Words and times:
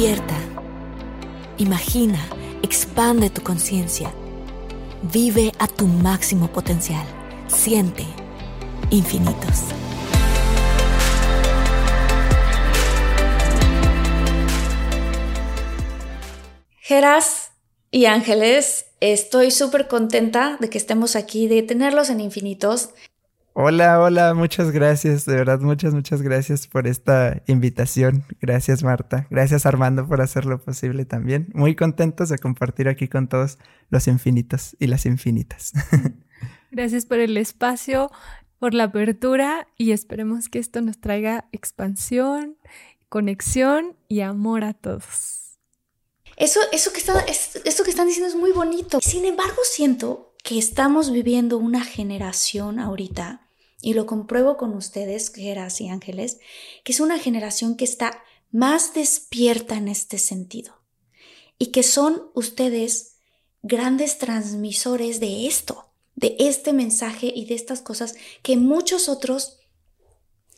Despierta. 0.00 0.38
Imagina, 1.58 2.18
expande 2.62 3.28
tu 3.28 3.42
conciencia. 3.42 4.10
Vive 5.02 5.52
a 5.58 5.66
tu 5.68 5.86
máximo 5.86 6.50
potencial. 6.50 7.04
Siente 7.48 8.06
infinitos. 8.88 9.60
Geras 16.78 17.50
y 17.90 18.06
Ángeles, 18.06 18.86
estoy 19.00 19.50
súper 19.50 19.86
contenta 19.86 20.56
de 20.60 20.70
que 20.70 20.78
estemos 20.78 21.14
aquí, 21.14 21.46
de 21.46 21.62
tenerlos 21.62 22.08
en 22.08 22.22
infinitos. 22.22 22.88
Hola, 23.52 24.00
hola, 24.00 24.32
muchas 24.34 24.70
gracias, 24.70 25.26
de 25.26 25.34
verdad, 25.34 25.58
muchas, 25.58 25.92
muchas 25.92 26.22
gracias 26.22 26.68
por 26.68 26.86
esta 26.86 27.42
invitación. 27.48 28.24
Gracias, 28.40 28.84
Marta. 28.84 29.26
Gracias, 29.28 29.66
Armando, 29.66 30.06
por 30.06 30.20
hacerlo 30.20 30.60
posible 30.60 31.04
también. 31.04 31.48
Muy 31.52 31.74
contentos 31.74 32.28
de 32.28 32.38
compartir 32.38 32.88
aquí 32.88 33.08
con 33.08 33.28
todos 33.28 33.58
los 33.88 34.06
infinitos 34.06 34.76
y 34.78 34.86
las 34.86 35.04
infinitas. 35.04 35.72
Gracias 36.70 37.06
por 37.06 37.18
el 37.18 37.36
espacio, 37.36 38.12
por 38.60 38.72
la 38.72 38.84
apertura 38.84 39.66
y 39.76 39.90
esperemos 39.90 40.48
que 40.48 40.60
esto 40.60 40.80
nos 40.80 41.00
traiga 41.00 41.48
expansión, 41.50 42.56
conexión 43.08 43.96
y 44.06 44.20
amor 44.20 44.62
a 44.62 44.74
todos. 44.74 45.58
Eso, 46.36 46.60
eso, 46.72 46.92
que, 46.92 47.00
está, 47.00 47.18
eso 47.64 47.84
que 47.84 47.90
están 47.90 48.06
diciendo 48.06 48.28
es 48.28 48.36
muy 48.36 48.52
bonito. 48.52 49.00
Sin 49.02 49.24
embargo, 49.24 49.58
siento 49.64 50.29
que 50.42 50.58
estamos 50.58 51.10
viviendo 51.10 51.58
una 51.58 51.84
generación 51.84 52.78
ahorita, 52.78 53.46
y 53.82 53.94
lo 53.94 54.06
compruebo 54.06 54.56
con 54.56 54.74
ustedes, 54.74 55.32
Geras 55.32 55.80
y 55.80 55.88
Ángeles, 55.88 56.38
que 56.84 56.92
es 56.92 57.00
una 57.00 57.18
generación 57.18 57.76
que 57.76 57.84
está 57.84 58.22
más 58.50 58.94
despierta 58.94 59.76
en 59.76 59.88
este 59.88 60.18
sentido. 60.18 60.74
Y 61.58 61.66
que 61.66 61.82
son 61.82 62.30
ustedes 62.34 63.16
grandes 63.62 64.18
transmisores 64.18 65.20
de 65.20 65.46
esto, 65.46 65.92
de 66.14 66.36
este 66.38 66.72
mensaje 66.72 67.32
y 67.34 67.46
de 67.46 67.54
estas 67.54 67.80
cosas 67.80 68.14
que 68.42 68.56
muchos 68.56 69.08
otros 69.08 69.58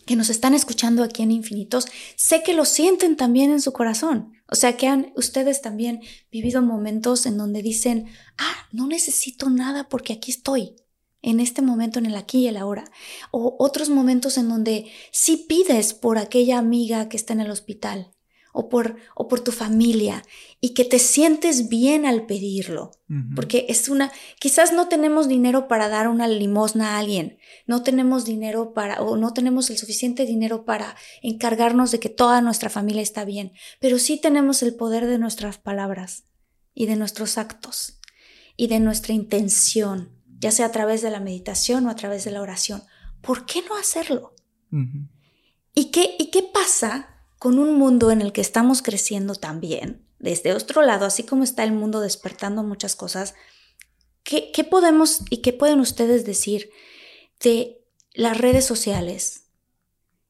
que 0.07 0.17
nos 0.17 0.31
están 0.31 0.55
escuchando 0.55 1.05
aquí 1.05 1.23
en 1.23 1.31
Infinitos, 1.31 1.87
sé 2.17 2.43
que 2.43 2.55
lo 2.55 2.65
sienten 2.65 3.17
también 3.17 3.53
en 3.53 3.61
su 3.61 3.73
corazón. 3.73 4.33
O 4.53 4.55
sea 4.55 4.77
que 4.77 4.87
han 4.87 5.15
ustedes 5.17 5.63
también 5.63 6.03
vivido 6.31 6.61
momentos 6.61 7.25
en 7.25 7.39
donde 7.39 7.63
dicen, 7.63 8.07
ah, 8.37 8.69
no 8.71 8.87
necesito 8.87 9.49
nada 9.49 9.89
porque 9.89 10.13
aquí 10.13 10.31
estoy, 10.31 10.77
en 11.23 11.41
este 11.41 11.63
momento, 11.63 11.99
en 11.99 12.05
el 12.05 12.15
aquí 12.17 12.41
y 12.41 12.49
el 12.49 12.59
ahora. 12.59 12.85
O 13.31 13.57
otros 13.59 13.89
momentos 13.89 14.37
en 14.37 14.51
donde 14.51 14.93
sí 15.11 15.47
pides 15.49 15.95
por 15.95 16.19
aquella 16.19 16.59
amiga 16.59 17.09
que 17.09 17.17
está 17.17 17.33
en 17.33 17.41
el 17.41 17.51
hospital 17.51 18.13
o 18.53 18.69
por, 18.69 18.97
o 19.15 19.29
por 19.29 19.41
tu 19.41 19.51
familia 19.51 20.23
y 20.61 20.75
que 20.75 20.85
te 20.85 20.99
sientes 20.99 21.69
bien 21.69 22.07
al 22.07 22.27
pedirlo. 22.27 22.93
Porque 23.35 23.67
es 23.69 23.91
una, 23.91 24.11
quizás 24.41 24.73
no 24.73 24.89
tenemos 24.89 25.29
dinero 25.29 25.69
para 25.69 25.91
dar 25.91 26.09
una 26.09 26.27
limosna 26.29 26.95
a 26.95 26.99
alguien, 26.99 27.37
no 27.67 27.83
tenemos 27.83 28.25
dinero 28.25 28.73
para, 28.73 29.03
o 29.03 29.19
no 29.19 29.35
tenemos 29.35 29.69
el 29.69 29.77
suficiente 29.77 30.25
dinero 30.25 30.65
para 30.65 30.97
encargarnos 31.21 31.91
de 31.91 32.01
que 32.01 32.09
toda 32.09 32.41
nuestra 32.41 32.71
familia 32.71 33.03
está 33.03 33.27
bien, 33.27 33.53
pero 33.81 33.99
sí 33.99 34.19
tenemos 34.19 34.63
el 34.63 34.75
poder 34.75 35.07
de 35.07 35.19
nuestras 35.19 35.59
palabras 35.59 36.25
y 36.75 36.87
de 36.87 36.97
nuestros 36.97 37.37
actos 37.37 38.01
y 38.57 38.69
de 38.69 38.81
nuestra 38.81 39.13
intención, 39.13 40.17
ya 40.39 40.51
sea 40.51 40.67
a 40.67 40.73
través 40.73 41.03
de 41.03 41.11
la 41.11 41.21
meditación 41.21 41.87
o 41.87 41.91
a 41.91 41.97
través 41.97 42.25
de 42.25 42.31
la 42.31 42.41
oración. 42.41 42.83
¿Por 43.21 43.45
qué 43.45 43.61
no 43.69 43.77
hacerlo? 43.77 44.35
¿Y, 45.75 45.91
qué, 45.91 46.17
¿Y 46.19 46.31
qué 46.31 46.43
pasa 46.43 47.12
con 47.43 47.59
un 47.59 47.77
mundo 47.77 48.13
en 48.13 48.23
el 48.23 48.33
que 48.33 48.41
estamos 48.41 48.83
creciendo 48.83 49.35
también, 49.35 50.07
desde 50.21 50.53
otro 50.53 50.81
lado, 50.81 51.07
así 51.07 51.25
como 51.25 51.43
está 51.43 51.65
el 51.65 51.73
mundo 51.73 51.99
despertando 51.99 52.63
muchas 52.63 52.95
cosas, 52.95 53.35
¿qué, 54.23 54.53
podemos 54.63 55.23
y 55.29 55.39
qué 55.39 55.53
pueden 55.53 55.81
ustedes 55.81 56.25
decir 56.25 56.71
de 57.41 57.85
las 58.15 58.39
redes 58.39 58.65
sociales 58.65 59.47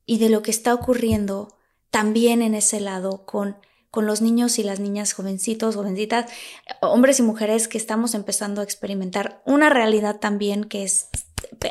y 0.06 0.20
de 0.20 0.30
lo 0.30 0.40
que 0.40 0.50
está 0.50 0.72
ocurriendo 0.72 1.54
también 1.90 2.40
en 2.40 2.54
ese 2.54 2.80
lado 2.80 3.26
con, 3.26 3.58
con 3.90 4.06
los 4.06 4.22
niños 4.22 4.58
y 4.58 4.62
las 4.62 4.80
niñas 4.80 5.12
jovencitos, 5.12 5.76
jovencitas, 5.76 6.32
hombres 6.80 7.18
y 7.18 7.22
mujeres 7.24 7.68
que 7.68 7.76
estamos 7.76 8.14
empezando 8.14 8.62
a 8.62 8.64
experimentar 8.64 9.42
una 9.44 9.68
realidad 9.68 10.18
también 10.18 10.64
que 10.64 10.84
es 10.84 11.10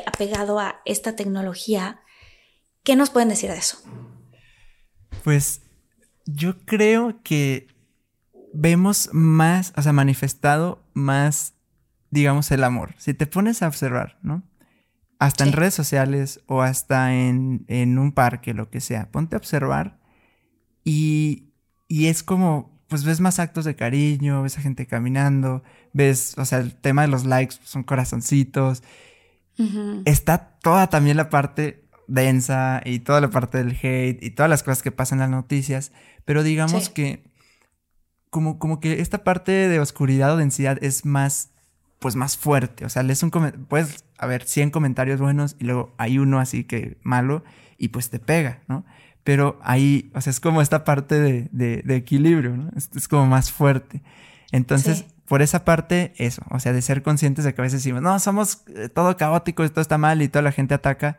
apegado 0.06 0.60
a 0.60 0.82
esta 0.84 1.16
tecnología? 1.16 2.00
¿Qué 2.84 2.94
nos 2.94 3.10
pueden 3.10 3.30
decir 3.30 3.50
de 3.50 3.58
eso? 3.58 3.78
Pues 5.22 5.62
yo 6.26 6.58
creo 6.64 7.22
que 7.22 7.68
vemos 8.52 9.10
más, 9.12 9.72
o 9.76 9.82
sea, 9.82 9.92
manifestado 9.92 10.84
más, 10.94 11.54
digamos, 12.10 12.50
el 12.50 12.64
amor. 12.64 12.94
Si 12.98 13.14
te 13.14 13.26
pones 13.26 13.62
a 13.62 13.68
observar, 13.68 14.18
¿no? 14.22 14.42
Hasta 15.18 15.44
en 15.44 15.52
redes 15.52 15.74
sociales 15.74 16.40
o 16.46 16.62
hasta 16.62 17.14
en, 17.14 17.64
un 17.98 18.12
parque, 18.12 18.54
lo 18.54 18.70
que 18.70 18.80
sea, 18.80 19.10
ponte 19.10 19.36
a 19.36 19.38
observar 19.38 20.00
y, 20.84 21.52
y 21.86 22.06
es 22.06 22.24
como, 22.24 22.82
pues 22.88 23.04
ves 23.04 23.20
más 23.20 23.38
actos 23.38 23.64
de 23.64 23.76
cariño, 23.76 24.42
ves 24.42 24.58
a 24.58 24.62
gente 24.62 24.86
caminando, 24.86 25.62
ves, 25.92 26.36
o 26.38 26.44
sea, 26.44 26.58
el 26.58 26.74
tema 26.74 27.02
de 27.02 27.08
los 27.08 27.24
likes 27.24 27.56
son 27.62 27.84
corazoncitos. 27.84 28.82
Está 30.06 30.58
toda 30.60 30.88
también 30.88 31.16
la 31.16 31.30
parte 31.30 31.81
densa 32.08 32.82
y 32.84 33.00
toda 33.00 33.20
la 33.20 33.30
parte 33.30 33.58
del 33.58 33.76
hate 33.82 34.22
y 34.22 34.30
todas 34.30 34.50
las 34.50 34.62
cosas 34.62 34.82
que 34.82 34.92
pasan 34.92 35.18
en 35.18 35.20
las 35.20 35.30
noticias, 35.30 35.92
pero 36.24 36.42
digamos 36.42 36.88
que 36.88 37.24
como, 38.30 38.58
como 38.58 38.80
que 38.80 39.00
esta 39.00 39.24
parte 39.24 39.52
de 39.52 39.78
oscuridad 39.78 40.32
o 40.32 40.36
densidad 40.36 40.78
es 40.82 41.04
más, 41.04 41.50
pues 41.98 42.16
más 42.16 42.36
fuerte, 42.36 42.84
o 42.84 42.88
sea, 42.88 43.02
lees 43.02 43.22
un 43.22 43.30
puedes 43.68 44.04
haber 44.18 44.44
100 44.44 44.70
comentarios 44.70 45.20
buenos 45.20 45.56
y 45.58 45.64
luego 45.64 45.94
hay 45.98 46.18
uno 46.18 46.40
así 46.40 46.64
que 46.64 46.98
malo 47.02 47.44
y 47.76 47.88
pues 47.88 48.10
te 48.10 48.18
pega, 48.18 48.62
¿no? 48.68 48.84
Pero 49.24 49.60
ahí, 49.62 50.10
o 50.14 50.20
sea, 50.20 50.30
es 50.30 50.40
como 50.40 50.62
esta 50.62 50.84
parte 50.84 51.20
de, 51.20 51.48
de, 51.52 51.96
equilibrio, 51.96 52.56
¿no? 52.56 52.70
Es, 52.74 53.06
como 53.06 53.26
más 53.26 53.52
fuerte. 53.52 54.02
Entonces, 54.50 55.04
por 55.26 55.42
esa 55.42 55.64
parte, 55.64 56.12
eso, 56.16 56.42
o 56.50 56.58
sea, 56.58 56.72
de 56.72 56.82
ser 56.82 57.02
conscientes 57.02 57.44
de 57.44 57.54
que 57.54 57.60
a 57.60 57.64
veces 57.64 57.80
decimos, 57.80 58.02
no, 58.02 58.18
somos 58.18 58.64
eh, 58.68 58.88
todo 58.88 59.16
caótico, 59.16 59.62
esto 59.62 59.80
está 59.80 59.96
mal 59.96 60.22
y 60.22 60.28
toda 60.28 60.42
la 60.42 60.52
gente 60.52 60.74
ataca 60.74 61.18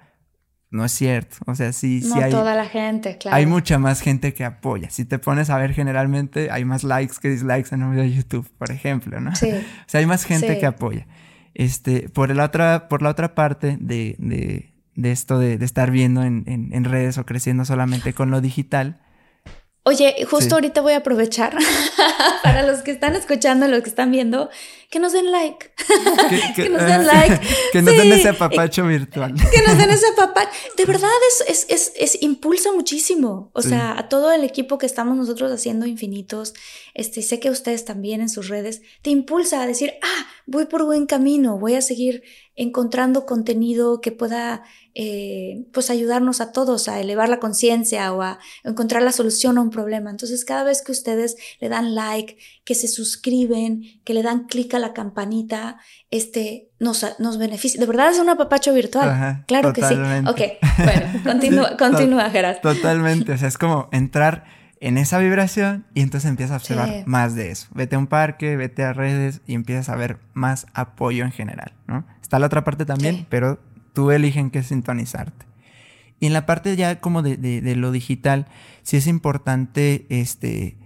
no 0.74 0.84
es 0.84 0.92
cierto. 0.92 1.38
O 1.46 1.54
sea, 1.54 1.72
sí, 1.72 2.02
sí 2.02 2.20
hay. 2.20 2.32
toda 2.32 2.56
la 2.56 2.66
gente, 2.66 3.20
claro. 3.20 3.38
Hay 3.38 3.46
mucha 3.46 3.78
más 3.78 4.02
gente 4.02 4.34
que 4.34 4.44
apoya. 4.44 4.90
Si 4.90 5.06
te 5.06 5.20
pones 5.20 5.52
a 5.52 5.58
ver, 5.60 5.72
generalmente 5.72 6.50
hay 6.50 6.66
más 6.66 6.84
likes 6.84 7.18
que 7.22 7.30
dislikes 7.30 7.76
en 7.76 7.84
un 7.84 7.92
video 7.92 8.06
de 8.06 8.14
YouTube, 8.14 8.50
por 8.58 8.72
ejemplo, 8.72 9.20
¿no? 9.22 9.36
Sí. 9.36 9.52
o 9.52 9.84
sea, 9.86 10.00
hay 10.00 10.08
más 10.08 10.26
gente 10.26 10.58
que 10.58 10.66
apoya. 10.66 11.06
Este, 11.54 12.10
por 12.10 12.36
la 12.36 12.46
otra, 12.46 12.88
por 12.90 13.04
la 13.04 13.10
otra 13.10 13.36
parte 13.36 13.78
de, 13.80 14.16
de, 14.18 14.74
de 14.96 15.12
esto 15.12 15.38
de, 15.38 15.60
de, 15.60 15.66
estar 15.66 15.92
viendo 15.92 16.24
en, 16.24 16.44
en, 16.48 16.84
redes 16.86 17.20
o 17.20 17.26
creciendo 17.28 17.66
solamente 17.66 18.14
con 18.14 18.32
lo 18.32 18.42
digital. 18.42 19.00
Oye, 19.86 20.26
justo 20.30 20.56
ahorita 20.56 20.80
voy 20.82 20.94
a 20.94 20.98
aprovechar 20.98 21.58
para 22.44 22.64
los 22.64 22.82
que 22.84 22.92
están 22.92 23.16
escuchando, 23.18 23.68
los 23.68 23.84
que 23.84 23.90
están 23.90 24.12
viendo, 24.12 24.50
que 24.90 25.00
nos 25.00 25.12
den 25.12 25.30
like. 25.30 25.72
Que, 26.56 26.64
que 26.64 26.70
nos 26.70 26.82
den 26.86 27.06
like. 27.06 27.40
que 27.74 27.82
nos 27.82 27.98
den 27.98 28.14
ese 28.14 28.30
apapacho 28.30 28.86
virtual. 28.86 29.34
que 29.52 29.62
nos 29.68 29.78
den 29.78 29.90
ese 29.90 30.06
papá. 30.16 30.50
De 30.78 30.86
verdad 30.86 31.10
es, 31.30 31.46
es, 31.50 31.66
es, 31.70 31.92
es 31.98 32.22
impulsa 32.24 32.72
muchísimo. 32.72 33.50
O 33.54 33.62
Sí. 33.62 33.70
sea, 33.70 33.98
a 34.00 34.08
todo 34.08 34.32
el 34.32 34.46
equipo 34.46 34.78
que 34.78 34.86
estamos 34.86 35.18
nosotros 35.18 35.52
haciendo 35.52 35.86
infinitos, 35.86 36.54
este, 36.94 37.22
sé 37.22 37.42
que 37.42 37.50
ustedes 37.50 37.84
también 37.84 38.22
en 38.22 38.30
sus 38.30 38.48
redes, 38.48 38.82
te 39.02 39.10
impulsa 39.10 39.62
a 39.62 39.68
decir, 39.68 39.96
ah, 40.02 40.28
voy 40.46 40.66
por 40.66 40.86
buen 40.86 41.08
camino, 41.08 41.58
voy 41.58 41.76
a 41.76 41.82
seguir 41.82 42.24
encontrando 42.56 43.26
contenido 43.26 44.00
que 44.02 44.12
pueda 44.12 44.64
eh, 44.96 45.66
pues 45.74 45.90
ayudarnos 45.90 46.40
a 46.40 46.52
todos 46.52 46.88
a 46.88 47.00
elevar 47.00 47.28
la 47.28 47.40
conciencia 47.40 48.14
o 48.14 48.22
a 48.22 48.38
encontrar 48.64 49.02
la 49.02 49.12
solución 49.12 49.58
a 49.58 49.62
un 49.62 49.72
problema. 49.72 50.12
Entonces, 50.12 50.46
cada 50.46 50.64
vez 50.64 50.84
que 50.84 50.92
ustedes 50.92 51.36
le 51.60 51.70
dan 51.70 51.96
like, 51.96 52.38
que 52.64 52.76
se 52.76 52.88
suscriben, 52.88 53.82
que 54.04 54.14
le 54.14 54.22
dan 54.22 54.46
clic 54.46 54.74
a 54.76 54.80
la 54.80 54.94
campanita, 54.94 55.78
este, 56.12 56.70
nos, 56.80 57.04
nos 57.20 57.38
beneficia. 57.40 57.80
De 57.80 57.88
verdad 57.88 58.12
es 58.12 58.20
un 58.20 58.30
apapacho 58.30 58.74
virtual. 58.74 59.10
Ajá, 59.10 59.44
claro 59.48 59.74
que 59.74 59.82
sí. 59.82 59.96
Ok, 60.28 60.42
bueno, 60.78 61.24
continúa, 61.24 61.70
Sí, 61.72 61.78
continúa, 61.78 62.30
Gerard. 62.30 62.62
Totalmente, 62.62 63.32
o 63.32 63.38
sea, 63.38 63.48
es 63.48 63.58
como 63.58 63.90
entrar 63.92 64.44
en 64.80 64.98
esa 64.98 65.18
vibración 65.18 65.86
y 65.94 66.02
entonces 66.02 66.30
empiezas 66.30 66.54
a 66.54 66.58
observar 66.58 66.90
Sí. 66.90 67.04
más 67.06 67.36
de 67.36 67.52
eso. 67.52 67.68
Vete 67.74 67.96
a 67.96 68.00
un 68.00 68.08
parque, 68.08 68.58
vete 68.58 68.84
a 68.84 68.92
redes 68.94 69.42
y 69.48 69.54
empiezas 69.56 69.88
a 69.90 69.96
ver 69.96 70.18
más 70.34 70.68
apoyo 70.74 71.24
en 71.24 71.32
general, 71.32 71.74
¿no? 71.88 72.06
Está 72.34 72.40
la 72.40 72.48
otra 72.48 72.64
parte 72.64 72.84
también, 72.84 73.18
Sí. 73.18 73.26
pero 73.30 73.60
tú 73.94 74.10
eligen 74.10 74.50
qué 74.50 74.64
sintonizarte. 74.64 75.46
Y 76.20 76.26
en 76.26 76.34
la 76.34 76.48
parte 76.48 76.76
ya 76.76 77.00
como 77.00 77.22
de, 77.22 77.38
de- 77.38 77.62
de 77.62 77.76
lo 77.76 77.92
digital, 77.92 78.48
sí 78.82 78.98
es 78.98 79.06
importante, 79.06 80.08
este, 80.10 80.78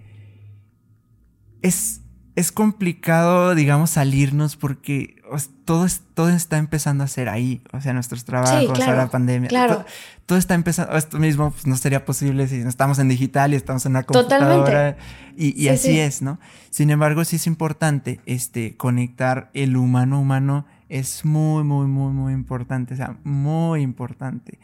es, 1.62 2.02
es 2.36 2.52
complicado, 2.52 3.56
digamos, 3.56 3.92
salirnos 3.92 4.58
porque 4.58 5.16
todo, 5.64 5.86
es, 5.86 6.02
todo 6.14 6.28
está 6.30 6.58
empezando 6.58 7.06
a 7.06 7.08
ser 7.08 7.30
ahí, 7.30 7.62
o 7.72 7.80
sea, 7.80 7.94
nuestros 7.94 8.26
trabajos, 8.26 8.74
claro, 8.74 8.92
ahora 8.92 9.04
la 9.06 9.10
pandemia, 9.10 9.48
claro. 9.48 9.74
todo, 9.76 9.86
todo 10.26 10.38
está 10.38 10.54
empezando, 10.54 10.98
esto 10.98 11.18
mismo 11.18 11.52
pues, 11.52 11.66
no 11.66 11.78
sería 11.78 12.04
posible 12.04 12.48
si 12.50 12.58
no 12.58 12.68
estamos 12.70 13.00
en 13.00 13.08
digital 13.08 13.54
y 13.54 13.56
estamos 13.56 13.86
en 13.86 13.94
una 13.94 14.04
Totalmente. 14.04 14.54
computadora 14.54 14.98
y, 15.38 15.48
y 15.48 15.64
Sí, 15.64 15.70
así 15.70 15.88
sí. 15.94 16.00
es, 16.00 16.22
¿no? 16.22 16.40
Sin 16.72 16.90
embargo, 16.90 17.24
sí 17.24 17.38
es 17.38 17.48
importante 17.48 18.20
este, 18.26 18.76
conectar 18.76 19.50
el 19.54 19.78
humano 19.78 20.20
humano, 20.20 20.66
es 20.90 21.26
muy, 21.26 21.64
muy, 21.64 21.88
muy, 21.88 22.14
muy 22.14 22.34
importante, 22.34 22.94
o 22.94 22.98
sea, 22.98 23.18
muy 23.24 23.82
importante. 23.82 24.60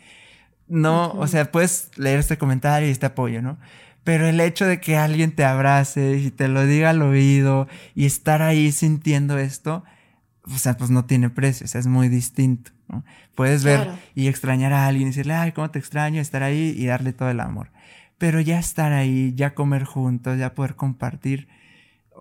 No, 0.67 1.11
o 1.11 1.27
sea, 1.27 1.51
puedes 1.51 1.91
leer 1.97 2.19
este 2.19 2.37
comentario 2.37 2.87
y 2.87 2.91
este 2.91 3.05
apoyo, 3.05 3.41
¿no? 3.41 3.57
Pero 4.03 4.27
el 4.27 4.39
hecho 4.39 4.65
de 4.65 4.79
que 4.79 4.97
alguien 4.97 5.33
te 5.33 5.45
abrace 5.45 6.17
y 6.17 6.31
te 6.31 6.47
lo 6.47 6.65
diga 6.65 6.89
al 6.89 7.01
oído 7.01 7.67
y 7.95 8.05
estar 8.05 8.41
ahí 8.41 8.71
sintiendo 8.71 9.37
esto, 9.37 9.83
o 10.43 10.57
sea, 10.57 10.75
pues 10.77 10.89
no 10.89 11.05
tiene 11.05 11.29
precio, 11.29 11.65
o 11.65 11.67
sea, 11.67 11.79
es 11.79 11.87
muy 11.87 12.09
distinto, 12.09 12.71
¿no? 12.89 13.03
Puedes 13.35 13.63
ver 13.63 13.89
y 14.13 14.27
extrañar 14.27 14.73
a 14.73 14.87
alguien 14.87 15.07
y 15.07 15.11
decirle, 15.11 15.33
ay, 15.33 15.53
cómo 15.53 15.71
te 15.71 15.79
extraño, 15.79 16.21
estar 16.21 16.43
ahí 16.43 16.73
y 16.77 16.85
darle 16.85 17.13
todo 17.13 17.29
el 17.29 17.39
amor. 17.39 17.71
Pero 18.17 18.39
ya 18.41 18.59
estar 18.59 18.93
ahí, 18.93 19.33
ya 19.35 19.53
comer 19.53 19.85
juntos, 19.85 20.37
ya 20.37 20.53
poder 20.53 20.75
compartir, 20.75 21.47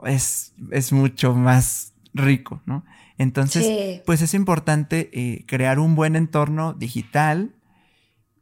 es, 0.04 0.54
es 0.70 0.92
mucho 0.92 1.34
más 1.34 1.94
rico, 2.14 2.62
¿no? 2.66 2.84
Entonces, 3.18 3.64
Sí. 3.66 4.00
pues 4.06 4.22
es 4.22 4.34
importante 4.34 5.10
eh, 5.12 5.44
crear 5.46 5.78
un 5.78 5.94
buen 5.94 6.16
entorno 6.16 6.72
digital, 6.74 7.54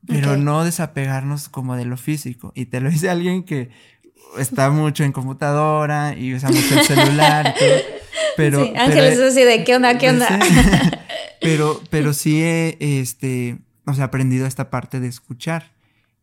pero 0.06 0.32
Ok. 0.32 0.38
no 0.38 0.64
desapegarnos 0.64 1.48
como 1.48 1.76
de 1.76 1.84
lo 1.84 1.96
físico. 1.96 2.52
Y 2.54 2.66
te 2.66 2.80
lo 2.80 2.90
dice 2.90 3.10
alguien 3.10 3.42
que 3.44 3.70
está 4.38 4.70
mucho 4.70 5.04
en 5.04 5.12
computadora 5.12 6.16
y 6.16 6.34
usa 6.34 6.48
mucho 6.50 6.78
el 6.78 6.86
celular 6.86 7.54
todo. 7.58 7.68
Pero, 8.36 8.64
sí, 8.64 8.72
Ángeles 8.76 9.14
pero- 9.16 9.26
es 9.26 9.32
así 9.32 9.42
de, 9.44 9.64
¿qué 9.64 9.76
onda, 9.76 9.98
qué 9.98 10.08
onda? 10.10 10.28
Sí. 10.40 10.56
pero, 11.42 11.80
pero 11.90 12.12
sí 12.14 12.40
he, 12.42 12.76
este, 12.80 13.58
o 13.86 13.92
sea, 13.92 14.04
aprendido 14.06 14.46
esta 14.46 14.70
parte 14.70 15.00
de 15.00 15.08
escuchar. 15.08 15.72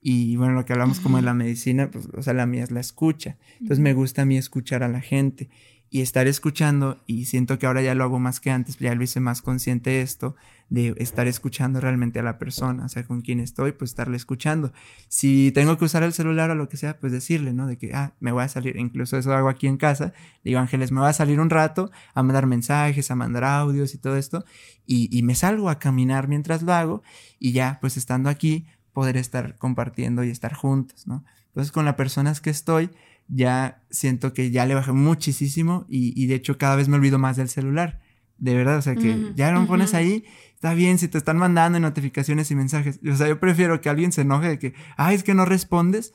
Y 0.01 0.35
bueno, 0.37 0.53
lo 0.53 0.65
que 0.65 0.73
hablamos 0.73 0.99
como 0.99 1.17
de 1.17 1.23
la 1.23 1.33
medicina, 1.33 1.91
pues, 1.91 2.07
o 2.17 2.21
sea, 2.23 2.33
la 2.33 2.45
mía 2.45 2.63
es 2.63 2.71
la 2.71 2.79
escucha. 2.79 3.35
Entonces 3.59 3.79
me 3.79 3.93
gusta 3.93 4.21
a 4.23 4.25
mí 4.25 4.37
escuchar 4.37 4.83
a 4.83 4.87
la 4.87 5.01
gente 5.01 5.49
y 5.89 6.01
estar 6.01 6.27
escuchando, 6.27 7.01
y 7.05 7.25
siento 7.25 7.57
que 7.57 7.65
ahora 7.65 7.81
ya 7.81 7.95
lo 7.95 8.03
hago 8.03 8.19
más 8.19 8.39
que 8.39 8.51
antes, 8.51 8.77
ya 8.77 8.93
lo 8.93 9.03
hice 9.03 9.19
más 9.19 9.41
consciente 9.41 9.91
de 9.91 10.01
esto, 10.01 10.35
de 10.69 10.93
estar 10.97 11.27
escuchando 11.27 11.79
realmente 11.79 12.19
a 12.19 12.23
la 12.23 12.37
persona, 12.37 12.85
o 12.85 12.89
sea, 12.89 13.05
con 13.05 13.21
quien 13.21 13.39
estoy, 13.39 13.71
pues 13.71 13.91
estarle 13.91 14.17
escuchando. 14.17 14.73
Si 15.07 15.51
tengo 15.53 15.77
que 15.77 15.85
usar 15.85 16.03
el 16.03 16.11
celular 16.11 16.49
o 16.49 16.55
lo 16.55 16.67
que 16.67 16.75
sea, 16.75 16.99
pues 16.99 17.13
decirle, 17.13 17.53
¿no? 17.53 17.67
De 17.67 17.77
que, 17.77 17.93
ah, 17.93 18.13
me 18.19 18.33
voy 18.33 18.43
a 18.43 18.49
salir, 18.49 18.75
incluso 18.75 19.17
eso 19.17 19.33
hago 19.33 19.47
aquí 19.47 19.67
en 19.67 19.77
casa, 19.77 20.11
digo, 20.43 20.59
Ángeles, 20.59 20.91
me 20.91 20.99
voy 20.99 21.09
a 21.09 21.13
salir 21.13 21.39
un 21.39 21.49
rato 21.49 21.89
a 22.13 22.21
mandar 22.21 22.47
mensajes, 22.47 23.09
a 23.09 23.15
mandar 23.15 23.45
audios 23.45 23.93
y 23.93 23.97
todo 23.97 24.17
esto, 24.17 24.43
y, 24.85 25.15
y 25.17 25.23
me 25.23 25.35
salgo 25.35 25.69
a 25.69 25.79
caminar 25.79 26.27
mientras 26.27 26.63
lo 26.63 26.73
hago, 26.73 27.01
y 27.39 27.53
ya, 27.53 27.77
pues 27.79 27.95
estando 27.95 28.29
aquí, 28.29 28.65
poder 28.91 29.15
estar 29.15 29.55
compartiendo 29.57 30.23
y 30.23 30.31
estar 30.31 30.53
juntos, 30.53 31.07
¿no? 31.07 31.23
Entonces, 31.57 31.71
con 31.71 31.85
las 31.85 31.95
personas 31.95 32.41
que 32.41 32.49
estoy, 32.49 32.91
ya 33.27 33.83
siento 33.89 34.33
que 34.33 34.51
ya 34.51 34.65
le 34.65 34.75
bajé 34.75 34.91
muchísimo 34.93 35.85
y, 35.89 36.13
y 36.21 36.27
de 36.27 36.35
hecho 36.35 36.57
cada 36.57 36.75
vez 36.75 36.87
me 36.87 36.95
olvido 36.95 37.19
más 37.19 37.37
del 37.37 37.49
celular. 37.49 38.01
De 38.37 38.53
verdad, 38.53 38.77
o 38.77 38.81
sea 38.83 38.93
que 38.95 39.31
ya 39.35 39.51
lo 39.51 39.65
pones 39.65 39.89
ujú. 39.89 39.97
ahí, 39.97 40.23
está 40.53 40.75
bien 40.75 40.99
si 40.99 41.07
te 41.07 41.17
están 41.17 41.37
mandando 41.37 41.79
notificaciones 41.79 42.51
y 42.51 42.55
mensajes. 42.55 42.99
O 43.11 43.15
sea, 43.15 43.27
yo 43.27 43.39
prefiero 43.39 43.81
que 43.81 43.89
alguien 43.89 44.11
se 44.11 44.21
enoje 44.21 44.47
de 44.47 44.59
que, 44.59 44.73
ay, 44.95 45.15
es 45.15 45.23
que 45.23 45.33
no 45.33 45.43
respondes, 45.45 46.13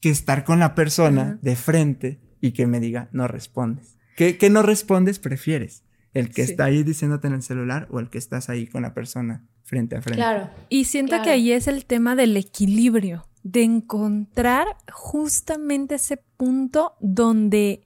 que 0.00 0.10
estar 0.10 0.44
con 0.44 0.60
la 0.60 0.76
persona 0.76 1.38
de 1.42 1.56
frente 1.56 2.20
y 2.40 2.52
que 2.52 2.66
me 2.68 2.78
diga, 2.78 3.08
no 3.12 3.26
respondes. 3.26 3.96
¿Qué, 4.16 4.38
qué 4.38 4.48
no 4.48 4.62
respondes 4.62 5.18
prefieres? 5.18 5.82
¿El 6.14 6.30
que 6.30 6.44
Sí. 6.44 6.52
está 6.52 6.64
ahí 6.66 6.84
diciéndote 6.84 7.26
en 7.26 7.34
el 7.34 7.42
celular 7.42 7.88
o 7.90 7.98
el 7.98 8.10
que 8.10 8.18
estás 8.18 8.48
ahí 8.48 8.66
con 8.68 8.82
la 8.82 8.94
persona 8.94 9.44
frente 9.64 9.96
a 9.96 10.02
frente? 10.02 10.18
Claro. 10.22 10.50
Y 10.68 10.84
siento 10.84 11.10
Claro. 11.10 11.24
que 11.24 11.30
ahí 11.30 11.50
es 11.52 11.66
el 11.66 11.84
tema 11.84 12.14
del 12.14 12.36
equilibrio, 12.36 13.26
de 13.42 13.62
encontrar 13.62 14.66
justamente 14.92 15.96
ese 15.96 16.18
punto 16.36 16.94
donde 17.00 17.84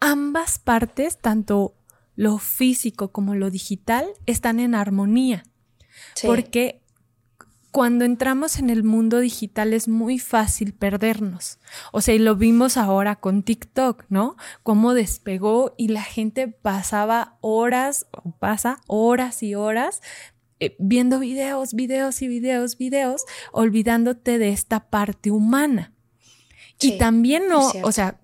ambas 0.00 0.58
partes, 0.58 1.18
tanto 1.18 1.74
lo 2.16 2.38
físico 2.38 3.12
como 3.12 3.34
lo 3.34 3.50
digital, 3.50 4.06
están 4.26 4.60
en 4.60 4.74
armonía. 4.74 5.44
Sí. 6.14 6.26
Porque 6.26 6.84
cuando 7.74 8.04
entramos 8.04 8.60
en 8.60 8.70
el 8.70 8.84
mundo 8.84 9.18
digital 9.18 9.72
es 9.72 9.88
muy 9.88 10.20
fácil 10.20 10.74
perdernos. 10.74 11.58
O 11.90 12.02
sea, 12.02 12.14
y 12.14 12.20
lo 12.20 12.36
vimos 12.36 12.76
ahora 12.76 13.16
con 13.16 13.42
TikTok, 13.42 14.04
¿no? 14.08 14.36
Cómo 14.62 14.94
despegó 14.94 15.74
y 15.76 15.88
la 15.88 16.02
gente 16.02 16.46
pasaba 16.46 17.36
horas, 17.40 18.06
o 18.12 18.30
pasa 18.30 18.78
horas 18.86 19.42
y 19.42 19.56
horas 19.56 20.02
eh, 20.60 20.76
viendo 20.78 21.18
videos, 21.18 21.74
videos 21.74 22.22
y 22.22 22.28
videos, 22.28 22.78
videos, 22.78 23.24
olvidándote 23.52 24.38
de 24.38 24.50
esta 24.50 24.88
parte 24.88 25.30
humana. 25.30 25.92
Sí, 26.78 26.94
y 26.94 26.98
también 26.98 27.48
no, 27.48 27.70
o 27.82 27.92
sea, 27.92 28.20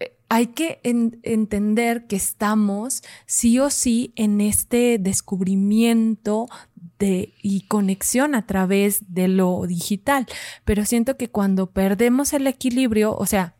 eh, 0.00 0.16
hay 0.28 0.48
que 0.48 0.80
en- 0.82 1.20
entender 1.22 2.06
que 2.06 2.16
estamos 2.16 3.02
sí 3.26 3.58
o 3.58 3.70
sí 3.70 4.12
en 4.16 4.40
este 4.40 4.98
descubrimiento 4.98 6.46
de, 6.98 7.34
y 7.42 7.62
conexión 7.62 8.34
a 8.34 8.46
través 8.46 9.14
de 9.14 9.28
lo 9.28 9.66
digital. 9.66 10.26
Pero 10.64 10.84
siento 10.84 11.16
que 11.16 11.28
cuando 11.30 11.70
perdemos 11.70 12.32
el 12.32 12.46
equilibrio, 12.46 13.16
o 13.16 13.26
sea, 13.26 13.56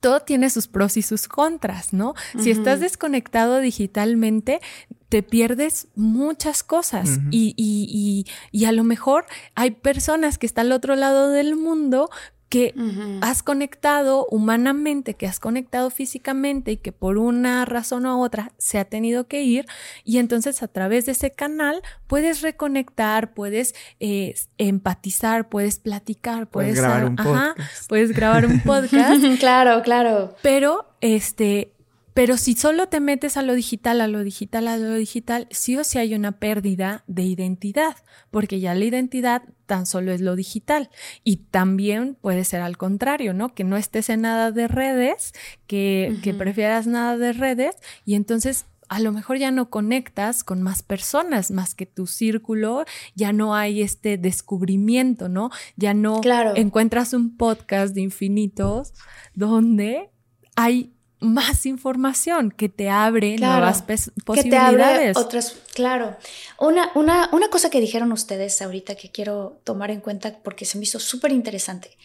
todo 0.00 0.20
tiene 0.20 0.48
sus 0.50 0.68
pros 0.68 0.96
y 0.96 1.02
sus 1.02 1.26
contras, 1.28 1.92
¿no? 1.92 2.14
Si 2.38 2.50
estás 2.50 2.80
desconectado 2.80 3.58
digitalmente, 3.60 4.60
te 5.08 5.22
pierdes 5.22 5.88
muchas 5.96 6.62
cosas 6.62 7.18
y, 7.30 7.54
y- 7.56 7.86
y- 7.88 8.26
y 8.52 8.64
a 8.66 8.72
lo 8.72 8.84
mejor 8.84 9.26
hay 9.54 9.70
personas 9.72 10.36
que 10.38 10.46
están 10.46 10.66
al 10.66 10.72
otro 10.72 10.94
lado 10.96 11.30
del 11.30 11.56
mundo 11.56 12.10
que 12.48 12.74
has 13.20 13.42
conectado 13.42 14.26
humanamente, 14.30 15.14
que 15.14 15.26
has 15.26 15.38
conectado 15.38 15.90
físicamente 15.90 16.72
y 16.72 16.76
que 16.78 16.92
por 16.92 17.18
una 17.18 17.64
razón 17.64 18.06
u 18.06 18.22
otra 18.22 18.52
se 18.58 18.78
ha 18.78 18.84
tenido 18.84 19.26
que 19.26 19.42
ir 19.42 19.66
y 20.04 20.18
entonces 20.18 20.62
a 20.62 20.68
través 20.68 21.06
de 21.06 21.12
ese 21.12 21.30
canal 21.30 21.82
puedes 22.06 22.40
reconectar, 22.42 23.34
puedes 23.34 23.74
eh, 24.00 24.34
empatizar, 24.56 25.48
puedes 25.48 25.78
platicar, 25.78 26.48
Puedes 26.48 26.78
puedes, 26.78 26.80
grabar 26.80 27.04
un 27.04 27.20
ajá, 27.20 27.54
podcast. 27.54 27.88
puedes 27.88 28.12
grabar 28.12 28.46
un 28.46 28.60
podcast, 28.64 29.22
claro, 29.38 29.82
claro. 29.82 30.34
pero 30.42 30.86
este 31.00 31.74
pero 32.18 32.36
si 32.36 32.56
solo 32.56 32.88
te 32.88 32.98
metes 32.98 33.36
a 33.36 33.42
lo 33.42 33.54
digital, 33.54 34.00
a 34.00 34.08
lo 34.08 34.24
digital, 34.24 34.66
a 34.66 34.76
lo 34.76 34.94
digital, 34.94 35.46
sí 35.52 35.76
o 35.76 35.84
sí 35.84 35.98
hay 35.98 36.16
una 36.16 36.32
pérdida 36.32 37.04
de 37.06 37.22
identidad, 37.22 37.94
porque 38.32 38.58
ya 38.58 38.74
la 38.74 38.84
identidad 38.84 39.42
tan 39.66 39.86
solo 39.86 40.10
es 40.10 40.20
lo 40.20 40.34
digital. 40.34 40.90
Y 41.22 41.36
también 41.36 42.16
puede 42.20 42.42
ser 42.42 42.60
al 42.60 42.76
contrario, 42.76 43.34
¿no? 43.34 43.54
Que 43.54 43.62
no 43.62 43.76
estés 43.76 44.08
en 44.08 44.22
nada 44.22 44.50
de 44.50 44.66
redes, 44.66 45.32
que, 45.68 46.34
prefieras 46.36 46.88
nada 46.88 47.16
de 47.16 47.32
redes, 47.34 47.76
y 48.04 48.16
entonces 48.16 48.66
a 48.88 48.98
lo 48.98 49.12
mejor 49.12 49.38
ya 49.38 49.52
no 49.52 49.70
conectas 49.70 50.42
con 50.42 50.60
más 50.60 50.82
personas 50.82 51.52
más 51.52 51.76
que 51.76 51.86
tu 51.86 52.08
círculo, 52.08 52.84
ya 53.14 53.32
no 53.32 53.54
hay 53.54 53.80
este 53.80 54.18
descubrimiento, 54.18 55.28
¿no? 55.28 55.50
Ya 55.76 55.94
no 55.94 56.20
Claro. 56.20 56.56
encuentras 56.56 57.12
un 57.12 57.36
podcast 57.36 57.94
de 57.94 58.00
infinitos 58.00 58.92
donde 59.34 60.10
hay 60.56 60.97
más 61.20 61.66
información 61.66 62.50
que 62.50 62.68
te 62.68 62.88
abre 62.88 63.36
nuevas 63.38 63.82
posibilidades. 63.82 64.44
Que 64.44 64.50
te 64.50 64.56
abre 64.56 65.12
otras, 65.16 65.56
claro. 65.74 66.16
Una, 66.58 66.90
una, 66.94 67.28
una 67.32 67.48
cosa 67.48 67.70
que 67.70 67.80
dijeron 67.80 68.12
ustedes 68.12 68.60
ahorita 68.62 68.94
que 68.94 69.10
quiero 69.10 69.60
tomar 69.64 69.90
en 69.90 70.00
cuenta 70.00 70.38
porque 70.42 70.64
se 70.64 70.78
me 70.78 70.84
hizo 70.84 71.00
súper 71.00 71.32
interesante. 71.32 71.96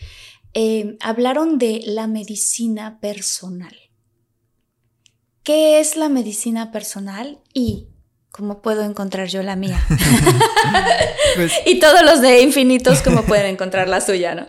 Eh, 0.53 0.98
hablaron 1.01 1.58
de 1.58 1.82
la 1.86 2.08
medicina 2.08 3.00
personal. 3.00 3.75
¿Qué 5.43 5.79
es 5.79 5.98
la 5.98 6.10
medicina 6.10 6.72
personal 6.72 7.39
y 7.53 7.88
cómo 8.32 8.62
puedo 8.62 8.84
encontrar 8.84 9.27
yo 9.27 9.43
la 9.43 9.55
mía? 9.55 9.84
Pues 11.36 11.51
y 11.65 11.79
todos 11.79 12.03
los 12.03 12.22
de 12.22 12.41
infinitos, 12.41 13.01
¿cómo 13.01 13.24
pueden 13.24 13.48
encontrar 13.48 13.89
la 13.89 14.01
suya, 14.01 14.36
no? 14.36 14.48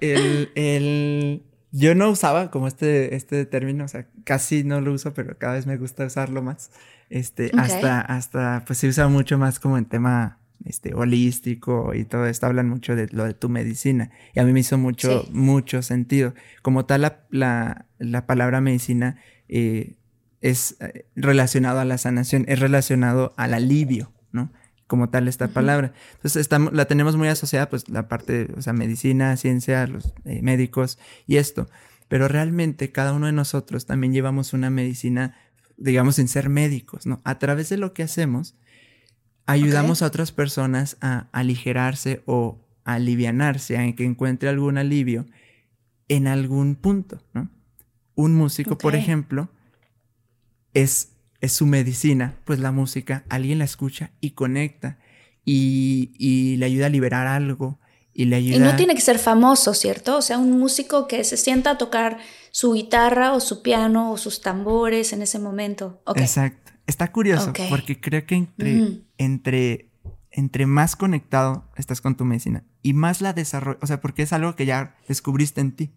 el, 0.00 1.42
yo 1.76 1.94
no 1.94 2.08
usaba 2.08 2.50
como 2.50 2.68
este, 2.68 3.14
este 3.14 3.44
término, 3.44 3.84
o 3.84 3.88
sea, 3.88 4.06
casi 4.24 4.64
no 4.64 4.80
lo 4.80 4.94
uso, 4.94 5.12
pero 5.12 5.36
cada 5.36 5.54
vez 5.54 5.66
me 5.66 5.76
gusta 5.76 6.06
usarlo 6.06 6.42
más. 6.42 6.70
Este, 7.10 7.50
hasta, 7.56 8.00
hasta, 8.00 8.64
pues 8.66 8.78
se 8.78 8.88
usa 8.88 9.08
mucho 9.08 9.36
más 9.36 9.60
como 9.60 9.76
en 9.76 9.84
tema 9.84 10.38
este, 10.64 10.94
holístico 10.94 11.92
y 11.94 12.04
todo 12.04 12.26
esto, 12.26 12.46
hablan 12.46 12.70
mucho 12.70 12.96
de 12.96 13.08
lo 13.12 13.24
de 13.24 13.34
tu 13.34 13.50
medicina. 13.50 14.10
Y 14.34 14.40
a 14.40 14.44
mí 14.44 14.54
me 14.54 14.60
hizo 14.60 14.78
mucho, 14.78 15.26
mucho 15.30 15.82
sentido. 15.82 16.32
Como 16.62 16.86
tal, 16.86 17.02
la, 17.30 17.86
la, 17.98 18.26
palabra 18.26 18.62
medicina 18.62 19.20
eh, 19.48 19.96
es 20.40 20.76
eh, 20.80 21.06
relacionado 21.14 21.80
a 21.80 21.84
la 21.84 21.98
sanación, 21.98 22.46
es 22.48 22.58
relacionado 22.58 23.34
al 23.36 23.52
alivio. 23.52 24.12
Como 24.86 25.08
tal 25.08 25.28
esta 25.28 25.48
palabra. 25.48 25.92
Entonces 26.14 26.36
estamos, 26.36 26.72
la 26.72 26.86
tenemos 26.86 27.16
muy 27.16 27.28
asociada, 27.28 27.68
pues 27.68 27.88
la 27.88 28.08
parte, 28.08 28.48
o 28.56 28.62
sea, 28.62 28.72
medicina, 28.72 29.36
ciencia, 29.36 29.86
los 29.86 30.12
eh, 30.24 30.40
médicos 30.42 30.98
y 31.26 31.36
esto. 31.36 31.68
Pero 32.08 32.28
realmente 32.28 32.92
cada 32.92 33.12
uno 33.12 33.26
de 33.26 33.32
nosotros 33.32 33.86
también 33.86 34.12
llevamos 34.12 34.52
una 34.52 34.70
medicina, 34.70 35.36
digamos, 35.76 36.16
sin 36.16 36.28
ser 36.28 36.48
médicos, 36.48 37.06
¿no? 37.06 37.20
A 37.24 37.38
través 37.38 37.68
de 37.68 37.78
lo 37.78 37.92
que 37.94 38.04
hacemos, 38.04 38.56
ayudamos 39.44 40.02
a 40.02 40.06
otras 40.06 40.30
personas 40.30 40.96
a 41.00 41.28
aligerarse 41.32 42.22
o 42.26 42.64
a 42.84 42.94
alivianarse, 42.94 43.76
a 43.76 43.92
que 43.94 44.04
encuentre 44.04 44.48
algún 44.48 44.78
alivio 44.78 45.26
en 46.08 46.28
algún 46.28 46.76
punto, 46.76 47.20
¿no? 47.34 47.50
Un 48.14 48.34
músico, 48.34 48.78
por 48.78 48.94
ejemplo, 48.94 49.50
es 50.72 51.15
es 51.40 51.52
su 51.52 51.66
medicina, 51.66 52.36
pues 52.44 52.58
la 52.58 52.72
música, 52.72 53.24
alguien 53.28 53.58
la 53.58 53.64
escucha 53.64 54.12
y 54.20 54.30
conecta 54.30 54.98
y, 55.44 56.56
le 56.58 56.66
ayuda 56.66 56.86
a 56.86 56.88
liberar 56.88 57.26
algo 57.26 57.78
y 58.12 58.24
le 58.24 58.36
ayuda... 58.36 58.56
Y 58.56 58.60
no 58.60 58.76
tiene 58.76 58.94
que 58.94 59.00
ser 59.00 59.18
famoso, 59.18 59.74
¿cierto? 59.74 60.16
O 60.16 60.22
sea, 60.22 60.38
un 60.38 60.58
músico 60.58 61.06
que 61.06 61.22
se 61.24 61.36
sienta 61.36 61.72
a 61.72 61.78
tocar 61.78 62.18
su 62.50 62.72
guitarra 62.72 63.32
o 63.32 63.40
su 63.40 63.62
piano 63.62 64.12
o 64.12 64.16
sus 64.16 64.40
tambores 64.40 65.12
en 65.12 65.22
ese 65.22 65.38
momento. 65.38 66.02
Exacto. 66.16 66.72
Está 66.86 67.10
curioso 67.10 67.52
porque 67.68 68.00
creo 68.00 68.26
que 68.26 68.36
entre, 68.36 69.02
entre, 69.18 69.90
entre 70.30 70.66
más 70.66 70.94
conectado 70.94 71.68
estás 71.76 72.00
con 72.00 72.16
tu 72.16 72.24
medicina 72.24 72.64
y 72.80 72.92
más 72.92 73.20
la 73.20 73.32
desarrollas, 73.32 73.82
o 73.82 73.86
sea, 73.88 74.00
porque 74.00 74.22
es 74.22 74.32
algo 74.32 74.54
que 74.54 74.66
ya 74.66 74.96
descubriste 75.08 75.60
en 75.60 75.72
ti, 75.72 75.92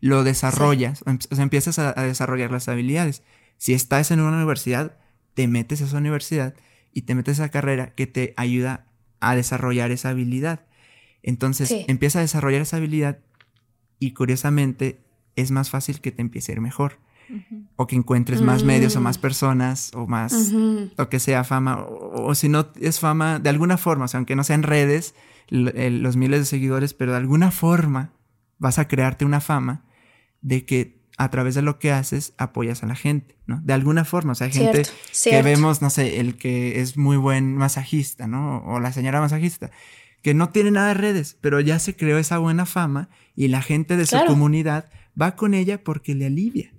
lo 0.00 0.24
desarrollas, 0.24 1.04
em, 1.06 1.18
o 1.30 1.34
sea, 1.36 1.44
empiezas 1.44 1.78
a 1.78 1.92
desarrollar 2.02 2.50
las 2.50 2.66
habilidades. 2.68 3.22
Si 3.62 3.74
estás 3.74 4.10
en 4.10 4.18
una 4.18 4.36
universidad, 4.38 4.96
te 5.34 5.46
metes 5.46 5.80
a 5.80 5.84
esa 5.84 5.96
universidad 5.96 6.52
y 6.92 7.02
te 7.02 7.14
metes 7.14 7.38
a 7.38 7.44
esa 7.44 7.52
carrera 7.52 7.94
que 7.94 8.08
te 8.08 8.34
ayuda 8.36 8.88
a 9.20 9.36
desarrollar 9.36 9.92
esa 9.92 10.08
habilidad. 10.08 10.66
Entonces 11.22 11.72
empieza 11.86 12.18
a 12.18 12.22
desarrollar 12.22 12.62
esa 12.62 12.78
habilidad 12.78 13.20
y 14.00 14.14
curiosamente 14.14 14.98
es 15.36 15.52
más 15.52 15.70
fácil 15.70 16.00
que 16.00 16.10
te 16.10 16.22
empiece 16.22 16.50
a 16.50 16.54
ir 16.56 16.60
mejor. 16.60 16.98
O 17.76 17.86
que 17.86 17.94
encuentres 17.94 18.42
más 18.42 18.64
medios 18.64 18.96
o 18.96 19.00
más 19.00 19.18
mm. 19.18 19.20
personas 19.20 19.92
o 19.94 20.08
más, 20.08 20.52
o 20.98 21.08
que 21.08 21.20
sea 21.20 21.44
fama, 21.44 21.86
o, 21.86 22.34
si 22.34 22.48
no 22.48 22.72
es 22.80 22.98
fama 22.98 23.38
de 23.38 23.48
alguna 23.48 23.78
forma, 23.78 24.06
o 24.06 24.08
sea, 24.08 24.18
aunque 24.18 24.34
no 24.34 24.42
sean 24.42 24.64
redes, 24.64 25.14
los 25.50 26.16
miles 26.16 26.40
de 26.40 26.46
seguidores, 26.46 26.94
pero 26.94 27.12
de 27.12 27.18
alguna 27.18 27.52
forma 27.52 28.10
vas 28.58 28.80
a 28.80 28.88
crearte 28.88 29.24
una 29.24 29.40
fama 29.40 29.84
de 30.40 30.66
que 30.66 31.01
a 31.22 31.30
través 31.30 31.54
de 31.54 31.62
lo 31.62 31.78
que 31.78 31.92
haces 31.92 32.34
apoyas 32.36 32.82
a 32.82 32.86
la 32.86 32.96
gente, 32.96 33.36
¿no? 33.46 33.60
De 33.62 33.72
alguna 33.72 34.04
forma, 34.04 34.32
o 34.32 34.34
sea, 34.34 34.48
hay 34.48 34.52
gente 34.52 34.82
que 35.22 35.42
vemos, 35.42 35.80
no 35.80 35.88
sé, 35.88 36.18
el 36.18 36.36
que 36.36 36.80
es 36.80 36.96
muy 36.96 37.16
buen 37.16 37.56
masajista, 37.56 38.26
¿no? 38.26 38.58
O 38.66 38.80
la 38.80 38.92
señora 38.92 39.20
masajista, 39.20 39.70
que 40.20 40.34
no 40.34 40.48
tiene 40.48 40.72
nada 40.72 40.88
de 40.88 40.94
redes, 40.94 41.38
pero 41.40 41.60
ya 41.60 41.78
se 41.78 41.94
creó 41.94 42.18
esa 42.18 42.38
buena 42.38 42.66
fama 42.66 43.08
y 43.36 43.48
la 43.48 43.62
gente 43.62 43.96
de 43.96 44.04
su 44.06 44.16
comunidad 44.26 44.90
va 45.20 45.36
con 45.36 45.54
ella 45.54 45.84
porque 45.84 46.16
le 46.16 46.26
alivia, 46.26 46.74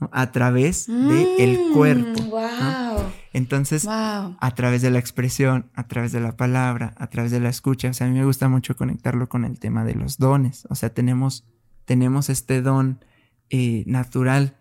¿no? 0.00 0.10
A 0.12 0.32
través 0.32 0.88
del 0.88 1.58
mm, 1.58 1.72
cuerpo. 1.72 2.20
Wow. 2.24 3.12
Entonces, 3.32 3.86
a 3.88 4.52
través 4.56 4.82
de 4.82 4.90
la 4.90 4.98
expresión, 4.98 5.70
a 5.74 5.86
través 5.86 6.10
de 6.10 6.18
la 6.18 6.36
palabra, 6.36 6.94
a 6.98 7.06
través 7.10 7.30
de 7.30 7.38
la 7.38 7.48
escucha, 7.48 7.90
o 7.90 7.94
sea, 7.94 8.08
a 8.08 8.10
mí 8.10 8.18
me 8.18 8.24
gusta 8.24 8.48
mucho 8.48 8.76
conectarlo 8.76 9.28
con 9.28 9.44
el 9.44 9.60
tema 9.60 9.84
de 9.84 9.94
los 9.94 10.18
dones, 10.18 10.66
o 10.68 10.74
sea, 10.74 10.92
tenemos, 10.92 11.44
tenemos 11.84 12.28
este 12.28 12.60
don 12.60 12.98
eh, 13.56 13.84
natural 13.86 14.56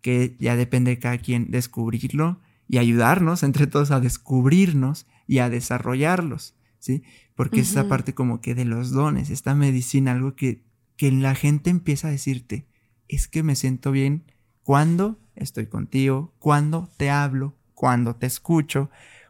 que 0.00 0.34
ya 0.40 0.56
depende 0.56 0.92
de 0.92 0.98
cada 0.98 1.18
quien 1.18 1.50
descubrirlo 1.50 2.40
y 2.66 2.78
ayudarnos 2.78 3.42
entre 3.42 3.66
todos 3.66 3.90
a 3.90 4.00
descubrirnos 4.00 5.06
y 5.26 5.40
a 5.40 5.50
desarrollarlos, 5.50 6.54
¿sí? 6.78 7.02
Porque 7.34 7.60
es 7.60 7.72
esa 7.72 7.88
parte 7.88 8.14
como 8.14 8.40
que 8.40 8.54
de 8.54 8.64
los 8.64 8.90
dones, 8.90 9.28
esta 9.28 9.54
medicina, 9.54 10.12
algo 10.12 10.34
que, 10.34 10.64
que 10.96 11.12
la 11.12 11.34
gente 11.34 11.68
empieza 11.68 12.08
a 12.08 12.10
decirte, 12.10 12.66
es 13.06 13.28
que 13.28 13.42
me 13.42 13.54
siento 13.54 13.92
bien 13.92 14.24
cuando 14.62 15.20
estoy 15.36 15.66
contigo, 15.66 16.32
cuando 16.38 16.88
te 16.96 17.10
hablo, 17.10 17.54
cuando 17.74 18.16
te 18.16 18.26
escucho, 18.26 18.88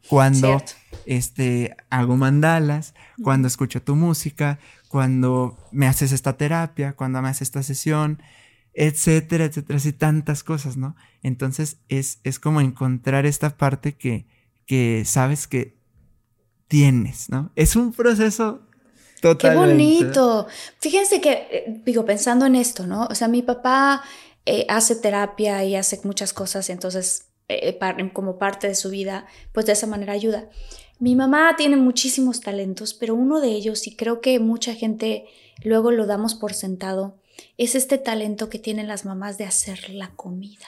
cuando 0.09 0.63
este, 1.07 1.77
hago 1.91 2.17
mandalas, 2.17 2.95
cuando 3.25 3.49
escucho 3.49 3.83
tu 3.83 3.97
música, 3.97 4.61
cuando 4.87 5.59
me 5.73 5.89
haces 5.89 6.13
esta 6.13 6.37
terapia, 6.37 6.93
cuando 6.93 7.21
me 7.21 7.31
haces 7.31 7.43
esta 7.43 7.65
sesión, 7.65 8.23
etcétera, 8.79 9.47
etcétera, 9.47 9.77
así 9.77 9.93
tantas 9.93 10.45
cosas, 10.45 10.77
¿no? 10.77 10.95
Entonces 11.25 11.79
es, 11.89 12.21
es 12.23 12.39
como 12.39 12.61
encontrar 12.61 13.27
esta 13.27 13.57
parte 13.57 13.97
que, 13.97 14.29
que 14.67 15.03
sabes 15.05 15.49
que 15.49 15.77
tienes, 16.69 17.29
¿no? 17.29 17.51
Es 17.57 17.75
un 17.75 17.93
proceso 17.93 18.61
totalmente. 19.21 19.67
Qué 19.67 20.05
bonito. 20.05 20.47
Fíjense 20.79 21.21
que, 21.21 21.33
eh, 21.51 21.83
digo, 21.85 22.05
pensando 22.05 22.47
en 22.47 22.55
esto, 22.55 22.87
¿no? 22.87 23.09
O 23.11 23.17
sea, 23.17 23.27
mi 23.27 23.43
papá 23.43 24.05
eh, 24.47 24.65
hace 24.69 24.95
terapia 24.95 25.65
y 25.65 25.75
hace 25.75 26.01
muchas 26.05 26.33
cosas, 26.33 26.71
entonces, 26.71 27.27
eh, 27.49 27.81
como 28.13 28.39
parte 28.39 28.69
de 28.69 28.77
su 28.77 28.91
vida, 28.91 29.27
pues 29.51 29.67
de 29.67 29.73
esa 29.73 29.89
manera 29.89 30.13
ayuda. 30.13 30.51
Mi 31.01 31.17
mamá 31.17 31.57
tiene 31.57 31.77
muchísimos 31.77 32.41
talentos, 32.43 32.95
pero 32.95 33.17
uno 33.17 33.41
de 33.41 33.49
ellos, 33.49 33.89
y 33.89 33.97
creo 33.97 34.21
que 34.21 34.39
mucha 34.39 34.73
gente 34.75 35.25
luego 35.65 35.91
lo 35.91 36.07
damos 36.07 36.37
por 36.37 36.55
sentado, 36.55 37.19
es 37.57 37.75
este 37.75 37.99
talento 37.99 38.49
que 38.49 38.59
tienen 38.59 38.89
las 38.89 39.05
mamás 39.05 39.39
de 39.39 39.45
hacer 39.45 39.91
la 39.91 40.11
comida. 40.11 40.67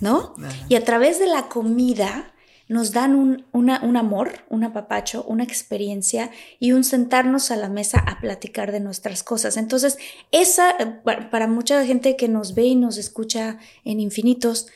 ¿No? 0.00 0.34
Y 0.68 0.74
a 0.74 0.84
través 0.84 1.18
de 1.18 1.26
la 1.26 1.48
comida 1.48 2.34
nos 2.68 2.92
dan 2.92 3.14
un, 3.14 3.44
un, 3.52 3.70
amor, 3.96 4.44
un 4.48 4.64
apapacho, 4.64 5.22
una 5.24 5.44
experiencia 5.44 6.30
y 6.58 6.72
un 6.72 6.82
sentarnos 6.82 7.50
a 7.50 7.56
la 7.56 7.68
mesa 7.68 7.98
a 7.98 8.20
platicar 8.20 8.72
de 8.72 8.80
nuestras 8.80 9.22
cosas. 9.22 9.56
Entonces, 9.56 9.98
esa, 10.32 11.02
para 11.30 11.46
mucha 11.46 11.84
gente 11.84 12.16
que 12.16 12.28
nos 12.28 12.54
ve 12.54 12.64
y 12.64 12.74
nos 12.74 12.96
escucha 12.96 13.58
en 13.84 14.00
infinitos, 14.00 14.68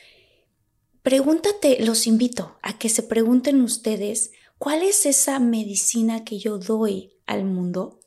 pregúntate, 1.01 1.83
los 1.83 2.05
invito 2.05 2.57
a 2.61 2.77
que 2.77 2.89
se 2.89 3.03
pregunten 3.03 3.61
ustedes, 3.61 4.31
¿cuál 4.59 4.83
es 4.83 5.05
esa 5.05 5.39
medicina 5.39 6.23
que 6.23 6.37
yo 6.37 6.59
doy 6.59 7.13
al 7.25 7.45
mundo? 7.45 7.98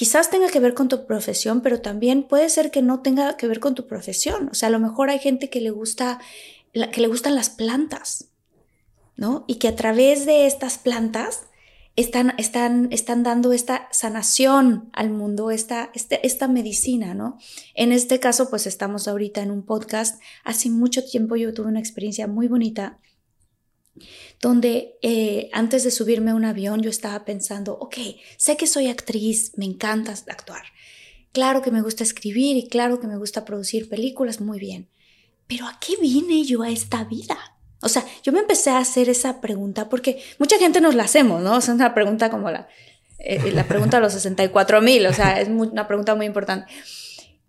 Quizás 0.00 0.30
tenga 0.30 0.48
que 0.48 0.60
ver 0.60 0.72
con 0.72 0.88
tu 0.88 1.04
profesión, 1.04 1.60
pero 1.60 1.82
también 1.82 2.22
puede 2.22 2.48
ser 2.48 2.70
que 2.70 2.80
no 2.80 3.00
tenga 3.00 3.36
que 3.36 3.46
ver 3.46 3.60
con 3.60 3.74
tu 3.74 3.86
profesión. 3.86 4.48
O 4.50 4.54
sea, 4.54 4.68
a 4.68 4.72
lo 4.72 4.78
mejor 4.78 5.10
hay 5.10 5.18
gente 5.18 5.50
que 5.50 5.60
le 5.60 5.68
gusta, 5.68 6.18
que 6.72 7.02
le 7.02 7.06
gustan 7.06 7.34
las 7.34 7.50
plantas, 7.50 8.30
¿no? 9.16 9.44
Y 9.46 9.56
que 9.56 9.68
a 9.68 9.76
través 9.76 10.24
de 10.24 10.46
estas 10.46 10.78
plantas 10.78 11.42
están, 11.96 12.32
están, 12.38 12.88
están 12.90 13.22
dando 13.22 13.52
esta 13.52 13.88
sanación 13.92 14.88
al 14.94 15.10
mundo, 15.10 15.50
esta, 15.50 15.90
este, 15.92 16.26
esta 16.26 16.48
medicina, 16.48 17.12
¿no? 17.12 17.36
En 17.74 17.92
este 17.92 18.20
caso, 18.20 18.48
pues 18.48 18.66
estamos 18.66 19.06
ahorita 19.06 19.42
en 19.42 19.50
un 19.50 19.66
podcast. 19.66 20.18
Hace 20.44 20.70
mucho 20.70 21.04
tiempo 21.04 21.36
yo 21.36 21.52
tuve 21.52 21.68
una 21.68 21.78
experiencia 21.78 22.26
muy 22.26 22.48
bonita 22.48 23.00
donde 24.40 24.98
eh, 25.02 25.50
antes 25.52 25.84
de 25.84 25.90
subirme 25.90 26.30
a 26.30 26.34
un 26.34 26.44
avión 26.44 26.80
yo 26.82 26.90
estaba 26.90 27.24
pensando, 27.24 27.76
ok, 27.78 27.96
sé 28.36 28.56
que 28.56 28.66
soy 28.66 28.88
actriz, 28.88 29.52
me 29.56 29.66
encanta 29.66 30.12
actuar, 30.12 30.62
claro 31.32 31.62
que 31.62 31.70
me 31.70 31.82
gusta 31.82 32.02
escribir 32.02 32.56
y 32.56 32.68
claro 32.68 33.00
que 33.00 33.06
me 33.06 33.18
gusta 33.18 33.44
producir 33.44 33.88
películas, 33.88 34.40
muy 34.40 34.58
bien, 34.58 34.88
pero 35.46 35.66
¿a 35.66 35.78
qué 35.80 35.96
vine 36.00 36.44
yo 36.44 36.62
a 36.62 36.70
esta 36.70 37.04
vida? 37.04 37.36
O 37.82 37.88
sea, 37.88 38.04
yo 38.22 38.32
me 38.32 38.40
empecé 38.40 38.70
a 38.70 38.78
hacer 38.78 39.08
esa 39.08 39.40
pregunta 39.40 39.88
porque 39.88 40.22
mucha 40.38 40.58
gente 40.58 40.80
nos 40.80 40.94
la 40.94 41.04
hacemos, 41.04 41.42
¿no? 41.42 41.58
es 41.58 41.68
una 41.68 41.94
pregunta 41.94 42.30
como 42.30 42.50
la, 42.50 42.68
eh, 43.18 43.52
la 43.52 43.66
pregunta 43.68 43.98
de 43.98 44.02
los 44.02 44.14
64 44.14 44.80
mil, 44.80 45.06
o 45.06 45.12
sea, 45.12 45.40
es 45.40 45.48
una 45.48 45.86
pregunta 45.86 46.14
muy 46.14 46.26
importante. 46.26 46.72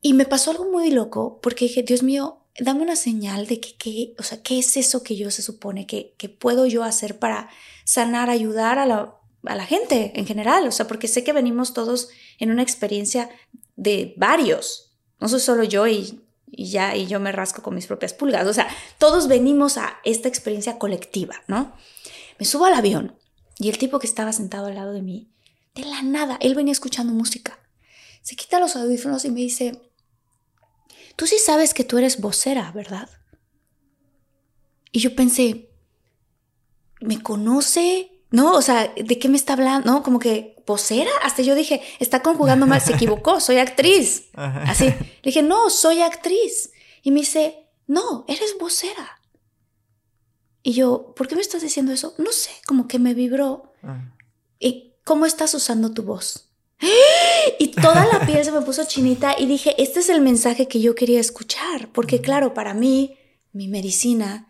Y 0.02 0.14
me 0.14 0.26
pasó 0.26 0.52
algo 0.52 0.70
muy 0.70 0.92
loco 0.92 1.40
porque 1.42 1.66
dije, 1.66 1.84
Dios 1.84 2.02
mío, 2.02 2.41
dame 2.60 2.82
una 2.82 2.96
señal 2.96 3.48
de 3.48 3.60
que, 3.60 3.76
que, 3.76 4.14
o 4.20 4.24
sea, 4.24 4.42
qué 4.42 4.60
es 4.60 4.78
eso 4.78 5.04
que 5.04 5.16
yo 5.16 5.32
se 5.32 5.42
supone 5.42 5.88
que, 5.88 6.14
que 6.18 6.30
puedo 6.30 6.66
yo 6.66 6.84
hacer 6.84 7.20
para 7.20 7.50
sanar, 7.86 8.30
ayudar 8.30 8.80
a 8.80 8.86
la, 8.86 9.16
a 9.46 9.56
la 9.56 9.66
gente 9.66 10.12
en 10.16 10.26
general, 10.26 10.68
o 10.68 10.72
sea, 10.72 10.88
porque 10.88 11.08
sé 11.08 11.24
que 11.24 11.34
venimos 11.34 11.74
todos 11.74 12.10
en 12.40 12.52
una 12.52 12.64
experiencia 12.64 13.30
de 13.76 14.14
varios, 14.18 14.94
no 15.20 15.30
soy 15.30 15.40
solo 15.40 15.64
yo 15.64 15.88
y, 15.88 16.22
ya, 16.48 16.96
y 16.96 17.08
yo 17.08 17.20
me 17.20 17.32
rasco 17.32 17.62
con 17.62 17.76
mis 17.76 17.88
propias 17.88 18.14
pulgas, 18.14 18.46
o 18.48 18.54
sea, 18.54 18.68
todos 18.98 19.28
venimos 19.28 19.78
a 19.78 19.98
esta 20.04 20.28
experiencia 20.28 20.78
colectiva, 20.78 21.42
¿no? 21.48 21.74
Me 22.38 22.46
subo 22.46 22.66
al 22.66 22.74
avión 22.74 23.16
y 23.58 23.70
el 23.70 23.78
tipo 23.78 24.00
que 24.00 24.08
estaba 24.08 24.34
sentado 24.34 24.68
al 24.68 24.76
lado 24.76 24.92
de 24.92 25.02
mí, 25.02 25.32
de 25.74 25.86
la 25.86 26.02
nada, 26.02 26.38
él 26.42 26.56
venía 26.56 26.74
escuchando 26.74 27.14
música, 27.14 27.58
se 28.22 28.36
quita 28.36 28.60
los 28.60 28.76
audífonos 28.76 29.26
y 29.26 29.32
me 29.32 29.40
dice, 29.40 29.82
tú 31.16 31.28
sí 31.28 31.38
sabes 31.38 31.74
que 31.74 31.84
tú 31.84 31.98
eres 31.98 32.20
vocera, 32.20 32.72
¿verdad? 32.72 33.10
Y 34.92 35.00
yo 35.00 35.16
pensé, 35.16 35.70
¿me 37.00 37.22
conoce? 37.22 38.12
No, 38.30 38.54
o 38.54 38.62
sea, 38.62 38.94
¿de 38.96 39.20
qué 39.20 39.30
me 39.30 39.38
está 39.38 39.54
hablando? 39.54 39.92
No, 39.92 40.04
como 40.04 40.20
que 40.20 40.56
vocera. 40.66 41.12
Hasta 41.24 41.42
yo 41.42 41.56
dije, 41.56 41.82
está 42.00 42.22
conjugando 42.22 42.68
mal, 42.68 42.82
se 42.82 42.94
equivocó, 42.94 43.40
soy 43.40 43.58
actriz. 43.58 44.30
Así. 44.34 44.86
Le 44.86 45.22
dije, 45.24 45.42
no, 45.42 45.70
soy 45.70 46.02
actriz. 46.02 46.72
Y 47.04 47.12
me 47.12 47.22
dice, 47.22 47.68
no, 47.88 48.26
eres 48.28 48.56
vocera. 48.60 49.22
Y 50.64 50.74
yo, 50.74 51.14
¿por 51.16 51.28
qué 51.28 51.36
me 51.36 51.42
estás 51.42 51.62
diciendo 51.62 51.92
eso? 51.92 52.14
No 52.18 52.32
sé, 52.32 52.52
como 52.68 52.88
que 52.88 53.00
me 53.00 53.14
vibró. 53.14 53.74
¿Y 54.60 54.94
cómo 55.04 55.26
estás 55.26 55.54
usando 55.54 55.92
tu 55.92 56.04
voz? 56.04 56.51
Y 57.60 57.68
toda 57.70 58.08
la 58.12 58.26
piel 58.26 58.44
se 58.44 58.52
me 58.52 58.62
puso 58.62 58.86
chinita 58.86 59.36
y 59.38 59.46
dije, 59.46 59.76
este 59.82 60.00
es 60.00 60.10
el 60.10 60.22
mensaje 60.22 60.68
que 60.68 60.82
yo 60.82 60.96
quería 60.96 61.20
escuchar, 61.20 61.92
porque 61.92 62.22
claro, 62.22 62.54
para 62.54 62.74
mí, 62.74 63.18
mi 63.54 63.68
medicina 63.68 64.48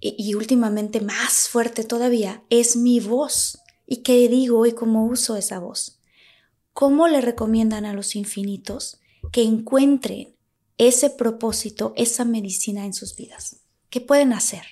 y, 0.00 0.34
últimamente 0.34 1.00
más 1.00 1.48
fuerte 1.48 1.84
todavía 1.84 2.42
es 2.50 2.76
mi 2.76 3.00
voz. 3.00 3.58
¿Y 3.86 3.98
qué 3.98 4.28
digo 4.28 4.66
y 4.66 4.72
cómo 4.72 5.06
uso 5.06 5.36
esa 5.36 5.58
voz? 5.58 6.00
¿Cómo 6.72 7.08
le 7.08 7.20
recomiendan 7.20 7.84
a 7.84 7.92
los 7.92 8.16
infinitos 8.16 8.98
que 9.32 9.42
encuentren 9.42 10.34
ese 10.78 11.10
propósito, 11.10 11.92
esa 11.96 12.24
medicina 12.24 12.84
en 12.84 12.94
sus 12.94 13.16
vidas? 13.16 13.62
¿Qué 13.90 14.00
pueden 14.00 14.32
hacer? 14.32 14.64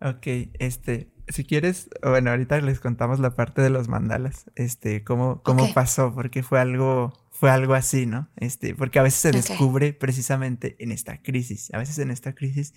Ok, 0.00 0.26
este, 0.58 1.11
si 1.28 1.44
quieres, 1.44 1.88
bueno, 2.02 2.30
ahorita 2.30 2.60
les 2.60 2.80
contamos 2.80 3.20
la 3.20 3.34
parte 3.34 3.62
de 3.62 3.70
los 3.70 3.88
mandalas, 3.88 4.50
este, 4.54 5.04
cómo, 5.04 5.42
cómo 5.42 5.72
pasó, 5.74 6.14
porque 6.14 6.42
fue 6.42 6.60
algo, 6.60 7.12
fue 7.30 7.50
algo 7.50 7.74
así, 7.74 8.06
¿no? 8.06 8.28
Este, 8.36 8.74
porque 8.74 8.98
a 8.98 9.02
veces 9.02 9.20
se 9.20 9.32
descubre 9.32 9.92
precisamente 9.92 10.76
en 10.78 10.92
esta 10.92 11.22
crisis, 11.22 11.72
a 11.72 11.78
veces 11.78 11.98
en 11.98 12.10
esta 12.10 12.34
crisis 12.34 12.74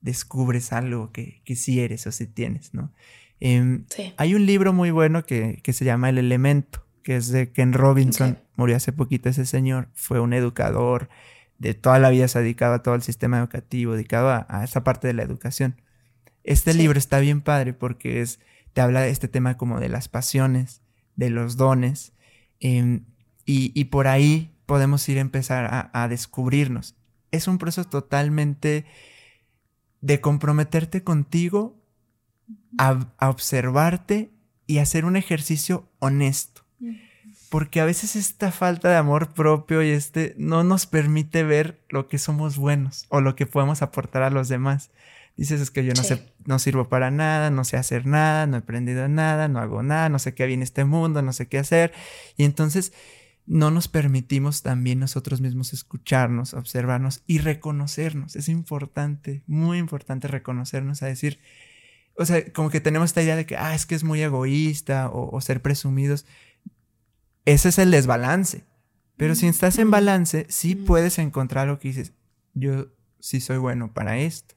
descubres 0.00 0.72
algo 0.72 1.12
que, 1.12 1.42
que 1.44 1.56
sí 1.56 1.80
eres 1.80 2.06
o 2.06 2.12
sí 2.12 2.26
tienes, 2.26 2.74
¿no? 2.74 2.92
Em, 3.40 3.86
hay 4.18 4.34
un 4.34 4.44
libro 4.44 4.72
muy 4.72 4.90
bueno 4.90 5.24
que, 5.24 5.60
se 5.64 5.84
llama 5.84 6.10
El 6.10 6.18
Elemento, 6.18 6.86
que 7.02 7.16
es 7.16 7.28
de 7.28 7.50
Ken 7.50 7.72
Robinson, 7.72 8.38
murió 8.56 8.76
hace 8.76 8.92
poquito 8.92 9.30
ese 9.30 9.46
señor, 9.46 9.88
fue 9.94 10.20
un 10.20 10.34
educador, 10.34 11.08
de 11.58 11.74
toda 11.74 11.98
la 11.98 12.10
vida 12.10 12.28
se 12.28 12.38
ha 12.38 12.42
dedicado 12.42 12.74
a 12.74 12.82
todo 12.82 12.94
el 12.94 13.02
sistema 13.02 13.38
educativo, 13.38 13.94
dedicado 13.94 14.30
a, 14.30 14.64
esa 14.64 14.84
parte 14.84 15.06
de 15.06 15.14
la 15.14 15.22
educación. 15.22 15.80
Este 16.50 16.74
libro 16.74 16.98
está 16.98 17.20
bien 17.20 17.42
padre 17.42 17.72
porque 17.72 18.20
es, 18.20 18.40
te 18.72 18.80
habla 18.80 19.02
de 19.02 19.10
este 19.10 19.28
tema 19.28 19.56
como 19.56 19.78
de 19.78 19.88
las 19.88 20.08
pasiones, 20.08 20.82
de 21.14 21.30
los 21.30 21.56
dones, 21.56 22.12
em, 22.58 23.04
y, 23.46 23.84
por 23.84 24.08
ahí 24.08 24.52
podemos 24.66 25.08
ir 25.08 25.18
a 25.18 25.20
empezar 25.20 25.64
a, 25.64 25.90
a 25.92 26.08
descubrirnos. 26.08 26.96
Es 27.30 27.46
un 27.46 27.58
proceso 27.58 27.88
totalmente 27.88 28.84
de 30.00 30.20
comprometerte 30.20 31.04
contigo, 31.04 31.80
a, 32.78 32.98
observarte 33.20 34.32
y 34.66 34.78
hacer 34.78 35.04
un 35.04 35.16
ejercicio 35.16 35.88
honesto. 36.00 36.62
Porque 37.48 37.80
a 37.80 37.84
veces 37.84 38.16
esta 38.16 38.50
falta 38.50 38.88
de 38.88 38.96
amor 38.96 39.34
propio 39.34 39.82
y 39.82 39.90
este 39.90 40.34
no 40.36 40.64
nos 40.64 40.86
permite 40.86 41.44
ver 41.44 41.80
lo 41.90 42.08
que 42.08 42.18
somos 42.18 42.56
buenos 42.56 43.06
o 43.08 43.20
lo 43.20 43.36
que 43.36 43.46
podemos 43.46 43.82
aportar 43.82 44.22
a 44.22 44.30
los 44.30 44.48
demás. 44.48 44.90
Dices 45.36 45.60
es 45.60 45.70
que 45.70 45.84
yo 45.84 45.94
no 45.94 46.02
sé, 46.02 46.34
no 46.44 46.58
sirvo 46.58 46.88
para 46.88 47.10
nada, 47.10 47.50
no 47.50 47.64
sé 47.64 47.76
hacer 47.76 48.06
nada, 48.06 48.46
no 48.46 48.56
he 48.56 48.60
aprendido 48.60 49.08
nada, 49.08 49.48
no 49.48 49.58
hago 49.58 49.82
nada, 49.82 50.08
no 50.08 50.18
sé 50.18 50.34
qué 50.34 50.46
viene 50.46 50.64
este 50.64 50.84
mundo, 50.84 51.22
no 51.22 51.32
sé 51.32 51.48
qué 51.48 51.58
hacer. 51.58 51.92
Y 52.36 52.44
entonces 52.44 52.92
no 53.46 53.70
nos 53.70 53.88
permitimos 53.88 54.62
también 54.62 55.00
nosotros 55.00 55.40
mismos 55.40 55.72
escucharnos, 55.72 56.54
observarnos 56.54 57.22
y 57.26 57.38
reconocernos. 57.38 58.36
Es 58.36 58.48
importante, 58.48 59.42
muy 59.46 59.78
importante 59.78 60.28
reconocernos 60.28 61.02
a 61.02 61.06
decir, 61.06 61.40
o 62.14 62.24
sea, 62.26 62.52
como 62.52 62.70
que 62.70 62.80
tenemos 62.80 63.10
esta 63.10 63.22
idea 63.22 63.34
de 63.34 63.46
que, 63.46 63.56
ah, 63.56 63.74
es 63.74 63.86
que 63.86 63.94
es 63.94 64.04
muy 64.04 64.22
egoísta 64.22 65.10
o, 65.10 65.40
ser 65.40 65.62
presumidos. 65.62 66.26
Ese 67.44 67.70
es 67.70 67.78
el 67.78 67.90
desbalance. 67.90 68.64
Pero 69.16 69.34
si 69.34 69.46
estás 69.46 69.78
en 69.78 69.90
balance, 69.90 70.46
sí 70.48 70.76
puedes 70.76 71.18
encontrar 71.18 71.66
lo 71.66 71.78
que 71.78 71.88
dices, 71.88 72.12
yo 72.54 72.88
sí 73.18 73.40
soy 73.40 73.58
bueno 73.58 73.92
para 73.92 74.18
esto. 74.18 74.54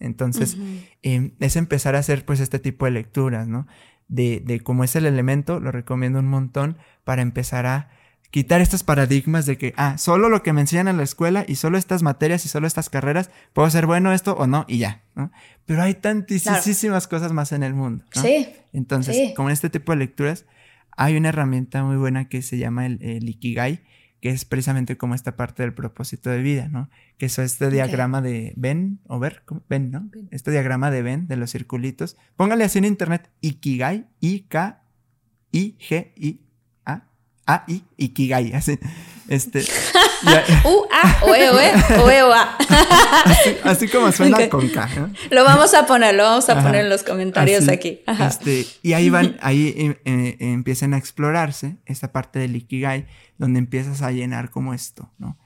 Entonces, 0.00 0.56
em, 1.02 1.32
es 1.40 1.56
empezar 1.56 1.94
a 1.94 1.98
hacer 1.98 2.24
pues 2.24 2.40
este 2.40 2.58
tipo 2.58 2.86
de 2.86 2.90
lecturas, 2.90 3.46
¿no? 3.46 3.66
De, 4.08 4.42
de 4.44 4.60
cómo 4.60 4.82
es 4.82 4.96
el 4.96 5.06
elemento, 5.06 5.60
lo 5.60 5.70
recomiendo 5.70 6.18
un 6.18 6.26
montón 6.26 6.78
para 7.04 7.22
empezar 7.22 7.66
a 7.66 7.90
quitar 8.30 8.60
estos 8.60 8.82
paradigmas 8.82 9.44
de 9.46 9.58
que, 9.58 9.74
ah, 9.76 9.98
solo 9.98 10.28
lo 10.28 10.42
que 10.42 10.52
me 10.52 10.60
enseñan 10.60 10.88
en 10.88 10.96
la 10.96 11.02
escuela 11.02 11.44
y 11.46 11.56
solo 11.56 11.78
estas 11.78 12.02
materias 12.02 12.44
y 12.44 12.48
solo 12.48 12.66
estas 12.66 12.88
carreras, 12.88 13.30
puedo 13.52 13.68
ser 13.70 13.86
bueno 13.86 14.12
esto 14.12 14.34
o 14.34 14.46
no 14.46 14.64
y 14.68 14.78
ya, 14.78 15.02
¿no? 15.14 15.32
Pero 15.66 15.82
hay 15.82 15.94
tantísimas 15.94 17.08
cosas 17.08 17.32
más 17.32 17.52
en 17.52 17.62
el 17.62 17.74
mundo. 17.74 18.04
¿no? 18.14 18.22
Sí. 18.22 18.48
Entonces, 18.72 19.32
como 19.34 19.48
en 19.48 19.52
este 19.52 19.70
tipo 19.70 19.92
de 19.92 19.98
lecturas, 19.98 20.46
hay 20.96 21.16
una 21.16 21.30
herramienta 21.30 21.82
muy 21.82 21.96
buena 21.96 22.28
que 22.28 22.42
se 22.42 22.58
llama 22.58 22.86
el, 22.86 23.28
Ikigai, 23.28 23.82
que 24.20 24.30
es 24.30 24.44
precisamente 24.44 24.96
como 24.96 25.14
esta 25.14 25.36
parte 25.36 25.62
del 25.62 25.72
propósito 25.72 26.30
de 26.30 26.42
vida, 26.42 26.68
¿no? 26.68 26.90
Que 27.18 27.26
es 27.26 27.38
este 27.38 27.70
diagrama 27.70 28.20
de 28.20 28.52
Ben, 28.56 29.00
o 29.06 29.18
ver, 29.18 29.42
Ben, 29.68 29.90
¿no? 29.90 30.10
Este 30.30 30.50
diagrama 30.50 30.90
de 30.90 31.02
Ben, 31.02 31.26
de 31.26 31.36
los 31.36 31.50
circulitos. 31.50 32.16
Póngale 32.36 32.64
así 32.64 32.78
en 32.78 32.84
internet, 32.84 33.30
Ikigai, 33.40 34.08
I-K-I-G-I 34.20 34.80
a 37.46 37.64
I 37.66 37.82
Ikigai, 37.96 38.52
así. 38.52 38.78
Este. 39.30 39.60
U 40.64 40.86
A 40.90 41.24
O 41.24 41.34
E 41.36 41.50
O 41.50 41.60
E 41.60 41.72
O 42.02 42.10
E 42.10 42.22
O 42.24 42.32
A. 42.32 42.58
Así, 43.62 43.88
como 43.88 44.10
suena 44.10 44.50
con 44.50 44.68
K. 44.68 45.08
Lo 45.30 45.44
vamos 45.44 45.72
a 45.72 45.86
poner, 45.86 46.16
lo 46.16 46.24
vamos 46.24 46.48
a 46.48 46.60
poner 46.60 46.84
en 46.84 46.90
los 46.90 47.04
comentarios 47.04 47.68
aquí. 47.68 48.00
Este, 48.06 48.66
y 48.82 48.92
ahí 48.92 49.08
van, 49.08 49.36
ahí 49.40 49.72
eh, 49.78 50.00
eh, 50.04 50.36
empiezan 50.40 50.94
a 50.94 50.98
explorarse 50.98 51.76
esta 51.86 52.10
parte 52.10 52.40
del 52.40 52.56
Ikigai, 52.56 53.06
donde 53.38 53.60
empiezas 53.60 54.02
a 54.02 54.10
llenar 54.10 54.50
como 54.50 54.74
esto, 54.74 55.12
¿no? 55.16 55.38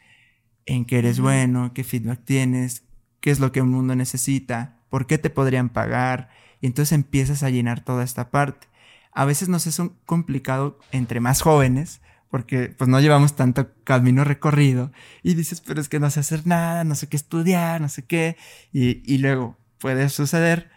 En 0.64 0.86
qué 0.86 1.00
eres 1.00 1.20
bueno, 1.20 1.72
qué 1.74 1.84
feedback 1.84 2.24
tienes, 2.24 2.84
qué 3.20 3.30
es 3.30 3.38
lo 3.38 3.52
que 3.52 3.60
un 3.60 3.68
mundo 3.68 3.94
necesita, 3.94 4.78
por 4.88 5.06
qué 5.06 5.18
te 5.18 5.28
podrían 5.28 5.68
pagar. 5.68 6.30
Y 6.62 6.66
entonces 6.66 6.92
empiezas 6.92 7.42
a 7.42 7.50
llenar 7.50 7.84
toda 7.84 8.02
esta 8.02 8.30
parte 8.30 8.66
a 9.14 9.24
veces 9.24 9.48
nos 9.48 9.66
es 9.66 9.78
un 9.78 9.96
complicado 10.04 10.78
entre 10.90 11.20
más 11.20 11.40
jóvenes, 11.40 12.00
porque 12.34 12.74
pues 12.76 12.90
no 12.90 12.98
llevamos 12.98 13.36
tanto 13.36 13.68
camino 13.84 14.24
recorrido 14.24 14.90
y 15.22 15.34
dices, 15.34 15.60
pero 15.60 15.80
es 15.80 15.88
que 15.88 16.00
no 16.00 16.10
sé 16.10 16.18
hacer 16.18 16.48
nada, 16.48 16.82
no 16.82 16.96
sé 16.96 17.06
qué 17.06 17.16
estudiar, 17.16 17.80
no 17.80 17.88
sé 17.88 18.06
qué, 18.06 18.36
y, 18.72 19.18
luego 19.18 19.56
puede 19.78 20.08
suceder 20.08 20.68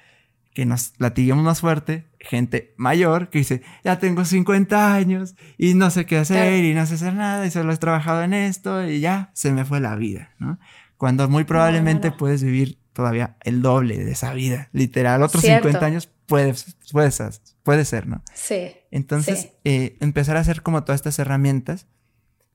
que 0.54 0.68
nos 0.68 0.94
latiguemos 1.00 1.44
más 1.44 1.62
fuerte, 1.62 2.06
gente 2.20 2.76
mayor 2.78 3.32
que 3.32 3.40
dice, 3.40 3.64
ya 3.84 3.98
tengo 3.98 4.24
50 4.24 4.94
años 4.94 5.36
y 5.58 5.74
no 5.74 5.90
sé 5.90 6.06
qué 6.06 6.20
hacer 6.20 6.64
y 6.64 6.76
no 6.76 6.86
sé 6.86 6.94
hacer 6.94 7.16
nada 7.16 7.44
y 7.44 7.50
solo 7.50 7.74
he 7.74 7.78
trabajado 7.78 8.22
en 8.22 8.36
esto 8.36 8.88
y 8.88 9.00
ya 9.00 9.32
se 9.34 9.52
me 9.52 9.66
fue 9.66 9.80
la 9.80 9.96
vida, 9.96 10.36
¿no? 10.38 10.60
Cuando 10.96 11.28
muy 11.28 11.44
probablemente 11.44 12.12
puedes 12.12 12.44
vivir 12.44 12.78
todavía 12.94 13.36
el 13.42 13.64
doble 13.64 13.98
de 13.98 14.12
esa 14.12 14.32
vida, 14.32 14.70
literal, 14.74 15.24
otros 15.24 15.42
50 15.42 15.84
años 15.84 16.12
puedes, 16.28 16.78
puedes, 16.92 17.56
puede 17.64 17.86
ser, 17.86 18.06
¿no? 18.06 18.22
Sí. 18.36 18.76
Entonces, 18.92 19.50
eh, 19.64 19.98
empezar 20.00 20.38
a 20.38 20.42
hacer 20.42 20.62
como 20.62 20.84
todas 20.84 21.00
estas 21.00 21.18
herramientas. 21.18 21.88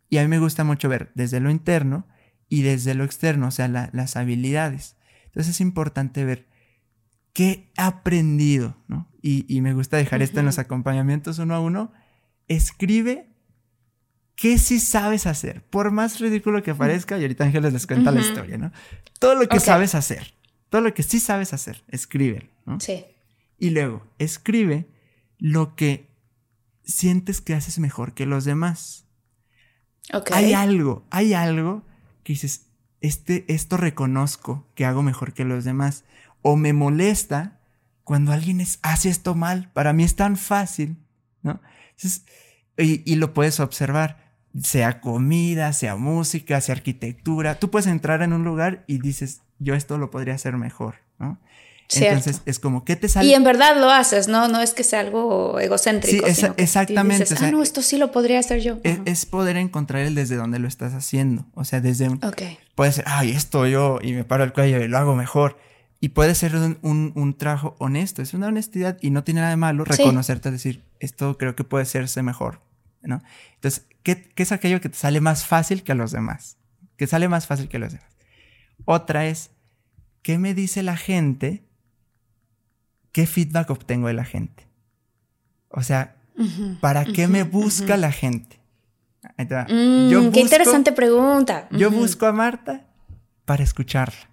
Y 0.08 0.18
a 0.18 0.22
mí 0.22 0.28
me 0.28 0.38
gusta 0.38 0.62
mucho 0.62 0.88
ver 0.88 1.10
desde 1.14 1.40
lo 1.40 1.50
interno 1.50 2.06
y 2.48 2.62
desde 2.62 2.94
lo 2.94 3.02
externo, 3.02 3.48
o 3.48 3.50
sea, 3.50 3.66
las 3.68 4.16
habilidades. 4.16 4.96
Entonces 5.24 5.54
es 5.54 5.60
importante 5.62 6.24
ver 6.24 6.46
qué 7.32 7.72
he 7.76 7.80
aprendido, 7.80 8.76
¿no? 8.88 9.08
Y, 9.22 9.60
me 9.62 9.72
gusta 9.72 9.96
dejar 9.96 10.20
esto 10.20 10.40
en 10.40 10.46
los 10.46 10.58
acompañamientos 10.58 11.38
uno 11.38 11.54
a 11.54 11.60
uno. 11.60 11.92
Escribe 12.48 13.30
qué 14.34 14.58
sí 14.58 14.80
sabes 14.80 15.26
hacer, 15.26 15.64
por 15.64 15.92
más 15.92 16.20
ridículo 16.20 16.62
que 16.62 16.74
parezca, 16.74 17.16
y 17.16 17.22
ahorita 17.22 17.44
Ángeles 17.44 17.72
les 17.72 17.86
cuenta 17.86 18.10
la 18.10 18.20
historia, 18.20 18.58
¿no? 18.58 18.72
Todo 19.18 19.36
lo 19.36 19.48
que 19.48 19.60
sabes 19.60 19.94
hacer, 19.94 20.34
todo 20.68 20.82
lo 20.82 20.92
que 20.92 21.04
sí 21.04 21.20
sabes 21.20 21.54
hacer, 21.54 21.82
escribe, 21.88 22.50
¿no? 22.66 22.80
Sí. 22.80 23.04
Y 23.62 23.70
luego, 23.70 24.02
escribe 24.18 24.88
lo 25.38 25.76
que 25.76 26.10
sientes 26.82 27.40
que 27.40 27.54
haces 27.54 27.78
mejor 27.78 28.12
que 28.12 28.26
los 28.26 28.44
demás. 28.44 29.06
Hay 30.32 30.52
algo, 30.52 31.06
hay 31.10 31.32
algo 31.32 31.86
que 32.24 32.32
dices, 32.32 32.66
este, 33.00 33.44
esto 33.46 33.76
reconozco 33.76 34.66
que 34.74 34.84
hago 34.84 35.04
mejor 35.04 35.32
que 35.32 35.44
los 35.44 35.62
demás. 35.62 36.02
O 36.42 36.56
me 36.56 36.72
molesta 36.72 37.60
cuando 38.02 38.32
alguien 38.32 38.60
es, 38.60 38.80
hace 38.82 39.10
esto 39.10 39.36
mal. 39.36 39.70
Para 39.72 39.92
mí 39.92 40.02
es 40.02 40.16
tan 40.16 40.36
fácil, 40.36 40.96
¿no? 41.44 41.60
y, 42.76 43.08
y 43.08 43.14
lo 43.14 43.32
puedes 43.32 43.60
observar, 43.60 44.34
sea 44.60 45.00
comida, 45.00 45.72
sea 45.72 45.94
música, 45.94 46.60
sea 46.60 46.74
arquitectura. 46.74 47.60
Tú 47.60 47.70
puedes 47.70 47.86
entrar 47.86 48.22
en 48.22 48.32
un 48.32 48.42
lugar 48.42 48.82
y 48.88 48.98
dices, 48.98 49.42
yo 49.60 49.76
esto 49.76 49.98
lo 49.98 50.10
podría 50.10 50.34
hacer 50.34 50.56
mejor, 50.56 50.96
¿no? 51.20 51.38
Entonces 51.94 52.42
es 52.46 52.58
como, 52.58 52.84
¿qué 52.84 52.96
te 52.96 53.08
sale? 53.08 53.28
Y 53.28 53.34
en 53.34 53.44
verdad 53.44 53.76
lo 53.76 53.90
haces, 53.90 54.28
¿no? 54.28 54.48
No 54.48 54.60
es 54.60 54.72
que 54.72 54.84
sea 54.84 55.00
algo 55.00 55.58
egocéntrico. 55.58 56.26
Sí, 56.32 56.46
exactamente. 56.56 57.34
ah, 57.40 57.50
no, 57.50 57.62
esto 57.62 57.82
sí 57.82 57.98
lo 57.98 58.12
podría 58.12 58.38
hacer 58.38 58.60
yo. 58.60 58.78
Es, 58.82 59.26
poder 59.26 59.56
encontrar 59.56 60.02
el 60.02 60.14
desde 60.14 60.36
donde 60.36 60.58
lo 60.58 60.68
estás 60.68 60.94
haciendo. 60.94 61.46
O 61.54 61.64
sea, 61.64 61.80
desde 61.80 62.08
un... 62.08 62.24
Ok. 62.24 62.42
Puede 62.74 62.92
ser, 62.92 63.04
ay, 63.06 63.30
esto 63.30 63.66
yo, 63.66 63.98
y 64.02 64.12
me 64.12 64.24
paro 64.24 64.44
el 64.44 64.52
cuello 64.52 64.82
y 64.82 64.88
lo 64.88 64.98
hago 64.98 65.14
mejor. 65.14 65.58
Y 66.00 66.10
puede 66.10 66.34
ser 66.34 66.56
un, 66.56 67.12
un, 67.14 67.38
trabajo 67.38 67.76
honesto, 67.78 68.22
es 68.22 68.34
una 68.34 68.48
honestidad 68.48 68.98
y 69.00 69.10
no 69.10 69.22
tiene 69.22 69.40
nada 69.40 69.50
de 69.50 69.56
malo 69.56 69.84
reconocerte, 69.84 70.50
decir, 70.50 70.82
esto 70.98 71.38
creo 71.38 71.54
que 71.54 71.62
puede 71.62 71.84
serse 71.84 72.22
mejor, 72.22 72.60
¿no? 73.02 73.22
Entonces, 73.54 73.86
¿qué, 74.02 74.20
¿qué, 74.34 74.42
es 74.42 74.50
aquello 74.50 74.80
que 74.80 74.88
te 74.88 74.96
sale 74.96 75.20
más 75.20 75.46
fácil 75.46 75.84
que 75.84 75.92
a 75.92 75.94
los 75.94 76.10
demás? 76.10 76.56
Que 76.96 77.06
sale 77.06 77.28
más 77.28 77.46
fácil 77.46 77.68
que 77.68 77.76
a 77.76 77.80
los 77.80 77.92
demás. 77.92 78.10
Otra 78.84 79.26
es, 79.26 79.50
¿qué 80.22 80.38
me 80.38 80.54
dice 80.54 80.82
la 80.82 80.96
gente 80.96 81.62
¿qué 83.12 83.26
feedback 83.26 83.70
obtengo 83.70 84.08
de 84.08 84.14
la 84.14 84.24
gente? 84.24 84.66
O 85.68 85.82
sea, 85.82 86.16
¿para 86.80 87.04
qué 87.04 87.28
me 87.28 87.44
busca 87.44 87.96
la 87.96 88.12
gente? 88.12 88.60
Mm, 89.68 90.32
qué 90.32 90.40
interesante 90.40 90.92
pregunta. 90.92 91.68
Yo 91.70 91.90
busco 91.90 92.26
a 92.26 92.32
Marta 92.32 92.84
para 93.44 93.62
escucharla, 93.62 94.28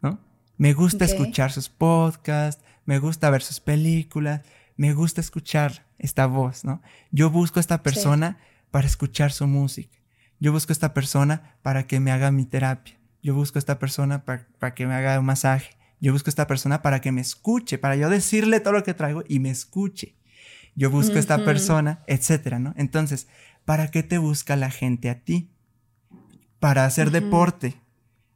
¿no? 0.00 0.20
Me 0.56 0.74
gusta 0.74 1.04
escuchar 1.04 1.50
sus 1.50 1.68
podcasts, 1.68 2.62
me 2.84 2.98
gusta 2.98 3.30
ver 3.30 3.42
sus 3.42 3.60
películas, 3.60 4.42
me 4.76 4.92
gusta 4.92 5.20
escuchar 5.20 5.86
esta 5.98 6.26
voz, 6.26 6.64
¿no? 6.64 6.82
Yo 7.10 7.30
busco 7.30 7.58
a 7.58 7.62
esta 7.62 7.82
persona 7.82 8.38
para 8.70 8.86
escuchar 8.86 9.32
su 9.32 9.46
música. 9.46 9.98
Yo 10.40 10.52
busco 10.52 10.72
a 10.72 10.74
esta 10.74 10.92
persona 10.92 11.56
para 11.62 11.86
que 11.86 12.00
me 12.00 12.10
haga 12.10 12.30
mi 12.30 12.44
terapia. 12.44 12.98
Yo 13.22 13.34
busco 13.34 13.58
a 13.58 13.60
esta 13.60 13.78
persona 13.78 14.24
para 14.24 14.74
que 14.74 14.86
me 14.86 14.94
haga 14.94 15.18
un 15.18 15.26
masaje. 15.26 15.76
Yo 16.02 16.12
busco 16.12 16.28
a 16.28 16.32
esta 16.32 16.48
persona 16.48 16.82
para 16.82 17.00
que 17.00 17.12
me 17.12 17.20
escuche, 17.20 17.78
para 17.78 17.94
yo 17.94 18.10
decirle 18.10 18.58
todo 18.58 18.72
lo 18.72 18.82
que 18.82 18.92
traigo 18.92 19.22
y 19.28 19.38
me 19.38 19.50
escuche. 19.50 20.16
Yo 20.74 20.90
busco 20.90 21.14
a 21.14 21.20
esta 21.20 21.44
persona, 21.44 22.02
etcétera, 22.08 22.58
¿no? 22.58 22.74
Entonces, 22.76 23.28
¿para 23.64 23.92
qué 23.92 24.02
te 24.02 24.18
busca 24.18 24.56
la 24.56 24.72
gente 24.72 25.10
a 25.10 25.20
ti? 25.20 25.52
Para 26.58 26.86
hacer 26.86 27.12
deporte. 27.12 27.76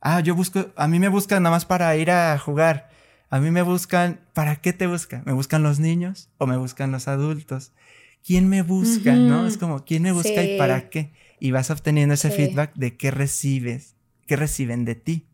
Ah, 0.00 0.20
yo 0.20 0.36
busco, 0.36 0.70
a 0.76 0.86
mí 0.86 1.00
me 1.00 1.08
buscan 1.08 1.42
nada 1.42 1.56
más 1.56 1.64
para 1.64 1.96
ir 1.96 2.12
a 2.12 2.38
jugar. 2.38 2.88
A 3.30 3.40
mí 3.40 3.50
me 3.50 3.62
buscan, 3.62 4.20
¿para 4.32 4.54
qué 4.54 4.72
te 4.72 4.86
buscan? 4.86 5.24
¿Me 5.26 5.32
buscan 5.32 5.64
los 5.64 5.80
niños 5.80 6.30
o 6.38 6.46
me 6.46 6.56
buscan 6.56 6.92
los 6.92 7.08
adultos? 7.08 7.72
¿Quién 8.24 8.48
me 8.48 8.62
busca? 8.62 9.16
¿No? 9.16 9.44
Es 9.44 9.58
como, 9.58 9.84
¿quién 9.84 10.04
me 10.04 10.12
busca 10.12 10.40
y 10.40 10.56
para 10.56 10.88
qué? 10.88 11.12
Y 11.40 11.50
vas 11.50 11.70
obteniendo 11.70 12.14
ese 12.14 12.30
feedback 12.30 12.74
de 12.76 12.96
qué 12.96 13.10
recibes, 13.10 13.96
qué 14.24 14.36
reciben 14.36 14.84
de 14.84 14.94
ti 14.94 15.26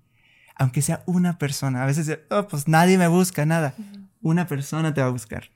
aunque 0.57 0.83
sea 0.83 1.03
una 1.07 1.39
persona. 1.39 1.83
A 1.83 1.87
veces, 1.87 2.19
oh, 2.31 2.47
pues 2.49 2.69
nadie 2.69 2.99
me 2.99 3.09
busca 3.09 3.47
nada. 3.47 3.75
Una 4.21 4.47
persona 4.47 4.95
te 4.95 5.01
va 5.01 5.09
a 5.09 5.11
buscar. 5.11 5.51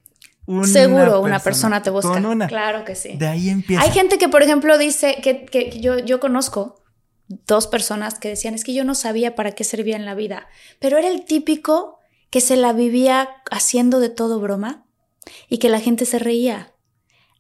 Seguro 0.65 1.21
una 1.21 1.41
persona 1.41 1.83
te 1.83 1.91
busca. 1.91 2.21
Claro 2.47 2.85
que 2.85 2.95
sí. 2.95 3.17
De 3.17 3.27
ahí 3.27 3.49
empieza. 3.49 3.83
Hay 3.83 3.91
gente 3.91 4.17
que, 4.17 4.29
por 4.29 4.43
ejemplo, 4.43 4.79
dice 4.79 5.17
que, 5.23 5.81
yo, 5.81 5.99
yo 5.99 6.21
conozco 6.21 6.85
dos 7.29 7.67
personas 7.67 8.19
que 8.19 8.29
decían, 8.29 8.55
es 8.55 8.63
que 8.63 8.73
yo 8.73 8.85
no 8.85 8.95
sabía 8.95 9.35
para 9.35 9.53
qué 9.53 9.65
servía 9.65 9.97
en 9.97 10.05
la 10.05 10.15
vida, 10.15 10.47
pero 10.79 10.99
era 10.99 11.09
el 11.09 11.25
típico 11.25 11.99
que 12.31 12.41
se 12.41 12.57
la 12.57 12.73
vivía 12.73 13.29
haciendo 13.51 13.99
de 13.99 14.09
todo 14.09 14.39
broma 14.39 14.87
y 15.49 15.59
que 15.59 15.69
la 15.69 15.81
gente 15.81 16.05
se 16.05 16.21
reía. 16.21 16.73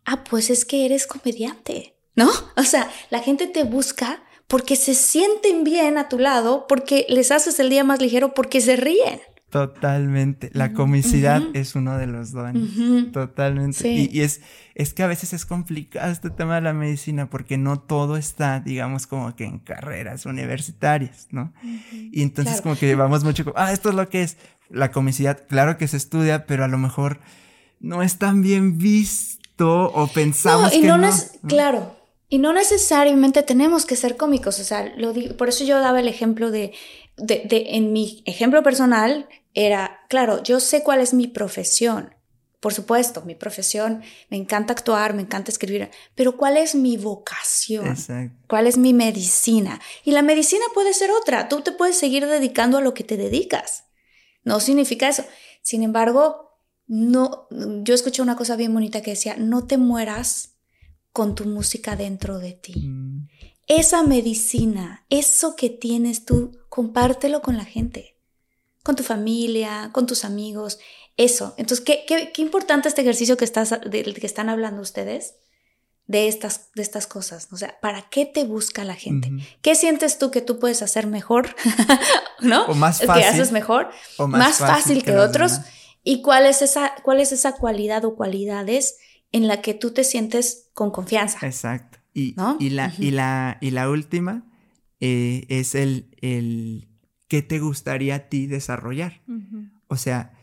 Ah, 0.05 0.25
pues 0.25 0.51
es 0.51 0.65
que 0.65 0.85
eres 0.85 1.07
comediante, 1.07 1.97
¿no? 2.17 2.29
O 2.57 2.65
sea, 2.65 2.91
la 3.11 3.21
gente 3.21 3.47
te 3.47 3.63
busca 3.63 4.23
porque 4.49 4.77
se 4.77 4.95
sienten 4.95 5.65
bien 5.65 5.99
a 5.99 6.09
tu 6.09 6.19
lado, 6.19 6.67
porque 6.69 7.07
les 7.09 7.33
haces 7.33 7.59
el 7.59 7.71
día 7.71 7.85
más 7.85 8.01
ligero, 8.01 8.35
porque 8.35 8.61
se 8.61 8.77
ríen. 8.77 9.21
Totalmente. 9.51 10.51
La 10.53 10.73
comicidad 10.73 11.41
es 11.55 11.77
uno 11.77 11.97
de 11.97 12.07
los 12.07 12.33
dones. 12.33 13.13
Totalmente. 13.13 13.89
Y, 13.89 14.21
es, 14.21 14.41
es 14.75 14.93
que 14.93 15.03
a 15.03 15.07
veces 15.07 15.33
es 15.33 15.47
complicado 15.47 16.11
este 16.11 16.31
tema 16.31 16.57
de 16.57 16.61
la 16.61 16.73
medicina 16.73 17.31
porque 17.31 17.57
no 17.57 17.79
todo 17.79 18.17
está, 18.17 18.61
digamos, 18.61 19.07
como 19.07 19.35
que 19.35 19.45
en 19.45 19.59
carreras 19.61 20.27
universitarias, 20.27 21.29
¿no? 21.31 21.53
Y 21.93 22.23
entonces 22.23 22.61
como 22.61 22.77
que 22.77 22.87
llevamos 22.87 23.25
mucho, 23.25 23.53
ah, 23.57 23.73
esto 23.73 23.91
es 23.91 23.95
lo 23.95 24.09
que 24.09 24.23
es. 24.23 24.37
La 24.69 24.91
comicidad, 24.91 25.47
claro 25.49 25.79
que 25.79 25.87
se 25.87 25.97
estudia, 25.97 26.45
pero 26.45 26.65
a 26.65 26.69
lo 26.69 26.77
mejor 26.77 27.21
no 27.79 28.03
es 28.03 28.19
tan 28.19 28.43
bien 28.43 28.79
visto 28.79 29.93
o 29.95 30.09
pensamos 30.09 30.73
no, 30.73 30.79
y 30.79 30.83
no, 30.83 31.09
Es, 31.09 31.39
claro, 31.47 31.96
y 32.29 32.39
no 32.39 32.53
necesariamente 32.53 33.43
tenemos 33.43 33.87
que 33.87 33.97
ser 33.97 34.17
cómicos, 34.17 34.59
o 34.59 34.65
sea, 34.65 34.93
lo 34.97 35.15
por 35.37 35.49
eso 35.49 35.65
yo 35.65 35.79
daba 35.79 36.01
el 36.01 36.09
ejemplo 36.09 36.51
de, 36.51 36.73
de, 37.17 37.43
de, 37.49 37.67
en 37.77 37.93
mi 37.93 38.23
ejemplo 38.27 38.63
personal, 38.63 39.29
era, 39.55 40.01
claro, 40.09 40.43
yo 40.43 40.61
sé 40.61 40.83
cuál 40.83 41.01
es 41.01 41.15
mi 41.15 41.29
profesión, 41.29 42.15
por 42.61 42.75
supuesto, 42.75 43.23
mi 43.23 43.37
profesión, 43.37 44.03
me 44.29 44.37
encanta 44.37 44.73
actuar, 44.73 45.15
me 45.15 45.23
encanta 45.23 45.53
escribir, 45.53 45.89
pero 46.15 46.37
¿cuál 46.37 46.57
es 46.57 46.75
mi 46.75 46.97
vocación? 46.97 47.97
¿Cuál 48.49 48.67
es 48.67 48.77
mi 48.77 48.93
medicina? 48.93 49.81
Y 50.05 50.11
la 50.11 50.23
medicina 50.23 50.65
puede 50.75 50.95
ser 50.95 51.11
otra, 51.13 51.49
tú 51.49 51.61
te 51.61 51.71
puedes 51.71 51.97
seguir 51.97 52.27
dedicando 52.27 52.79
a 52.79 52.81
lo 52.81 52.93
que 52.93 53.05
te 53.05 53.17
dedicas, 53.17 53.85
no 54.43 54.59
significa 54.59 55.09
eso. 55.09 55.25
Sin 55.63 55.83
embargo, 55.83 56.61
no, 56.87 57.47
yo 57.51 57.95
escuché 57.95 58.23
una 58.23 58.37
cosa 58.37 58.57
bien 58.57 58.75
bonita 58.75 59.01
que 59.01 59.11
decía, 59.11 59.37
no 59.37 59.67
te 59.67 59.77
mueras 59.77 60.56
con 61.17 61.35
tu 61.35 61.47
música 61.47 61.97
dentro 61.97 62.39
de 62.39 62.53
ti. 62.53 62.89
Mm. 62.89 63.29
Esa 63.67 64.03
medicina, 64.03 65.07
eso 65.09 65.57
que 65.57 65.71
tienes 65.71 66.27
tú, 66.27 66.59
compártelo 66.69 67.41
con 67.41 67.57
la 67.57 67.65
gente, 67.65 68.19
con 68.83 68.97
tu 68.97 69.03
familia, 69.03 69.89
con 69.95 70.07
tus 70.07 70.27
amigos, 70.27 70.79
eso. 71.17 71.55
Entonces, 71.57 71.83
qué, 71.83 72.05
qué, 72.07 72.33
qué 72.35 72.43
importante 72.43 72.91
este 72.91 73.01
ejercicio 73.01 73.39
que, 73.39 73.47
estás, 73.47 73.71
del 73.91 74.13
que 74.13 74.27
están 74.27 74.51
hablando 74.51 74.83
ustedes 74.83 75.37
de 76.07 76.29
estas, 76.29 76.69
de 76.75 76.83
estas 76.83 77.07
cosas. 77.07 77.49
O 77.51 77.57
sea, 77.57 77.81
¿para 77.81 78.11
qué 78.11 78.27
te 78.27 78.45
busca 78.45 78.85
la 78.85 78.95
gente? 78.95 79.33
¿Qué 79.63 79.75
sientes 79.75 80.19
tú 80.19 80.31
que 80.31 80.43
tú 80.43 80.59
puedes 80.59 80.83
hacer 80.83 81.07
mejor? 81.07 81.57
¿No? 82.43 82.67
O 82.67 82.75
más 82.75 83.01
fácil. 83.01 83.23
Que 83.23 83.27
haces 83.27 83.53
mejor. 83.53 83.89
O 84.19 84.27
más, 84.27 84.59
fácil, 84.59 85.03
que, 85.03 85.17
otros. 85.17 85.61
¿Y 86.05 86.21
cuál 86.21 86.45
es, 86.45 86.61
esa, 86.61 86.95
cuál 87.03 87.21
es 87.21 87.33
esa 87.33 87.53
cualidad 87.53 88.05
o 88.05 88.17
cualidades 88.17 88.99
en 89.33 89.49
la 89.49 89.63
que 89.63 89.73
tú 89.73 89.93
te 89.93 90.05
sientes 90.05 90.66
con 90.77 90.91
confianza. 90.91 91.47
Exacto. 91.47 91.99
Y, 92.13 92.37
y, 92.61 92.69
la, 92.69 92.93
y, 92.99 93.11
la, 93.11 93.57
y 93.63 93.71
la 93.71 93.89
última 93.89 94.45
eh, 95.01 95.47
es 95.49 95.75
el, 95.75 96.15
el 96.21 96.91
qué 97.29 97.41
te 97.41 97.61
gustaría 97.61 98.15
a 98.15 98.19
ti 98.29 98.47
desarrollar. 98.47 99.23
O 99.89 99.97
sea, 99.97 100.35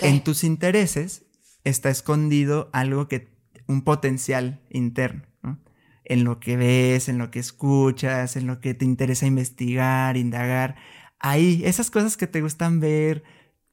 en 0.00 0.22
tus 0.22 0.44
intereses 0.44 1.24
está 1.64 1.88
escondido 1.88 2.68
algo 2.74 3.08
que, 3.08 3.32
un 3.66 3.80
potencial 3.80 4.60
interno, 4.68 5.22
En 6.04 6.24
lo 6.24 6.38
que 6.38 6.58
ves, 6.58 7.08
en 7.08 7.16
lo 7.16 7.30
que 7.30 7.38
escuchas, 7.38 8.36
en 8.36 8.46
lo 8.46 8.60
que 8.60 8.74
te 8.74 8.84
interesa 8.84 9.24
investigar, 9.24 10.18
indagar. 10.18 10.76
Ahí, 11.18 11.62
esas 11.64 11.90
cosas 11.90 12.18
que 12.18 12.26
te 12.26 12.42
gustan 12.42 12.78
ver, 12.78 13.24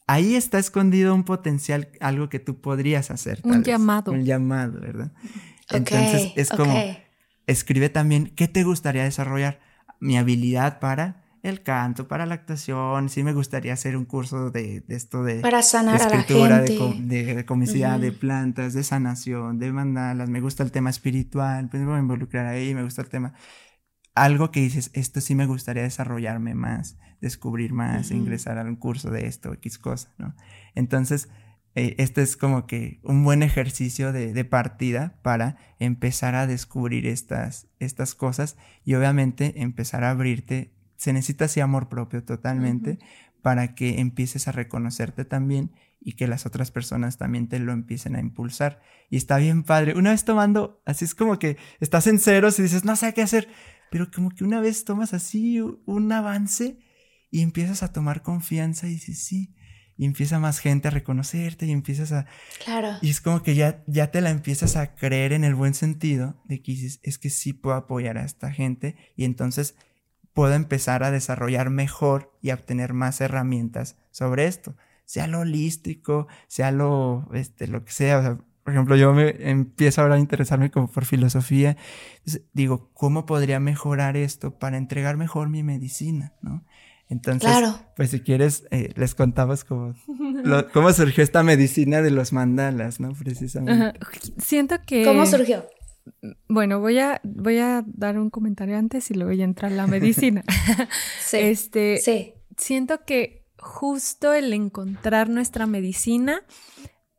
ahí 0.07 0.35
está 0.35 0.59
escondido 0.59 1.13
un 1.13 1.25
potencial, 1.25 1.89
algo 1.99 2.29
que 2.29 2.39
tú 2.39 2.61
podrías 2.61 3.11
hacer. 3.11 3.41
Un 3.43 3.63
llamado. 3.65 4.13
Un 4.13 4.23
llamado, 4.23 4.79
¿verdad? 4.79 5.11
Entonces 5.71 6.33
es 6.35 6.49
como, 6.49 6.75
escribe 7.47 7.89
también, 7.89 8.33
¿qué 8.35 8.47
te 8.47 8.63
gustaría 8.63 9.03
desarrollar? 9.03 9.59
Mi 9.99 10.17
habilidad 10.17 10.79
para 10.79 11.23
el 11.41 11.61
canto, 11.61 12.07
para 12.07 12.25
la 12.25 12.35
actuación, 12.35 13.09
sí 13.09 13.23
me 13.23 13.33
gustaría 13.33 13.73
hacer 13.73 13.95
un 13.95 14.05
curso 14.05 14.51
de, 14.51 14.83
esto 14.89 15.23
de... 15.23 15.39
Para 15.39 15.61
sanar 15.61 15.95
escritura, 15.95 16.57
a 16.57 16.61
la 16.61 16.67
gente. 16.67 17.01
De, 17.01 17.35
de 17.35 17.45
comicidad, 17.45 17.99
de 17.99 18.11
plantas, 18.11 18.73
de 18.73 18.83
sanación, 18.83 19.57
de 19.59 19.71
mandalas, 19.71 20.29
me 20.29 20.41
gusta 20.41 20.63
el 20.63 20.71
tema 20.71 20.89
espiritual, 20.89 21.69
pues 21.69 21.81
me 21.81 21.87
voy 21.87 21.97
a 21.97 21.99
involucrar 21.99 22.45
ahí, 22.45 22.73
me 22.73 22.83
gusta 22.83 23.01
el 23.01 23.09
tema 23.09 23.33
algo 24.15 24.51
que 24.51 24.59
dices, 24.59 24.91
esto 24.93 25.21
sí 25.21 25.35
me 25.35 25.45
gustaría 25.45 25.83
desarrollarme 25.83 26.53
más, 26.53 26.97
descubrir 27.21 27.73
más, 27.73 28.11
ingresar 28.11 28.57
a 28.57 28.63
un 28.63 28.75
curso 28.75 29.11
de 29.11 29.27
esto, 29.27 29.53
X 29.53 29.77
cosa, 29.77 30.09
¿no? 30.17 30.35
Entonces, 30.75 31.29
eh, 31.75 31.95
este 31.97 32.21
es 32.21 32.35
como 32.35 32.65
que 32.65 32.99
un 33.03 33.23
buen 33.23 33.43
ejercicio 33.43 34.11
de, 34.11 34.45
partida 34.45 35.19
para 35.21 35.57
empezar 35.79 36.35
a 36.35 36.47
descubrir 36.47 37.05
estas, 37.05 37.67
estas 37.79 38.15
cosas 38.15 38.57
y 38.83 38.95
obviamente 38.95 39.61
empezar 39.61 40.03
a 40.03 40.11
abrirte. 40.11 40.73
Se 40.95 41.13
necesita 41.13 41.45
así 41.45 41.59
amor 41.59 41.87
propio 41.89 42.23
totalmente 42.23 42.99
para 43.41 43.75
que 43.75 43.99
empieces 43.99 44.47
a 44.47 44.51
reconocerte 44.51 45.23
también 45.23 45.71
y 46.01 46.13
que 46.13 46.27
las 46.27 46.45
otras 46.45 46.71
personas 46.71 47.17
también 47.17 47.47
te 47.47 47.59
lo 47.59 47.71
empiecen 47.71 48.15
a 48.15 48.19
impulsar. 48.19 48.81
Y 49.09 49.17
está 49.17 49.37
bien 49.37 49.63
padre. 49.63 49.97
Una 49.97 50.11
vez 50.11 50.25
tomando, 50.25 50.81
así 50.85 51.05
es 51.05 51.15
como 51.15 51.39
que 51.39 51.57
estás 51.79 52.07
en 52.07 52.19
ceros 52.19 52.59
y 52.59 52.63
dices, 52.63 52.83
no 52.83 52.95
sé 52.95 53.13
qué 53.13 53.21
hacer 53.21 53.47
pero 53.89 54.11
como 54.11 54.29
que 54.29 54.43
una 54.43 54.61
vez 54.61 54.85
tomas 54.85 55.13
así 55.13 55.59
un 55.59 56.11
avance 56.11 56.79
y 57.31 57.41
empiezas 57.41 57.83
a 57.83 57.91
tomar 57.91 58.21
confianza 58.21 58.87
y 58.87 58.91
dices, 58.91 59.23
sí, 59.23 59.55
y 59.99 60.05
empieza 60.05 60.39
más 60.39 60.59
gente 60.59 60.87
a 60.87 60.91
reconocerte 60.91 61.65
y 61.65 61.71
empiezas 61.71 62.13
a... 62.13 62.25
Claro. 62.63 62.93
Y 63.01 63.09
es 63.09 63.19
como 63.19 63.43
que 63.43 63.53
ya, 63.53 63.83
ya 63.85 64.11
te 64.11 64.21
la 64.21 64.29
empiezas 64.29 64.77
a 64.77 64.95
creer 64.95 65.33
en 65.33 65.43
el 65.43 65.55
buen 65.55 65.73
sentido 65.73 66.41
de 66.45 66.61
que 66.61 66.71
dices, 66.71 67.01
es 67.03 67.17
que 67.19 67.29
sí 67.29 67.51
puedo 67.51 67.75
apoyar 67.75 68.17
a 68.17 68.23
esta 68.23 68.49
gente 68.49 68.95
y 69.17 69.25
entonces 69.25 69.75
puedo 70.31 70.53
empezar 70.53 71.03
a 71.03 71.11
desarrollar 71.11 71.69
mejor 71.69 72.33
y 72.41 72.51
a 72.51 72.53
obtener 72.53 72.93
más 72.93 73.19
herramientas 73.19 73.97
sobre 74.09 74.47
esto, 74.47 74.77
sea 75.03 75.27
lo 75.27 75.41
holístico, 75.41 76.29
sea 76.47 76.71
lo, 76.71 77.29
este, 77.33 77.67
lo 77.67 77.83
que 77.83 77.91
sea, 77.91 78.19
o 78.19 78.21
sea, 78.21 78.37
por 78.63 78.73
ejemplo, 78.73 78.95
yo 78.95 79.13
me 79.13 79.35
empiezo 79.49 80.01
ahora 80.01 80.15
a 80.15 80.19
interesarme 80.19 80.71
como 80.71 80.89
por 80.89 81.03
filosofía. 81.03 81.75
digo, 82.53 82.91
¿cómo 82.93 83.25
podría 83.25 83.59
mejorar 83.59 84.15
esto 84.15 84.59
para 84.59 84.77
entregar 84.77 85.17
mejor 85.17 85.49
mi 85.49 85.63
medicina? 85.63 86.33
¿no? 86.41 86.63
Entonces, 87.09 87.51
pues 87.95 88.11
si 88.11 88.19
quieres, 88.19 88.65
eh, 88.69 88.93
les 88.95 89.15
contamos 89.15 89.63
cómo, 89.63 89.95
cómo 90.71 90.93
surgió 90.93 91.23
esta 91.23 91.41
medicina 91.41 92.03
de 92.03 92.11
los 92.11 92.33
mandalas, 92.33 92.99
¿no? 92.99 93.13
Precisamente. 93.13 93.99
Siento 94.37 94.75
que... 94.85 95.03
¿Cómo 95.05 95.25
surgió? 95.25 95.65
Bueno, 96.47 96.79
voy 96.79 96.99
a, 96.99 97.19
voy 97.23 97.57
a 97.57 97.83
dar 97.87 98.19
un 98.19 98.29
comentario 98.29 98.77
antes 98.77 99.09
y 99.09 99.15
luego 99.15 99.31
ya 99.31 99.43
entra 99.43 99.71
la 99.71 99.87
medicina. 99.87 100.43
sí, 101.19 101.37
este, 101.37 101.97
sí. 101.97 102.33
Siento 102.57 103.03
que 103.05 103.47
justo 103.57 104.33
el 104.33 104.53
encontrar 104.53 105.29
nuestra 105.29 105.65
medicina 105.65 106.43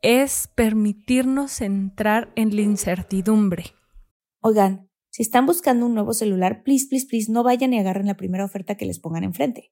es 0.01 0.47
permitirnos 0.55 1.59
entrar 1.59 2.31
en 2.35 2.55
la 2.55 2.61
incertidumbre. 2.61 3.65
Oigan, 4.39 4.89
si 5.09 5.21
están 5.21 5.45
buscando 5.45 5.85
un 5.85 5.93
nuevo 5.93 6.13
celular, 6.13 6.63
please, 6.63 6.87
please, 6.87 7.05
please, 7.07 7.31
no 7.31 7.43
vayan 7.43 7.73
y 7.73 7.79
agarren 7.79 8.07
la 8.07 8.15
primera 8.15 8.45
oferta 8.45 8.75
que 8.75 8.85
les 8.85 8.99
pongan 8.99 9.25
enfrente. 9.25 9.71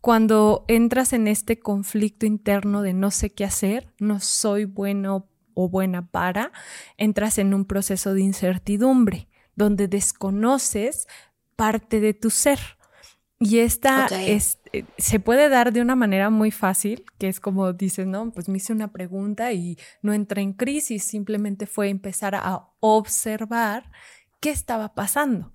Cuando 0.00 0.64
entras 0.68 1.12
en 1.12 1.28
este 1.28 1.58
conflicto 1.58 2.26
interno 2.26 2.82
de 2.82 2.94
no 2.94 3.10
sé 3.10 3.30
qué 3.30 3.44
hacer, 3.44 3.92
no 3.98 4.20
soy 4.20 4.64
bueno 4.64 5.28
o 5.54 5.68
buena 5.68 6.10
para, 6.10 6.52
entras 6.96 7.38
en 7.38 7.52
un 7.52 7.64
proceso 7.64 8.14
de 8.14 8.22
incertidumbre 8.22 9.28
donde 9.56 9.88
desconoces 9.88 11.06
parte 11.56 12.00
de 12.00 12.14
tu 12.14 12.30
ser. 12.30 12.58
Y 13.42 13.58
esta 13.60 14.06
es, 14.06 14.58
eh, 14.72 14.84
se 14.98 15.18
puede 15.18 15.48
dar 15.48 15.72
de 15.72 15.80
una 15.80 15.96
manera 15.96 16.28
muy 16.28 16.50
fácil, 16.50 17.04
que 17.18 17.28
es 17.28 17.40
como 17.40 17.72
dices, 17.72 18.06
no, 18.06 18.30
pues 18.32 18.48
me 18.50 18.58
hice 18.58 18.74
una 18.74 18.92
pregunta 18.92 19.52
y 19.52 19.78
no 20.02 20.12
entré 20.12 20.42
en 20.42 20.52
crisis, 20.52 21.04
simplemente 21.04 21.66
fue 21.66 21.88
empezar 21.88 22.34
a 22.34 22.68
observar 22.80 23.90
qué 24.40 24.50
estaba 24.50 24.94
pasando. 24.94 25.52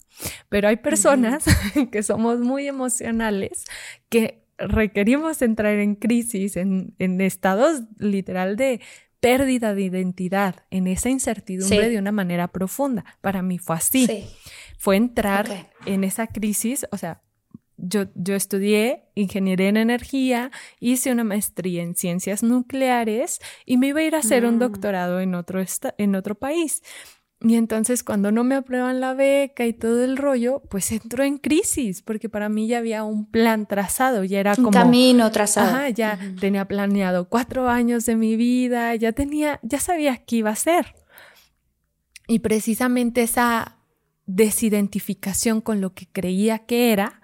Pero 0.49 0.67
hay 0.67 0.77
personas 0.77 1.43
que 1.91 2.03
somos 2.03 2.39
muy 2.39 2.67
emocionales, 2.67 3.65
que 4.09 4.45
requerimos 4.57 5.41
entrar 5.41 5.75
en 5.75 5.95
crisis, 5.95 6.55
en, 6.55 6.95
estados 6.97 7.83
literal 7.97 8.55
de 8.55 8.81
pérdida 9.19 9.73
de 9.73 9.81
identidad, 9.81 10.55
en 10.69 10.87
esa 10.87 11.09
incertidumbre 11.09 11.89
de 11.89 11.97
una 11.97 12.11
manera 12.11 12.47
profunda. 12.47 13.03
Para 13.21 13.41
mí 13.41 13.57
fue 13.57 13.75
así. 13.75 14.25
Fue 14.77 14.95
entrar 14.95 15.71
en 15.85 16.03
esa 16.03 16.27
crisis, 16.27 16.85
o 16.91 16.97
sea, 16.97 17.21
yo, 17.77 18.05
yo, 18.15 18.35
estudié 18.35 19.09
ingeniería 19.15 19.67
en 19.67 19.75
energía, 19.75 20.49
hice 20.79 21.11
una 21.11 21.25
maestría 21.25 21.83
en 21.83 21.95
ciencias 21.95 22.41
nucleares 22.41 23.41
y 23.65 23.75
me 23.75 23.87
iba 23.87 23.99
a 23.99 24.03
ir 24.03 24.15
a 24.15 24.19
hacer 24.19 24.45
un 24.45 24.55
mm. 24.55 24.59
doctorado 24.59 25.19
en 25.19 25.35
otro, 25.35 25.61
en 25.97 26.15
otro 26.15 26.35
país. 26.35 26.81
Y 27.41 27.55
entonces 27.55 28.03
cuando 28.03 28.31
no 28.31 28.43
me 28.43 28.55
aprueban 28.55 28.99
la 28.99 29.13
beca 29.13 29.65
y 29.65 29.73
todo 29.73 30.03
el 30.03 30.17
rollo, 30.17 30.63
pues 30.69 30.91
entro 30.91 31.23
en 31.23 31.37
crisis, 31.37 32.01
porque 32.01 32.29
para 32.29 32.49
mí 32.49 32.67
ya 32.67 32.77
había 32.79 33.03
un 33.03 33.29
plan 33.29 33.67
trazado, 33.67 34.23
ya 34.23 34.39
era 34.39 34.55
como... 34.55 34.69
Un 34.69 34.73
camino 34.73 35.31
trazado. 35.31 35.69
Ajá, 35.69 35.89
ya 35.89 36.17
tenía 36.39 36.65
planeado 36.65 37.27
cuatro 37.27 37.69
años 37.69 38.05
de 38.05 38.15
mi 38.15 38.35
vida, 38.35 38.95
ya 38.95 39.11
tenía, 39.11 39.59
ya 39.63 39.79
sabía 39.79 40.17
qué 40.17 40.37
iba 40.37 40.49
a 40.49 40.55
ser. 40.55 40.95
Y 42.27 42.39
precisamente 42.39 43.21
esa 43.21 43.77
desidentificación 44.25 45.61
con 45.61 45.81
lo 45.81 45.93
que 45.93 46.07
creía 46.07 46.59
que 46.59 46.91
era, 46.91 47.21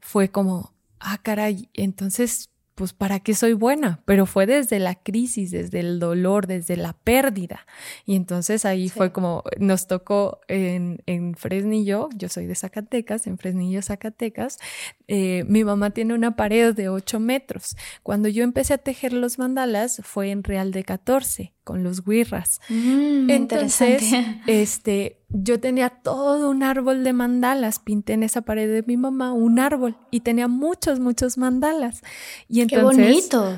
fue 0.00 0.28
como, 0.30 0.74
ah, 0.98 1.18
caray, 1.22 1.70
entonces 1.72 2.50
pues 2.74 2.92
para 2.92 3.20
qué 3.20 3.34
soy 3.34 3.52
buena, 3.52 4.00
pero 4.06 4.24
fue 4.24 4.46
desde 4.46 4.78
la 4.78 4.94
crisis, 4.94 5.50
desde 5.50 5.80
el 5.80 5.98
dolor, 5.98 6.46
desde 6.46 6.76
la 6.76 6.94
pérdida. 6.94 7.66
Y 8.06 8.16
entonces 8.16 8.64
ahí 8.64 8.88
fue 8.88 9.12
como 9.12 9.44
nos 9.58 9.86
tocó 9.86 10.40
en, 10.48 11.02
en, 11.06 11.34
Fresnillo, 11.34 12.08
yo 12.16 12.28
soy 12.28 12.46
de 12.46 12.54
Zacatecas, 12.54 13.26
en 13.26 13.38
Fresnillo, 13.38 13.82
Zacatecas, 13.82 14.58
eh, 15.06 15.44
mi 15.46 15.64
mamá 15.64 15.90
tiene 15.90 16.14
una 16.14 16.36
pared 16.36 16.74
de 16.74 16.88
8 16.88 17.20
metros. 17.20 17.76
Cuando 18.02 18.28
yo 18.28 18.44
empecé 18.44 18.74
a 18.74 18.78
tejer 18.78 19.12
los 19.12 19.38
mandalas 19.38 20.00
fue 20.02 20.30
en 20.30 20.42
Real 20.42 20.72
de 20.72 20.84
14 20.84 21.52
con 21.64 21.82
los 21.82 22.04
guirras. 22.04 22.60
Mm, 22.68 23.30
entonces, 23.30 24.02
este, 24.46 25.20
yo 25.28 25.60
tenía 25.60 25.90
todo 25.90 26.50
un 26.50 26.62
árbol 26.62 27.04
de 27.04 27.12
mandalas, 27.12 27.78
pinté 27.78 28.14
en 28.14 28.22
esa 28.22 28.42
pared 28.42 28.70
de 28.72 28.82
mi 28.82 28.96
mamá 28.96 29.32
un 29.32 29.58
árbol 29.58 29.96
y 30.10 30.20
tenía 30.20 30.48
muchos, 30.48 31.00
muchos 31.00 31.38
mandalas. 31.38 32.02
Y 32.48 32.60
entonces, 32.60 32.96
¡Qué 32.96 33.36
bonito! 33.36 33.56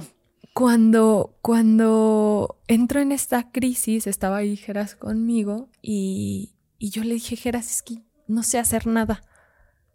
Cuando, 0.53 1.37
cuando 1.43 2.61
entro 2.69 3.01
en 3.01 3.11
esta 3.11 3.51
crisis, 3.51 4.07
estaba 4.07 4.37
ahí 4.37 4.57
Geras 4.57 4.95
conmigo 4.95 5.69
y, 5.83 6.55
y 6.79 6.91
yo 6.91 7.03
le 7.03 7.15
dije, 7.15 7.35
Geras, 7.37 7.71
es 7.71 7.83
que 7.83 8.03
no 8.29 8.43
sé 8.43 8.59
hacer 8.59 8.87
nada. 8.87 9.23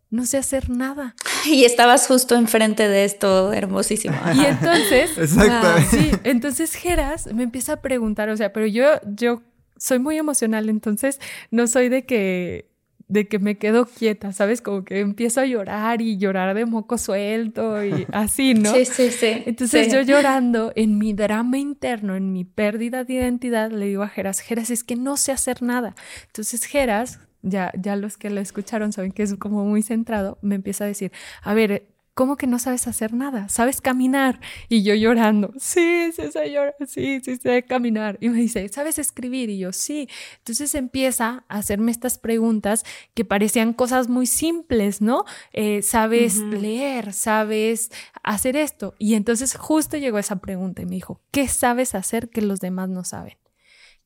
No 0.09 0.25
sé 0.25 0.37
hacer 0.37 0.69
nada. 0.69 1.15
Y 1.45 1.63
estabas 1.63 2.05
justo 2.07 2.35
enfrente 2.35 2.87
de 2.87 3.05
esto 3.05 3.53
hermosísimo. 3.53 4.15
Y 4.35 4.45
entonces, 4.45 5.11
Exactamente. 5.17 5.89
sí, 5.89 6.11
entonces 6.23 6.73
Geras 6.73 7.33
me 7.33 7.43
empieza 7.43 7.73
a 7.73 7.81
preguntar, 7.81 8.29
o 8.29 8.37
sea, 8.37 8.51
pero 8.51 8.65
yo, 8.65 8.85
yo 9.05 9.41
soy 9.77 9.99
muy 9.99 10.17
emocional, 10.17 10.69
entonces 10.69 11.19
no 11.51 11.67
soy 11.67 11.89
de 11.89 12.05
que 12.05 12.69
de 13.09 13.27
que 13.27 13.39
me 13.39 13.57
quedo 13.57 13.87
quieta, 13.87 14.31
¿sabes? 14.33 14.61
Como 14.61 14.85
que 14.85 14.99
empiezo 14.99 15.41
a 15.41 15.45
llorar 15.45 15.99
y 15.99 16.17
llorar 16.17 16.55
de 16.55 16.67
moco 16.67 16.99
suelto 16.99 17.83
y 17.83 18.05
así, 18.11 18.53
¿no? 18.53 18.71
Sí, 18.71 18.85
sí, 18.85 19.09
sí. 19.09 19.43
Entonces 19.47 19.91
yo 19.91 20.01
llorando 20.01 20.71
en 20.75 20.99
mi 20.99 21.13
drama 21.13 21.57
interno, 21.57 22.15
en 22.15 22.31
mi 22.31 22.45
pérdida 22.45 23.03
de 23.03 23.15
identidad, 23.15 23.71
le 23.71 23.87
digo 23.87 24.03
a 24.03 24.09
Geras, 24.09 24.41
Geras, 24.41 24.69
es 24.69 24.83
que 24.83 24.95
no 24.95 25.17
sé 25.17 25.31
hacer 25.31 25.63
nada. 25.63 25.95
Entonces 26.27 26.65
Geras, 26.65 27.19
ya, 27.41 27.71
ya 27.79 27.95
los 27.95 28.17
que 28.17 28.29
lo 28.29 28.41
escucharon 28.41 28.91
saben 28.91 29.11
que 29.11 29.23
es 29.23 29.35
como 29.35 29.65
muy 29.65 29.81
centrado, 29.81 30.37
me 30.41 30.55
empieza 30.55 30.83
a 30.83 30.87
decir, 30.87 31.11
a 31.41 31.53
ver, 31.53 31.87
¿cómo 32.19 32.35
que 32.35 32.47
no 32.47 32.59
sabes 32.59 32.85
hacer 32.85 33.13
nada? 33.13 33.47
¿Sabes 33.47 33.79
caminar? 33.79 34.41
Y 34.67 34.83
yo 34.83 34.93
llorando, 34.93 35.53
sí, 35.57 36.11
sí 36.13 36.23
sé 36.33 36.51
llorar, 36.51 36.75
sí, 36.85 37.21
sí 37.23 37.37
sé 37.37 37.63
caminar. 37.63 38.17
Y 38.19 38.27
me 38.27 38.39
dice, 38.39 38.67
¿sabes 38.67 38.99
escribir? 38.99 39.49
Y 39.49 39.59
yo, 39.59 39.71
sí. 39.71 40.09
Entonces 40.39 40.75
empieza 40.75 41.45
a 41.47 41.59
hacerme 41.59 41.91
estas 41.91 42.17
preguntas 42.17 42.83
que 43.13 43.23
parecían 43.23 43.71
cosas 43.71 44.09
muy 44.09 44.25
simples, 44.25 45.01
¿no? 45.01 45.23
Eh, 45.53 45.81
¿Sabes 45.81 46.39
leer? 46.39 47.13
¿Sabes 47.13 47.89
hacer 48.21 48.57
esto? 48.57 48.95
Y 48.99 49.13
entonces 49.13 49.55
justo 49.55 49.95
llegó 49.95 50.19
esa 50.19 50.41
pregunta 50.41 50.81
y 50.81 50.87
me 50.87 50.95
dijo, 50.95 51.21
¿qué 51.31 51.47
sabes 51.47 51.95
hacer 51.95 52.27
que 52.27 52.41
los 52.41 52.59
demás 52.59 52.89
no 52.89 53.05
saben? 53.05 53.37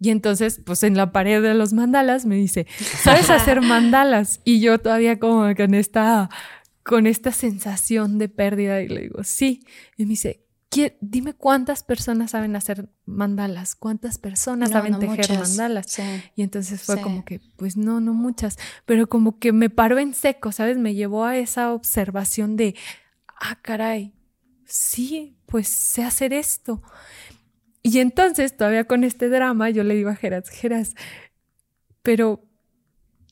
Y 0.03 0.09
entonces, 0.09 0.59
pues 0.65 0.83
en 0.83 0.97
la 0.97 1.13
pared 1.13 1.41
de 1.41 1.53
los 1.53 1.71
mandalas 1.71 2.25
me 2.25 2.35
dice, 2.35 2.67
¿sabes 3.01 3.29
hacer 3.29 3.61
mandalas? 3.61 4.41
Y 4.43 4.59
yo 4.59 4.77
todavía 4.77 5.17
como 5.17 5.55
con 5.55 5.73
esta 5.73 6.29
con 6.83 7.07
esta 7.07 7.31
sensación 7.31 8.17
de 8.17 8.27
pérdida 8.27 8.81
y 8.81 8.89
le 8.89 9.03
digo, 9.03 9.23
sí. 9.23 9.65
Y 9.95 10.03
me 10.03 10.09
dice, 10.09 10.43
dime 10.99 11.33
cuántas 11.33 11.83
personas 11.83 12.31
saben 12.31 12.53
hacer 12.57 12.89
mandalas, 13.05 13.75
cuántas 13.75 14.17
personas 14.17 14.71
saben 14.71 14.99
tejer 14.99 15.39
mandalas. 15.39 15.97
Y 16.35 16.41
entonces 16.41 16.81
fue 16.81 16.99
como 17.01 17.23
que, 17.23 17.39
pues 17.55 17.77
no, 17.77 18.01
no 18.01 18.13
muchas, 18.13 18.57
pero 18.85 19.07
como 19.07 19.39
que 19.39 19.53
me 19.53 19.69
paró 19.69 19.99
en 19.99 20.13
seco, 20.13 20.51
¿sabes? 20.51 20.77
Me 20.77 20.95
llevó 20.95 21.23
a 21.23 21.37
esa 21.37 21.71
observación 21.71 22.57
de, 22.57 22.75
ah, 23.39 23.57
caray, 23.61 24.13
sí, 24.65 25.37
pues 25.45 25.69
sé 25.69 26.03
hacer 26.03 26.33
esto. 26.33 26.81
Y 27.83 27.99
entonces, 27.99 28.55
todavía 28.55 28.85
con 28.85 29.03
este 29.03 29.27
drama, 29.29 29.69
yo 29.69 29.83
le 29.83 29.93
digo 29.93 30.09
a 30.09 30.15
Geras, 30.15 30.49
Geras, 30.49 30.95
pero, 32.01 32.41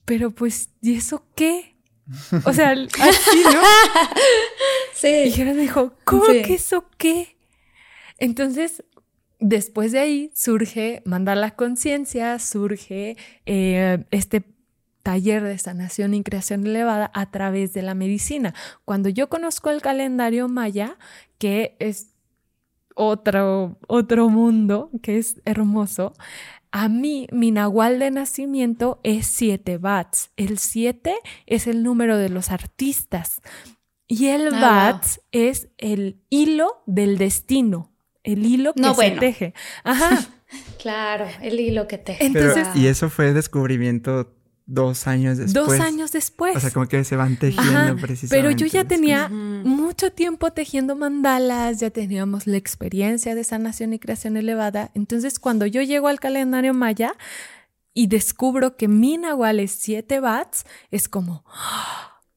pero 0.06 0.32
pues, 0.32 0.70
¿y 0.82 0.96
eso 0.96 1.26
qué? 1.36 1.78
O 2.46 2.54
sea, 2.54 2.72
así, 2.72 3.44
¿no? 3.46 3.62
Sí. 4.94 5.24
Y 5.26 5.32
Gerard 5.32 5.56
me 5.56 5.62
dijo, 5.62 5.96
¿cómo 6.04 6.26
que 6.26 6.54
eso 6.54 6.86
qué? 6.98 7.38
Entonces, 8.18 8.84
después 9.40 9.92
de 9.92 10.00
ahí 10.00 10.32
surge 10.36 11.02
mandar 11.06 11.38
la 11.38 11.52
conciencia, 11.52 12.38
surge 12.38 13.18
eh, 13.46 14.06
este 14.12 14.44
taller 15.02 15.44
de 15.44 15.58
sanación 15.58 16.14
y 16.14 16.24
creación 16.24 16.68
elevada 16.68 17.10
a 17.14 17.32
través 17.32 17.74
de 17.74 17.82
la 17.82 17.96
medicina. 17.96 18.54
Cuando 18.86 19.10
yo 19.10 19.30
conozco 19.30 19.72
el 19.72 19.82
calendario 19.82 20.48
maya, 20.48 20.98
que 21.40 21.76
es 21.80 22.11
otro, 23.02 23.80
otro 23.88 24.30
mundo, 24.30 24.92
que 25.02 25.18
es 25.18 25.42
hermoso, 25.46 26.14
a 26.72 26.88
mí, 26.88 27.28
mi 27.32 27.52
nahual 27.52 28.00
de 28.00 28.12
nacimiento 28.12 29.00
es 29.04 29.26
7 29.28 29.78
bats. 29.78 30.32
El 30.38 30.58
7 30.58 31.16
es 31.48 31.68
el 31.68 31.84
número 31.84 32.18
de 32.18 32.30
los 32.30 32.52
artistas. 32.52 33.42
Y 34.08 34.28
el 34.28 34.54
ah, 34.54 34.60
bats 34.62 35.20
es 35.32 35.70
el 35.78 36.22
hilo 36.30 36.84
del 36.86 37.18
destino. 37.18 37.92
El 38.24 38.46
hilo 38.46 38.74
que 38.74 38.94
se 38.94 39.12
teje. 39.12 39.54
Ajá. 39.84 40.20
claro, 40.80 41.26
el 41.42 41.60
hilo 41.60 41.88
que 41.88 41.98
teje. 41.98 42.26
Entonces, 42.26 42.68
y 42.76 42.88
eso 42.88 43.10
fue 43.10 43.34
descubrimiento 43.34 44.36
dos 44.66 45.08
años 45.08 45.38
después. 45.38 45.68
Dos 45.68 45.80
años 45.80 46.12
después. 46.12 46.56
O 46.56 46.60
sea, 46.60 46.72
como 46.72 46.88
que 46.88 47.04
se 47.04 47.16
van 47.16 47.38
tejiendo 47.38 47.96
precisamente. 47.98 48.30
Pero 48.30 48.52
yo 48.52 48.66
ya 48.68 48.86
tenía 48.86 49.30
mucho 49.30 50.12
tiempo 50.12 50.52
tejiendo 50.52 50.96
mandalas, 50.96 51.80
ya 51.80 51.90
teníamos 51.90 52.48
la 52.48 52.58
experiencia 52.58 53.36
de 53.36 53.44
sanación 53.44 53.94
y 53.94 54.00
creación 54.00 54.38
elevada. 54.38 54.92
Entonces, 54.94 55.40
cuando 55.40 55.66
yo 55.66 55.82
llego 55.82 56.08
al 56.08 56.20
calendario 56.20 56.74
maya 56.74 57.14
y 57.94 58.08
descubro 58.08 58.78
que 58.78 58.88
mi 58.88 59.18
nahual 59.18 59.60
es 59.60 59.72
7 59.74 60.20
bats, 60.20 60.66
es 60.92 61.10
como, 61.10 61.44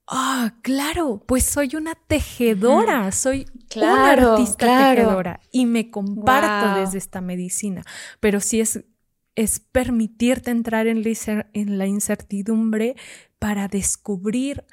ah, 0.07 0.55
claro, 0.63 1.23
pues 1.27 1.45
soy 1.45 1.77
una 1.77 1.95
tejedora, 1.95 3.11
soy 3.13 3.47
una 3.77 4.11
artista 4.11 4.95
tejedora 4.95 5.41
y 5.53 5.67
me 5.67 5.91
comparto 5.91 6.81
desde 6.81 6.99
esta 6.99 7.21
medicina. 7.21 7.85
Pero 8.21 8.41
sí 8.41 8.61
es 8.61 8.85
es 9.35 9.61
permitirte 9.61 10.51
entrar 10.51 10.87
en 10.87 11.79
la 11.79 11.87
incertidumbre 11.87 12.97
para 13.39 13.69
descubrir 13.69 14.65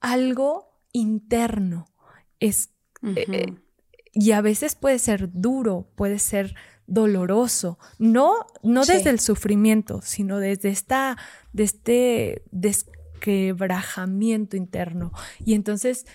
algo 0.00 0.70
interno. 0.92 1.86
Es, 2.40 2.70
eh, 3.02 3.26
eh, 3.32 3.54
y 4.12 4.32
a 4.32 4.40
veces 4.40 4.74
puede 4.74 4.98
ser 4.98 5.30
duro, 5.32 5.92
puede 5.94 6.18
ser 6.18 6.56
doloroso, 6.86 7.78
no, 7.98 8.46
no 8.64 8.84
desde 8.84 9.10
el 9.10 9.20
sufrimiento, 9.20 10.00
sino 10.02 10.38
desde 10.38 10.70
esta, 10.70 11.16
de 11.52 11.62
este 11.62 12.42
desquebrajamiento 12.50 14.56
interno. 14.56 15.12
Y 15.44 15.54
entonces, 15.54 16.06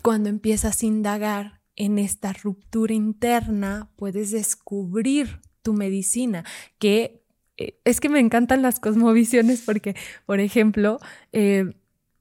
cuando 0.00 0.30
empiezas 0.30 0.82
a 0.82 0.86
indagar 0.86 1.60
en 1.76 1.98
esta 1.98 2.32
ruptura 2.32 2.94
interna, 2.94 3.92
puedes 3.96 4.30
descubrir 4.30 5.42
tu 5.60 5.74
medicina, 5.74 6.44
que 6.78 7.21
es 7.56 8.00
que 8.00 8.08
me 8.08 8.20
encantan 8.20 8.62
las 8.62 8.80
cosmovisiones 8.80 9.62
porque, 9.62 9.94
por 10.26 10.40
ejemplo, 10.40 10.98
eh, 11.32 11.74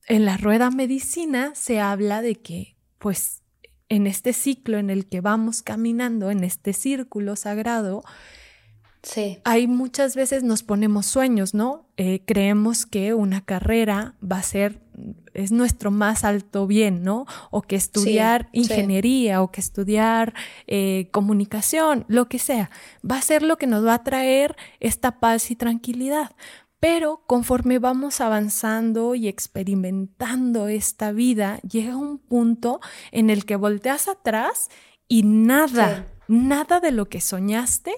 en 0.07 0.25
la 0.25 0.37
rueda 0.37 0.71
medicina 0.71 1.53
se 1.55 1.79
habla 1.79 2.21
de 2.21 2.35
que, 2.35 2.75
pues, 2.97 3.41
en 3.89 4.07
este 4.07 4.33
ciclo 4.33 4.77
en 4.77 4.89
el 4.89 5.07
que 5.07 5.21
vamos 5.21 5.61
caminando, 5.61 6.31
en 6.31 6.43
este 6.43 6.73
círculo 6.73 7.35
sagrado, 7.35 8.03
Sí. 9.03 9.39
Hay 9.45 9.67
muchas 9.67 10.15
veces 10.15 10.43
nos 10.43 10.63
ponemos 10.63 11.07
sueños, 11.07 11.53
¿no? 11.53 11.89
Eh, 11.97 12.23
creemos 12.25 12.85
que 12.85 13.13
una 13.13 13.43
carrera 13.43 14.15
va 14.21 14.37
a 14.37 14.43
ser, 14.43 14.79
es 15.33 15.51
nuestro 15.51 15.91
más 15.91 16.23
alto 16.23 16.67
bien, 16.67 17.03
¿no? 17.03 17.25
O 17.49 17.61
que 17.61 17.75
estudiar 17.75 18.49
ingeniería 18.51 19.41
o 19.41 19.51
que 19.51 19.61
estudiar 19.61 20.33
eh, 20.67 21.09
comunicación, 21.11 22.05
lo 22.07 22.27
que 22.27 22.39
sea, 22.39 22.69
va 23.09 23.17
a 23.17 23.21
ser 23.21 23.43
lo 23.43 23.57
que 23.57 23.67
nos 23.67 23.85
va 23.85 23.95
a 23.95 24.03
traer 24.03 24.55
esta 24.79 25.19
paz 25.19 25.51
y 25.51 25.55
tranquilidad. 25.55 26.31
Pero 26.79 27.23
conforme 27.27 27.77
vamos 27.77 28.21
avanzando 28.21 29.13
y 29.13 29.27
experimentando 29.27 30.67
esta 30.67 31.11
vida, 31.11 31.59
llega 31.59 31.95
un 31.95 32.17
punto 32.17 32.79
en 33.11 33.29
el 33.29 33.45
que 33.45 33.55
volteas 33.55 34.07
atrás 34.07 34.69
y 35.07 35.23
nada, 35.23 36.07
nada 36.27 36.79
de 36.79 36.91
lo 36.91 37.07
que 37.07 37.21
soñaste 37.21 37.93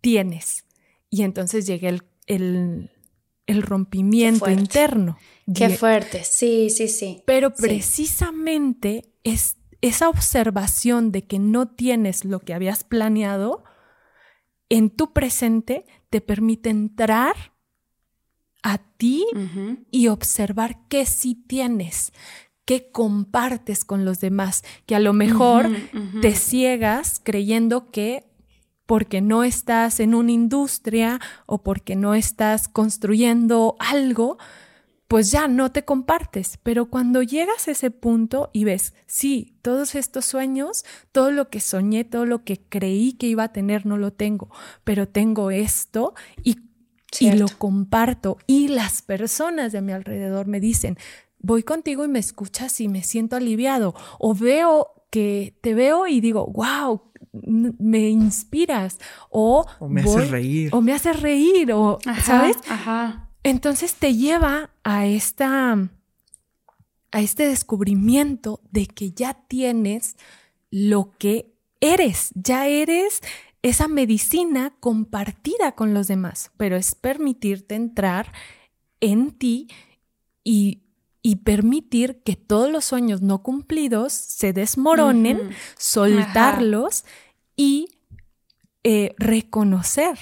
tienes. 0.00 0.64
Y 1.10 1.22
entonces 1.22 1.66
llega 1.66 1.88
el, 1.88 2.02
el, 2.26 2.90
rompimiento 3.48 4.50
interno. 4.50 5.18
Qué 5.54 5.70
fuerte, 5.70 6.24
sí, 6.24 6.70
sí, 6.70 6.88
sí. 6.88 7.22
Pero 7.26 7.52
precisamente 7.52 9.12
es 9.24 9.56
esa 9.80 10.08
observación 10.08 11.10
de 11.12 11.26
que 11.26 11.38
no 11.38 11.68
tienes 11.68 12.24
lo 12.24 12.40
que 12.40 12.54
habías 12.54 12.84
planeado 12.84 13.64
en 14.68 14.88
tu 14.88 15.12
presente 15.12 15.84
te 16.08 16.22
permite 16.22 16.70
entrar 16.70 17.34
a 18.62 18.78
ti 18.96 19.26
y 19.90 20.08
observar 20.08 20.88
qué 20.88 21.04
sí 21.04 21.34
tienes, 21.34 22.12
qué 22.64 22.90
compartes 22.90 23.84
con 23.84 24.06
los 24.06 24.20
demás, 24.20 24.62
que 24.86 24.94
a 24.94 25.00
lo 25.00 25.12
mejor 25.12 25.68
te 26.22 26.34
ciegas 26.34 27.20
creyendo 27.22 27.90
que 27.90 28.31
porque 28.92 29.22
no 29.22 29.42
estás 29.42 30.00
en 30.00 30.14
una 30.14 30.32
industria 30.32 31.18
o 31.46 31.62
porque 31.62 31.96
no 31.96 32.12
estás 32.12 32.68
construyendo 32.68 33.74
algo, 33.78 34.36
pues 35.08 35.30
ya 35.30 35.48
no 35.48 35.72
te 35.72 35.86
compartes. 35.86 36.58
Pero 36.62 36.90
cuando 36.90 37.22
llegas 37.22 37.68
a 37.68 37.70
ese 37.70 37.90
punto 37.90 38.50
y 38.52 38.64
ves, 38.64 38.92
sí, 39.06 39.56
todos 39.62 39.94
estos 39.94 40.26
sueños, 40.26 40.84
todo 41.10 41.30
lo 41.30 41.48
que 41.48 41.60
soñé, 41.60 42.04
todo 42.04 42.26
lo 42.26 42.44
que 42.44 42.60
creí 42.68 43.14
que 43.14 43.28
iba 43.28 43.44
a 43.44 43.52
tener, 43.54 43.86
no 43.86 43.96
lo 43.96 44.12
tengo, 44.12 44.50
pero 44.84 45.08
tengo 45.08 45.50
esto 45.50 46.12
y, 46.44 46.58
y 47.18 47.32
lo 47.32 47.46
comparto. 47.56 48.36
Y 48.46 48.68
las 48.68 49.00
personas 49.00 49.72
de 49.72 49.80
mi 49.80 49.92
alrededor 49.92 50.48
me 50.48 50.60
dicen, 50.60 50.98
voy 51.38 51.62
contigo 51.62 52.04
y 52.04 52.08
me 52.08 52.18
escuchas 52.18 52.78
y 52.78 52.88
me 52.88 53.02
siento 53.02 53.36
aliviado. 53.36 53.94
O 54.18 54.34
veo 54.34 55.06
que 55.08 55.58
te 55.62 55.72
veo 55.72 56.06
y 56.06 56.20
digo, 56.20 56.46
wow, 56.46 57.11
me 57.32 58.10
inspiras 58.10 58.98
o, 59.30 59.66
me 59.88 60.02
haces 60.02 60.30
reír 60.30 60.74
o 60.74 60.80
me 60.82 60.92
haces 60.92 61.20
reír 61.20 61.72
o 61.72 61.98
sabes 62.22 62.56
ajá. 62.68 63.30
entonces 63.42 63.94
te 63.94 64.14
lleva 64.14 64.70
a 64.84 65.06
esta 65.06 65.88
a 67.10 67.20
este 67.20 67.46
descubrimiento 67.46 68.60
de 68.70 68.86
que 68.86 69.12
ya 69.12 69.34
tienes 69.48 70.16
lo 70.70 71.12
que 71.18 71.54
eres 71.80 72.32
ya 72.34 72.66
eres 72.66 73.20
esa 73.62 73.88
medicina 73.88 74.74
compartida 74.80 75.72
con 75.72 75.94
los 75.94 76.08
demás 76.08 76.50
pero 76.58 76.76
es 76.76 76.94
permitirte 76.94 77.74
entrar 77.76 78.30
en 79.00 79.32
ti 79.32 79.68
y 80.44 80.81
y 81.22 81.36
permitir 81.36 82.22
que 82.24 82.34
todos 82.36 82.70
los 82.70 82.84
sueños 82.84 83.22
no 83.22 83.42
cumplidos 83.42 84.12
se 84.12 84.52
desmoronen, 84.52 85.50
soltarlos 85.78 87.04
y 87.56 87.88
eh, 88.82 89.14
reconocer 89.18 90.18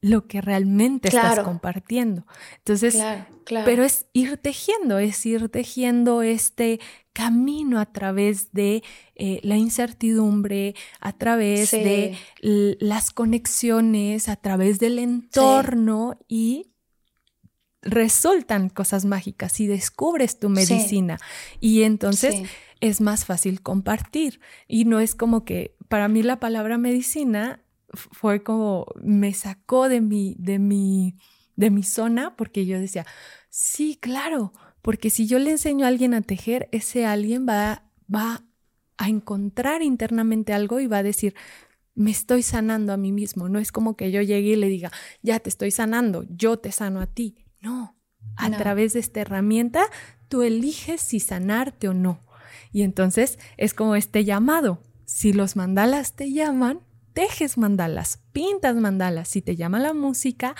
lo 0.00 0.26
que 0.26 0.40
realmente 0.40 1.08
estás 1.08 1.40
compartiendo. 1.40 2.26
Entonces, 2.58 3.02
pero 3.46 3.82
es 3.82 4.06
ir 4.12 4.36
tejiendo, 4.36 4.98
es 4.98 5.24
ir 5.24 5.48
tejiendo 5.48 6.22
este 6.22 6.78
camino 7.14 7.80
a 7.80 7.86
través 7.86 8.52
de 8.52 8.82
eh, 9.14 9.40
la 9.42 9.56
incertidumbre, 9.56 10.74
a 11.00 11.12
través 11.12 11.70
de 11.70 12.18
las 12.42 13.10
conexiones, 13.12 14.28
a 14.28 14.36
través 14.36 14.78
del 14.78 14.98
entorno 14.98 16.18
y 16.28 16.73
resultan 17.84 18.68
cosas 18.68 19.04
mágicas 19.04 19.60
y 19.60 19.66
descubres 19.66 20.38
tu 20.38 20.48
medicina. 20.48 21.18
Y 21.60 21.82
entonces 21.82 22.42
es 22.80 23.00
más 23.00 23.24
fácil 23.24 23.62
compartir. 23.62 24.40
Y 24.66 24.84
no 24.84 25.00
es 25.00 25.14
como 25.14 25.44
que 25.44 25.76
para 25.88 26.08
mí 26.08 26.22
la 26.22 26.40
palabra 26.40 26.78
medicina 26.78 27.60
fue 27.92 28.42
como 28.42 28.86
me 29.02 29.32
sacó 29.34 29.88
de 29.88 30.00
mi, 30.00 30.34
de 30.38 30.58
mi, 30.58 31.16
de 31.56 31.70
mi 31.70 31.82
zona 31.82 32.36
porque 32.36 32.66
yo 32.66 32.80
decía, 32.80 33.06
sí, 33.50 33.96
claro, 34.00 34.52
porque 34.82 35.10
si 35.10 35.26
yo 35.26 35.38
le 35.38 35.52
enseño 35.52 35.84
a 35.84 35.88
alguien 35.88 36.14
a 36.14 36.22
tejer, 36.22 36.68
ese 36.72 37.06
alguien 37.06 37.46
va, 37.48 37.84
va 38.12 38.44
a 38.96 39.08
encontrar 39.08 39.82
internamente 39.82 40.52
algo 40.52 40.80
y 40.80 40.86
va 40.86 40.98
a 40.98 41.02
decir, 41.02 41.34
me 41.94 42.10
estoy 42.10 42.42
sanando 42.42 42.92
a 42.92 42.96
mí 42.96 43.12
mismo. 43.12 43.48
No 43.48 43.58
es 43.58 43.70
como 43.70 43.96
que 43.96 44.10
yo 44.10 44.20
llegue 44.20 44.50
y 44.50 44.56
le 44.56 44.68
diga, 44.68 44.90
ya 45.22 45.38
te 45.38 45.48
estoy 45.48 45.70
sanando, 45.70 46.24
yo 46.28 46.58
te 46.58 46.72
sano 46.72 47.00
a 47.00 47.06
ti. 47.06 47.43
No, 47.64 47.96
a 48.36 48.50
través 48.50 48.92
de 48.92 49.00
esta 49.00 49.20
herramienta 49.20 49.84
tú 50.28 50.42
eliges 50.42 51.00
si 51.00 51.20
sanarte 51.20 51.88
o 51.88 51.94
no. 51.94 52.20
Y 52.72 52.82
entonces 52.82 53.38
es 53.56 53.74
como 53.74 53.96
este 53.96 54.24
llamado. 54.24 54.82
Si 55.04 55.32
los 55.32 55.56
mandalas 55.56 56.14
te 56.14 56.32
llaman, 56.32 56.80
tejes 57.12 57.56
mandalas, 57.58 58.20
pintas 58.32 58.76
mandalas. 58.76 59.28
Si 59.28 59.42
te 59.42 59.56
llama 59.56 59.78
la 59.78 59.94
música, 59.94 60.54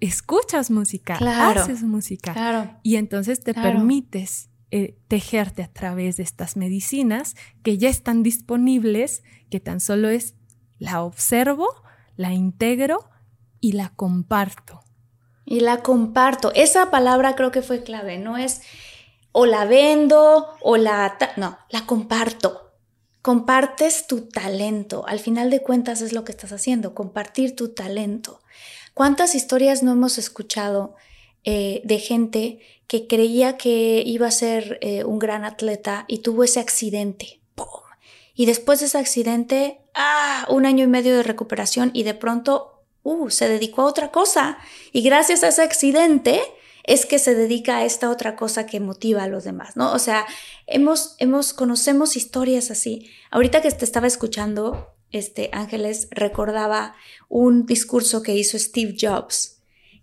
escuchas 0.00 0.70
música, 0.70 1.16
haces 1.16 1.82
música. 1.82 2.32
Y 2.82 2.96
entonces 2.96 3.40
te 3.40 3.54
permites 3.54 4.50
eh, 4.70 4.98
tejerte 5.08 5.62
a 5.62 5.72
través 5.72 6.16
de 6.16 6.22
estas 6.22 6.56
medicinas 6.56 7.36
que 7.62 7.78
ya 7.78 7.88
están 7.88 8.22
disponibles, 8.22 9.22
que 9.50 9.60
tan 9.60 9.80
solo 9.80 10.08
es 10.08 10.34
la 10.78 11.02
observo, 11.02 11.68
la 12.16 12.32
integro 12.32 13.10
y 13.60 13.72
la 13.72 13.90
comparto. 13.90 14.80
Y 15.50 15.60
la 15.60 15.78
comparto. 15.78 16.52
Esa 16.54 16.90
palabra 16.90 17.34
creo 17.34 17.50
que 17.50 17.62
fue 17.62 17.82
clave, 17.82 18.18
no 18.18 18.36
es 18.36 18.60
o 19.32 19.46
la 19.46 19.64
vendo 19.64 20.46
o 20.60 20.76
la... 20.76 21.16
No, 21.38 21.58
la 21.70 21.86
comparto. 21.86 22.74
Compartes 23.22 24.06
tu 24.06 24.28
talento. 24.28 25.06
Al 25.08 25.20
final 25.20 25.48
de 25.48 25.62
cuentas 25.62 26.02
es 26.02 26.12
lo 26.12 26.22
que 26.22 26.32
estás 26.32 26.52
haciendo, 26.52 26.94
compartir 26.94 27.56
tu 27.56 27.70
talento. 27.70 28.42
¿Cuántas 28.92 29.34
historias 29.34 29.82
no 29.82 29.92
hemos 29.92 30.18
escuchado 30.18 30.96
eh, 31.44 31.80
de 31.82 31.98
gente 31.98 32.60
que 32.86 33.06
creía 33.06 33.56
que 33.56 34.02
iba 34.04 34.26
a 34.26 34.32
ser 34.32 34.78
eh, 34.82 35.04
un 35.04 35.18
gran 35.18 35.46
atleta 35.46 36.04
y 36.08 36.18
tuvo 36.18 36.44
ese 36.44 36.60
accidente? 36.60 37.40
¡Pum! 37.54 37.66
Y 38.34 38.44
después 38.44 38.80
de 38.80 38.86
ese 38.86 38.98
accidente, 38.98 39.80
¡ah! 39.94 40.46
Un 40.50 40.66
año 40.66 40.84
y 40.84 40.88
medio 40.88 41.16
de 41.16 41.22
recuperación 41.22 41.90
y 41.94 42.02
de 42.02 42.12
pronto, 42.12 42.77
¡uh! 43.08 43.30
Se 43.30 43.48
dedicó 43.48 43.82
a 43.82 43.86
otra 43.86 44.10
cosa. 44.10 44.58
Y 44.92 45.02
gracias 45.02 45.42
a 45.42 45.48
ese 45.48 45.62
accidente, 45.62 46.42
es 46.88 47.04
que 47.04 47.18
se 47.18 47.34
dedica 47.34 47.76
a 47.76 47.84
esta 47.84 48.08
otra 48.08 48.34
cosa 48.34 48.64
que 48.64 48.80
motiva 48.80 49.22
a 49.22 49.28
los 49.28 49.44
demás, 49.44 49.76
¿no? 49.76 49.92
O 49.92 49.98
sea, 49.98 50.26
hemos, 50.66 51.16
hemos, 51.18 51.52
conocemos 51.52 52.16
historias 52.16 52.70
así. 52.70 53.10
Ahorita 53.30 53.60
que 53.60 53.70
te 53.70 53.84
estaba 53.84 54.06
escuchando, 54.06 54.88
este, 55.12 55.50
Ángeles, 55.52 56.08
recordaba 56.10 56.94
un 57.28 57.66
discurso 57.66 58.22
que 58.22 58.34
hizo 58.34 58.58
Steve 58.58 58.96
Jobs, 58.98 59.58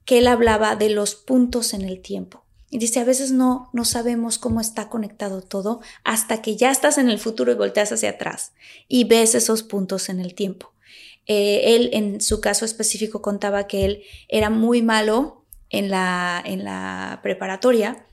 que 0.06 0.20
él 0.20 0.28
hablaba 0.28 0.76
de 0.76 0.92
los 0.92 1.16
puntos 1.16 1.74
en 1.74 1.82
el 1.82 2.02
tiempo. 2.02 2.46
Y 2.70 2.78
dice, 2.78 3.00
a 3.00 3.04
veces 3.04 3.32
no, 3.32 3.72
no 3.74 3.84
sabemos 3.84 4.38
cómo 4.38 4.62
está 4.62 4.88
conectado 4.88 5.42
todo 5.42 5.82
hasta 6.04 6.44
que 6.44 6.56
ya 6.56 6.70
estás 6.70 7.00
en 7.00 7.10
el 7.10 7.18
futuro 7.18 7.52
y 7.52 7.56
volteas 7.56 7.92
hacia 7.94 8.12
atrás 8.12 8.54
y 8.88 9.06
ves 9.06 9.34
esos 9.34 9.64
puntos 9.64 10.10
en 10.10 10.20
el 10.20 10.36
tiempo. 10.36 10.75
Eh, 11.28 11.76
él, 11.76 11.90
en 11.94 12.22
su 12.22 12.42
caso 12.42 12.66
específico, 12.66 13.22
contaba 13.22 13.68
que 13.68 13.86
él 13.86 14.04
era 14.28 14.50
muy 14.50 14.82
malo 14.82 15.46
en 15.70 15.90
la, 15.90 16.42
en 16.46 16.64
la 16.64 17.20
preparatoria. 17.24 18.06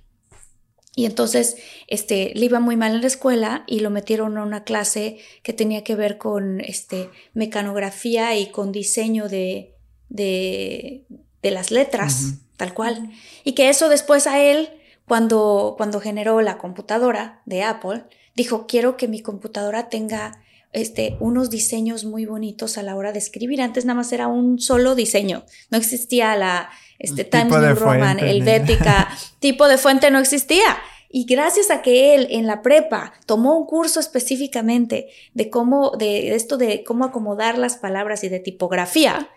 Y 0.94 1.06
entonces 1.06 1.56
este, 1.88 2.32
le 2.34 2.44
iba 2.46 2.60
muy 2.60 2.76
mal 2.76 2.94
en 2.94 3.00
la 3.00 3.06
escuela 3.06 3.64
y 3.66 3.80
lo 3.80 3.88
metieron 3.88 4.36
a 4.36 4.42
una 4.42 4.64
clase 4.64 5.18
que 5.42 5.54
tenía 5.54 5.84
que 5.84 5.94
ver 5.94 6.18
con 6.18 6.60
este, 6.60 7.08
mecanografía 7.32 8.36
y 8.36 8.50
con 8.50 8.72
diseño 8.72 9.28
de, 9.28 9.74
de, 10.10 11.06
de 11.40 11.50
las 11.50 11.70
letras, 11.70 12.34
tal 12.58 12.74
cual. 12.74 13.10
Y 13.42 13.52
que 13.52 13.70
eso 13.70 13.88
después 13.88 14.26
a 14.26 14.42
él, 14.42 14.68
cuando, 15.06 15.74
cuando 15.78 15.98
generó 16.00 16.42
la 16.42 16.58
computadora 16.58 17.40
de 17.46 17.62
Apple, 17.62 18.04
dijo, 18.34 18.66
quiero 18.66 18.98
que 18.98 19.08
mi 19.08 19.22
computadora 19.22 19.88
tenga 19.88 20.42
este, 20.72 21.16
unos 21.20 21.50
diseños 21.50 22.04
muy 22.04 22.24
bonitos 22.24 22.78
a 22.78 22.82
la 22.82 22.96
hora 22.96 23.12
de 23.12 23.18
escribir. 23.18 23.60
Antes 23.60 23.84
nada 23.84 23.96
más 23.96 24.12
era 24.12 24.28
un 24.28 24.58
solo 24.58 24.94
diseño, 24.94 25.44
no 25.70 25.78
existía 25.78 26.34
la 26.36 26.70
este, 26.98 27.24
Times 27.24 27.50
New 27.50 27.74
Roman, 27.74 28.18
Helvética, 28.20 29.08
tipo 29.38 29.68
de 29.68 29.78
fuente 29.78 30.10
no 30.10 30.18
existía. 30.18 30.78
Y 31.14 31.26
gracias 31.26 31.70
a 31.70 31.82
que 31.82 32.14
él 32.14 32.26
en 32.30 32.46
la 32.46 32.62
prepa 32.62 33.12
tomó 33.26 33.58
un 33.58 33.66
curso 33.66 34.00
específicamente 34.00 35.08
de 35.34 35.50
cómo, 35.50 35.90
de 35.98 36.34
esto 36.34 36.56
de 36.56 36.84
cómo 36.84 37.04
acomodar 37.04 37.58
las 37.58 37.76
palabras 37.76 38.24
y 38.24 38.30
de 38.30 38.40
tipografía, 38.40 39.28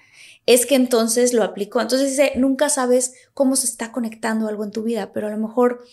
es 0.46 0.66
que 0.66 0.76
entonces 0.76 1.34
lo 1.34 1.44
aplicó. 1.44 1.82
Entonces 1.82 2.12
dice, 2.12 2.32
nunca 2.38 2.70
sabes 2.70 3.16
cómo 3.34 3.58
se 3.58 3.66
está 3.66 3.92
conectando 3.92 4.48
algo 4.48 4.64
en 4.64 4.72
tu 4.72 4.84
vida, 4.84 5.12
pero 5.12 5.28
a 5.28 5.32
lo 5.32 5.38
mejor 5.38 5.84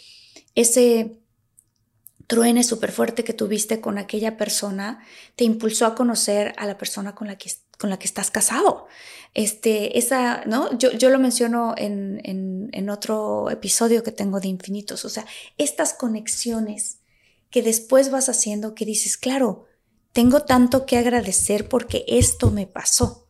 ese 0.54 1.18
truene 2.32 2.64
súper 2.64 2.92
fuerte 2.92 3.24
que 3.24 3.34
tuviste 3.34 3.82
con 3.82 3.98
aquella 3.98 4.38
persona 4.38 5.04
te 5.36 5.44
impulsó 5.44 5.84
a 5.84 5.94
conocer 5.94 6.54
a 6.56 6.64
la 6.64 6.78
persona 6.78 7.14
con 7.14 7.26
la 7.26 7.36
que, 7.36 7.52
con 7.78 7.90
la 7.90 7.98
que 7.98 8.06
estás 8.06 8.30
casado. 8.30 8.86
Este, 9.34 9.98
esa, 9.98 10.42
¿no? 10.46 10.74
Yo, 10.78 10.92
yo 10.92 11.10
lo 11.10 11.18
menciono 11.18 11.74
en, 11.76 12.22
en, 12.24 12.70
en 12.72 12.88
otro 12.88 13.50
episodio 13.50 14.02
que 14.02 14.12
tengo 14.12 14.40
de 14.40 14.48
Infinitos. 14.48 15.04
O 15.04 15.10
sea, 15.10 15.26
estas 15.58 15.92
conexiones 15.92 17.00
que 17.50 17.60
después 17.60 18.10
vas 18.10 18.30
haciendo 18.30 18.74
que 18.74 18.86
dices, 18.86 19.18
claro, 19.18 19.66
tengo 20.14 20.40
tanto 20.40 20.86
que 20.86 20.96
agradecer 20.96 21.68
porque 21.68 22.06
esto 22.08 22.50
me 22.50 22.66
pasó. 22.66 23.21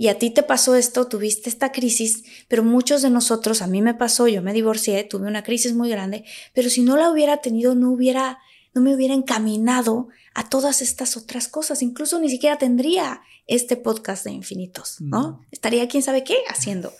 Y 0.00 0.08
a 0.08 0.18
ti 0.18 0.30
te 0.30 0.42
pasó 0.42 0.76
esto, 0.76 1.08
tuviste 1.08 1.50
esta 1.50 1.72
crisis, 1.72 2.24
pero 2.48 2.64
muchos 2.64 3.02
de 3.02 3.10
nosotros, 3.10 3.60
a 3.60 3.66
mí 3.66 3.82
me 3.82 3.92
pasó, 3.92 4.28
yo 4.28 4.40
me 4.40 4.54
divorcié, 4.54 5.04
tuve 5.04 5.26
una 5.26 5.42
crisis 5.42 5.74
muy 5.74 5.90
grande, 5.90 6.24
pero 6.54 6.70
si 6.70 6.80
no 6.80 6.96
la 6.96 7.10
hubiera 7.10 7.42
tenido, 7.42 7.74
no 7.74 7.90
hubiera, 7.90 8.38
no 8.72 8.80
me 8.80 8.94
hubiera 8.94 9.12
encaminado 9.12 10.08
a 10.34 10.48
todas 10.48 10.80
estas 10.80 11.18
otras 11.18 11.48
cosas. 11.48 11.82
Incluso 11.82 12.18
ni 12.18 12.30
siquiera 12.30 12.56
tendría 12.56 13.20
este 13.46 13.76
podcast 13.76 14.24
de 14.24 14.30
infinitos, 14.30 15.02
¿no? 15.02 15.42
Estaría 15.50 15.86
quién 15.86 16.02
sabe 16.02 16.24
qué 16.24 16.38
haciendo. 16.48 16.94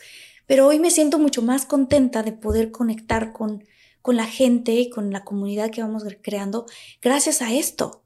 Pero 0.47 0.67
hoy 0.67 0.79
me 0.79 0.91
siento 0.91 1.19
mucho 1.19 1.41
más 1.41 1.65
contenta 1.65 2.23
de 2.23 2.33
poder 2.33 2.71
conectar 2.71 3.33
con, 3.33 3.65
con 4.03 4.17
la 4.17 4.27
gente 4.27 4.73
y 4.73 4.91
con 4.91 5.11
la 5.11 5.25
comunidad 5.25 5.71
que 5.71 5.81
vamos 5.81 6.05
creando 6.21 6.67
gracias 7.01 7.41
a 7.41 7.51
esto. 7.51 8.03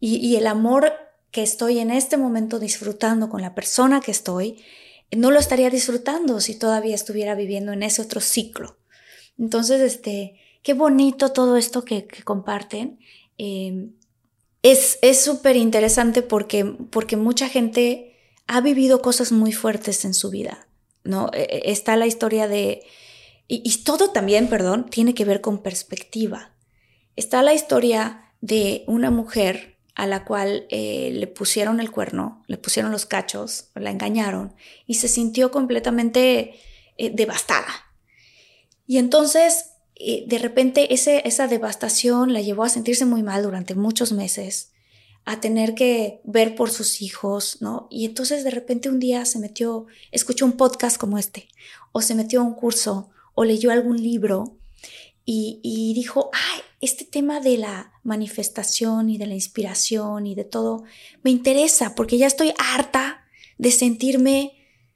Y, 0.00 0.16
y 0.16 0.36
el 0.36 0.48
amor 0.48 0.92
que 1.32 1.42
estoy 1.42 1.80
en 1.80 1.90
este 1.90 2.16
momento 2.16 2.60
disfrutando 2.60 3.28
con 3.28 3.42
la 3.42 3.54
persona 3.54 4.00
que 4.00 4.12
estoy, 4.12 4.62
no 5.10 5.30
lo 5.30 5.40
estaría 5.40 5.70
disfrutando 5.70 6.40
si 6.40 6.54
todavía 6.54 6.94
estuviera 6.94 7.34
viviendo 7.34 7.72
en 7.72 7.82
ese 7.82 8.02
otro 8.02 8.20
ciclo. 8.20 8.78
Entonces, 9.38 9.80
este, 9.80 10.38
qué 10.62 10.74
bonito 10.74 11.32
todo 11.32 11.56
esto 11.56 11.84
que, 11.84 12.06
comparten. 12.24 13.00
Eh, 13.38 13.88
es 14.62 15.24
súper 15.24 15.56
interesante 15.56 16.22
porque, 16.22 16.64
porque 16.64 17.16
mucha 17.16 17.48
gente 17.48 18.12
ha 18.46 18.60
vivido 18.60 19.02
cosas 19.02 19.32
muy 19.32 19.52
fuertes 19.52 20.04
en 20.04 20.14
su 20.14 20.30
vida, 20.30 20.68
¿no? 21.04 21.30
E, 21.32 21.42
e, 21.42 21.72
está 21.72 21.96
la 21.96 22.06
historia 22.06 22.48
de... 22.48 22.82
Y, 23.48 23.82
todo 23.84 24.10
también, 24.12 24.48
perdón, 24.48 24.86
tiene 24.88 25.12
que 25.12 25.26
ver 25.26 25.42
con 25.42 25.62
perspectiva. 25.62 26.54
Está 27.16 27.42
la 27.42 27.52
historia 27.52 28.32
de 28.40 28.84
una 28.86 29.10
mujer 29.10 29.71
a 29.94 30.06
la 30.06 30.24
cual 30.24 30.66
eh, 30.70 31.10
le 31.12 31.26
pusieron 31.26 31.80
el 31.80 31.90
cuerno, 31.90 32.42
le 32.46 32.56
pusieron 32.58 32.92
los 32.92 33.06
cachos, 33.06 33.70
la 33.74 33.90
engañaron 33.90 34.54
y 34.86 34.94
se 34.94 35.08
sintió 35.08 35.50
completamente 35.50 36.54
eh, 36.96 37.10
devastada. 37.10 37.68
Y 38.86 38.98
entonces 38.98 39.72
de 40.26 40.38
repente 40.38 40.94
ese, 40.94 41.22
esa 41.26 41.46
devastación 41.46 42.32
la 42.32 42.40
llevó 42.40 42.64
a 42.64 42.68
sentirse 42.68 43.04
muy 43.04 43.22
mal 43.22 43.42
durante 43.42 43.74
muchos 43.74 44.12
meses, 44.12 44.72
a 45.24 45.40
tener 45.40 45.74
que 45.74 46.20
ver 46.24 46.56
por 46.56 46.70
sus 46.70 47.02
hijos, 47.02 47.58
¿no? 47.60 47.86
Y 47.90 48.04
entonces 48.06 48.42
de 48.42 48.50
repente 48.50 48.88
un 48.88 48.98
día 48.98 49.24
se 49.24 49.38
metió, 49.38 49.86
escuchó 50.10 50.44
un 50.44 50.56
podcast 50.56 50.96
como 50.96 51.18
este, 51.18 51.48
o 51.92 52.02
se 52.02 52.16
metió 52.16 52.40
a 52.40 52.44
un 52.44 52.54
curso, 52.54 53.10
o 53.34 53.44
leyó 53.44 53.70
algún 53.70 54.02
libro, 54.02 54.58
y, 55.24 55.60
y 55.62 55.94
dijo, 55.94 56.30
ay, 56.32 56.60
este 56.80 57.04
tema 57.04 57.38
de 57.38 57.58
la 57.58 57.91
manifestación 58.02 59.10
y 59.10 59.18
de 59.18 59.26
la 59.26 59.34
inspiración 59.34 60.26
y 60.26 60.34
de 60.34 60.44
todo, 60.44 60.84
me 61.22 61.30
interesa 61.30 61.94
porque 61.94 62.18
ya 62.18 62.26
estoy 62.26 62.52
harta 62.58 63.24
de 63.58 63.70
sentirme 63.70 64.52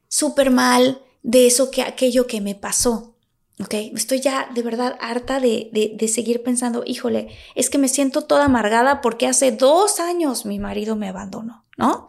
súper 0.08 0.50
mal 0.50 1.02
de 1.22 1.46
eso 1.46 1.70
que 1.70 1.82
aquello 1.82 2.26
que 2.26 2.40
me 2.40 2.54
pasó. 2.54 3.14
¿Ok? 3.58 3.72
Estoy 3.94 4.20
ya 4.20 4.50
de 4.54 4.60
verdad 4.60 4.98
harta 5.00 5.40
de, 5.40 5.70
de, 5.72 6.08
seguir 6.08 6.42
pensando, 6.42 6.82
híjole, 6.86 7.28
es 7.54 7.70
que 7.70 7.78
me 7.78 7.88
siento 7.88 8.22
toda 8.22 8.44
amargada 8.44 9.00
porque 9.00 9.26
hace 9.26 9.50
dos 9.50 9.98
años 9.98 10.44
mi 10.44 10.58
marido 10.58 10.94
me 10.94 11.08
abandonó, 11.08 11.64
¿no? 11.78 12.08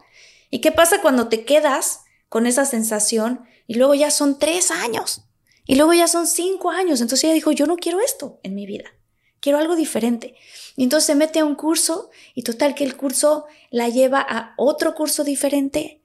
¿Y 0.50 0.60
qué 0.60 0.72
pasa 0.72 1.00
cuando 1.00 1.28
te 1.28 1.46
quedas 1.46 2.02
con 2.28 2.46
esa 2.46 2.66
sensación 2.66 3.44
y 3.66 3.74
luego 3.74 3.94
ya 3.94 4.10
son 4.10 4.38
tres 4.38 4.70
años 4.70 5.22
y 5.64 5.76
luego 5.76 5.94
ya 5.94 6.06
son 6.06 6.26
cinco 6.26 6.70
años? 6.70 7.00
Entonces 7.00 7.24
ella 7.24 7.34
dijo, 7.34 7.50
yo 7.50 7.66
no 7.66 7.76
quiero 7.76 8.00
esto 8.00 8.40
en 8.42 8.54
mi 8.54 8.66
vida, 8.66 8.90
quiero 9.40 9.58
algo 9.58 9.76
diferente. 9.76 10.34
Y 10.76 10.84
entonces 10.84 11.06
se 11.06 11.14
mete 11.14 11.40
a 11.40 11.44
un 11.44 11.54
curso 11.54 12.10
y 12.34 12.42
total 12.42 12.74
que 12.74 12.84
el 12.84 12.96
curso 12.96 13.46
la 13.70 13.88
lleva 13.88 14.20
a 14.20 14.54
otro 14.56 14.94
curso 14.94 15.24
diferente 15.24 16.00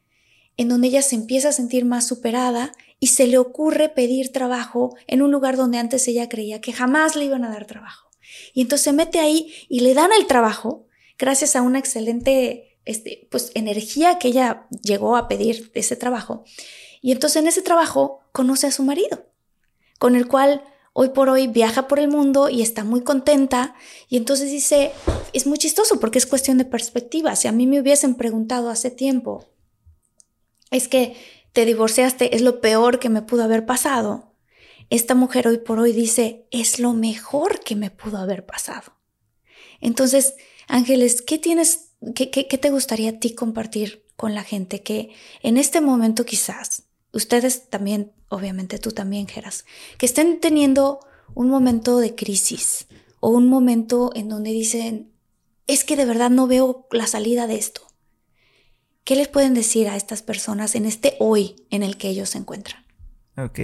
en 0.57 0.69
donde 0.69 0.87
ella 0.87 1.01
se 1.01 1.15
empieza 1.15 1.49
a 1.49 1.53
sentir 1.53 1.85
más 1.85 2.07
superada 2.07 2.71
y 2.99 3.07
se 3.07 3.27
le 3.27 3.37
ocurre 3.37 3.89
pedir 3.89 4.31
trabajo 4.31 4.95
en 5.07 5.21
un 5.21 5.31
lugar 5.31 5.57
donde 5.57 5.77
antes 5.77 6.07
ella 6.07 6.29
creía 6.29 6.61
que 6.61 6.73
jamás 6.73 7.15
le 7.15 7.25
iban 7.25 7.43
a 7.43 7.49
dar 7.49 7.65
trabajo. 7.65 8.09
Y 8.53 8.61
entonces 8.61 8.85
se 8.85 8.93
mete 8.93 9.19
ahí 9.19 9.53
y 9.67 9.81
le 9.81 9.93
dan 9.93 10.11
el 10.17 10.27
trabajo 10.27 10.85
gracias 11.17 11.55
a 11.55 11.61
una 11.61 11.79
excelente 11.79 12.77
este, 12.85 13.27
pues, 13.31 13.51
energía 13.55 14.19
que 14.19 14.29
ella 14.29 14.67
llegó 14.83 15.15
a 15.15 15.27
pedir 15.27 15.71
de 15.71 15.79
ese 15.79 15.95
trabajo. 15.95 16.43
Y 17.01 17.11
entonces 17.11 17.41
en 17.41 17.47
ese 17.47 17.61
trabajo 17.61 18.21
conoce 18.31 18.67
a 18.67 18.71
su 18.71 18.83
marido, 18.83 19.25
con 19.99 20.15
el 20.15 20.27
cual 20.27 20.63
hoy 20.93 21.09
por 21.09 21.29
hoy 21.29 21.47
viaja 21.47 21.87
por 21.87 21.99
el 21.99 22.07
mundo 22.07 22.49
y 22.49 22.61
está 22.61 22.83
muy 22.83 23.01
contenta. 23.01 23.75
Y 24.07 24.17
entonces 24.17 24.51
dice, 24.51 24.91
es 25.33 25.45
muy 25.45 25.57
chistoso 25.57 25.99
porque 25.99 26.19
es 26.19 26.25
cuestión 26.25 26.57
de 26.57 26.65
perspectiva. 26.65 27.35
Si 27.35 27.47
a 27.47 27.51
mí 27.51 27.67
me 27.67 27.79
hubiesen 27.81 28.15
preguntado 28.15 28.69
hace 28.69 28.91
tiempo, 28.91 29.45
es 30.71 30.87
que 30.87 31.15
te 31.51 31.65
divorciaste, 31.65 32.35
es 32.35 32.41
lo 32.41 32.61
peor 32.61 32.99
que 32.99 33.09
me 33.09 33.21
pudo 33.21 33.43
haber 33.43 33.65
pasado. 33.65 34.33
Esta 34.89 35.15
mujer 35.15 35.47
hoy 35.47 35.59
por 35.59 35.79
hoy 35.79 35.91
dice, 35.91 36.47
es 36.51 36.79
lo 36.79 36.93
mejor 36.93 37.59
que 37.61 37.75
me 37.75 37.91
pudo 37.91 38.17
haber 38.17 38.45
pasado. 38.45 38.93
Entonces, 39.81 40.35
Ángeles, 40.67 41.21
¿qué 41.21 41.37
tienes, 41.37 41.91
qué, 42.15 42.29
qué, 42.29 42.57
te 42.57 42.69
gustaría 42.69 43.11
a 43.11 43.19
ti 43.19 43.35
compartir 43.35 44.05
con 44.15 44.33
la 44.33 44.43
gente 44.43 44.81
que 44.81 45.13
en 45.41 45.57
este 45.57 45.81
momento 45.81 46.25
quizás, 46.25 46.83
ustedes 47.11 47.69
también, 47.69 48.13
obviamente 48.33 48.79
tú 48.79 48.91
también, 48.91 49.27
Geras, 49.27 49.65
que 49.97 50.05
estén 50.05 50.39
teniendo 50.39 50.99
un 51.33 51.49
momento 51.49 51.99
de 51.99 52.15
crisis 52.15 52.87
o 53.19 53.29
un 53.29 53.47
momento 53.47 54.11
en 54.15 54.29
donde 54.29 54.51
dicen, 54.51 55.11
es 55.67 55.83
que 55.83 55.95
de 55.95 56.05
verdad 56.05 56.29
no 56.29 56.47
veo 56.47 56.87
la 56.91 57.07
salida 57.07 57.47
de 57.47 57.55
esto. 57.55 57.81
¿Qué 59.03 59.15
les 59.15 59.27
pueden 59.27 59.53
decir 59.53 59.87
a 59.87 59.95
estas 59.95 60.21
personas 60.21 60.75
en 60.75 60.85
este 60.85 61.15
hoy 61.19 61.55
en 61.69 61.83
el 61.83 61.97
que 61.97 62.09
ellos 62.09 62.29
se 62.29 62.37
encuentran? 62.37 62.83
Ok. 63.37 63.59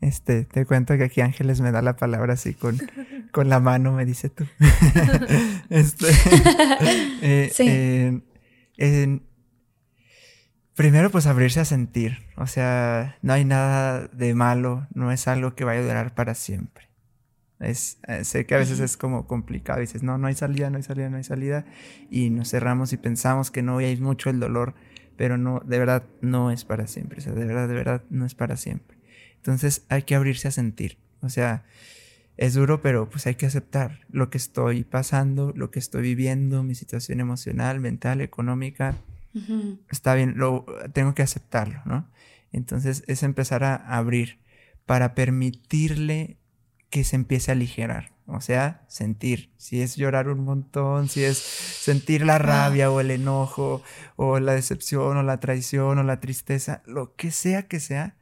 Este, 0.00 0.44
te 0.44 0.66
cuento 0.66 0.96
que 0.96 1.04
aquí 1.04 1.20
Ángeles 1.20 1.60
me 1.60 1.72
da 1.72 1.82
la 1.82 1.96
palabra 1.96 2.34
así 2.34 2.54
con, 2.54 2.78
con 3.32 3.48
la 3.48 3.60
mano, 3.60 3.92
me 3.92 4.04
dice 4.04 4.28
tú. 4.28 4.44
este, 5.70 6.10
eh, 7.22 7.50
sí. 7.52 8.22
Primero, 10.76 11.10
pues 11.10 11.26
abrirse 11.26 11.58
a 11.58 11.64
sentir. 11.64 12.18
O 12.36 12.46
sea, 12.46 13.18
no 13.22 13.32
hay 13.32 13.44
nada 13.44 14.06
de 14.08 14.34
malo, 14.34 14.86
no 14.94 15.10
es 15.10 15.26
algo 15.26 15.56
que 15.56 15.64
vaya 15.64 15.80
a 15.80 15.84
durar 15.84 16.14
para 16.14 16.34
siempre. 16.34 16.86
Es, 17.58 17.98
eh, 18.06 18.22
sé 18.24 18.44
que 18.44 18.54
a 18.54 18.58
veces 18.58 18.80
es 18.80 18.98
como 18.98 19.26
complicado, 19.26 19.80
dices, 19.80 20.02
no, 20.02 20.18
no 20.18 20.26
hay 20.26 20.34
salida, 20.34 20.68
no 20.68 20.76
hay 20.76 20.82
salida, 20.82 21.08
no 21.08 21.16
hay 21.16 21.24
salida, 21.24 21.64
y 22.10 22.28
nos 22.28 22.50
cerramos 22.50 22.92
y 22.92 22.98
pensamos 22.98 23.50
que 23.50 23.62
no 23.62 23.78
hay 23.78 23.96
mucho 23.96 24.28
el 24.28 24.38
dolor, 24.38 24.74
pero 25.16 25.38
no, 25.38 25.60
de 25.64 25.78
verdad 25.78 26.04
no 26.20 26.50
es 26.50 26.66
para 26.66 26.86
siempre, 26.86 27.18
o 27.18 27.22
sea, 27.22 27.32
de 27.32 27.46
verdad, 27.46 27.66
de 27.66 27.74
verdad 27.74 28.02
no 28.10 28.26
es 28.26 28.34
para 28.34 28.58
siempre. 28.58 28.98
Entonces 29.36 29.86
hay 29.88 30.02
que 30.02 30.14
abrirse 30.14 30.48
a 30.48 30.50
sentir, 30.50 30.98
o 31.22 31.30
sea, 31.30 31.64
es 32.36 32.52
duro, 32.52 32.82
pero 32.82 33.08
pues 33.08 33.26
hay 33.26 33.36
que 33.36 33.46
aceptar 33.46 34.00
lo 34.10 34.28
que 34.28 34.36
estoy 34.36 34.84
pasando, 34.84 35.54
lo 35.56 35.70
que 35.70 35.78
estoy 35.78 36.02
viviendo, 36.02 36.62
mi 36.62 36.74
situación 36.74 37.20
emocional, 37.20 37.80
mental, 37.80 38.20
económica, 38.20 38.96
está 39.90 40.14
bien, 40.14 40.34
lo, 40.36 40.64
tengo 40.92 41.14
que 41.14 41.22
aceptarlo, 41.22 41.80
¿no? 41.84 42.08
Entonces 42.52 43.04
es 43.06 43.22
empezar 43.22 43.64
a 43.64 43.76
abrir 43.76 44.40
para 44.86 45.14
permitirle 45.14 46.38
que 46.90 47.04
se 47.04 47.16
empiece 47.16 47.50
a 47.50 47.54
aligerar. 47.54 48.16
O 48.28 48.40
sea, 48.40 48.84
sentir. 48.88 49.52
Si 49.56 49.80
es 49.80 49.94
llorar 49.94 50.28
un 50.28 50.44
montón, 50.44 51.08
si 51.08 51.22
es 51.22 51.38
sentir 51.38 52.24
la 52.24 52.38
rabia 52.38 52.90
o 52.90 53.00
el 53.00 53.12
enojo 53.12 53.82
o 54.16 54.40
la 54.40 54.52
decepción 54.52 55.16
o 55.16 55.22
la 55.22 55.38
traición 55.38 55.98
o 55.98 56.02
la 56.02 56.18
tristeza, 56.18 56.82
lo 56.86 57.14
que 57.14 57.30
sea 57.30 57.68
que 57.68 57.78
sea, 57.78 58.16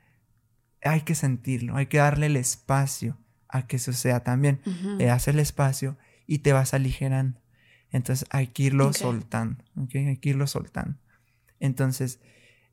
hay 0.83 1.03
que 1.03 1.15
sentirlo, 1.15 1.77
hay 1.77 1.87
que 1.87 1.99
darle 1.99 2.27
el 2.27 2.37
espacio 2.37 3.17
a 3.49 3.67
que 3.67 3.77
eso 3.77 3.95
sea 3.95 4.23
también. 4.23 4.61
Le 4.99 5.07
das 5.07 5.27
el 5.29 5.39
espacio 5.39 5.97
y 6.27 6.41
te 6.41 6.53
vas 6.53 6.75
aligerando. 6.75 7.41
Entonces 7.91 8.29
hay 8.31 8.49
que 8.49 8.65
irlo 8.65 8.93
soltando, 8.93 9.65
Hay 9.77 10.17
que 10.19 10.29
irlo 10.29 10.47
soltando. 10.47 10.99
Entonces, 11.65 12.21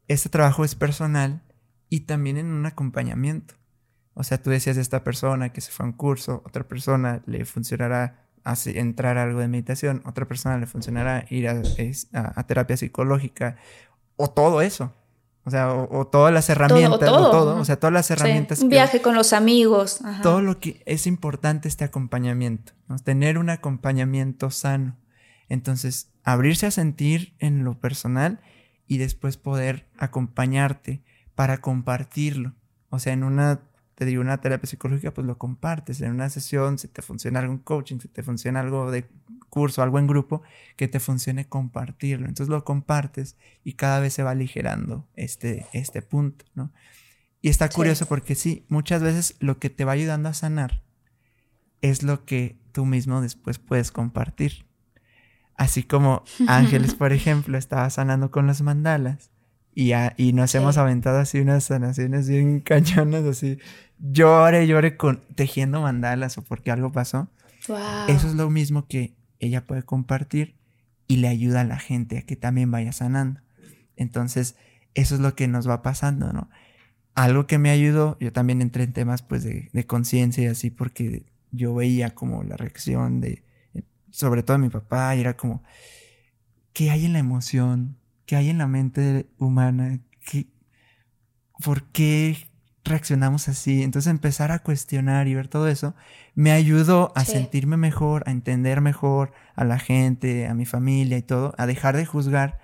este 0.10 0.28
trabajo 0.28 0.66
es 0.66 0.76
personal 0.76 1.42
y 1.88 2.02
también 2.02 2.36
en 2.36 2.48
un 2.48 2.66
acompañamiento. 2.66 3.54
O 4.16 4.24
sea, 4.26 4.42
tú 4.42 4.50
decías 4.50 4.76
de 4.76 4.82
esta 4.82 5.06
persona 5.06 5.54
que 5.54 5.62
se 5.62 5.72
fue 5.72 5.86
a 5.86 5.88
un 5.88 5.94
curso, 5.94 6.44
otra 6.46 6.68
persona 6.68 7.22
le 7.26 7.46
funcionará 7.46 8.28
entrar 8.66 9.18
a 9.18 9.24
algo 9.24 9.40
de 9.40 9.48
meditación, 9.48 10.02
otra 10.06 10.28
persona 10.28 10.58
le 10.58 10.66
funcionará 10.66 11.26
ir 11.30 11.48
a, 11.48 12.44
terapia 12.44 12.76
psicológica, 12.76 13.56
o 14.18 14.30
todo 14.30 14.62
eso. 14.62 14.94
O 15.46 15.50
sea, 15.50 15.74
o, 15.74 16.06
todas 16.06 16.34
las 16.34 16.50
herramientas, 16.50 17.00
todo, 17.00 17.30
o, 17.30 17.32
todo, 17.32 17.58
o 17.58 17.66
sea, 17.66 17.78
todas 17.78 17.94
las 17.94 18.12
herramientas. 18.12 18.60
un 18.60 18.68
viaje 18.68 19.02
con 19.02 19.16
los 19.16 19.32
amigos. 19.32 20.02
Todo 20.22 20.42
lo 20.42 20.60
que 20.60 20.84
es 20.86 21.08
importante 21.08 21.70
este 21.70 21.86
acompañamiento, 21.86 22.74
tener 23.06 23.38
un 23.38 23.50
acompañamiento 23.50 24.52
sano. 24.52 24.98
Entonces, 25.48 26.10
abrirse 26.26 26.66
a 26.66 26.72
sentir 26.72 27.36
en 27.40 27.64
lo 27.64 27.80
personal 27.80 28.42
y 28.92 28.98
después 28.98 29.38
poder 29.38 29.88
acompañarte 29.98 31.02
para 31.34 31.62
compartirlo. 31.62 32.56
O 32.90 33.00
sea, 33.00 33.14
en 33.14 33.24
una 33.24 33.62
te 33.96 34.04
digo 34.04 34.20
una 34.20 34.42
terapia 34.42 34.68
psicológica, 34.68 35.14
pues 35.14 35.26
lo 35.26 35.38
compartes 35.38 36.02
en 36.02 36.12
una 36.12 36.30
sesión, 36.30 36.78
si 36.78 36.90
te 36.90 37.02
funciona 37.02 37.40
algún 37.40 37.60
coaching, 37.60 38.00
si 38.00 38.10
te 38.10 38.22
funciona 38.22 38.60
algo 38.60 38.92
de 38.92 39.08
curso, 39.48 39.82
algo 39.82 39.98
en 39.98 40.08
grupo, 40.08 40.42
que 40.76 40.90
te 40.90 41.00
funcione 41.00 41.48
compartirlo. 41.48 42.28
Entonces 42.28 42.50
lo 42.50 42.66
compartes 42.66 43.38
y 43.64 43.76
cada 43.76 44.02
vez 44.02 44.14
se 44.14 44.24
va 44.24 44.32
aligerando 44.32 45.08
este, 45.16 45.68
este 45.72 46.02
punto, 46.02 46.44
¿no? 46.54 46.74
Y 47.42 47.48
está 47.48 47.70
curioso 47.70 48.08
porque 48.08 48.36
sí, 48.36 48.66
muchas 48.68 49.02
veces 49.02 49.38
lo 49.40 49.58
que 49.58 49.70
te 49.70 49.86
va 49.86 49.94
ayudando 49.94 50.28
a 50.28 50.34
sanar 50.34 50.84
es 51.80 52.04
lo 52.04 52.26
que 52.26 52.60
tú 52.74 52.86
mismo 52.86 53.22
después 53.22 53.58
puedes 53.58 53.90
compartir. 53.90 54.66
Así 55.62 55.84
como 55.84 56.24
Ángeles, 56.48 56.96
por 56.96 57.14
ejemplo, 57.14 57.56
estaba 57.56 57.88
sanando 57.92 58.32
con 58.32 58.48
los 58.48 58.64
mandalas 58.64 59.30
y, 59.76 59.92
y 60.18 60.34
nos 60.34 60.56
hemos 60.56 60.78
aventado 60.78 61.20
así 61.20 61.40
unas 61.40 61.66
sanaciones 61.66 62.28
bien 62.28 62.60
cañonas, 62.66 63.26
así 63.26 63.60
llore, 64.00 64.66
llore 64.66 64.98
con 64.98 65.22
tejiendo 65.36 65.80
mandalas 65.80 66.40
o 66.40 66.42
porque 66.42 66.72
algo 66.72 66.92
pasó. 66.92 67.30
Eso 68.08 68.28
es 68.28 68.34
lo 68.34 68.50
mismo 68.50 68.88
que 68.88 69.14
ella 69.40 69.68
puede 69.68 69.84
compartir 69.84 70.56
y 71.08 71.18
le 71.18 71.28
ayuda 71.28 71.62
a 71.62 71.66
la 71.66 71.78
gente 71.78 72.18
a 72.18 72.22
que 72.24 72.36
también 72.36 72.72
vaya 72.72 72.92
sanando. 72.92 73.40
Entonces, 73.96 74.56
eso 74.96 75.14
es 75.14 75.22
lo 75.22 75.36
que 75.36 75.48
nos 75.48 75.70
va 75.70 75.84
pasando, 75.84 76.34
¿no? 76.34 76.50
Algo 77.14 77.46
que 77.46 77.60
me 77.60 77.70
ayudó, 77.70 78.18
yo 78.20 78.34
también 78.34 78.64
entré 78.64 78.82
en 78.82 78.94
temas 78.94 79.22
pues 79.22 79.44
de, 79.44 79.70
de 79.74 79.86
conciencia 79.86 80.44
y 80.44 80.48
así 80.48 80.72
porque 80.72 81.28
yo 81.52 81.76
veía 81.76 82.16
como 82.16 82.42
la 82.42 82.58
reacción 82.58 83.22
de, 83.22 83.44
sobre 84.12 84.44
todo 84.44 84.58
de 84.58 84.64
mi 84.64 84.70
papá, 84.70 85.16
y 85.16 85.22
era 85.22 85.36
como, 85.36 85.64
¿qué 86.74 86.92
hay 86.92 87.06
en 87.06 87.14
la 87.14 87.20
emoción? 87.20 87.98
¿Qué 88.26 88.36
hay 88.36 88.50
en 88.50 88.60
la 88.60 88.68
mente 88.68 89.28
humana? 89.38 90.00
¿Qué, 90.26 90.48
¿Por 91.64 91.84
qué 91.92 92.38
reaccionamos 92.84 93.48
así? 93.48 93.84
Entonces 93.84 94.10
empezar 94.10 94.52
a 94.52 94.60
cuestionar 94.60 95.28
y 95.28 95.36
ver 95.36 95.48
todo 95.48 95.68
eso 95.68 95.96
me 96.34 96.52
ayudó 96.52 97.12
a 97.16 97.26
sentirme 97.26 97.78
mejor, 97.78 98.24
a 98.26 98.32
entender 98.32 98.82
mejor 98.82 99.34
a 99.56 99.64
la 99.66 99.80
gente, 99.80 100.48
a 100.48 100.54
mi 100.54 100.66
familia 100.66 101.18
y 101.18 101.22
todo, 101.22 101.54
a 101.58 101.66
dejar 101.66 101.98
de 101.98 102.06
juzgar. 102.06 102.60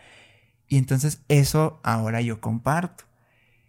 Y 0.67 0.77
entonces 0.77 1.21
eso 1.27 1.79
ahora 1.83 2.21
yo 2.21 2.41
comparto. 2.41 3.05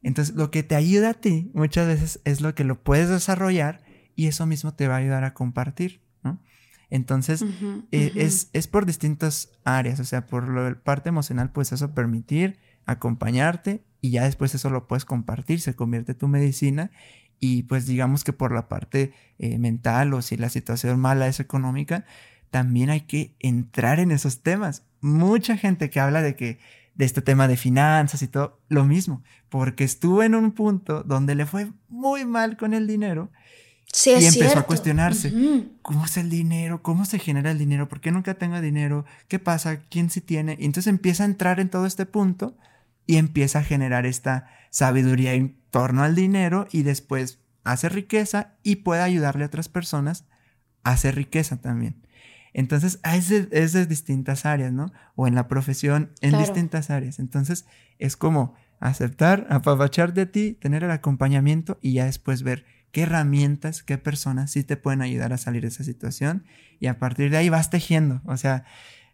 Entonces 0.03 0.35
lo 0.35 0.51
que 0.51 0.63
te 0.63 0.77
ayuda 0.77 1.11
a 1.11 1.15
ti 1.15 1.51
muchas 1.55 1.87
veces 1.87 2.21
es 2.25 2.41
lo 2.41 2.55
que 2.55 2.65
lo 2.65 2.83
puedes 2.83 3.09
desarrollar 3.09 3.83
y 4.15 4.27
eso 4.27 4.47
mismo 4.47 4.75
te 4.75 4.89
va 4.89 4.95
a 4.95 4.99
ayudar 4.99 5.25
a 5.25 5.35
compartir. 5.35 6.01
Entonces, 6.91 7.45
eh, 7.93 8.13
es, 8.15 8.49
es, 8.53 8.67
por 8.67 8.87
distintas 8.87 9.51
áreas, 9.65 10.01
o 10.01 10.05
sea, 10.05 10.27
por 10.27 10.49
la 10.49 10.75
parte 10.83 11.11
emocional, 11.11 11.51
pues 11.51 11.73
eso 11.73 11.93
permitir, 11.93 12.59
acompañarte 12.87 13.83
y 14.01 14.11
ya 14.11 14.25
después 14.25 14.55
eso 14.55 14.71
lo 14.71 14.87
puedes 14.87 15.05
compartir, 15.05 15.61
se 15.61 15.75
convierte 15.75 16.15
tu 16.15 16.29
medicina 16.29 16.91
y 17.41 17.65
pues 17.65 17.87
digamos 17.87 18.25
que 18.25 18.33
por 18.33 18.53
la 18.53 18.69
parte 18.69 19.13
eh, 19.39 19.59
mental 19.59 20.15
o 20.15 20.23
si 20.23 20.37
la 20.37 20.49
situación 20.49 20.99
mala 20.99 21.29
es 21.29 21.41
económica, 21.41 22.05
también 22.51 22.91
hay 22.91 23.03
que 23.03 23.35
entrar 23.39 24.01
en 24.01 24.11
esos 24.11 24.43
temas. 24.43 24.85
Mucha 25.01 25.57
gente 25.57 25.91
que 25.91 26.01
habla 26.01 26.23
de 26.23 26.35
que 26.35 26.59
de 26.95 27.05
este 27.05 27.23
tema 27.23 27.47
de 27.47 27.57
finanzas 27.57 28.23
y 28.23 28.29
todo, 28.29 28.61
lo 28.69 28.85
mismo, 28.85 29.23
porque 29.49 29.85
estuvo 29.85 30.23
en 30.23 30.35
un 30.35 30.53
punto 30.53 31.05
donde 31.05 31.35
le 31.37 31.47
fue 31.47 31.71
muy 31.89 32.25
mal 32.25 32.57
con 32.57 32.75
el 32.75 32.89
dinero 32.89 33.31
Sí, 33.93 34.11
y 34.11 34.15
es 34.15 34.25
empezó 34.35 34.35
cierto. 34.53 34.59
a 34.61 34.67
cuestionarse. 34.67 35.33
¿cómo 35.83 36.05
es 36.05 36.17
el 36.19 36.29
dinero? 36.31 36.83
¿Cómo 36.83 37.05
se 37.05 37.19
genera 37.19 37.51
el 37.51 37.59
dinero? 37.59 37.89
¿Por 37.89 38.01
qué 38.01 38.11
nunca 38.11 38.35
tengo 38.35 38.61
dinero? 38.61 39.05
¿Qué 39.29 39.39
pasa? 39.39 39.81
¿Quién 39.89 40.11
sí 40.11 40.21
tiene? 40.21 40.57
Y 40.61 40.67
entonces 40.67 40.89
empieza 40.89 41.23
a 41.23 41.27
entrar 41.27 41.59
en 41.61 41.71
todo 41.71 41.87
este 41.87 42.05
punto 42.07 42.57
y 43.07 43.17
empieza 43.17 43.61
a 43.61 43.65
generar 43.65 44.05
esta 44.07 44.51
sabiduría 44.71 45.33
en 45.33 45.57
torno 45.71 46.03
al 46.03 46.15
dinero 46.15 46.69
y 46.71 46.83
después 46.83 47.39
hace 47.65 47.89
riqueza 47.89 48.55
y 48.63 48.77
puede 48.77 49.01
ayudarle 49.03 49.45
a 49.45 49.47
otras 49.47 49.69
personas 49.69 50.25
a 50.85 50.91
hacer 50.93 51.15
riqueza 51.15 51.57
también. 51.57 51.97
Entonces, 52.53 52.99
ah, 53.03 53.17
es 53.17 53.29
de, 53.29 53.49
es 53.53 53.73
de 53.73 53.87
distintas 53.87 54.45
áreas, 54.47 54.73
¿no? 54.73 54.93
O 55.17 55.27
en 55.27 55.35
la 55.35 55.49
profesión, 55.49 56.11
en 56.21 56.31
Claro. 56.31 56.45
distintas 56.45 56.91
áreas. 56.91 57.19
Entonces, 57.19 57.67
es 57.99 58.17
como 58.17 58.55
aceptar, 58.81 59.47
apapachar 59.51 60.13
de 60.15 60.27
ti, 60.27 60.55
tener 60.61 60.85
el 60.85 60.91
acompañamiento 60.91 61.79
y 61.83 61.95
ya 61.95 62.05
después 62.07 62.43
ver 62.43 62.65
qué 62.93 63.03
herramientas, 63.03 63.83
qué 63.83 63.99
personas 63.99 64.51
sí 64.51 64.65
te 64.65 64.77
pueden 64.77 65.03
ayudar 65.03 65.33
a 65.33 65.39
salir 65.39 65.63
de 65.63 65.69
esa 65.69 65.85
situación 65.85 66.45
y 66.81 66.87
a 66.87 66.99
partir 66.99 67.31
de 67.31 67.37
ahí 67.37 67.49
vas 67.49 67.71
tejiendo. 67.71 68.21
O 68.25 68.37
sea, 68.37 68.65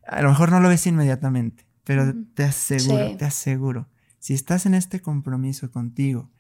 a 0.07 0.23
lo 0.23 0.29
mejor 0.29 0.51
no 0.51 0.61
lo 0.61 0.69
ves 0.69 0.87
inmediatamente, 0.87 1.65
pero 1.85 2.15
te 2.35 2.45
aseguro, 2.45 3.09
Sí. 3.11 3.17
te 3.17 3.25
aseguro, 3.25 3.89
si 4.19 4.35
estás 4.35 4.67
en 4.67 4.75
este 4.75 5.01
compromiso 5.01 5.71
contigo 5.71 6.31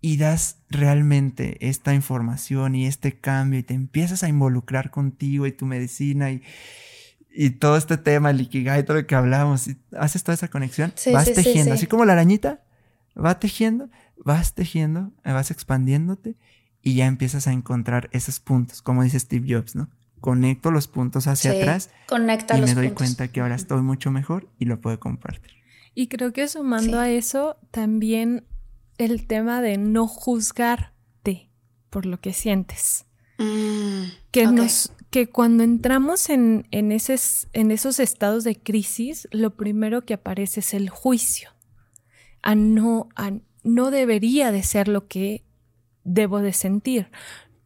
y 0.00 0.16
das 0.16 0.58
realmente 0.70 1.58
esta 1.68 1.92
información 1.94 2.74
y 2.74 2.86
este 2.86 3.18
cambio 3.20 3.58
y 3.60 3.62
te 3.62 3.74
empiezas 3.74 4.22
a 4.24 4.28
involucrar 4.28 4.90
contigo 4.90 5.46
y 5.46 5.52
tu 5.52 5.66
medicina 5.66 6.30
y, 6.30 6.42
y 7.32 7.50
todo 7.50 7.76
este 7.76 7.98
tema, 7.98 8.30
el 8.30 8.40
Ikigai, 8.40 8.84
todo 8.84 8.96
lo 8.96 9.06
que 9.06 9.14
hablamos, 9.14 9.68
y 9.68 9.76
haces 9.96 10.24
toda 10.24 10.34
esa 10.34 10.48
conexión, 10.48 10.92
Sí, 10.96 11.12
vas 11.12 11.26
sí, 11.26 11.34
tejiendo, 11.34 11.72
sí. 11.72 11.78
así 11.78 11.86
como 11.86 12.04
la 12.04 12.14
arañita 12.14 12.62
va 13.16 13.38
tejiendo, 13.38 13.90
vas 14.24 14.54
tejiendo, 14.54 15.12
vas 15.24 15.50
expandiéndote 15.50 16.36
y 16.82 16.94
ya 16.94 17.06
empiezas 17.06 17.46
a 17.46 17.52
encontrar 17.52 18.08
esos 18.12 18.40
puntos, 18.40 18.82
como 18.82 19.02
dice 19.02 19.18
Steve 19.20 19.46
Jobs, 19.54 19.74
¿no? 19.76 19.88
Conecto 20.20 20.70
los 20.70 20.86
puntos 20.86 21.26
hacia 21.26 21.52
Sí, 21.52 21.58
atrás 21.60 21.90
Conecta 22.06 22.56
y 22.56 22.60
los 22.60 22.70
me 22.70 22.74
doy 22.74 22.88
puntos. 22.88 23.06
cuenta 23.06 23.28
que 23.32 23.40
ahora 23.40 23.54
estoy 23.54 23.80
mucho 23.82 24.10
mejor 24.10 24.48
y 24.58 24.66
lo 24.66 24.80
puedo 24.80 25.00
compartir. 25.00 25.52
Y 25.94 26.08
creo 26.08 26.32
que 26.32 26.46
sumando 26.48 26.92
Sí. 26.92 26.94
a 26.98 27.10
eso 27.10 27.56
también 27.70 28.44
el 28.98 29.26
tema 29.26 29.62
de 29.62 29.78
no 29.78 30.06
juzgarte 30.06 31.50
por 31.90 32.06
lo 32.06 32.20
que 32.20 32.32
sientes. 32.32 33.06
Mm, 33.38 34.04
Que, 34.30 34.46
nos, 34.46 34.92
que 35.10 35.28
cuando 35.28 35.64
entramos 35.64 36.28
en, 36.28 36.66
en, 36.70 36.90
eses- 36.92 37.48
en 37.54 37.70
esos 37.70 37.98
estados 37.98 38.44
de 38.44 38.56
crisis, 38.56 39.26
lo 39.32 39.56
primero 39.56 40.04
que 40.04 40.14
aparece 40.14 40.60
es 40.60 40.74
el 40.74 40.90
juicio. 40.90 41.50
A 42.42 42.54
no, 42.54 43.08
a 43.16 43.32
no 43.64 43.90
debería 43.90 44.52
de 44.52 44.62
ser 44.62 44.88
lo 44.88 45.08
que 45.08 45.44
debo 46.10 46.40
de 46.40 46.52
sentir. 46.52 47.10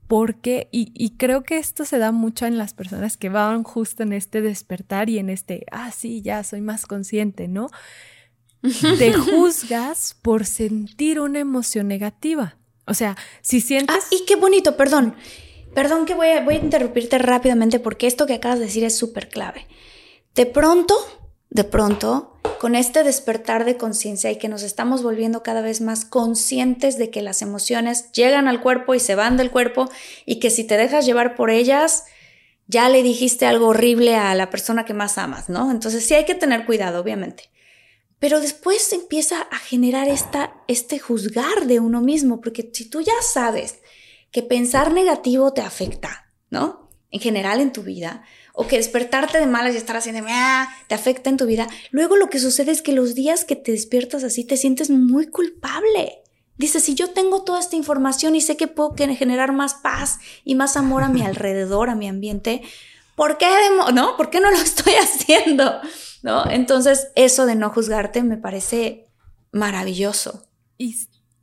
Porque, 0.06 0.68
y, 0.70 0.92
y 0.94 1.16
creo 1.16 1.44
que 1.44 1.56
esto 1.56 1.84
se 1.84 1.98
da 1.98 2.12
mucho 2.12 2.44
en 2.46 2.58
las 2.58 2.74
personas 2.74 3.16
que 3.16 3.30
van 3.30 3.62
justo 3.62 4.02
en 4.02 4.12
este 4.12 4.42
despertar 4.42 5.08
y 5.08 5.18
en 5.18 5.30
este, 5.30 5.64
ah, 5.72 5.90
sí, 5.90 6.20
ya 6.20 6.44
soy 6.44 6.60
más 6.60 6.84
consciente, 6.84 7.48
¿no? 7.48 7.68
Te 8.98 9.12
juzgas 9.14 10.16
por 10.20 10.44
sentir 10.44 11.20
una 11.20 11.40
emoción 11.40 11.88
negativa. 11.88 12.56
O 12.86 12.92
sea, 12.92 13.16
si 13.40 13.62
sientes... 13.62 13.96
Ah, 13.96 14.06
y 14.10 14.26
qué 14.26 14.36
bonito, 14.36 14.76
perdón. 14.76 15.14
Perdón 15.74 16.04
que 16.04 16.14
voy 16.14 16.28
a, 16.28 16.44
voy 16.44 16.56
a 16.56 16.58
interrumpirte 16.58 17.18
rápidamente 17.18 17.80
porque 17.80 18.06
esto 18.06 18.26
que 18.26 18.34
acabas 18.34 18.58
de 18.58 18.66
decir 18.66 18.84
es 18.84 18.96
súper 18.96 19.28
clave. 19.28 19.66
De 20.34 20.46
pronto, 20.46 20.94
de 21.54 21.62
pronto, 21.62 22.36
con 22.58 22.74
este 22.74 23.04
despertar 23.04 23.64
de 23.64 23.76
conciencia 23.76 24.30
y 24.32 24.38
que 24.38 24.48
nos 24.48 24.64
estamos 24.64 25.04
volviendo 25.04 25.44
cada 25.44 25.60
vez 25.60 25.80
más 25.80 26.04
conscientes 26.04 26.98
de 26.98 27.10
que 27.10 27.22
las 27.22 27.42
emociones 27.42 28.10
llegan 28.10 28.48
al 28.48 28.60
cuerpo 28.60 28.94
y 28.94 29.00
se 29.00 29.14
van 29.14 29.36
del 29.36 29.52
cuerpo 29.52 29.88
y 30.26 30.40
que 30.40 30.50
si 30.50 30.64
te 30.64 30.76
dejas 30.76 31.06
llevar 31.06 31.36
por 31.36 31.50
ellas, 31.50 32.04
ya 32.66 32.88
le 32.88 33.04
dijiste 33.04 33.46
algo 33.46 33.68
horrible 33.68 34.16
a 34.16 34.34
la 34.34 34.50
persona 34.50 34.84
que 34.84 34.94
más 34.94 35.16
amas, 35.16 35.48
¿no? 35.48 35.70
Entonces 35.70 36.04
sí 36.04 36.14
hay 36.14 36.24
que 36.24 36.34
tener 36.34 36.66
cuidado, 36.66 37.00
obviamente. 37.00 37.50
Pero 38.18 38.40
después 38.40 38.92
empieza 38.92 39.42
a 39.42 39.58
generar 39.58 40.08
esta, 40.08 40.54
este 40.66 40.98
juzgar 40.98 41.66
de 41.66 41.78
uno 41.78 42.00
mismo, 42.00 42.40
porque 42.40 42.68
si 42.72 42.90
tú 42.90 43.00
ya 43.00 43.12
sabes 43.22 43.78
que 44.32 44.42
pensar 44.42 44.92
negativo 44.92 45.52
te 45.52 45.60
afecta, 45.60 46.32
¿no? 46.50 46.90
En 47.12 47.20
general 47.20 47.60
en 47.60 47.72
tu 47.72 47.84
vida, 47.84 48.24
o 48.56 48.66
que 48.68 48.76
despertarte 48.76 49.38
de 49.38 49.46
malas 49.46 49.74
y 49.74 49.78
estar 49.78 49.96
haciendo 49.96 50.24
"Ah", 50.30 50.68
te 50.86 50.94
afecta 50.94 51.28
en 51.28 51.36
tu 51.36 51.44
vida, 51.44 51.66
luego 51.90 52.16
lo 52.16 52.30
que 52.30 52.38
sucede 52.38 52.70
es 52.70 52.82
que 52.82 52.92
los 52.92 53.14
días 53.16 53.44
que 53.44 53.56
te 53.56 53.72
despiertas 53.72 54.22
así 54.22 54.44
te 54.44 54.56
sientes 54.56 54.90
muy 54.90 55.26
culpable. 55.26 56.22
Dices, 56.56 56.84
si 56.84 56.94
yo 56.94 57.10
tengo 57.10 57.42
toda 57.42 57.58
esta 57.58 57.74
información 57.74 58.36
y 58.36 58.40
sé 58.40 58.56
que 58.56 58.68
puedo 58.68 58.94
generar 58.96 59.52
más 59.52 59.74
paz 59.74 60.20
y 60.44 60.54
más 60.54 60.76
amor 60.76 61.02
a 61.02 61.08
mi 61.08 61.22
alrededor, 61.26 61.90
a 61.90 61.96
mi 61.96 62.08
ambiente, 62.08 62.62
¿por 63.16 63.38
qué, 63.38 63.48
no? 63.92 64.16
¿Por 64.16 64.30
qué 64.30 64.38
no 64.40 64.50
lo 64.52 64.56
estoy 64.70 64.94
haciendo? 64.94 65.80
¿No? 66.22 66.48
Entonces, 66.48 67.08
eso 67.16 67.46
de 67.46 67.56
no 67.56 67.70
juzgarte 67.70 68.22
me 68.22 68.36
parece 68.36 69.06
maravilloso. 69.50 70.46
y- 70.78 70.94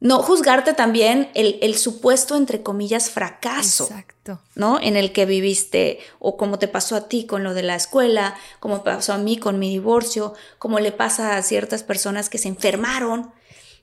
No 0.01 0.23
juzgarte 0.23 0.73
también 0.73 1.29
el, 1.35 1.59
el 1.61 1.77
supuesto, 1.77 2.35
entre 2.35 2.63
comillas, 2.63 3.11
fracaso, 3.11 3.85
Exacto. 3.85 4.41
¿no? 4.55 4.79
En 4.81 4.97
el 4.97 5.13
que 5.13 5.27
viviste, 5.27 5.99
o 6.17 6.37
como 6.37 6.57
te 6.57 6.67
pasó 6.67 6.95
a 6.95 7.07
ti 7.07 7.27
con 7.27 7.43
lo 7.43 7.53
de 7.53 7.61
la 7.61 7.75
escuela, 7.75 8.35
como 8.59 8.83
pasó 8.83 9.13
a 9.13 9.19
mí 9.19 9.37
con 9.37 9.59
mi 9.59 9.69
divorcio, 9.69 10.33
como 10.57 10.79
le 10.79 10.91
pasa 10.91 11.37
a 11.37 11.43
ciertas 11.43 11.83
personas 11.83 12.29
que 12.29 12.39
se 12.39 12.47
enfermaron 12.47 13.31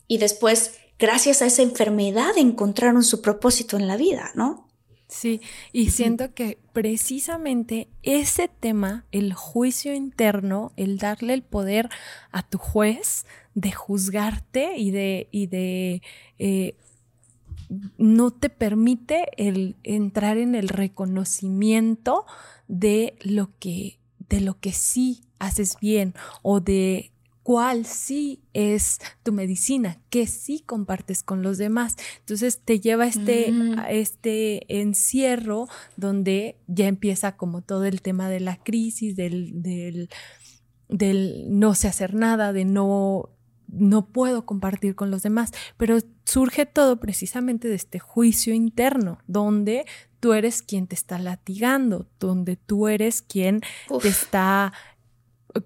y 0.08 0.18
después, 0.18 0.80
gracias 0.98 1.40
a 1.40 1.46
esa 1.46 1.62
enfermedad, 1.62 2.36
encontraron 2.36 3.04
su 3.04 3.22
propósito 3.22 3.76
en 3.76 3.86
la 3.86 3.96
vida, 3.96 4.32
¿no? 4.34 4.68
Sí, 5.08 5.40
y 5.72 5.90
siento 5.90 6.34
que 6.34 6.58
precisamente 6.74 7.88
ese 8.02 8.48
tema, 8.48 9.06
el 9.10 9.32
juicio 9.32 9.94
interno, 9.94 10.72
el 10.76 10.98
darle 10.98 11.32
el 11.32 11.42
poder 11.42 11.88
a 12.30 12.42
tu 12.42 12.58
juez 12.58 13.24
de 13.58 13.72
juzgarte 13.72 14.76
y 14.76 14.92
de, 14.92 15.28
y 15.32 15.48
de 15.48 16.00
eh, 16.38 16.76
no 17.98 18.30
te 18.30 18.50
permite 18.50 19.26
el 19.36 19.74
entrar 19.82 20.38
en 20.38 20.54
el 20.54 20.68
reconocimiento 20.68 22.24
de 22.68 23.16
lo 23.20 23.50
que, 23.58 23.98
de 24.28 24.40
lo 24.40 24.60
que 24.60 24.72
sí 24.72 25.22
haces 25.40 25.76
bien 25.80 26.14
o 26.42 26.60
de 26.60 27.10
cuál 27.42 27.84
sí 27.84 28.42
es 28.52 28.98
tu 29.24 29.32
medicina, 29.32 30.00
que 30.08 30.28
sí 30.28 30.60
compartes 30.60 31.24
con 31.24 31.42
los 31.42 31.58
demás. 31.58 31.96
Entonces 32.20 32.60
te 32.64 32.78
lleva 32.78 33.04
a 33.04 33.08
este, 33.08 33.50
Mm. 33.50 33.78
a 33.78 33.90
este 33.90 34.80
encierro 34.80 35.66
donde 35.96 36.58
ya 36.68 36.86
empieza 36.86 37.36
como 37.36 37.62
todo 37.62 37.86
el 37.86 38.02
tema 38.02 38.28
de 38.30 38.38
la 38.40 38.56
crisis, 38.56 39.16
del, 39.16 39.62
del, 39.62 40.10
del 40.88 41.46
no 41.58 41.74
sé 41.74 41.88
hacer 41.88 42.14
nada, 42.14 42.52
de 42.52 42.64
no, 42.64 43.30
no 43.68 44.06
puedo 44.06 44.44
compartir 44.44 44.94
con 44.94 45.10
los 45.10 45.22
demás. 45.22 45.52
Pero 45.76 45.98
surge 46.24 46.66
todo 46.66 46.98
precisamente 46.98 47.68
de 47.68 47.74
este 47.74 47.98
juicio 47.98 48.54
interno, 48.54 49.18
donde 49.26 49.84
tú 50.20 50.32
eres 50.32 50.62
quien 50.62 50.86
te 50.86 50.94
está 50.94 51.18
latigando, 51.18 52.08
donde 52.18 52.56
tú 52.56 52.88
eres 52.88 53.22
quien 53.22 53.60
Uf. 53.88 54.02
te 54.02 54.08
está 54.08 54.72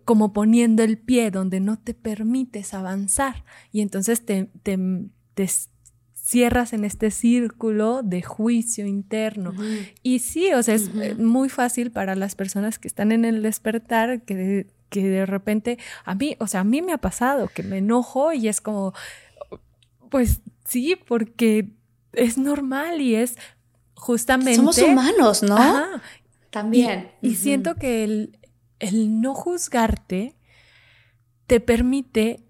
como 0.05 0.33
poniendo 0.33 0.83
el 0.83 0.99
pie, 0.99 1.31
donde 1.31 1.61
no 1.61 1.79
te 1.79 1.95
permites 1.95 2.75
avanzar. 2.75 3.45
Y 3.73 3.81
entonces 3.81 4.25
te, 4.25 4.51
te, 4.63 4.79
te 5.35 5.49
cierras 6.15 6.73
en 6.73 6.85
este 6.85 7.11
círculo 7.11 8.03
de 8.03 8.23
juicio 8.23 8.87
interno. 8.87 9.53
Y 10.03 10.21
sí, 10.21 10.53
o 10.53 10.63
sea, 10.63 10.75
es 10.75 10.91
eh, 10.95 11.15
muy 11.17 11.49
fácil 11.49 11.91
para 11.91 12.15
las 12.15 12.35
personas 12.35 12.79
que 12.79 12.89
están 12.89 13.13
en 13.13 13.25
el 13.25 13.43
despertar 13.43 14.23
que 14.23 14.67
que 14.93 15.09
de 15.09 15.25
repente, 15.25 15.79
a 16.05 16.15
mí, 16.15 16.37
o 16.39 16.47
sea, 16.47 16.61
a 16.61 16.65
mí 16.65 16.83
me 16.83 16.93
ha 16.93 16.99
pasado 16.99 17.49
que 17.49 17.63
me 17.63 17.79
enojo 17.79 18.35
y 18.35 18.47
es 18.47 18.61
como, 18.61 18.93
pues 20.11 20.43
sí, 20.67 20.97
porque 20.97 21.71
es 22.13 22.37
normal 22.37 23.01
y 23.01 23.15
es 23.15 23.39
justamente... 23.95 24.55
Somos 24.55 24.77
humanos, 24.79 25.43
¿no? 25.43 25.57
Ajá. 25.57 26.03
También. 26.51 27.11
Y, 27.23 27.37
siento 27.37 27.77
que 27.77 28.05
el, 28.05 28.39
el 28.79 29.23
no 29.23 29.35
juzgarte 29.35 30.37
te 31.47 31.61
permite 31.61 32.45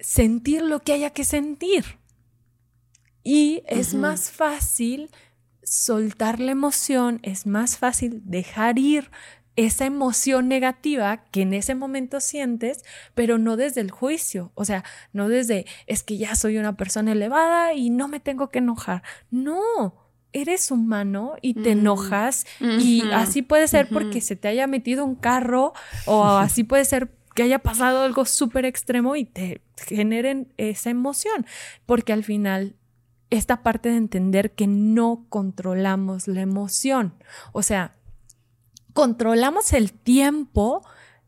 sentir 0.00 0.62
lo 0.62 0.80
que 0.80 0.94
haya 0.94 1.10
que 1.10 1.22
sentir. 1.22 1.84
Y 3.22 3.62
es 3.66 3.94
más 3.94 4.32
fácil 4.32 5.10
soltar 5.62 6.40
la 6.40 6.50
emoción, 6.50 7.20
es 7.22 7.46
más 7.46 7.76
fácil 7.76 8.22
dejar 8.24 8.80
ir 8.80 9.12
esa 9.58 9.86
emoción 9.86 10.46
negativa 10.46 11.24
que 11.32 11.42
en 11.42 11.52
ese 11.52 11.74
momento 11.74 12.20
sientes, 12.20 12.84
pero 13.14 13.38
no 13.38 13.56
desde 13.56 13.80
el 13.80 13.90
juicio, 13.90 14.52
o 14.54 14.64
sea, 14.64 14.84
no 15.12 15.28
desde 15.28 15.66
es 15.88 16.04
que 16.04 16.16
ya 16.16 16.36
soy 16.36 16.58
una 16.58 16.76
persona 16.76 17.10
elevada 17.10 17.74
y 17.74 17.90
no 17.90 18.06
me 18.06 18.20
tengo 18.20 18.50
que 18.50 18.60
enojar. 18.60 19.02
No, 19.32 19.96
eres 20.32 20.70
humano 20.70 21.34
y 21.42 21.54
te 21.54 21.74
Mm. 21.74 21.78
enojas 21.80 22.46
y 22.60 23.02
así 23.12 23.42
puede 23.42 23.66
ser 23.66 23.88
porque 23.88 24.20
se 24.20 24.36
te 24.36 24.46
haya 24.46 24.68
metido 24.68 25.04
un 25.04 25.16
carro 25.16 25.72
o 26.06 26.24
así 26.38 26.62
puede 26.62 26.84
ser 26.84 27.10
que 27.34 27.42
haya 27.42 27.58
pasado 27.58 28.02
algo 28.02 28.26
súper 28.26 28.64
extremo 28.64 29.16
y 29.16 29.24
te 29.24 29.60
generen 29.88 30.52
esa 30.56 30.90
emoción, 30.90 31.46
porque 31.84 32.12
al 32.12 32.22
final 32.22 32.76
esta 33.30 33.62
parte 33.64 33.88
de 33.90 33.96
entender 33.96 34.52
que 34.52 34.66
no 34.68 35.26
controlamos 35.28 36.28
la 36.28 36.42
emoción, 36.42 37.14
o 37.52 37.62
sea, 37.62 37.94
controlamos 38.92 39.72
el 39.72 39.92
tiempo 39.92 40.82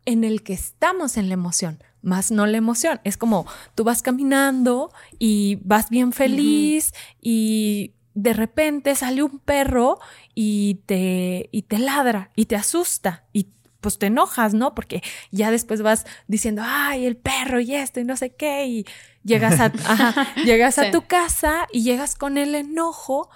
en 0.05 0.23
el 0.23 0.43
que 0.43 0.53
estamos 0.53 1.17
en 1.17 1.27
la 1.27 1.33
emoción, 1.33 1.83
más 2.01 2.31
no 2.31 2.45
la 2.45 2.57
emoción. 2.57 2.99
Es 3.03 3.17
como 3.17 3.45
tú 3.75 3.83
vas 3.83 4.01
caminando 4.01 4.91
y 5.19 5.59
vas 5.63 5.89
bien 5.89 6.11
feliz 6.11 6.93
y 7.21 7.93
de 8.13 8.33
repente 8.33 8.95
sale 8.95 9.23
un 9.23 9.39
perro 9.39 9.99
y 10.35 10.81
te, 10.85 11.49
y 11.51 11.63
te 11.63 11.79
ladra 11.79 12.31
y 12.35 12.45
te 12.45 12.55
asusta 12.55 13.25
y 13.31 13.47
pues 13.79 13.97
te 13.97 14.07
enojas, 14.07 14.53
¿no? 14.53 14.75
Porque 14.75 15.01
ya 15.31 15.49
después 15.49 15.81
vas 15.81 16.05
diciendo, 16.27 16.61
ay, 16.63 17.05
el 17.05 17.17
perro 17.17 17.59
y 17.59 17.73
esto 17.73 17.99
y 17.99 18.03
no 18.03 18.15
sé 18.15 18.35
qué, 18.35 18.67
y 18.67 18.85
llegas 19.23 19.59
a, 19.59 19.71
llegas 20.45 20.77
a 20.77 20.91
tu 20.91 21.01
casa 21.01 21.67
y 21.71 21.81
llegas 21.81 22.15
con 22.15 22.37
el 22.37 22.53
enojo 22.53 23.29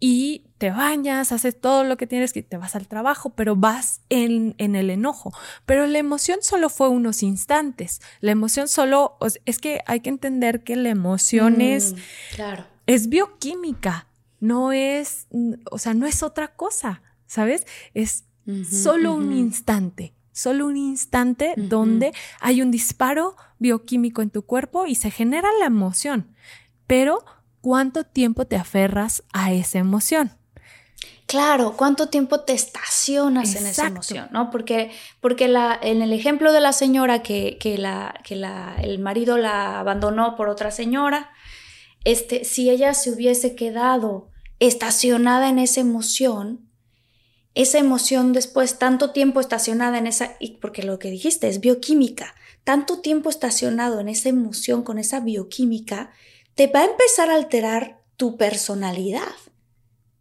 y 0.00 0.46
te 0.56 0.70
bañas, 0.70 1.30
haces 1.30 1.60
todo 1.60 1.84
lo 1.84 1.98
que 1.98 2.06
tienes 2.06 2.32
que 2.32 2.42
te 2.42 2.56
vas 2.56 2.74
al 2.74 2.88
trabajo, 2.88 3.30
pero 3.30 3.54
vas 3.54 4.00
en, 4.08 4.54
en, 4.56 4.74
el 4.74 4.88
enojo. 4.88 5.32
Pero 5.66 5.86
la 5.86 5.98
emoción 5.98 6.38
solo 6.42 6.70
fue 6.70 6.88
unos 6.88 7.22
instantes. 7.22 8.00
La 8.20 8.32
emoción 8.32 8.66
solo, 8.66 9.18
es 9.44 9.58
que 9.58 9.82
hay 9.86 10.00
que 10.00 10.08
entender 10.08 10.64
que 10.64 10.76
la 10.76 10.88
emoción 10.88 11.58
mm, 11.58 11.60
es, 11.60 11.94
claro. 12.34 12.64
es 12.86 13.10
bioquímica, 13.10 14.08
no 14.40 14.72
es, 14.72 15.28
o 15.70 15.78
sea, 15.78 15.92
no 15.92 16.06
es 16.06 16.22
otra 16.22 16.48
cosa, 16.56 17.02
¿sabes? 17.26 17.66
Es 17.92 18.24
solo 18.68 19.14
un 19.14 19.32
instante, 19.32 20.14
solo 20.32 20.66
un 20.66 20.76
instante 20.76 21.54
donde 21.56 22.12
hay 22.40 22.62
un 22.62 22.70
disparo 22.70 23.36
bioquímico 23.58 24.22
en 24.22 24.30
tu 24.30 24.42
cuerpo 24.42 24.86
y 24.86 24.94
se 24.94 25.10
genera 25.10 25.48
la 25.60 25.66
emoción. 25.66 26.34
Pero 26.86 27.24
cuánto 27.60 28.04
tiempo 28.04 28.46
te 28.46 28.56
aferras 28.56 29.22
a 29.32 29.52
esa 29.52 29.78
emoción. 29.78 30.32
Claro, 31.26 31.76
cuánto 31.76 32.08
tiempo 32.08 32.40
te 32.40 32.54
estacionas 32.54 33.54
en 33.54 33.66
esa 33.66 33.86
emoción, 33.86 34.28
¿no? 34.32 34.50
Porque, 34.50 34.90
porque 35.20 35.46
la, 35.46 35.78
en 35.80 36.02
el 36.02 36.12
ejemplo 36.12 36.52
de 36.52 36.60
la 36.60 36.72
señora 36.72 37.22
que, 37.22 37.56
que, 37.60 37.78
la, 37.78 38.18
que 38.24 38.34
la, 38.34 38.74
el 38.82 38.98
marido 38.98 39.38
la 39.38 39.78
abandonó 39.78 40.34
por 40.34 40.48
otra 40.48 40.72
señora, 40.72 41.30
este, 42.04 42.44
si 42.44 42.68
ella 42.68 42.94
se 42.94 43.12
hubiese 43.12 43.54
quedado 43.54 44.30
estacionada 44.58 45.48
en 45.48 45.60
esa 45.60 45.80
emoción, 45.80 46.68
esa 47.54 47.78
emoción 47.78 48.32
después, 48.32 48.78
tanto 48.78 49.10
tiempo 49.10 49.40
estacionada 49.40 49.98
en 49.98 50.08
esa, 50.08 50.36
porque 50.60 50.82
lo 50.82 50.98
que 50.98 51.10
dijiste 51.10 51.48
es 51.48 51.60
bioquímica, 51.60 52.34
tanto 52.64 53.00
tiempo 53.00 53.30
estacionado 53.30 54.00
en 54.00 54.08
esa 54.08 54.28
emoción 54.28 54.82
con 54.82 54.98
esa 54.98 55.20
bioquímica, 55.20 56.10
te 56.60 56.66
va 56.66 56.80
a 56.80 56.84
empezar 56.84 57.30
a 57.30 57.36
alterar 57.36 58.02
tu 58.18 58.36
personalidad, 58.36 59.32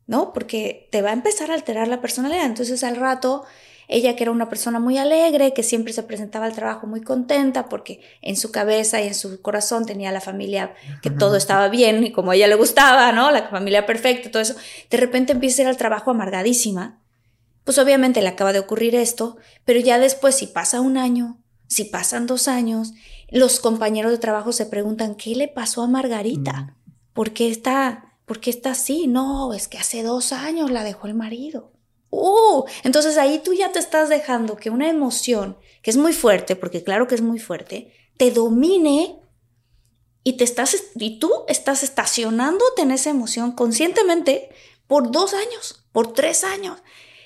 ¿no? 0.08 0.32
Porque 0.32 0.88
te 0.90 1.02
va 1.02 1.10
a 1.10 1.12
empezar 1.12 1.52
a 1.52 1.54
alterar 1.54 1.90
la 1.90 2.00
personalidad. 2.00 2.46
Entonces 2.46 2.86
al 2.86 2.96
rato, 2.96 3.44
ella 3.90 4.16
que 4.16 4.24
era 4.24 4.32
una 4.32 4.48
persona 4.48 4.80
muy 4.80 4.98
alegre, 4.98 5.54
que 5.54 5.64
siempre 5.64 5.92
se 5.92 6.04
presentaba 6.04 6.46
al 6.46 6.56
trabajo 6.56 6.88
muy 6.88 7.02
contenta, 7.02 7.68
porque 7.68 8.00
en 8.22 8.38
su 8.38 8.54
cabeza 8.54 9.02
y 9.02 9.08
en 9.08 9.16
su 9.16 9.42
corazón 9.42 9.86
tenía 9.86 10.14
la 10.14 10.22
familia, 10.22 10.74
que 11.02 11.10
todo 11.10 11.36
estaba 11.36 11.68
bien 11.68 12.06
y 12.06 12.14
como 12.14 12.32
a 12.32 12.36
ella 12.38 12.48
le 12.48 12.56
gustaba, 12.56 13.12
¿no? 13.12 13.32
La 13.32 13.50
familia 13.50 13.86
perfecta, 13.86 14.32
todo 14.32 14.42
eso, 14.42 14.56
de 14.90 14.96
repente 14.96 15.34
empieza 15.34 15.62
a 15.62 15.64
ir 15.64 15.68
al 15.68 15.76
trabajo 15.76 16.12
amargadísima. 16.12 17.02
Pues 17.66 17.78
obviamente 17.80 18.22
le 18.22 18.30
acaba 18.30 18.54
de 18.54 18.60
ocurrir 18.60 18.96
esto, 18.96 19.36
pero 19.66 19.82
ya 19.82 20.00
después, 20.00 20.36
si 20.36 20.48
pasa 20.48 20.80
un 20.80 20.98
año, 20.98 21.38
si 21.68 21.84
pasan 21.84 22.28
dos 22.28 22.48
años, 22.48 22.94
los 23.32 23.60
compañeros 23.60 24.12
de 24.12 24.18
trabajo 24.18 24.52
se 24.52 24.66
preguntan, 24.66 25.16
¿qué 25.16 25.36
le 25.36 25.48
pasó 25.48 25.82
a 25.82 25.88
Margarita? 25.88 26.76
¿Por 27.14 27.32
qué 27.32 27.50
está, 27.50 28.18
por 28.26 28.40
qué 28.40 28.50
está 28.50 28.72
así? 28.72 29.08
No, 29.08 29.54
es 29.54 29.68
que 29.68 29.78
hace 29.78 30.04
dos 30.04 30.34
años 30.34 30.72
la 30.72 30.84
dejó 30.84 31.08
el 31.08 31.16
marido. 31.16 31.72
Uh, 32.12 32.64
entonces 32.84 33.18
ahí 33.18 33.40
tú 33.44 33.54
ya 33.54 33.72
te 33.72 33.80
estás 33.80 34.10
dejando 34.10 34.56
que 34.56 34.70
una 34.70 34.90
emoción, 34.90 35.58
que 35.82 35.92
es 35.92 35.98
muy 35.98 36.14
fuerte, 36.14 36.56
porque 36.56 36.84
claro 36.84 37.08
que 37.08 37.16
es 37.16 37.22
muy 37.22 37.40
fuerte, 37.40 37.94
te 38.18 38.32
domine 38.32 39.20
y 40.24 40.34
te 40.34 40.44
estás, 40.44 40.76
y 40.96 41.20
tú 41.20 41.32
estás 41.48 41.84
estacionándote 41.84 42.82
en 42.82 42.92
esa 42.92 43.12
emoción 43.12 43.52
conscientemente 43.52 44.50
por 44.88 45.12
dos 45.12 45.34
años, 45.34 45.86
por 45.92 46.14
tres 46.14 46.44
años. 46.44 46.82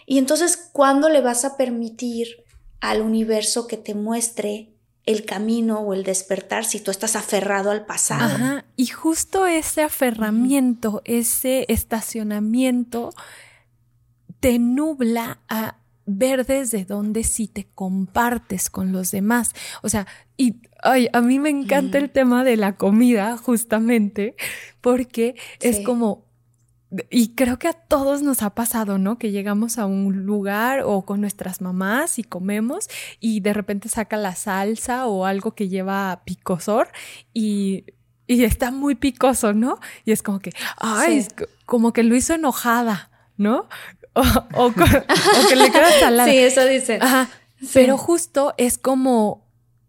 Y 0.06 0.18
entonces, 0.18 0.58
¿cuándo 0.74 1.08
le 1.08 1.22
vas 1.22 1.46
a 1.46 1.56
permitir 1.56 2.44
al 2.82 3.02
universo 3.02 3.68
que 3.68 3.78
te 3.78 3.96
muestre 3.96 4.73
el 5.06 5.26
camino 5.26 5.80
o 5.80 5.94
el 5.94 6.04
despertar 6.04 6.66
si 6.66 6.80
tú 6.80 6.92
estás 6.92 7.16
aferrado 7.16 7.72
al 7.72 7.86
pasado. 7.86 8.36
Ajá. 8.36 8.66
Y 8.76 8.88
justo 8.88 9.46
ese 9.46 9.82
aferramiento, 9.82 11.02
ese 11.06 11.66
estacionamiento, 11.68 13.12
te 14.40 14.60
nubla 14.60 15.40
a 15.50 15.78
ver 16.06 16.46
desde 16.46 16.86
dónde 16.86 17.24
sí 17.24 17.48
te 17.48 17.68
compartes 17.76 18.70
con 18.70 18.92
los 18.92 19.12
demás. 19.12 19.54
O 19.82 19.90
sea, 19.90 20.08
y 20.38 20.56
ay, 20.82 21.08
a 21.14 21.22
mí 21.22 21.40
me 21.40 21.50
encanta 21.50 21.98
el 21.98 22.10
tema 22.10 22.44
de 22.44 22.58
la 22.58 22.76
comida, 22.76 23.38
justamente, 23.38 24.36
porque 24.82 25.36
es 25.60 25.80
como 25.80 26.23
y 27.10 27.30
creo 27.30 27.58
que 27.58 27.68
a 27.68 27.74
todos 27.74 28.22
nos 28.22 28.44
ha 28.44 28.52
pasado, 28.52 28.98
¿no? 28.98 29.18
Que 29.18 29.32
llegamos 29.32 29.78
a 29.78 29.86
un 29.86 30.26
lugar 30.26 30.82
o 30.86 31.04
con 31.04 31.22
nuestras 31.22 31.62
mamás 31.62 32.20
y 32.20 32.24
comemos 32.24 32.88
y 33.20 33.40
de 33.40 33.54
repente 33.54 33.90
saca 33.90 34.18
la 34.18 34.36
salsa 34.36 35.08
o 35.08 35.26
algo 35.26 35.56
que 35.56 35.70
lleva 35.70 36.22
picosor 36.26 36.90
y, 37.34 37.86
y 38.28 38.44
está 38.44 38.72
muy 38.72 38.96
picoso, 38.96 39.54
¿no? 39.54 39.80
Y 40.06 40.12
es 40.12 40.22
como 40.22 40.40
que, 40.40 40.52
ay, 40.78 41.26
como 41.66 41.94
que 41.94 42.04
lo 42.04 42.16
hizo 42.16 42.34
enojada, 42.34 43.10
¿no? 43.38 43.68
O, 44.16 44.72
que 44.72 45.56
le 45.56 45.72
queda 45.72 45.90
salada. 46.00 46.30
Sí, 46.30 46.38
eso 46.38 46.64
dice. 46.66 47.00
Ajá. 47.02 47.30
Pero 47.74 47.98
justo 47.98 48.54
es 48.58 48.78
como 48.78 49.48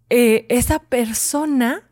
eh, 0.08 0.46
esa 0.48 0.78
persona 0.78 1.90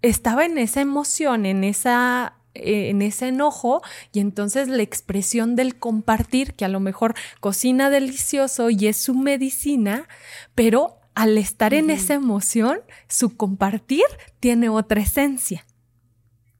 estaba 0.00 0.46
en 0.46 0.56
esa 0.56 0.80
emoción, 0.80 1.44
en 1.44 1.62
esa 1.62 2.35
en 2.62 3.02
ese 3.02 3.28
enojo 3.28 3.82
y 4.12 4.20
entonces 4.20 4.68
la 4.68 4.82
expresión 4.82 5.56
del 5.56 5.78
compartir, 5.78 6.54
que 6.54 6.64
a 6.64 6.68
lo 6.68 6.80
mejor 6.80 7.14
cocina 7.40 7.90
delicioso 7.90 8.70
y 8.70 8.86
es 8.86 8.96
su 8.96 9.14
medicina, 9.14 10.08
pero 10.54 11.00
al 11.14 11.38
estar 11.38 11.72
en 11.72 11.90
esa 11.90 12.14
emoción, 12.14 12.80
su 13.08 13.36
compartir 13.36 14.04
tiene 14.38 14.68
otra 14.68 15.00
esencia. 15.00 15.64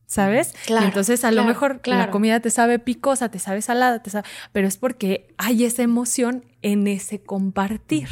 ¿Sabes? 0.07 0.55
Claro, 0.67 0.87
entonces 0.87 1.25
a 1.25 1.33
lo 1.33 1.45
mejor 1.45 1.81
la 1.85 2.11
comida 2.11 2.41
te 2.41 2.51
sabe 2.51 2.79
picosa, 2.79 3.29
te 3.29 3.41
sabe 3.41 3.61
salada, 3.61 4.03
te 4.03 4.11
sabe, 4.11 4.27
pero 4.53 4.69
es 4.69 4.79
porque 4.79 5.35
hay 5.37 5.65
esa 5.65 5.83
emoción 5.83 6.45
en 6.63 6.87
ese 6.87 7.21
compartir. 7.21 8.09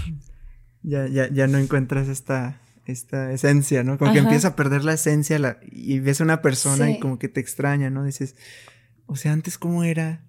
Ya, 0.82 1.07
ya, 1.07 1.30
ya 1.30 1.47
no 1.47 1.57
encuentras 1.57 2.09
esta 2.09 2.61
esta 2.87 3.32
esencia, 3.32 3.82
¿no? 3.82 3.99
Como 3.99 4.12
que 4.12 4.18
empieza 4.18 4.49
a 4.49 4.57
perder 4.57 4.85
la 4.85 4.95
esencia 4.95 5.39
la, 5.39 5.59
y 5.62 5.99
ves 6.01 6.20
a 6.20 6.24
una 6.24 6.43
persona 6.43 6.91
y 6.91 7.01
como 7.01 7.18
que 7.18 7.28
te 7.28 7.41
extraña, 7.41 7.91
¿no? 7.91 8.05
Dices, 8.05 8.37
o 9.07 9.16
sea, 9.16 9.32
antes 9.32 9.59
cómo 9.59 9.85
era 9.85 10.24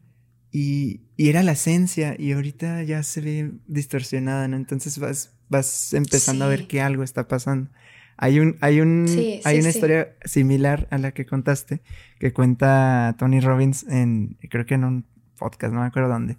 y, 0.52 1.02
y, 1.18 1.30
era 1.30 1.44
la 1.44 1.54
esencia 1.54 2.16
y 2.18 2.32
ahorita 2.32 2.84
ya 2.84 3.04
se 3.04 3.22
ve 3.22 3.52
distorsionada, 3.68 4.48
¿no? 4.48 4.56
Entonces 4.56 5.00
vas, 5.00 5.34
vas 5.50 5.94
empezando 5.94 6.46
a 6.46 6.48
ver 6.48 6.68
que 6.68 6.82
algo 6.82 7.04
está 7.04 7.28
pasando. 7.28 7.70
Hay 8.18 8.40
un, 8.40 8.58
hay 8.62 8.80
un, 8.80 9.06
hay 9.44 9.60
una 9.60 9.70
historia 9.70 10.16
similar 10.24 10.88
a 10.90 10.98
la 10.98 11.12
que 11.12 11.26
contaste 11.26 11.82
que 12.18 12.32
cuenta 12.32 13.16
Tony 13.20 13.42
Robbins 13.42 13.84
en, 13.90 14.38
creo 14.50 14.66
que 14.66 14.76
en 14.76 14.86
un 14.86 15.06
podcast, 15.38 15.74
no 15.74 15.82
me 15.82 15.88
acuerdo 15.88 16.08
dónde, 16.08 16.38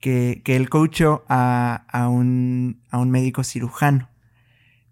que, 0.00 0.42
que 0.44 0.56
él 0.56 0.68
coachó 0.68 1.24
a, 1.28 1.86
a, 1.88 2.08
un, 2.08 2.82
a 2.90 2.98
un 2.98 3.10
médico 3.10 3.42
cirujano 3.42 4.10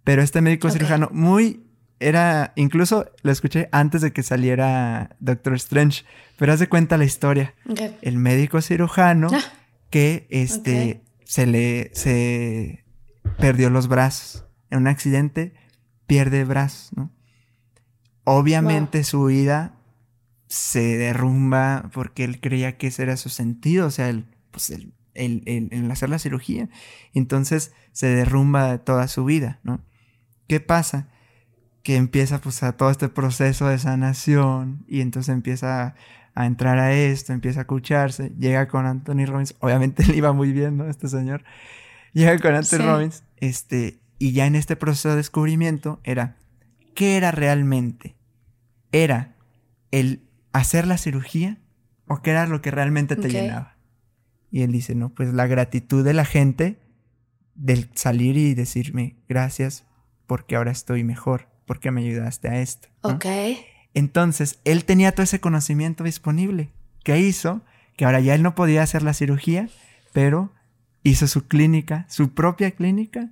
pero 0.05 0.22
este 0.22 0.40
médico 0.40 0.70
cirujano 0.70 1.09
muy 1.12 1.62
era, 2.03 2.53
incluso 2.57 3.07
lo 3.22 3.30
escuché 3.30 3.68
antes 3.72 4.00
de 4.03 4.12
que 4.12 4.22
saliera 4.22 5.16
Doctor 5.20 5.55
Strange, 5.55 6.05
pero 6.36 6.53
haz 6.53 6.59
de 6.59 6.68
cuenta 6.68 6.98
la 6.98 7.05
historia. 7.05 7.55
El 8.03 8.18
médico 8.18 8.61
cirujano 8.61 9.28
ah. 9.32 9.40
que 9.90 10.26
este 10.30 11.03
se 11.24 11.46
le 11.46 11.90
se 11.94 12.84
perdió 13.38 13.70
los 13.70 13.88
brazos 13.88 14.44
en 14.70 14.80
un 14.80 14.86
accidente, 14.88 15.55
pierde 16.07 16.44
brazos, 16.44 16.90
¿no? 16.96 17.11
Obviamente 18.24 19.05
su 19.05 19.24
vida 19.24 19.74
se 20.46 20.96
derrumba 20.96 21.90
porque 21.92 22.24
él 22.24 22.40
creía 22.40 22.76
que 22.76 22.88
ese 22.88 23.03
era 23.03 23.16
su 23.16 23.28
sentido, 23.28 23.86
o 23.86 23.90
sea, 23.90 24.09
el, 24.09 24.26
pues 24.50 24.70
el, 24.70 24.92
el, 25.14 25.42
el 25.46 25.90
hacer 25.90 26.09
la 26.09 26.18
cirugía. 26.18 26.68
Entonces 27.14 27.72
se 27.92 28.09
derrumba 28.09 28.78
toda 28.78 29.09
su 29.09 29.24
vida, 29.24 29.61
¿no? 29.62 29.80
¿Qué 30.47 30.61
pasa? 30.61 31.09
Que 31.82 31.97
empieza 31.97 32.40
pues 32.40 32.62
a 32.62 32.76
todo 32.76 32.90
este 32.90 33.09
proceso 33.09 33.68
de 33.68 33.78
sanación 33.78 34.84
y 34.88 35.01
entonces 35.01 35.34
empieza 35.34 35.95
a, 36.34 36.47
entrar 36.47 36.78
a 36.78 36.93
esto, 36.93 37.32
empieza 37.32 37.61
a 37.61 37.62
escucharse, 37.62 38.32
llega 38.38 38.68
con 38.68 38.86
Anthony 38.86 39.26
Robbins, 39.26 39.55
obviamente 39.61 40.05
le 40.07 40.16
iba 40.16 40.32
muy 40.32 40.53
bien, 40.53 40.76
¿no? 40.76 40.88
Este 40.88 41.09
señor. 41.09 41.45
Llega 42.12 42.38
con 42.38 42.55
Anthony 42.55 42.78
Robbins, 42.78 43.24
este, 43.38 44.01
Y 44.18 44.32
ya 44.32 44.47
en 44.47 44.55
este 44.55 44.76
proceso 44.76 45.11
de 45.11 45.16
descubrimiento 45.16 46.01
era, 46.05 46.36
¿qué 46.95 47.16
era 47.16 47.30
realmente? 47.30 48.16
¿Era 48.93 49.36
el 49.90 50.28
hacer 50.53 50.86
la 50.86 50.99
cirugía 50.99 51.59
o 52.07 52.20
qué 52.20 52.30
era 52.30 52.47
lo 52.47 52.61
que 52.61 52.70
realmente 52.70 53.16
te 53.16 53.30
llenaba? 53.30 53.76
Y 54.51 54.61
él 54.61 54.72
dice, 54.72 54.95
no, 54.95 55.09
pues 55.09 55.32
la 55.32 55.47
gratitud 55.47 56.05
de 56.05 56.12
la 56.12 56.26
gente 56.26 56.78
del 57.55 57.90
salir 57.95 58.36
y 58.36 58.55
decirme 58.55 59.16
gracias 59.28 59.86
porque 60.33 60.57
ahora 60.57 60.70
estoy 60.70 61.05
mejor, 61.05 61.47
porque 61.66 61.91
me 61.91 62.01
ayudaste 62.01 62.49
a 62.49 62.59
esto. 62.62 62.89
Ok. 63.03 63.26
Entonces, 63.93 64.61
él 64.64 64.87
tenía 64.87 65.12
todo 65.12 65.24
ese 65.24 65.41
conocimiento 65.41 66.05
disponible. 66.05 66.70
¿Qué 67.05 67.18
hizo? 67.18 67.61
Que 67.99 68.07
ahora 68.07 68.18
ya 68.20 68.35
él 68.35 68.43
no 68.43 68.55
podía 68.55 68.83
hacer 68.83 69.03
la 69.03 69.12
cirugía, 69.12 69.68
pero 70.14 70.51
hizo 71.03 71.26
su 71.26 71.49
clínica, 71.49 72.07
su 72.09 72.33
propia 72.33 72.70
clínica, 72.70 73.28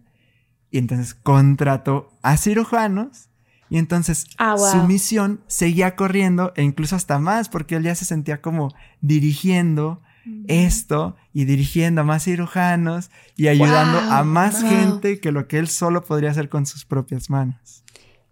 y 0.71 0.77
entonces 0.77 1.15
contrató 1.15 2.13
a 2.21 2.37
cirujanos, 2.37 3.31
y 3.71 3.79
entonces 3.79 4.27
Ah, 4.37 4.59
su 4.59 4.83
misión 4.83 5.41
seguía 5.47 5.97
corriendo, 5.97 6.53
e 6.55 6.65
incluso 6.65 6.97
hasta 6.97 7.19
más, 7.19 7.49
porque 7.49 7.77
él 7.77 7.85
ya 7.85 7.95
se 7.95 8.05
sentía 8.05 8.43
como 8.43 8.75
dirigiendo 9.01 10.03
esto 10.49 11.17
y 11.33 11.45
dirigiendo 11.45 12.03
a 12.03 12.05
más 12.05 12.25
cirujanos 12.25 13.11
y 13.37 13.49
ayudando 13.49 13.99
a 13.99 14.23
más 14.25 14.63
wow. 14.63 14.71
gente 14.71 15.21
que 15.21 15.33
lo 15.33 15.49
que 15.49 15.59
él 15.59 15.69
solo 15.69 16.05
podría 16.05 16.31
hacer 16.31 16.49
con 16.49 16.67
sus 16.67 16.85
propias 16.85 17.31
manos. 17.31 17.83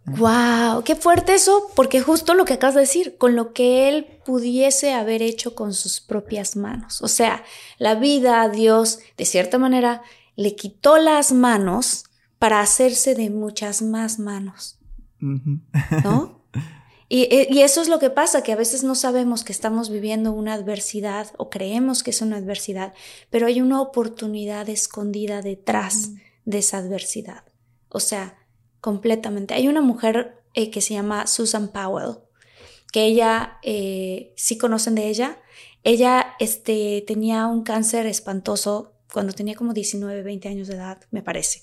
Wow, 0.07 0.85
qué 0.85 0.97
fuerte 0.97 1.35
eso, 1.35 1.71
porque 1.75 2.01
justo 2.01 2.35
lo 2.35 2.45
que 2.45 2.55
acabas 2.55 2.75
de 2.75 2.81
decir, 2.83 3.17
con 3.19 3.37
lo 3.37 3.53
que 3.53 3.89
él 3.89 4.07
pudiese 4.25 4.95
haber 4.95 5.23
hecho 5.23 5.55
con 5.55 5.75
sus 5.75 6.01
propias 6.01 6.57
manos. 6.57 7.03
O 7.03 7.09
sea, 7.09 7.45
la 7.79 7.95
vida 7.95 8.41
a 8.41 8.49
Dios, 8.49 9.01
de 9.17 9.27
cierta 9.27 9.59
manera, 9.59 10.03
le 10.37 10.55
quitó 10.55 10.99
las 10.99 11.33
manos 11.33 12.05
para 12.39 12.61
hacerse 12.61 13.15
de 13.15 13.29
muchas 13.29 13.83
más 13.83 14.19
manos. 14.19 14.79
¿no? 15.21 16.38
Y, 17.09 17.23
eh, 17.23 17.49
y 17.51 17.63
eso 17.63 17.81
es 17.81 17.89
lo 17.89 17.99
que 17.99 18.11
pasa, 18.11 18.43
que 18.43 18.53
a 18.53 18.57
veces 18.57 18.85
no 18.85 18.95
sabemos 18.95 19.45
que 19.45 19.53
estamos 19.53 19.89
viviendo 19.89 20.33
una 20.33 20.55
adversidad 20.55 21.29
o 21.39 21.49
creemos 21.49 22.03
que 22.03 22.11
es 22.11 22.21
una 22.21 22.37
adversidad, 22.37 22.93
pero 23.31 23.47
hay 23.47 23.61
una 23.61 23.81
oportunidad 23.81 24.69
escondida 24.69 25.41
detrás 25.41 26.11
de 26.45 26.59
esa 26.59 26.79
adversidad. 26.79 27.45
O 27.89 28.01
sea, 28.01 28.39
completamente. 28.81 29.55
Hay 29.55 29.69
una 29.69 29.81
mujer 29.81 30.43
eh, 30.55 30.71
que 30.71 30.81
se 30.81 30.95
llama 30.95 31.27
Susan 31.27 31.69
Powell, 31.69 32.19
que 32.93 33.05
ella, 33.05 33.59
eh, 33.63 34.33
sí 34.37 34.59
conocen 34.59 34.95
de 34.95 35.09
ella. 35.09 35.39
Ella 35.85 36.35
este, 36.39 37.05
tenía 37.07 37.47
un 37.47 37.63
cáncer 37.63 38.07
espantoso 38.07 38.95
cuando 39.13 39.33
tenía 39.33 39.55
como 39.55 39.73
19, 39.73 40.23
20 40.23 40.49
años 40.49 40.69
de 40.69 40.75
edad, 40.75 41.01
me 41.11 41.23
parece. 41.23 41.63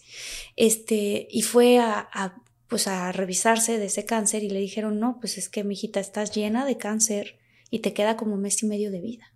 Este, 0.56 1.28
y 1.30 1.42
fue 1.44 1.80
a, 1.80 2.10
a, 2.12 2.36
pues 2.68 2.88
a 2.88 3.12
revisarse 3.12 3.78
de 3.78 3.86
ese 3.86 4.06
cáncer 4.06 4.44
y 4.44 4.50
le 4.50 4.60
dijeron, 4.60 5.00
no, 5.00 5.18
pues 5.20 5.38
es 5.38 5.50
que, 5.50 5.64
mijita, 5.64 6.00
estás 6.00 6.34
llena 6.34 6.66
de 6.66 6.78
cáncer 6.78 7.38
y 7.70 7.80
te 7.80 7.94
queda 7.94 8.18
como 8.18 8.38
mes 8.38 8.64
y 8.64 8.66
medio 8.66 8.92
de 8.92 9.02
vida. 9.02 9.34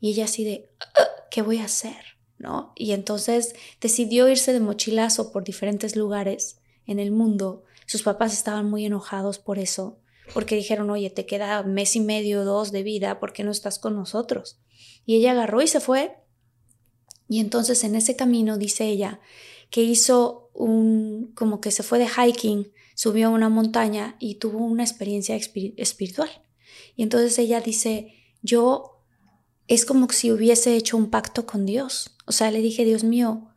Y 0.00 0.10
ella 0.10 0.24
así 0.24 0.44
de, 0.44 0.70
"Ah, 0.80 1.08
¿qué 1.30 1.42
voy 1.42 1.58
a 1.58 1.64
hacer? 1.64 1.96
¿No? 2.38 2.72
Y 2.76 2.92
entonces 2.92 3.54
decidió 3.80 4.28
irse 4.28 4.52
de 4.52 4.60
mochilazo 4.60 5.32
por 5.32 5.42
diferentes 5.44 5.96
lugares 5.96 6.60
en 6.86 7.00
el 7.00 7.10
mundo. 7.10 7.64
Sus 7.86 8.02
papás 8.02 8.32
estaban 8.32 8.70
muy 8.70 8.86
enojados 8.86 9.38
por 9.38 9.58
eso, 9.58 9.98
porque 10.32 10.54
dijeron, 10.54 10.88
oye, 10.90 11.10
te 11.10 11.26
queda 11.26 11.62
mes 11.64 11.96
y 11.96 12.00
medio, 12.00 12.44
dos 12.44 12.70
de 12.70 12.82
vida, 12.82 13.18
¿por 13.18 13.32
qué 13.32 13.42
no 13.42 13.50
estás 13.50 13.78
con 13.78 13.96
nosotros? 13.96 14.60
Y 15.04 15.16
ella 15.16 15.32
agarró 15.32 15.62
y 15.62 15.66
se 15.66 15.80
fue. 15.80 16.16
Y 17.28 17.40
entonces 17.40 17.82
en 17.82 17.94
ese 17.94 18.14
camino, 18.14 18.56
dice 18.56 18.86
ella, 18.86 19.20
que 19.70 19.82
hizo 19.82 20.37
como 20.52 21.60
que 21.60 21.70
se 21.70 21.82
fue 21.82 21.98
de 21.98 22.08
hiking, 22.08 22.72
subió 22.94 23.28
a 23.28 23.30
una 23.30 23.48
montaña 23.48 24.16
y 24.18 24.36
tuvo 24.36 24.58
una 24.58 24.82
experiencia 24.82 25.36
espiri- 25.36 25.74
espiritual. 25.76 26.30
Y 26.96 27.02
entonces 27.02 27.38
ella 27.38 27.60
dice, 27.60 28.14
yo 28.42 29.02
es 29.68 29.84
como 29.84 30.08
si 30.10 30.32
hubiese 30.32 30.74
hecho 30.76 30.96
un 30.96 31.10
pacto 31.10 31.46
con 31.46 31.66
Dios. 31.66 32.16
O 32.26 32.32
sea, 32.32 32.50
le 32.50 32.60
dije, 32.60 32.84
Dios 32.84 33.04
mío, 33.04 33.50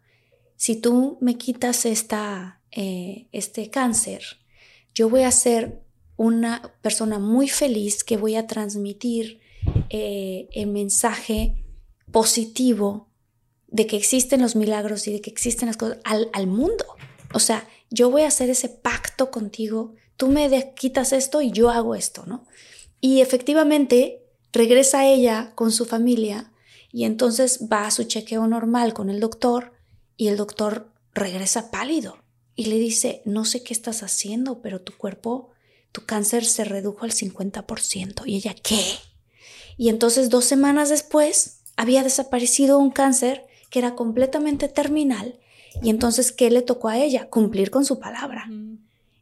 si 0.56 0.76
tú 0.76 1.18
me 1.22 1.38
quitas 1.38 1.86
esta, 1.86 2.62
eh, 2.72 3.28
este 3.32 3.70
cáncer, 3.70 4.24
yo 4.94 5.10
voy 5.10 5.24
a 5.24 5.32
ser 5.32 5.84
una 6.18 6.74
persona 6.82 7.18
muy 7.18 7.48
feliz 7.48 8.04
que 8.04 8.18
voy 8.18 8.36
a 8.36 8.46
transmitir 8.46 9.40
eh, 9.90 10.50
el 10.52 10.68
mensaje 10.68 11.66
positivo 12.12 13.11
de 13.72 13.88
que 13.88 13.98
existen 13.98 14.42
los 14.42 14.56
milagros 14.56 15.08
y 15.08 15.14
de 15.14 15.22
que 15.22 15.30
existen 15.30 15.68
las 15.68 15.78
cosas 15.78 15.98
al, 16.04 16.48
mundo. 16.48 16.86
O 17.34 17.40
sea, 17.40 17.68
yo 17.90 18.12
voy 18.12 18.24
a 18.24 18.28
hacer 18.28 18.50
ese 18.50 18.70
pacto 18.70 19.32
contigo, 19.32 19.96
tú 20.18 20.28
me 20.28 20.74
quitas 20.76 21.14
esto 21.14 21.42
y 21.42 21.52
yo 21.52 21.70
hago 21.70 21.96
esto, 21.96 22.26
¿no? 22.28 22.46
Y 23.00 23.22
efectivamente 23.22 24.24
regresa 24.52 25.08
ella 25.08 25.54
con 25.56 25.72
su 25.72 25.86
familia 25.86 26.52
y 26.92 27.06
entonces 27.06 27.68
va 27.72 27.88
a 27.88 27.92
su 27.92 28.04
chequeo 28.04 28.46
normal 28.48 28.94
con 28.94 29.10
el 29.10 29.22
doctor 29.22 29.72
y 30.18 30.28
el 30.28 30.38
doctor 30.38 30.92
regresa 31.14 31.72
pálido 31.72 32.18
y 32.56 32.66
le 32.66 32.78
dice, 32.78 33.22
no 33.26 33.46
sé 33.46 33.64
qué 33.64 33.74
estás 33.74 34.04
haciendo, 34.04 34.62
pero 34.62 34.82
tu 34.82 34.96
cuerpo, 34.98 35.50
tu 35.94 36.06
cáncer 36.06 36.46
se 36.46 36.66
redujo 36.66 37.06
al 37.06 37.12
50%. 37.12 38.24
Y 38.26 38.36
ella, 38.36 38.54
¿qué? 38.62 38.84
Y 39.78 39.88
entonces 39.88 40.30
dos 40.30 40.44
semanas 40.46 40.90
después 40.90 41.62
había 41.78 42.04
desaparecido 42.04 42.78
un 42.78 42.92
cáncer 42.92 43.48
que 43.72 43.80
era 43.80 43.96
completamente 43.96 44.68
terminal. 44.68 45.40
Y 45.82 45.90
entonces, 45.90 46.32
¿qué 46.32 46.52
le 46.52 46.62
tocó 46.62 46.90
a 46.90 47.00
ella? 47.00 47.30
Cumplir 47.30 47.72
con 47.72 47.86
su 47.86 48.00
palabra. 48.00 48.48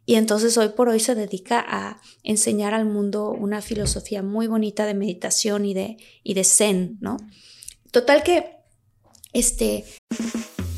Y 0.04 0.16
entonces 0.16 0.58
hoy 0.58 0.70
por 0.70 0.88
hoy 0.88 0.98
se 0.98 1.14
dedica 1.14 1.64
a 1.66 2.00
enseñar 2.24 2.74
al 2.74 2.84
mundo 2.84 3.30
una 3.30 3.62
filosofía 3.62 4.22
muy 4.22 4.48
bonita 4.48 4.84
de 4.84 4.94
meditación 4.94 5.64
y 5.64 5.72
de, 5.72 5.96
y 6.24 6.34
de 6.34 6.44
zen, 6.44 6.98
¿no? 7.00 7.16
Total 7.92 8.22
que, 8.22 8.56
este, 9.32 9.84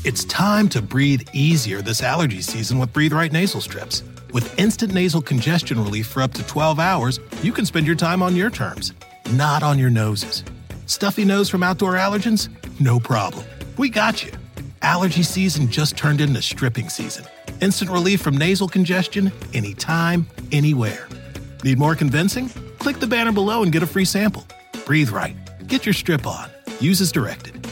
It's 0.05 0.25
time 0.25 0.67
to 0.69 0.81
breathe 0.81 1.23
easier 1.33 1.81
this 1.81 2.03
allergy 2.03 2.41
season 2.41 2.77
with 2.77 2.93
Breathe 2.93 3.13
Right 3.13 3.31
nasal 3.31 3.61
strips. 3.61 4.03
With 4.33 4.53
instant 4.59 4.93
nasal 4.93 5.21
congestion 5.21 5.81
relief 5.81 6.07
for 6.07 6.21
up 6.21 6.33
to 6.33 6.43
12 6.43 6.77
hours, 6.77 7.19
you 7.41 7.53
can 7.53 7.65
spend 7.65 7.87
your 7.87 7.95
time 7.95 8.21
on 8.21 8.35
your 8.35 8.49
terms, 8.49 8.93
not 9.31 9.63
on 9.63 9.79
your 9.79 9.89
noses. 9.89 10.43
Stuffy 10.87 11.23
nose 11.23 11.49
from 11.49 11.63
outdoor 11.63 11.93
allergens? 11.93 12.49
No 12.79 12.99
problem. 12.99 13.45
We 13.77 13.89
got 13.89 14.23
you. 14.23 14.31
Allergy 14.81 15.23
season 15.23 15.67
just 15.67 15.97
turned 15.97 16.21
into 16.21 16.41
stripping 16.41 16.89
season. 16.89 17.25
Instant 17.59 17.89
relief 17.89 18.21
from 18.21 18.37
nasal 18.37 18.67
congestion 18.67 19.31
anytime, 19.53 20.27
anywhere. 20.51 21.07
Need 21.63 21.79
more 21.79 21.95
convincing? 21.95 22.49
Click 22.79 22.99
the 22.99 23.07
banner 23.07 23.31
below 23.31 23.63
and 23.63 23.71
get 23.71 23.81
a 23.83 23.87
free 23.87 24.05
sample. 24.05 24.45
Breathe 24.85 25.09
Right. 25.09 25.35
Get 25.67 25.85
your 25.85 25.93
strip 25.93 26.27
on. 26.27 26.49
Use 26.79 27.01
as 27.01 27.11
directed. 27.11 27.65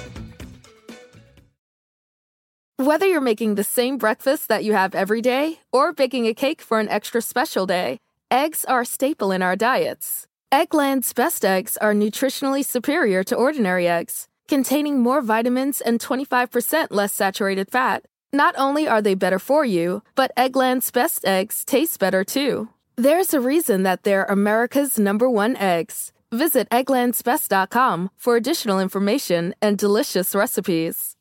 Whether 2.78 3.06
you're 3.06 3.22
making 3.22 3.56
the 3.56 3.64
same 3.64 4.00
breakfast 4.00 4.48
that 4.48 4.64
you 4.64 4.74
have 4.74 4.96
every 4.96 5.22
day 5.22 5.60
or 5.72 5.94
baking 5.94 6.26
a 6.26 6.34
cake 6.34 6.62
for 6.62 6.80
an 6.80 6.90
extra 6.90 7.22
special 7.22 7.68
day, 7.68 8.00
eggs 8.32 8.66
are 8.66 8.82
a 8.82 8.86
staple 8.86 9.32
in 9.32 9.44
our 9.44 9.56
diets. 9.56 10.26
Eggland's 10.52 11.14
best 11.14 11.46
eggs 11.46 11.78
are 11.78 11.94
nutritionally 11.94 12.66
superior 12.66 13.24
to 13.26 13.36
ordinary 13.36 13.88
eggs, 13.88 14.28
containing 14.52 15.00
more 15.00 15.22
vitamins 15.22 15.80
and 15.80 16.00
25% 16.00 16.88
less 16.90 17.14
saturated 17.14 17.72
fat. 17.72 18.04
Not 18.34 18.54
only 18.58 18.86
are 18.86 19.02
they 19.02 19.16
better 19.16 19.40
for 19.40 19.64
you, 19.64 20.04
but 20.14 20.32
Eggland's 20.36 20.92
best 20.92 21.24
eggs 21.24 21.64
taste 21.64 22.00
better 22.00 22.26
too. 22.26 22.68
There's 22.98 23.34
a 23.34 23.40
reason 23.40 23.84
that 23.84 24.04
they're 24.04 24.26
America's 24.26 25.00
number 25.00 25.30
one 25.30 25.56
eggs. 25.56 26.12
Visit 26.34 26.70
egglandsbest.com 26.70 28.10
for 28.18 28.36
additional 28.36 28.82
information 28.82 29.56
and 29.62 29.78
delicious 29.78 30.36
recipes. 30.36 31.16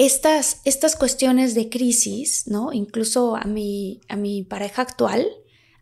estas, 0.00 0.62
estas 0.64 0.96
cuestiones 0.96 1.54
de 1.54 1.68
crisis, 1.68 2.46
¿no? 2.46 2.72
Incluso 2.72 3.36
a 3.36 3.44
mi, 3.44 4.00
a 4.08 4.16
mi 4.16 4.44
pareja 4.44 4.80
actual, 4.80 5.26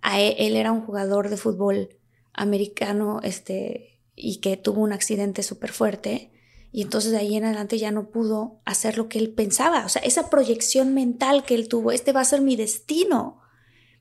a 0.03 0.21
él, 0.21 0.35
él 0.39 0.57
era 0.57 0.73
un 0.73 0.81
jugador 0.81 1.29
de 1.29 1.37
fútbol 1.37 1.91
americano, 2.33 3.21
este, 3.23 3.98
y 4.19 4.39
que 4.41 4.57
tuvo 4.57 4.83
un 4.83 4.93
accidente 4.93 5.43
súper 5.43 5.73
fuerte, 5.73 6.33
y 6.71 6.83
entonces 6.83 7.13
de 7.13 7.19
ahí 7.19 7.37
en 7.37 7.45
adelante 7.45 7.79
ya 7.79 7.91
no 7.91 8.11
pudo 8.11 8.61
hacer 8.65 8.99
lo 8.99 9.09
que 9.09 9.19
él 9.19 9.31
pensaba, 9.31 9.87
o 9.87 9.89
sea, 9.89 10.03
esa 10.03 10.29
proyección 10.29 10.93
mental 10.95 11.45
que 11.45 11.55
él 11.55 11.69
tuvo, 11.69 11.93
este 11.93 12.13
va 12.13 12.21
a 12.21 12.25
ser 12.25 12.41
mi 12.41 12.57
destino, 12.57 13.41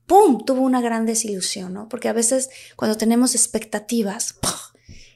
¡pum! 0.05 0.43
Tuvo 0.45 0.61
una 0.61 0.81
gran 0.81 1.05
desilusión, 1.05 1.73
¿no? 1.73 1.87
Porque 1.89 2.09
a 2.09 2.13
veces 2.13 2.49
cuando 2.75 2.97
tenemos 2.97 3.35
expectativas 3.35 4.39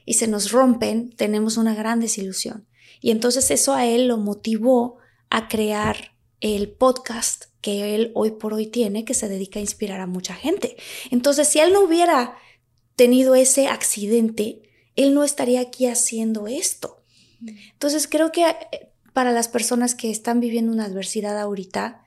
y 0.04 0.14
se 0.14 0.28
nos 0.28 0.52
rompen, 0.52 1.10
tenemos 1.10 1.56
una 1.56 1.74
gran 1.74 2.00
desilusión. 2.00 2.66
Y 3.00 3.10
entonces 3.10 3.50
eso 3.50 3.74
a 3.74 3.86
él 3.86 4.06
lo 4.06 4.16
motivó 4.16 4.98
a 5.28 5.48
crear 5.48 6.12
el 6.40 6.70
podcast 6.70 7.44
que 7.60 7.94
él 7.94 8.10
hoy 8.14 8.32
por 8.32 8.52
hoy 8.52 8.66
tiene, 8.66 9.04
que 9.04 9.14
se 9.14 9.28
dedica 9.28 9.58
a 9.58 9.62
inspirar 9.62 10.00
a 10.00 10.06
mucha 10.06 10.34
gente. 10.34 10.76
Entonces, 11.10 11.48
si 11.48 11.60
él 11.60 11.72
no 11.72 11.82
hubiera 11.82 12.36
tenido 12.96 13.34
ese 13.34 13.68
accidente, 13.68 14.62
él 14.96 15.14
no 15.14 15.24
estaría 15.24 15.60
aquí 15.60 15.86
haciendo 15.86 16.46
esto. 16.46 17.02
Entonces, 17.72 18.06
creo 18.06 18.32
que 18.32 18.48
eh, 18.48 18.92
para 19.12 19.32
las 19.32 19.48
personas 19.48 19.94
que 19.94 20.10
están 20.10 20.40
viviendo 20.40 20.72
una 20.72 20.84
adversidad 20.84 21.38
ahorita, 21.38 22.04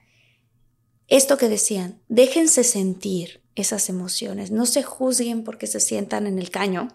esto 1.07 1.37
que 1.37 1.49
decían, 1.49 1.99
déjense 2.07 2.63
sentir 2.63 3.41
esas 3.55 3.89
emociones, 3.89 4.51
no 4.51 4.65
se 4.65 4.83
juzguen 4.83 5.43
porque 5.43 5.67
se 5.67 5.79
sientan 5.79 6.27
en 6.27 6.39
el 6.39 6.49
caño, 6.49 6.89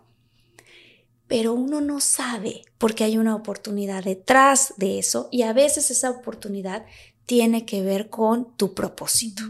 pero 1.27 1.55
uno 1.55 1.81
no 1.81 2.01
sabe 2.01 2.63
porque 2.77 3.05
hay 3.05 3.17
una 3.17 3.37
oportunidad 3.37 4.03
detrás 4.03 4.75
de 4.77 4.99
eso 4.99 5.29
y 5.31 5.43
a 5.43 5.53
veces 5.53 5.91
esa 5.91 6.11
oportunidad 6.11 6.85
tiene 7.25 7.65
que 7.65 7.83
ver 7.83 8.11
con 8.11 8.57
tu 8.57 8.75
propósito. 8.75 9.45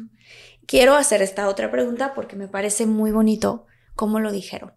Quiero 0.67 0.95
hacer 0.95 1.23
esta 1.23 1.49
otra 1.49 1.71
pregunta 1.71 2.13
porque 2.15 2.37
me 2.37 2.49
parece 2.49 2.85
muy 2.85 3.11
bonito 3.13 3.67
cómo 3.97 4.21
lo 4.21 4.31
dijeron. 4.31 4.73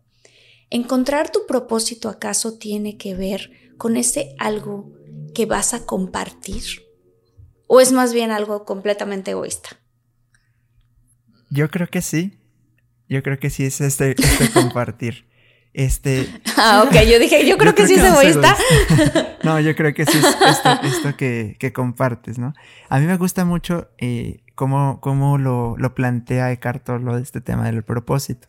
¿Encontrar 0.74 1.30
tu 1.30 1.46
propósito 1.46 2.10
acaso 2.10 2.58
tiene 2.58 2.98
que 2.98 3.14
ver 3.14 3.52
con 3.78 3.96
ese 3.96 4.34
algo 4.40 4.92
que 5.36 5.46
vas 5.46 5.76
a 5.76 5.86
compartir? 5.86 6.64
¿O 7.68 7.80
es 7.80 7.92
más 7.92 8.12
bien 8.12 8.32
algo 8.32 8.66
completamente 8.66 9.30
egoísta? 9.30 9.70
Yo 11.52 11.70
creo 11.70 11.86
que 11.86 12.02
sí. 12.02 12.40
Yo 13.08 13.22
creo 13.22 13.38
que 13.38 13.52
sí 13.52 13.66
es 13.66 13.82
este, 13.82 14.16
este 14.20 14.50
compartir. 14.54 15.28
Este. 15.74 16.28
Ah, 16.58 16.84
ok, 16.88 17.04
yo 17.04 17.20
dije, 17.20 17.48
yo 17.48 17.56
creo 17.60 17.76
que 17.76 17.86
sí 17.86 17.94
es 17.94 18.04
egoísta. 18.04 18.58
no, 19.44 19.60
yo 19.60 19.76
creo 19.76 19.94
que 19.94 20.08
sí 20.08 20.18
es 20.18 20.26
esto, 20.96 21.16
que, 21.16 21.56
que, 21.60 21.72
compartes, 21.72 22.40
¿no? 22.40 22.56
A 22.90 23.00
mí 23.00 23.06
me 23.06 23.18
gusta 23.18 23.46
mucho 23.46 23.92
eh, 24.00 24.42
cómo, 24.56 25.02
cómo 25.02 25.38
lo, 25.38 25.78
lo, 25.78 25.94
plantea 25.94 26.52
Eckhart 26.52 26.84
Tolle 26.84 27.16
de 27.16 27.22
este 27.22 27.42
tema 27.42 27.66
del 27.66 27.84
propósito. 27.84 28.48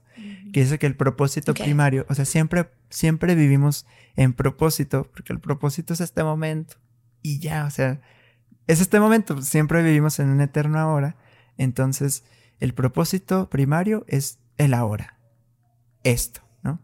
Que 0.55 0.61
dice 0.61 0.79
que 0.79 0.87
el 0.87 0.95
propósito 0.95 1.53
primario, 1.53 2.07
o 2.09 2.15
sea, 2.15 2.25
siempre, 2.25 2.71
siempre 2.89 3.35
vivimos 3.35 3.87
en 4.15 4.35
propósito, 4.35 5.11
porque 5.13 5.33
el 5.33 5.41
propósito 5.41 5.95
es 5.95 6.01
este 6.01 6.23
momento. 6.23 6.77
Y 7.23 7.41
ya, 7.41 7.65
o 7.65 7.71
sea, 7.71 8.01
es 8.69 8.81
este 8.81 9.01
momento, 9.01 9.43
siempre 9.43 9.83
vivimos 9.83 10.21
en 10.21 10.29
un 10.29 10.41
eterno 10.41 10.79
ahora. 10.79 11.17
Entonces, 11.59 12.23
el 12.61 12.73
propósito 12.73 13.51
primario 13.51 14.05
es 14.07 14.39
el 14.57 14.75
ahora. 14.75 15.19
Esto, 16.05 16.41
¿no? 16.63 16.81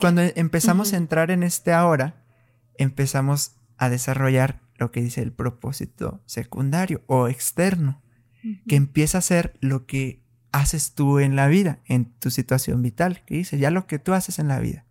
Cuando 0.00 0.22
empezamos 0.34 0.94
a 0.94 0.96
entrar 0.96 1.30
en 1.30 1.42
este 1.42 1.74
ahora, 1.74 2.24
empezamos 2.78 3.56
a 3.76 3.90
desarrollar 3.90 4.62
lo 4.78 4.90
que 4.90 5.02
dice 5.02 5.20
el 5.20 5.32
propósito 5.32 6.22
secundario 6.24 7.02
o 7.08 7.28
externo, 7.28 8.02
que 8.66 8.76
empieza 8.76 9.18
a 9.18 9.20
ser 9.20 9.58
lo 9.60 9.84
que 9.84 10.24
haces 10.56 10.92
tú 10.92 11.18
en 11.18 11.36
la 11.36 11.48
vida, 11.48 11.80
en 11.84 12.06
tu 12.06 12.30
situación 12.30 12.80
vital, 12.80 13.22
que 13.26 13.36
dice 13.36 13.58
ya 13.58 13.70
lo 13.70 13.86
que 13.86 13.98
tú 13.98 14.14
haces 14.14 14.38
en 14.38 14.48
la 14.48 14.58
vida. 14.58 14.84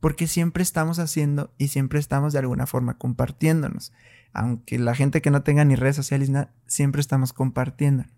Porque 0.00 0.26
siempre 0.26 0.62
estamos 0.62 0.98
haciendo 0.98 1.52
y 1.56 1.68
siempre 1.68 1.98
estamos 1.98 2.32
de 2.32 2.40
alguna 2.40 2.66
forma 2.66 2.98
compartiéndonos. 2.98 3.92
Aunque 4.34 4.78
la 4.78 4.94
gente 4.94 5.22
que 5.22 5.30
no 5.30 5.42
tenga 5.42 5.64
ni 5.64 5.76
redes 5.76 5.96
sociales, 5.96 6.30
siempre 6.66 7.00
estamos 7.00 7.32
compartiéndonos. 7.32 8.12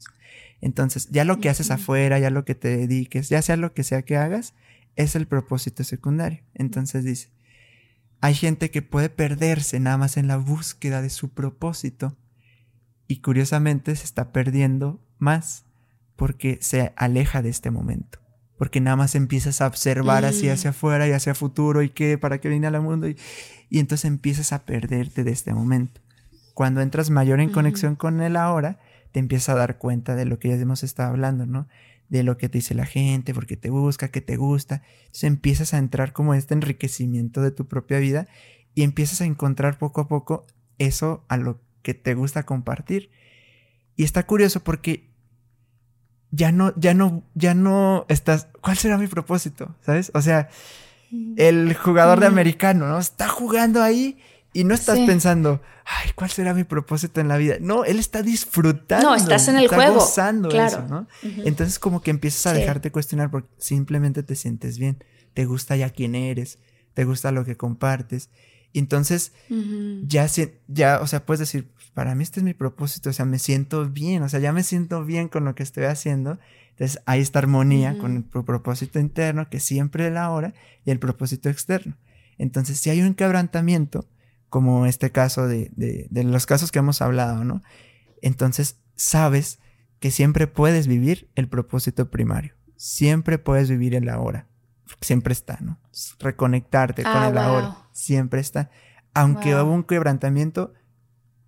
Entonces, 0.60 1.08
ya 1.10 1.24
lo 1.24 1.38
que 1.38 1.48
haces 1.48 1.70
afuera, 1.70 2.18
ya 2.18 2.30
lo 2.30 2.44
que 2.44 2.54
te 2.54 2.76
dediques, 2.76 3.28
ya 3.28 3.40
sea 3.42 3.56
lo 3.56 3.72
que 3.72 3.84
sea 3.84 4.02
que 4.02 4.16
hagas, 4.16 4.54
es 4.96 5.14
el 5.14 5.26
propósito 5.26 5.84
secundario. 5.84 6.42
Entonces 6.54 7.04
dice, 7.04 7.30
hay 8.20 8.34
gente 8.34 8.70
que 8.70 8.82
puede 8.82 9.10
perderse 9.10 9.78
nada 9.78 9.98
más 9.98 10.16
en 10.16 10.26
la 10.26 10.38
búsqueda 10.38 11.02
de 11.02 11.10
su 11.10 11.28
propósito 11.28 12.16
y 13.06 13.20
curiosamente 13.20 13.94
se 13.94 14.04
está 14.04 14.32
perdiendo 14.32 15.00
más 15.18 15.66
porque 16.16 16.58
se 16.60 16.92
aleja 16.96 17.42
de 17.42 17.50
este 17.50 17.70
momento. 17.70 18.18
Porque 18.56 18.80
nada 18.80 18.96
más 18.96 19.14
empiezas 19.14 19.60
a 19.60 19.66
observar 19.66 20.24
así 20.24 20.48
hacia 20.48 20.70
mm. 20.70 20.74
afuera 20.74 21.08
y 21.08 21.12
hacia 21.12 21.34
futuro 21.34 21.82
y 21.82 21.90
qué, 21.90 22.18
para 22.18 22.38
qué 22.38 22.48
viene 22.48 22.66
al 22.66 22.80
mundo 22.80 23.08
y, 23.08 23.16
y, 23.68 23.80
entonces 23.80 24.04
empiezas 24.04 24.52
a 24.52 24.64
perderte 24.64 25.24
de 25.24 25.32
este 25.32 25.52
momento. 25.52 26.00
Cuando 26.54 26.80
entras 26.80 27.10
mayor 27.10 27.40
en 27.40 27.50
conexión 27.50 27.96
con 27.96 28.20
el 28.20 28.36
ahora, 28.36 28.78
te 29.10 29.18
empiezas 29.18 29.50
a 29.50 29.58
dar 29.58 29.78
cuenta 29.78 30.14
de 30.14 30.24
lo 30.24 30.38
que 30.38 30.48
ya 30.48 30.54
hemos 30.54 30.84
estado 30.84 31.10
hablando, 31.10 31.46
¿no? 31.46 31.66
de 32.08 32.22
lo 32.22 32.36
que 32.36 32.48
te 32.48 32.58
dice 32.58 32.74
la 32.74 32.86
gente, 32.86 33.34
porque 33.34 33.56
te 33.56 33.70
busca, 33.70 34.08
que 34.08 34.20
te 34.20 34.36
gusta. 34.36 34.82
Entonces 35.00 35.24
empiezas 35.24 35.74
a 35.74 35.78
entrar 35.78 36.12
como 36.12 36.34
este 36.34 36.54
enriquecimiento 36.54 37.42
de 37.42 37.50
tu 37.50 37.66
propia 37.66 37.98
vida 37.98 38.28
y 38.74 38.82
empiezas 38.82 39.20
a 39.20 39.24
encontrar 39.24 39.78
poco 39.78 40.02
a 40.02 40.08
poco 40.08 40.46
eso 40.78 41.24
a 41.28 41.36
lo 41.36 41.60
que 41.82 41.94
te 41.94 42.14
gusta 42.14 42.44
compartir. 42.44 43.10
Y 43.96 44.04
está 44.04 44.26
curioso 44.26 44.60
porque 44.62 45.10
ya 46.34 46.52
no, 46.52 46.72
ya 46.76 46.94
no, 46.94 47.22
ya 47.34 47.54
no 47.54 48.06
estás. 48.08 48.48
¿Cuál 48.60 48.76
será 48.76 48.98
mi 48.98 49.06
propósito? 49.06 49.74
¿Sabes? 49.84 50.10
O 50.14 50.22
sea, 50.22 50.48
el 51.36 51.74
jugador 51.74 52.20
de 52.20 52.26
americano, 52.26 52.88
¿no? 52.88 52.98
Está 52.98 53.28
jugando 53.28 53.82
ahí 53.82 54.18
y 54.52 54.64
no 54.64 54.74
estás 54.74 54.98
pensando, 55.00 55.60
ay, 55.84 56.10
¿cuál 56.14 56.30
será 56.30 56.54
mi 56.54 56.64
propósito 56.64 57.20
en 57.20 57.28
la 57.28 57.36
vida? 57.36 57.56
No, 57.60 57.84
él 57.84 57.98
está 57.98 58.22
disfrutando. 58.22 59.10
No, 59.10 59.14
estás 59.14 59.48
en 59.48 59.56
el 59.56 59.64
está 59.64 59.76
juego. 59.76 59.94
gozando 59.94 60.48
eso, 60.48 60.82
¿no? 60.88 61.06
Entonces 61.22 61.78
como 61.78 62.02
que 62.02 62.10
empiezas 62.10 62.46
a 62.46 62.52
dejarte 62.52 62.90
cuestionar 62.90 63.30
porque 63.30 63.48
simplemente 63.58 64.22
te 64.22 64.34
sientes 64.34 64.78
bien, 64.78 65.02
te 65.34 65.44
gusta 65.44 65.76
ya 65.76 65.90
quién 65.90 66.14
eres, 66.14 66.58
te 66.94 67.04
gusta 67.04 67.32
lo 67.32 67.44
que 67.44 67.56
compartes. 67.56 68.30
Y 68.74 68.80
entonces 68.80 69.32
ya, 70.02 70.26
ya, 70.66 71.00
o 71.00 71.06
sea, 71.06 71.24
puedes 71.24 71.38
decir, 71.38 71.70
para 71.94 72.16
mí 72.16 72.24
este 72.24 72.40
es 72.40 72.44
mi 72.44 72.54
propósito, 72.54 73.08
o 73.08 73.12
sea, 73.12 73.24
me 73.24 73.38
siento 73.38 73.88
bien, 73.88 74.24
o 74.24 74.28
sea, 74.28 74.40
ya 74.40 74.52
me 74.52 74.64
siento 74.64 75.04
bien 75.04 75.28
con 75.28 75.44
lo 75.44 75.54
que 75.54 75.62
estoy 75.62 75.84
haciendo. 75.84 76.40
Entonces 76.70 77.00
hay 77.06 77.20
esta 77.20 77.38
armonía 77.38 77.96
con 77.98 78.16
el 78.16 78.24
propósito 78.24 78.98
interno, 78.98 79.48
que 79.48 79.60
siempre 79.60 80.08
es 80.08 80.12
la 80.12 80.28
hora, 80.28 80.54
y 80.84 80.90
el 80.90 80.98
propósito 80.98 81.48
externo. 81.48 81.96
Entonces, 82.36 82.80
si 82.80 82.90
hay 82.90 83.00
un 83.00 83.14
quebrantamiento, 83.14 84.08
como 84.48 84.86
este 84.86 85.12
caso 85.12 85.46
de, 85.46 85.70
de, 85.76 86.24
los 86.24 86.46
casos 86.46 86.72
que 86.72 86.80
hemos 86.80 87.00
hablado, 87.00 87.44
¿no? 87.44 87.62
Entonces 88.22 88.80
sabes 88.96 89.60
que 90.00 90.10
siempre 90.10 90.48
puedes 90.48 90.88
vivir 90.88 91.30
el 91.36 91.48
propósito 91.48 92.10
primario, 92.10 92.54
siempre 92.74 93.38
puedes 93.38 93.70
vivir 93.70 93.94
el 93.94 94.08
ahora, 94.08 94.48
siempre 95.00 95.32
está, 95.32 95.58
¿no? 95.60 95.78
Reconectarte 96.18 97.04
con 97.04 97.12
ah, 97.12 97.28
el 97.28 97.38
ahora, 97.38 97.83
siempre 97.94 98.40
está. 98.40 98.70
Aunque 99.14 99.54
hubo 99.54 99.72
un 99.72 99.84
quebrantamiento, 99.84 100.74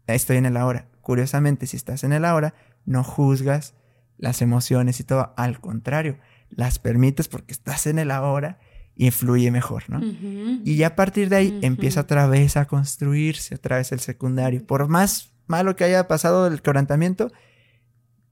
estoy 0.07 0.39
en 0.39 0.47
el 0.47 0.57
ahora. 0.57 0.89
Curiosamente, 1.03 1.67
si 1.67 1.77
estás 1.77 2.05
en 2.05 2.13
el 2.13 2.25
ahora, 2.25 2.55
no 2.87 3.05
juzgas 3.05 3.75
las 4.17 4.41
emociones 4.41 4.99
y 5.01 5.05
todo, 5.05 5.35
al 5.37 5.61
contrario, 5.61 6.19
las 6.49 6.79
permites 6.79 7.29
porque 7.29 7.53
estás 7.53 7.87
en 7.87 7.99
el 7.99 8.11
ahora 8.11 8.59
y 8.95 9.11
fluye 9.11 9.51
mejor, 9.51 9.85
¿no? 9.89 10.01
Y 10.03 10.77
ya 10.77 10.89
a 10.89 10.97
partir 10.97 11.29
de 11.29 11.37
ahí 11.37 11.59
empieza 11.61 12.01
otra 12.01 12.27
vez 12.27 12.57
a 12.57 12.65
construirse 12.65 13.55
otra 13.57 13.77
vez 13.77 13.93
el 13.93 14.01
secundario. 14.01 14.67
Por 14.67 14.89
más 14.89 15.35
malo 15.47 15.77
que 15.77 15.85
haya 15.85 16.09
pasado 16.09 16.47
el 16.47 16.63
quebrantamiento, 16.63 17.31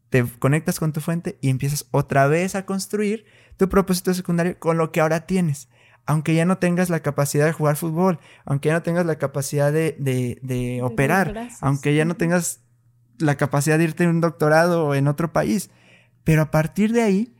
te 0.08 0.24
conectas 0.38 0.78
con 0.78 0.92
tu 0.92 1.00
fuente 1.00 1.38
y 1.42 1.50
empiezas 1.50 1.86
otra 1.90 2.28
vez 2.28 2.54
a 2.54 2.64
construir 2.64 3.26
tu 3.56 3.68
propósito 3.68 4.14
secundario 4.14 4.58
con 4.58 4.78
lo 4.78 4.90
que 4.90 5.00
ahora 5.00 5.26
tienes. 5.26 5.68
Aunque 6.06 6.34
ya 6.34 6.44
no 6.44 6.58
tengas 6.58 6.90
la 6.90 7.00
capacidad 7.00 7.46
de 7.46 7.52
jugar 7.52 7.76
fútbol, 7.76 8.18
aunque 8.44 8.68
ya 8.68 8.74
no 8.74 8.82
tengas 8.82 9.06
la 9.06 9.16
capacidad 9.16 9.72
de, 9.72 9.96
de, 9.98 10.82
operar, 10.82 11.48
aunque 11.60 11.94
ya 11.94 12.04
no 12.04 12.14
tengas 12.14 12.60
la 13.18 13.36
capacidad 13.36 13.78
de 13.78 13.84
irte 13.84 14.04
a 14.04 14.10
un 14.10 14.20
doctorado 14.20 14.94
en 14.94 15.08
otro 15.08 15.32
país. 15.32 15.70
Pero 16.24 16.42
a 16.42 16.50
partir 16.50 16.92
de 16.92 17.02
ahí, 17.02 17.34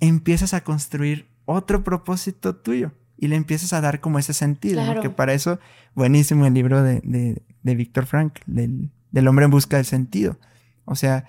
empiezas 0.00 0.52
a 0.52 0.64
construir 0.64 1.28
otro 1.44 1.84
propósito 1.84 2.56
tuyo 2.56 2.92
y 3.16 3.28
le 3.28 3.36
empiezas 3.36 3.72
a 3.72 3.80
dar 3.80 4.00
como 4.00 4.18
ese 4.18 4.32
sentido, 4.32 4.82
que 5.00 5.10
para 5.10 5.32
eso, 5.32 5.60
buenísimo 5.94 6.44
el 6.44 6.54
libro 6.54 6.82
de, 6.82 7.00
de, 7.62 7.74
Víctor 7.76 8.06
Frank, 8.06 8.40
del, 8.46 8.90
del, 9.12 9.28
hombre 9.28 9.44
en 9.44 9.52
busca 9.52 9.76
del 9.76 9.86
sentido. 9.86 10.38
O 10.84 10.96
sea, 10.96 11.26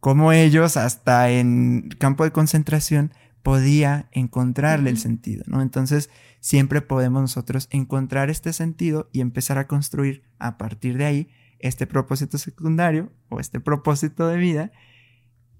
como 0.00 0.32
ellos 0.32 0.78
hasta 0.78 1.30
en 1.30 1.90
campo 1.98 2.24
de 2.24 2.30
concentración 2.30 3.12
podía 3.44 4.08
encontrarle 4.10 4.88
el 4.88 4.98
sentido, 4.98 5.44
¿no? 5.46 5.60
Entonces, 5.60 6.08
siempre 6.40 6.80
podemos 6.80 7.20
nosotros 7.20 7.68
encontrar 7.70 8.30
este 8.30 8.54
sentido 8.54 9.10
y 9.12 9.20
empezar 9.20 9.58
a 9.58 9.68
construir 9.68 10.24
a 10.38 10.56
partir 10.56 10.96
de 10.96 11.04
ahí 11.04 11.28
este 11.58 11.86
propósito 11.86 12.38
secundario 12.38 13.12
o 13.28 13.38
este 13.38 13.60
propósito 13.60 14.26
de 14.26 14.38
vida. 14.38 14.72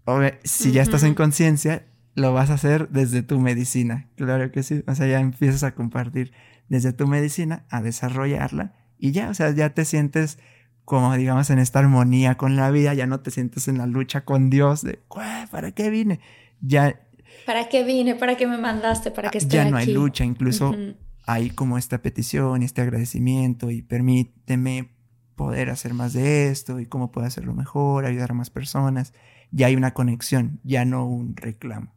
O 0.07 0.19
si 0.45 0.73
ya 0.73 0.81
estás 0.83 1.03
en 1.03 1.15
conciencia, 1.15 1.87
lo 2.15 2.33
vas 2.33 2.49
a 2.49 2.55
hacer 2.55 2.89
desde 2.89 3.23
tu 3.23 3.39
medicina. 3.39 4.09
Claro 4.17 4.51
que 4.51 4.63
sí. 4.63 4.83
O 4.87 4.95
sea, 4.95 5.07
ya 5.07 5.21
empiezas 5.21 5.63
a 5.63 5.75
compartir 5.75 6.33
desde 6.71 6.95
tu 6.95 7.07
medicina, 7.07 7.67
a 7.69 7.83
desarrollarla 7.83 8.75
y 8.99 9.13
ya, 9.13 9.29
o 9.29 9.35
sea, 9.35 9.51
ya 9.51 9.75
te 9.75 9.85
sientes 9.85 10.39
como 10.87 11.15
digamos 11.15 11.51
en 11.51 11.59
esta 11.59 11.81
armonía 11.81 12.37
con 12.37 12.57
la 12.57 12.71
vida, 12.71 12.95
ya 12.95 13.07
no 13.07 13.21
te 13.21 13.31
sientes 13.31 13.69
en 13.69 13.77
la 13.77 13.87
lucha 13.87 14.25
con 14.25 14.49
Dios 14.49 14.83
de, 14.83 15.01
¿para 15.51 15.73
qué 15.73 15.91
vine? 15.91 16.21
Ya... 16.63 16.99
¿Para 17.47 17.69
qué 17.69 17.85
vine? 17.85 18.15
¿Para 18.15 18.37
qué 18.37 18.47
me 18.47 18.59
mandaste? 18.59 19.11
¿Para 19.11 19.31
qué 19.31 19.39
estoy 19.39 19.59
Ya 19.59 19.71
no 19.71 19.77
hay 19.77 19.87
lucha, 19.87 20.25
incluso 20.25 20.75
hay 21.27 21.51
como 21.51 21.79
esta 21.79 22.03
petición 22.03 22.63
y 22.63 22.65
este 22.65 22.83
agradecimiento 22.83 23.71
y 23.71 23.83
permíteme 23.83 24.95
poder 25.37 25.71
hacer 25.71 25.95
más 25.95 26.13
de 26.13 26.49
esto 26.49 26.81
y 26.81 26.87
cómo 26.87 27.11
puedo 27.11 27.27
hacerlo 27.27 27.55
mejor, 27.55 28.07
ayudar 28.07 28.33
a 28.33 28.35
más 28.35 28.51
personas. 28.51 29.13
Ya 29.51 29.67
hay 29.67 29.77
una 29.77 29.95
conexión, 29.95 30.61
ya 30.65 30.85
no 30.85 31.07
un 31.07 31.37
reclamo. 31.37 31.93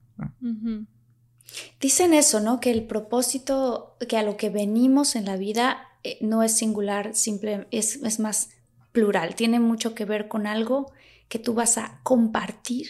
Dicen 1.79 2.13
eso, 2.13 2.39
¿no? 2.39 2.59
Que 2.59 2.71
el 2.71 2.85
propósito, 2.85 3.97
que 4.07 4.17
a 4.17 4.23
lo 4.23 4.37
que 4.37 4.49
venimos 4.49 5.15
en 5.15 5.25
la 5.25 5.37
vida 5.37 5.77
eh, 6.03 6.17
no 6.21 6.43
es 6.43 6.57
singular, 6.57 7.15
simple, 7.15 7.67
es, 7.71 7.97
es 8.03 8.19
más 8.19 8.49
plural, 8.91 9.35
tiene 9.35 9.59
mucho 9.59 9.93
que 9.93 10.05
ver 10.05 10.27
con 10.27 10.47
algo 10.47 10.91
que 11.27 11.39
tú 11.39 11.53
vas 11.53 11.77
a 11.77 11.99
compartir 12.03 12.87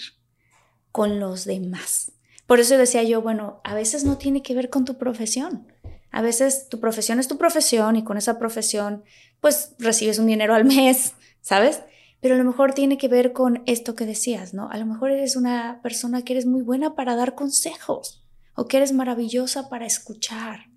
con 0.92 1.20
los 1.20 1.46
demás. 1.46 2.12
Por 2.48 2.62
eso 2.62 2.78
decía 2.78 3.04
yo, 3.04 3.22
bueno, 3.22 3.62
a 3.64 3.76
veces 3.76 4.06
no 4.06 4.18
tiene 4.18 4.42
que 4.42 4.56
ver 4.56 4.70
con 4.70 4.86
tu 4.86 4.98
profesión. 4.98 5.68
A 6.12 6.22
veces 6.22 6.70
tu 6.70 6.80
profesión 6.80 7.20
es 7.20 7.28
tu 7.28 7.38
profesión 7.38 7.98
y 7.98 8.04
con 8.04 8.18
esa 8.18 8.40
profesión 8.40 9.04
pues 9.42 9.74
recibes 9.78 10.18
un 10.18 10.28
dinero 10.28 10.56
al 10.56 10.66
mes, 10.66 11.14
¿sabes? 11.42 11.82
Pero 12.22 12.36
a 12.36 12.38
lo 12.38 12.46
mejor 12.46 12.74
tiene 12.74 12.98
que 12.98 13.10
ver 13.10 13.34
con 13.34 13.62
esto 13.66 13.94
que 13.94 14.06
decías, 14.06 14.54
¿no? 14.54 14.70
A 14.72 14.78
lo 14.78 14.86
mejor 14.86 15.12
eres 15.12 15.36
una 15.36 15.82
persona 15.84 16.24
que 16.24 16.34
eres 16.34 16.46
muy 16.46 16.62
buena 16.62 16.96
para 16.96 17.16
dar 17.16 17.36
consejos 17.36 18.24
o 18.56 18.66
que 18.66 18.78
eres 18.78 18.94
maravillosa 18.94 19.70
para 19.70 19.86
escuchar 19.86 20.70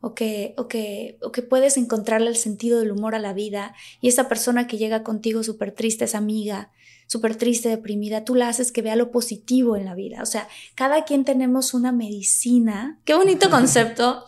o 0.00 0.14
que, 0.14 0.54
o 0.56 0.66
que, 0.66 1.18
o 1.22 1.30
que 1.30 1.42
puedes 1.42 1.76
encontrarle 1.76 2.30
el 2.30 2.36
sentido 2.36 2.80
del 2.80 2.90
humor 2.90 3.14
a 3.14 3.18
la 3.18 3.34
vida 3.34 3.74
y 4.00 4.08
esa 4.08 4.28
persona 4.28 4.66
que 4.66 4.78
llega 4.78 5.04
contigo 5.04 5.42
súper 5.42 5.72
triste, 5.72 6.06
es 6.06 6.14
amiga, 6.14 6.72
súper 7.10 7.34
triste, 7.34 7.68
deprimida, 7.68 8.24
tú 8.24 8.36
la 8.36 8.46
haces 8.46 8.70
que 8.70 8.82
vea 8.82 8.94
lo 8.94 9.10
positivo 9.10 9.74
en 9.74 9.84
la 9.84 9.96
vida. 9.96 10.22
O 10.22 10.26
sea, 10.26 10.46
cada 10.76 11.04
quien 11.04 11.24
tenemos 11.24 11.74
una 11.74 11.90
medicina. 11.90 13.00
Qué 13.04 13.14
bonito 13.14 13.50
concepto. 13.50 14.24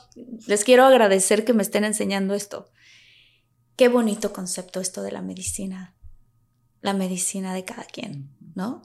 Les 0.48 0.64
quiero 0.64 0.84
agradecer 0.84 1.44
que 1.44 1.52
me 1.52 1.62
estén 1.62 1.84
enseñando 1.84 2.34
esto. 2.34 2.72
Qué 3.76 3.86
bonito 3.86 4.32
concepto 4.32 4.80
esto 4.80 5.00
de 5.02 5.12
la 5.12 5.22
medicina. 5.22 5.94
La 6.80 6.92
medicina 6.92 7.54
de 7.54 7.64
cada 7.64 7.84
quien, 7.84 8.34
¿no? 8.56 8.82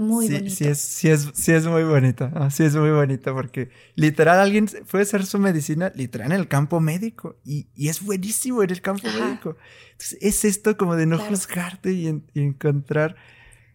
Muy 0.00 0.26
sí, 0.28 0.32
bonito. 0.32 0.54
Sí 0.54 0.64
es, 0.66 0.78
sí, 0.80 1.08
es, 1.10 1.30
sí 1.34 1.52
es 1.52 1.66
muy 1.66 1.82
bonito, 1.84 2.30
sí 2.50 2.64
es 2.64 2.74
muy 2.74 2.90
bonito 2.90 3.34
porque 3.34 3.68
literal 3.96 4.38
alguien 4.40 4.66
puede 4.90 5.04
ser 5.04 5.26
su 5.26 5.38
medicina 5.38 5.92
literal 5.94 6.32
en 6.32 6.40
el 6.40 6.48
campo 6.48 6.80
médico 6.80 7.36
y, 7.44 7.68
y 7.74 7.88
es 7.88 8.02
buenísimo 8.02 8.62
en 8.62 8.70
el 8.70 8.80
campo 8.80 9.08
Ajá. 9.08 9.18
médico. 9.20 9.56
Entonces, 9.92 10.18
es 10.22 10.44
esto 10.46 10.76
como 10.78 10.96
de 10.96 11.04
no 11.06 11.16
Claro. 11.16 11.30
juzgarte 11.30 11.92
y, 11.92 12.06
en- 12.08 12.24
y 12.32 12.40
encontrar 12.40 13.16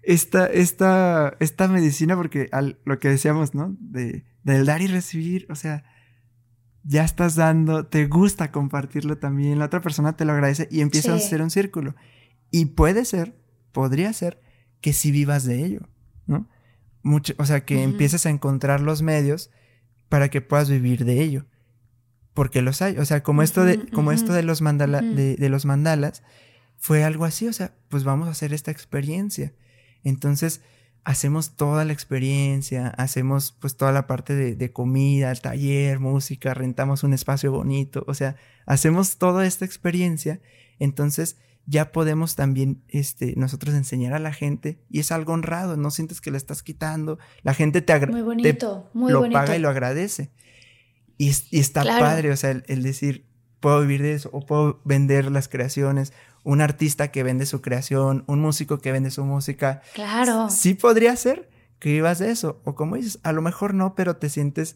esta, 0.01 0.47
esta, 0.47 1.35
esta 1.39 1.67
medicina 1.67 2.15
porque 2.15 2.49
al, 2.51 2.79
lo 2.85 2.97
que 2.99 3.09
decíamos, 3.09 3.53
¿no? 3.53 3.75
De, 3.79 4.23
del 4.43 4.65
dar 4.65 4.81
y 4.81 4.87
recibir, 4.87 5.45
o 5.51 5.55
sea, 5.55 5.83
ya 6.83 7.03
estás 7.03 7.35
dando, 7.35 7.87
te 7.87 8.05
gusta 8.07 8.51
compartirlo 8.51 9.17
también, 9.17 9.59
la 9.59 9.65
otra 9.65 9.81
persona 9.81 10.15
te 10.15 10.25
lo 10.25 10.33
agradece 10.33 10.67
y 10.71 10.81
empieza 10.81 11.13
a 11.13 11.19
ser 11.19 11.41
un 11.41 11.49
círculo. 11.49 11.95
Y 12.51 12.65
puede 12.67 13.05
ser, 13.05 13.35
podría 13.71 14.13
ser, 14.13 14.39
que 14.81 14.93
sí 14.93 15.11
vivas 15.11 15.45
de 15.45 15.63
ello. 15.65 15.81
Mucho, 17.05 17.35
o 17.37 17.45
sea, 17.45 17.65
que 17.65 17.83
empieces 17.83 18.25
a 18.25 18.31
encontrar 18.31 18.81
los 18.81 19.03
medios 19.03 19.51
para 20.09 20.29
que 20.29 20.41
puedas 20.41 20.71
vivir 20.71 21.05
de 21.05 21.21
ello. 21.21 21.45
Porque 22.33 22.63
los 22.63 22.81
hay. 22.81 22.97
O 22.97 23.05
sea, 23.05 23.21
como 23.21 23.43
esto 23.43 23.63
de, 23.63 23.77
como 23.91 24.11
esto 24.11 24.33
de 24.33 24.41
los 24.41 24.63
mandala, 24.63 25.01
de, 25.01 25.35
de 25.35 25.49
los 25.49 25.65
mandalas, 25.65 26.23
fue 26.77 27.03
algo 27.03 27.25
así. 27.25 27.47
O 27.47 27.53
sea, 27.53 27.75
pues 27.89 28.03
vamos 28.03 28.27
a 28.27 28.31
hacer 28.31 28.55
esta 28.55 28.71
experiencia. 28.71 29.53
Entonces, 30.03 30.61
hacemos 31.03 31.55
toda 31.55 31.85
la 31.85 31.93
experiencia, 31.93 32.87
hacemos 32.87 33.55
pues 33.59 33.77
toda 33.77 33.91
la 33.91 34.07
parte 34.07 34.33
de, 34.33 34.55
de 34.55 34.73
comida, 34.73 35.29
el 35.29 35.41
taller, 35.41 35.99
música, 35.99 36.55
rentamos 36.55 37.03
un 37.03 37.13
espacio 37.13 37.51
bonito. 37.51 38.03
O 38.07 38.15
sea, 38.15 38.35
hacemos 38.65 39.19
toda 39.19 39.45
esta 39.45 39.63
experiencia. 39.63 40.41
Entonces, 40.79 41.37
ya 41.67 41.91
podemos 41.91 42.35
también 42.35 42.83
este, 42.89 43.33
nosotros 43.37 43.73
enseñar 43.75 44.13
a 44.13 44.19
la 44.19 44.31
gente 44.33 44.79
y 44.89 44.99
es 44.99 45.11
algo 45.11 45.33
honrado, 45.33 45.77
no 45.77 45.89
sientes 45.91 46.21
que 46.21 46.29
le 46.31 46.37
estás 46.37 46.61
quitando, 46.63 47.17
la 47.43 47.53
gente 47.53 47.81
te, 47.81 47.91
agra- 47.93 48.11
Muy 48.11 48.19
te 48.21 48.25
bonito, 48.25 48.89
muy 48.93 49.11
lo 49.11 49.19
bonito. 49.21 49.39
paga 49.39 49.55
y 49.55 49.59
lo 49.59 49.69
agradece. 49.69 50.31
Y, 51.17 51.29
es- 51.29 51.51
y 51.51 51.59
está 51.59 51.81
Claro. 51.81 52.05
padre, 52.05 52.31
o 52.31 52.37
sea, 52.37 52.51
el, 52.51 52.63
el 52.67 52.83
decir, 52.83 53.25
puedo 53.59 53.81
vivir 53.81 54.01
de 54.03 54.13
eso, 54.13 54.29
o 54.31 54.45
puedo 54.45 54.81
vender 54.85 55.31
las 55.31 55.47
creaciones, 55.47 56.13
un 56.43 56.61
artista 56.61 57.07
que 57.11 57.23
vende 57.23 57.47
su 57.47 57.61
creación, 57.61 58.23
un 58.27 58.39
músico 58.41 58.77
que 58.77 58.91
vende 58.91 59.09
su 59.09 59.25
música. 59.25 59.81
Claro. 59.95 60.49
Sí 60.51 60.75
podría 60.75 61.15
ser 61.15 61.49
que 61.79 61.91
vivas 61.91 62.19
de 62.19 62.29
eso, 62.31 62.61
o 62.63 62.75
como 62.75 62.95
dices, 62.95 63.19
a 63.23 63.31
lo 63.31 63.41
mejor 63.41 63.73
no, 63.73 63.95
pero 63.95 64.17
te 64.17 64.29
sientes, 64.29 64.75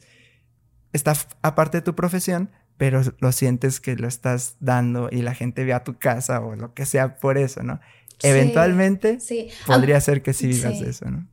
está 0.94 1.14
aparte 1.44 1.78
de 1.78 1.82
tu 1.84 1.94
profesión, 1.96 2.50
pero 2.80 3.02
lo 3.20 3.32
sientes 3.34 3.80
que 3.80 3.96
lo 3.96 4.08
estás 4.08 4.56
dando 4.62 5.10
y 5.12 5.22
la 5.22 5.36
gente 5.36 5.66
ve 5.66 5.74
a 5.74 5.84
tu 5.84 6.00
casa 6.00 6.40
o 6.40 6.56
lo 6.56 6.74
que 6.74 6.86
sea 6.88 7.20
por 7.20 7.38
eso, 7.38 7.62
¿no? 7.62 7.80
Sí, 8.20 8.28
Eventualmente 8.30 9.20
Sí. 9.20 9.50
podría 9.68 10.00
ser 10.02 10.24
que 10.24 10.34
sí 10.34 10.48
vivas 10.48 10.78
sí. 10.80 10.86
eso, 10.86 11.06
¿no? 11.12 11.28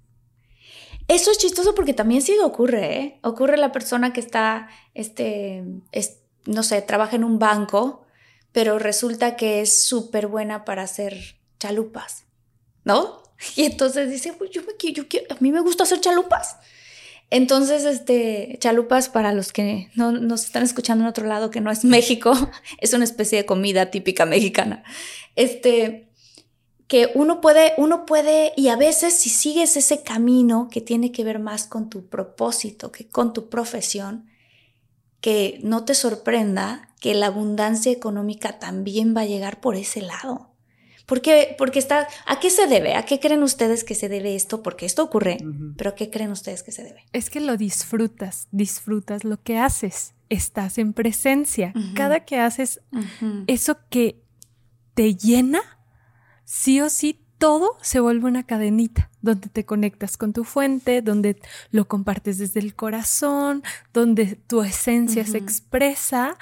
Eso 1.08 1.30
es 1.30 1.38
chistoso 1.38 1.74
porque 1.74 1.94
también 1.94 2.20
sí 2.20 2.36
ocurre, 2.42 2.98
¿eh? 3.00 3.20
Ocurre 3.22 3.56
la 3.56 3.70
persona 3.70 4.12
que 4.12 4.18
está, 4.20 4.68
este, 4.94 5.62
es- 5.92 6.18
no 6.46 6.62
sé, 6.64 6.82
trabaja 6.82 7.14
en 7.16 7.22
un 7.24 7.38
banco, 7.38 8.04
pero 8.52 8.78
resulta 8.80 9.36
que 9.36 9.60
es 9.60 9.84
súper 9.86 10.26
buena 10.26 10.64
para 10.64 10.82
hacer 10.82 11.38
chalupas, 11.60 12.24
¿no? 12.84 13.22
Y 13.54 13.64
entonces 13.66 14.10
dice, 14.10 14.32
pues 14.32 14.50
yo, 14.50 14.62
me, 14.62 14.92
yo 14.92 15.06
quiero, 15.08 15.26
a 15.32 15.36
mí 15.40 15.52
me 15.52 15.60
gusta 15.60 15.84
hacer 15.84 16.00
chalupas. 16.00 16.56
Entonces, 17.30 17.84
este, 17.84 18.56
chalupas 18.60 19.08
para 19.08 19.32
los 19.32 19.52
que 19.52 19.90
no 19.94 20.12
nos 20.12 20.44
están 20.44 20.62
escuchando 20.62 21.04
en 21.04 21.08
otro 21.08 21.26
lado 21.26 21.50
que 21.50 21.60
no 21.60 21.70
es 21.70 21.84
México, 21.84 22.32
es 22.80 22.92
una 22.92 23.04
especie 23.04 23.38
de 23.38 23.46
comida 23.46 23.90
típica 23.90 24.26
mexicana. 24.26 24.84
Este, 25.34 26.08
que 26.86 27.10
uno 27.14 27.40
puede, 27.40 27.72
uno 27.78 28.06
puede, 28.06 28.52
y 28.56 28.68
a 28.68 28.76
veces 28.76 29.14
si 29.14 29.28
sigues 29.28 29.76
ese 29.76 30.02
camino 30.02 30.68
que 30.70 30.80
tiene 30.80 31.10
que 31.10 31.24
ver 31.24 31.40
más 31.40 31.66
con 31.66 31.90
tu 31.90 32.06
propósito 32.06 32.92
que 32.92 33.08
con 33.08 33.32
tu 33.32 33.48
profesión, 33.48 34.28
que 35.20 35.58
no 35.62 35.84
te 35.84 35.94
sorprenda 35.94 36.90
que 37.00 37.14
la 37.14 37.26
abundancia 37.26 37.90
económica 37.90 38.60
también 38.60 39.16
va 39.16 39.22
a 39.22 39.26
llegar 39.26 39.60
por 39.60 39.74
ese 39.74 40.00
lado. 40.00 40.55
¿Por 41.06 41.22
qué? 41.22 41.54
Porque 41.56 41.78
está, 41.78 42.08
¿a 42.26 42.40
qué 42.40 42.50
se 42.50 42.66
debe? 42.66 42.94
¿A 42.94 43.04
qué 43.04 43.20
creen 43.20 43.44
ustedes 43.44 43.84
que 43.84 43.94
se 43.94 44.08
debe 44.08 44.34
esto? 44.34 44.62
Porque 44.62 44.86
esto 44.86 45.04
ocurre, 45.04 45.38
pero 45.76 45.90
¿a 45.90 45.94
qué 45.94 46.10
creen 46.10 46.32
ustedes 46.32 46.64
que 46.64 46.72
se 46.72 46.82
debe? 46.82 47.04
Es 47.12 47.30
que 47.30 47.40
lo 47.40 47.56
disfrutas, 47.56 48.48
disfrutas 48.50 49.22
lo 49.22 49.40
que 49.40 49.58
haces, 49.58 50.14
estás 50.28 50.78
en 50.78 50.92
presencia. 50.92 51.72
Cada 51.94 52.24
que 52.24 52.38
haces 52.40 52.80
eso 53.46 53.78
que 53.88 54.20
te 54.94 55.14
llena, 55.14 55.60
sí 56.44 56.80
o 56.80 56.90
sí, 56.90 57.22
todo 57.38 57.76
se 57.82 58.00
vuelve 58.00 58.26
una 58.26 58.44
cadenita, 58.44 59.10
donde 59.20 59.48
te 59.48 59.64
conectas 59.64 60.16
con 60.16 60.32
tu 60.32 60.42
fuente, 60.42 61.02
donde 61.02 61.36
lo 61.70 61.86
compartes 61.86 62.38
desde 62.38 62.60
el 62.60 62.74
corazón, 62.74 63.62
donde 63.92 64.36
tu 64.36 64.62
esencia 64.62 65.24
se 65.24 65.38
expresa 65.38 66.36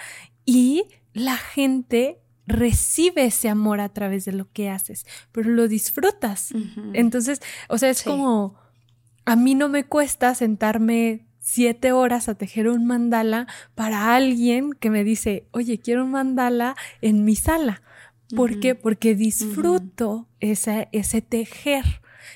y 0.46 0.84
la 1.12 1.36
gente 1.36 2.23
recibe 2.46 3.24
ese 3.26 3.48
amor 3.48 3.80
a 3.80 3.88
través 3.88 4.24
de 4.24 4.32
lo 4.32 4.50
que 4.52 4.68
haces, 4.70 5.06
pero 5.32 5.50
lo 5.50 5.66
disfrutas. 5.68 6.52
Entonces, 6.92 7.40
o 7.68 7.78
sea, 7.78 7.90
es 7.90 7.98
Sí. 7.98 8.04
como, 8.10 8.54
a 9.24 9.36
mí 9.36 9.54
no 9.54 9.68
me 9.68 9.84
cuesta 9.84 10.34
sentarme 10.34 11.26
siete 11.38 11.92
horas 11.92 12.28
a 12.28 12.34
tejer 12.36 12.68
un 12.68 12.86
mandala 12.86 13.46
para 13.74 14.14
alguien 14.14 14.72
que 14.72 14.90
me 14.90 15.04
dice, 15.04 15.46
oye, 15.52 15.78
quiero 15.78 16.04
un 16.04 16.10
mandala 16.12 16.74
en 17.02 17.24
mi 17.24 17.36
sala. 17.36 17.82
¿Por 18.34 18.58
qué? 18.60 18.74
Porque 18.74 19.14
disfruto 19.14 20.28
ese, 20.40 20.88
ese 20.92 21.20
tejer 21.22 21.84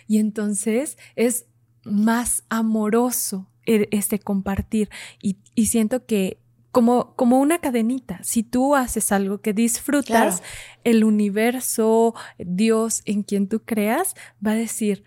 y 0.06 0.18
entonces 0.18 0.98
es 1.16 1.46
más 1.84 2.44
amoroso 2.50 3.50
e- 3.66 3.88
ese 3.90 4.18
compartir 4.18 4.90
y, 5.22 5.38
y 5.54 5.66
siento 5.66 6.04
que 6.06 6.38
como, 6.70 7.14
como 7.16 7.40
una 7.40 7.58
cadenita, 7.58 8.20
si 8.22 8.42
tú 8.42 8.74
haces 8.76 9.10
algo 9.12 9.40
que 9.40 9.52
disfrutas, 9.54 10.36
Claro. 10.40 10.42
el 10.84 11.04
universo, 11.04 12.14
Dios 12.38 13.02
en 13.06 13.22
quien 13.22 13.48
tú 13.48 13.60
creas, 13.64 14.14
va 14.46 14.52
a 14.52 14.54
decir, 14.56 15.02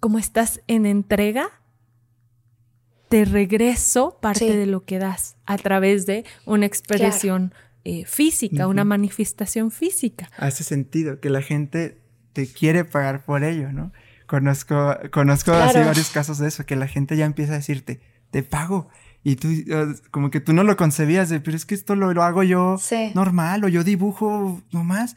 como 0.00 0.18
estás 0.18 0.60
en 0.68 0.86
entrega, 0.86 1.48
te 3.08 3.24
regreso 3.24 4.18
parte 4.20 4.50
Sí. 4.50 4.56
de 4.56 4.66
lo 4.66 4.84
que 4.84 4.98
das 4.98 5.36
a 5.46 5.56
través 5.58 6.06
de 6.06 6.24
una 6.46 6.66
expresión 6.66 7.52
eh, 7.86 8.06
física, 8.06 8.66
una 8.66 8.84
manifestación 8.84 9.70
física. 9.70 10.30
hace 10.38 10.64
sentido 10.64 11.20
que 11.20 11.28
la 11.28 11.42
gente 11.42 12.00
te 12.32 12.46
quiere 12.46 12.84
pagar 12.86 13.24
por 13.26 13.44
ello, 13.44 13.72
¿no? 13.72 13.92
Conozco, 14.26 14.96
conozco 15.12 15.50
Claro. 15.52 15.68
así 15.68 15.78
varios 15.80 16.08
casos 16.10 16.38
de 16.38 16.48
eso, 16.48 16.64
que 16.64 16.76
la 16.76 16.88
gente 16.88 17.14
ya 17.16 17.26
empieza 17.26 17.52
a 17.52 17.56
decirte, 17.56 18.00
te 18.30 18.42
pago. 18.42 18.88
Y 19.24 19.36
tú, 19.36 19.48
eh, 19.48 19.94
como 20.10 20.30
que 20.30 20.40
tú 20.40 20.52
no 20.52 20.62
lo 20.62 20.76
concebías 20.76 21.30
de, 21.30 21.40
pero 21.40 21.56
es 21.56 21.64
que 21.64 21.74
esto 21.74 21.96
lo, 21.96 22.12
lo 22.12 22.22
hago 22.22 22.42
yo 22.42 22.76
Sí. 22.78 23.10
normal 23.14 23.64
o 23.64 23.68
yo 23.68 23.82
dibujo 23.82 24.60
nomás. 24.70 25.16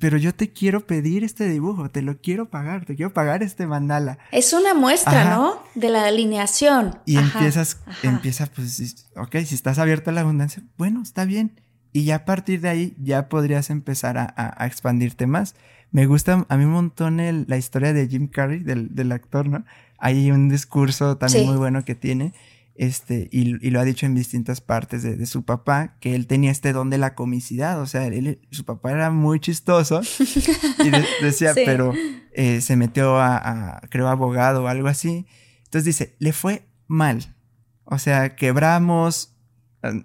Pero 0.00 0.18
yo 0.18 0.34
te 0.34 0.50
quiero 0.52 0.86
pedir 0.86 1.24
este 1.24 1.48
dibujo, 1.48 1.88
te 1.88 2.02
lo 2.02 2.18
quiero 2.20 2.50
pagar, 2.50 2.84
te 2.84 2.94
quiero 2.94 3.12
pagar 3.14 3.42
este 3.42 3.66
mandala. 3.66 4.18
Es 4.32 4.52
una 4.52 4.74
muestra, 4.74 5.22
Ajá. 5.22 5.36
¿no? 5.36 5.62
De 5.74 5.88
la 5.88 6.04
alineación. 6.06 6.98
Y 7.06 7.16
Ajá, 7.16 7.38
empiezas, 7.38 7.78
ajá. 7.86 8.06
empieza, 8.08 8.46
pues, 8.46 9.06
ok, 9.16 9.36
si 9.46 9.54
estás 9.54 9.78
abierto 9.78 10.10
a 10.10 10.12
la 10.12 10.20
abundancia, 10.20 10.62
bueno, 10.76 11.00
está 11.02 11.24
bien. 11.24 11.58
Y 11.92 12.04
ya 12.04 12.16
a 12.16 12.24
partir 12.26 12.60
de 12.60 12.68
ahí 12.68 12.96
ya 13.02 13.28
podrías 13.30 13.70
empezar 13.70 14.18
a, 14.18 14.24
a- 14.36 14.62
a 14.62 14.66
expandirte 14.66 15.26
más. 15.26 15.54
Me 15.90 16.04
gusta 16.04 16.44
a 16.48 16.56
mí 16.58 16.64
un 16.64 16.72
montón 16.72 17.18
el- 17.18 17.46
la 17.48 17.56
historia 17.56 17.92
de 17.94 18.06
Jim 18.08 18.28
Carrey, 18.28 18.58
del, 18.62 18.94
del 18.94 19.10
actor, 19.10 19.48
¿no? 19.48 19.64
Hay 19.98 20.30
un 20.30 20.50
discurso 20.50 21.16
también 21.16 21.44
Sí. 21.44 21.48
muy 21.48 21.56
bueno 21.56 21.84
que 21.86 21.94
tiene, 21.94 22.34
este, 22.78 23.28
y, 23.32 23.70
lo 23.70 23.80
ha 23.80 23.84
dicho 23.84 24.06
en 24.06 24.14
distintas 24.14 24.60
partes 24.60 25.02
de, 25.02 25.26
su 25.26 25.44
papá, 25.44 25.96
que 26.00 26.14
él 26.14 26.28
tenía 26.28 26.52
este 26.52 26.72
don 26.72 26.90
de 26.90 26.98
la 26.98 27.16
comicidad, 27.16 27.80
o 27.80 27.86
sea, 27.86 28.06
él, 28.06 28.40
su 28.52 28.64
papá 28.64 28.92
era 28.92 29.10
muy 29.10 29.40
chistoso 29.40 30.00
y 30.84 30.90
decía, 31.24 31.54
pero 31.54 31.92
eh, 32.32 32.60
se 32.60 32.76
metió 32.76 33.18
a, 33.18 33.82
creo, 33.90 34.06
abogado 34.06 34.62
o 34.62 34.66
algo 34.68 34.86
así. 34.86 35.26
Entonces 35.64 35.84
dice, 35.86 36.14
le 36.20 36.32
fue 36.32 36.68
mal, 36.86 37.34
o 37.82 37.98
sea, 37.98 38.36
quebramos, 38.36 39.36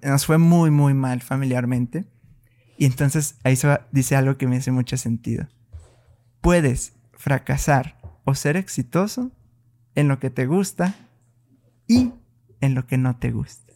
nos 0.02 0.26
fue 0.26 0.40
muy, 0.40 0.72
muy 0.72 0.96
mal 0.96 1.22
familiarmente. 1.22 2.06
Y 2.80 2.86
entonces 2.86 3.36
ahí 3.44 3.56
dice 3.92 4.16
algo 4.16 4.38
que 4.38 4.48
me 4.48 4.58
hace 4.58 4.72
mucho 4.72 4.98
sentido. 4.98 5.48
Puedes 6.42 6.94
fracasar 7.14 8.00
o 8.26 8.34
ser 8.34 8.58
exitoso 8.58 9.32
en 9.94 10.08
lo 10.08 10.18
que 10.18 10.32
te 10.32 10.48
gusta 10.48 10.96
y 11.88 12.14
en 12.64 12.76
lo 12.76 12.88
que 12.88 12.98
no 12.98 13.18
te 13.18 13.32
gusta. 13.32 13.74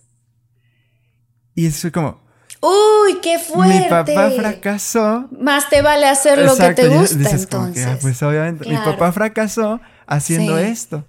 Y 1.54 1.66
eso 1.66 1.92
como... 1.92 2.26
¡Uy, 2.62 3.20
qué 3.22 3.38
fuerte! 3.38 3.82
Mi 3.82 3.90
papá 3.90 4.32
fracasó. 4.32 5.28
Más 5.40 5.70
te 5.70 5.82
vale 5.82 6.08
hacer 6.08 6.40
lo 6.40 6.56
que 6.56 6.74
te 6.74 6.88
gusta, 6.88 7.30
entonces. 7.30 7.86
Ah, 7.86 7.98
pues 8.02 8.24
obviamente, 8.24 8.68
mi 8.68 8.78
papá 8.78 9.12
fracasó 9.12 9.82
haciendo 10.08 10.58
esto. 10.58 11.06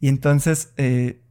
Y 0.00 0.08
entonces 0.08 0.72
eh, 0.76 1.22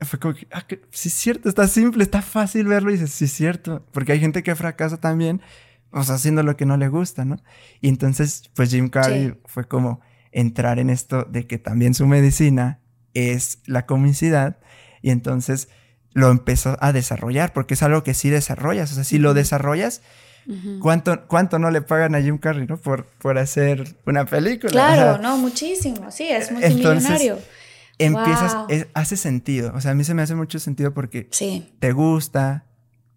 fue 0.00 0.20
como 0.20 0.34
que, 0.34 0.46
ah, 0.52 0.64
sí 0.90 1.08
es 1.08 1.14
cierto, 1.14 1.48
está 1.48 1.66
simple, 1.66 2.04
está 2.04 2.22
fácil 2.22 2.66
verlo. 2.66 2.90
Y 2.90 2.94
dices, 2.94 3.10
sí 3.10 3.24
es 3.24 3.32
cierto. 3.32 3.84
Porque 3.92 4.12
hay 4.12 4.20
gente 4.20 4.42
que 4.42 4.54
fracasa 4.54 4.98
también, 4.98 5.42
o 5.90 6.04
sea, 6.04 6.14
haciendo 6.14 6.44
lo 6.44 6.56
que 6.56 6.64
no 6.64 6.76
le 6.76 6.88
gusta, 6.88 7.24
¿no? 7.24 7.36
Y 7.80 7.88
entonces, 7.88 8.50
pues 8.54 8.70
Jim 8.70 8.88
Carrey 8.88 9.34
fue 9.46 9.66
como 9.66 10.00
entrar 10.30 10.78
en 10.78 10.90
esto 10.90 11.24
de 11.24 11.46
que 11.46 11.58
también 11.58 11.92
su 11.94 12.06
medicina 12.06 12.80
es 13.14 13.58
la 13.66 13.84
comicidad 13.84 14.58
y 15.04 15.10
entonces 15.10 15.68
lo 16.14 16.30
empezó 16.30 16.78
a 16.80 16.94
desarrollar, 16.94 17.52
porque 17.52 17.74
es 17.74 17.82
algo 17.82 18.02
que 18.02 18.14
sí 18.14 18.30
desarrollas. 18.30 18.90
O 18.90 18.94
sea, 18.94 19.04
si 19.04 19.18
lo 19.18 19.34
desarrollas, 19.34 20.00
¿cuánto, 20.80 21.26
¿cuánto 21.26 21.58
no 21.58 21.70
le 21.70 21.82
pagan 21.82 22.14
a 22.14 22.22
Jim 22.22 22.38
Carrey, 22.38 22.66
¿no? 22.66 22.78
Por, 22.78 23.04
por 23.18 23.36
hacer 23.36 23.96
una 24.06 24.24
película. 24.24 24.72
Claro, 24.72 25.18
no, 25.20 25.36
muchísimo. 25.36 26.10
Sí, 26.10 26.24
es 26.24 26.50
multimillonario. 26.50 27.38
empiezas, 27.98 28.56
hace 28.94 29.18
sentido. 29.18 29.72
O 29.74 29.80
sea, 29.82 29.90
a 29.90 29.94
mí 29.94 30.04
se 30.04 30.14
me 30.14 30.22
hace 30.22 30.34
mucho 30.34 30.58
sentido 30.58 30.94
porque 30.94 31.28
te 31.78 31.92
gusta, 31.92 32.64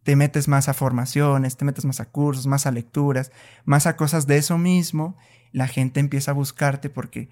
te 0.03 0.17
metes 0.17 0.49
más 0.49 0.67
a 0.67 0.73
formaciones, 0.73 1.55
te 1.55 1.63
metes 1.63 1.85
más 1.85 2.01
a 2.01 2.09
cursos, 2.09 2.47
más 2.47 2.65
a 2.65 2.71
lecturas, 2.71 3.31
más 3.63 3.87
a 3.87 3.95
cosas 3.95 4.27
de 4.27 4.35
eso 4.35 4.57
mismo. 4.57 5.15
La 5.53 5.69
gente 5.69 6.01
empieza 6.01 6.31
a 6.31 6.33
buscarte 6.33 6.89
porque 6.89 7.29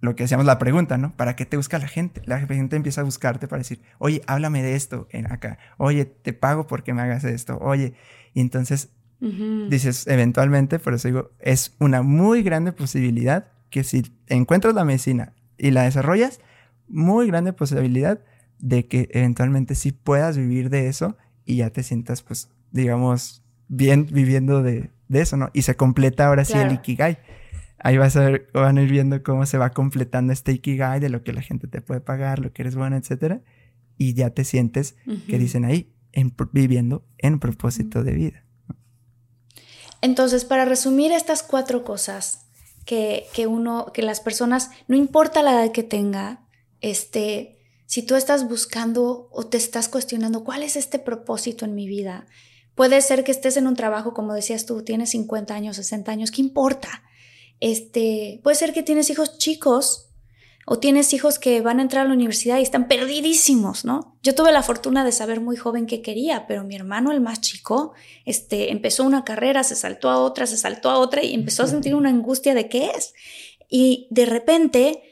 lo 0.00 0.16
que 0.16 0.24
decíamos 0.24 0.46
la 0.46 0.58
pregunta, 0.58 0.96
¿no? 0.96 1.14
¿Para 1.16 1.36
qué 1.36 1.44
te 1.44 1.56
busca 1.56 1.78
la 1.78 1.88
gente? 1.88 2.22
La 2.24 2.40
gente 2.40 2.76
empieza 2.76 3.02
a 3.02 3.04
buscarte 3.04 3.48
para 3.48 3.58
decir, 3.58 3.82
oye, 3.98 4.22
háblame 4.26 4.62
de 4.62 4.74
esto 4.74 5.08
en 5.10 5.30
acá, 5.30 5.58
oye, 5.76 6.06
te 6.06 6.32
pago 6.32 6.66
porque 6.66 6.94
me 6.94 7.02
hagas 7.02 7.24
esto, 7.24 7.58
oye, 7.60 7.94
y 8.34 8.40
entonces 8.40 8.90
dices, 9.68 10.06
eventualmente, 10.06 10.78
por 10.78 10.94
eso 10.94 11.08
digo, 11.08 11.30
es 11.40 11.76
una 11.78 12.00
muy 12.00 12.42
grande 12.42 12.72
posibilidad 12.72 13.48
que 13.68 13.84
si 13.84 14.10
encuentras 14.28 14.74
la 14.74 14.86
medicina 14.86 15.34
y 15.58 15.72
la 15.72 15.82
desarrollas, 15.82 16.40
muy 16.88 17.26
grande 17.26 17.52
posibilidad 17.52 18.20
de 18.58 18.86
que 18.86 19.10
eventualmente 19.12 19.74
sí 19.74 19.92
puedas 19.92 20.38
vivir 20.38 20.70
de 20.70 20.88
eso 20.88 21.18
y 21.44 21.56
ya 21.56 21.70
te 21.70 21.82
sientas, 21.82 22.22
pues, 22.22 22.48
digamos, 22.70 23.42
bien 23.68 24.06
viviendo 24.10 24.62
de, 24.62 24.90
eso, 25.10 25.36
¿no? 25.36 25.50
Y 25.52 25.62
se 25.62 25.76
completa 25.76 26.26
ahora 26.26 26.44
sí 26.44 26.56
el 26.56 26.72
Ikigai 26.72 27.18
ahí 27.82 27.98
vas 27.98 28.16
a 28.16 28.20
ver, 28.20 28.50
van 28.52 28.78
a 28.78 28.82
ir 28.82 28.90
viendo 28.90 29.22
cómo 29.22 29.46
se 29.46 29.58
va 29.58 29.70
completando 29.70 30.32
este 30.32 30.52
Ikigai 30.52 31.00
de 31.00 31.08
lo 31.08 31.22
que 31.22 31.32
la 31.32 31.42
gente 31.42 31.66
te 31.66 31.80
puede 31.80 32.00
pagar, 32.00 32.38
lo 32.38 32.52
que 32.52 32.62
eres 32.62 32.74
bueno, 32.74 32.96
etcétera. 32.96 33.42
Y 33.96 34.14
ya 34.14 34.30
te 34.30 34.44
sientes 34.44 34.96
que 35.26 35.38
dicen 35.38 35.64
ahí, 35.64 35.92
viviendo 36.52 37.04
en 37.18 37.38
propósito 37.38 38.02
de 38.02 38.12
vida. 38.12 38.44
Entonces, 40.00 40.44
para 40.44 40.64
resumir 40.64 41.12
estas 41.12 41.42
cuatro 41.42 41.84
cosas 41.84 42.46
que, 42.86 43.26
que, 43.34 43.46
uno, 43.46 43.92
que 43.92 44.02
las 44.02 44.20
personas, 44.20 44.70
no 44.88 44.96
importa 44.96 45.42
la 45.42 45.52
edad 45.52 45.72
que 45.72 45.82
tenga, 45.82 46.46
este, 46.80 47.58
si 47.86 48.02
tú 48.02 48.14
estás 48.14 48.48
buscando 48.48 49.28
o 49.32 49.46
te 49.46 49.58
estás 49.58 49.88
cuestionando 49.88 50.44
cuál 50.44 50.62
es 50.62 50.76
este 50.76 50.98
propósito 50.98 51.66
en 51.66 51.74
mi 51.74 51.86
vida, 51.86 52.26
puede 52.74 53.02
ser 53.02 53.24
que 53.24 53.32
estés 53.32 53.58
en 53.58 53.66
un 53.66 53.76
trabajo, 53.76 54.14
como 54.14 54.32
decías 54.32 54.64
tú, 54.64 54.82
tienes 54.82 55.10
50 55.10 55.54
años, 55.54 55.76
60 55.76 56.10
años, 56.10 56.30
¿qué 56.30 56.40
importa? 56.40 57.02
Este, 57.60 58.40
puede 58.42 58.56
ser 58.56 58.72
que 58.72 58.82
tienes 58.82 59.10
hijos 59.10 59.38
chicos 59.38 60.10
o 60.66 60.78
tienes 60.78 61.12
hijos 61.12 61.38
que 61.38 61.62
van 61.62 61.78
a 61.78 61.82
entrar 61.82 62.04
a 62.04 62.08
la 62.08 62.14
universidad 62.14 62.58
y 62.58 62.62
están 62.62 62.86
perdidísimos, 62.86 63.84
¿no? 63.84 64.16
Yo 64.22 64.34
tuve 64.34 64.52
la 64.52 64.62
fortuna 64.62 65.04
de 65.04 65.12
saber 65.12 65.40
muy 65.40 65.56
joven 65.56 65.86
qué 65.86 66.00
quería, 66.00 66.46
pero 66.46 66.64
mi 66.64 66.76
hermano, 66.76 67.12
el 67.12 67.20
más 67.20 67.40
chico, 67.40 67.92
este, 68.24 68.70
empezó 68.70 69.04
una 69.04 69.24
carrera, 69.24 69.64
se 69.64 69.74
saltó 69.74 70.10
a 70.10 70.18
otra, 70.18 70.46
se 70.46 70.56
saltó 70.56 70.90
a 70.90 70.98
otra 70.98 71.24
y 71.24 71.34
empezó 71.34 71.64
a 71.64 71.66
sentir 71.66 71.94
una 71.94 72.10
angustia 72.10 72.54
de 72.54 72.68
qué 72.68 72.90
es. 72.90 73.14
Y 73.68 74.06
de 74.10 74.26
repente, 74.26 75.02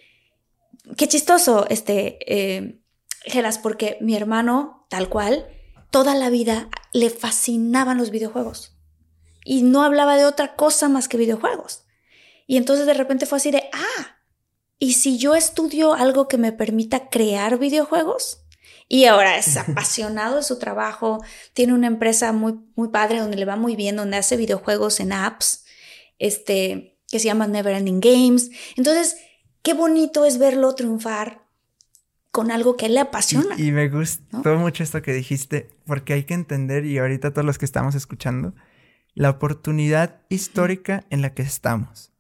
qué 0.96 1.08
chistoso, 1.08 1.66
este, 1.68 2.18
eh, 2.26 2.80
Geras, 3.24 3.58
porque 3.58 3.98
mi 4.00 4.14
hermano, 4.14 4.86
tal 4.88 5.08
cual, 5.08 5.48
toda 5.90 6.14
la 6.14 6.30
vida 6.30 6.68
le 6.92 7.10
fascinaban 7.10 7.98
los 7.98 8.10
videojuegos 8.10 8.76
y 9.44 9.62
no 9.62 9.82
hablaba 9.82 10.16
de 10.16 10.26
otra 10.26 10.54
cosa 10.56 10.88
más 10.88 11.08
que 11.08 11.16
videojuegos. 11.16 11.84
Y 12.48 12.56
entonces 12.56 12.86
de 12.86 12.94
repente 12.94 13.26
fue 13.26 13.36
así 13.36 13.50
de, 13.50 13.64
ah, 13.72 14.16
¿y 14.78 14.94
si 14.94 15.18
yo 15.18 15.36
estudio 15.36 15.92
algo 15.92 16.28
que 16.28 16.38
me 16.38 16.50
permita 16.50 17.10
crear 17.10 17.58
videojuegos? 17.58 18.42
Y 18.88 19.04
ahora 19.04 19.36
es 19.36 19.56
apasionado 19.58 20.36
de 20.36 20.42
su 20.42 20.58
trabajo, 20.58 21.22
tiene 21.52 21.74
una 21.74 21.86
empresa 21.86 22.32
muy, 22.32 22.58
muy 22.74 22.88
padre 22.88 23.20
donde 23.20 23.36
le 23.36 23.44
va 23.44 23.56
muy 23.56 23.76
bien, 23.76 23.96
donde 23.96 24.16
hace 24.16 24.38
videojuegos 24.38 24.98
en 24.98 25.12
apps, 25.12 25.66
este, 26.18 26.98
que 27.08 27.18
se 27.18 27.26
llama 27.26 27.46
Never 27.46 27.74
Ending 27.74 28.00
Games. 28.00 28.50
Entonces, 28.76 29.18
qué 29.62 29.74
bonito 29.74 30.24
es 30.24 30.38
verlo 30.38 30.74
triunfar 30.74 31.44
con 32.30 32.50
algo 32.50 32.78
que 32.78 32.88
le 32.88 33.00
apasiona. 33.00 33.56
Y, 33.58 33.72
me 33.72 33.90
gustó 33.90 34.56
mucho 34.56 34.82
esto 34.82 35.02
que 35.02 35.12
dijiste, 35.12 35.68
porque 35.84 36.14
hay 36.14 36.24
que 36.24 36.32
entender, 36.32 36.86
y 36.86 36.96
ahorita 36.96 37.30
todos 37.34 37.44
los 37.44 37.58
que 37.58 37.66
estamos 37.66 37.94
escuchando, 37.94 38.54
la 39.12 39.28
oportunidad 39.28 40.22
histórica 40.30 41.04
en 41.10 41.20
la 41.20 41.34
que 41.34 41.42
estamos 41.42 42.12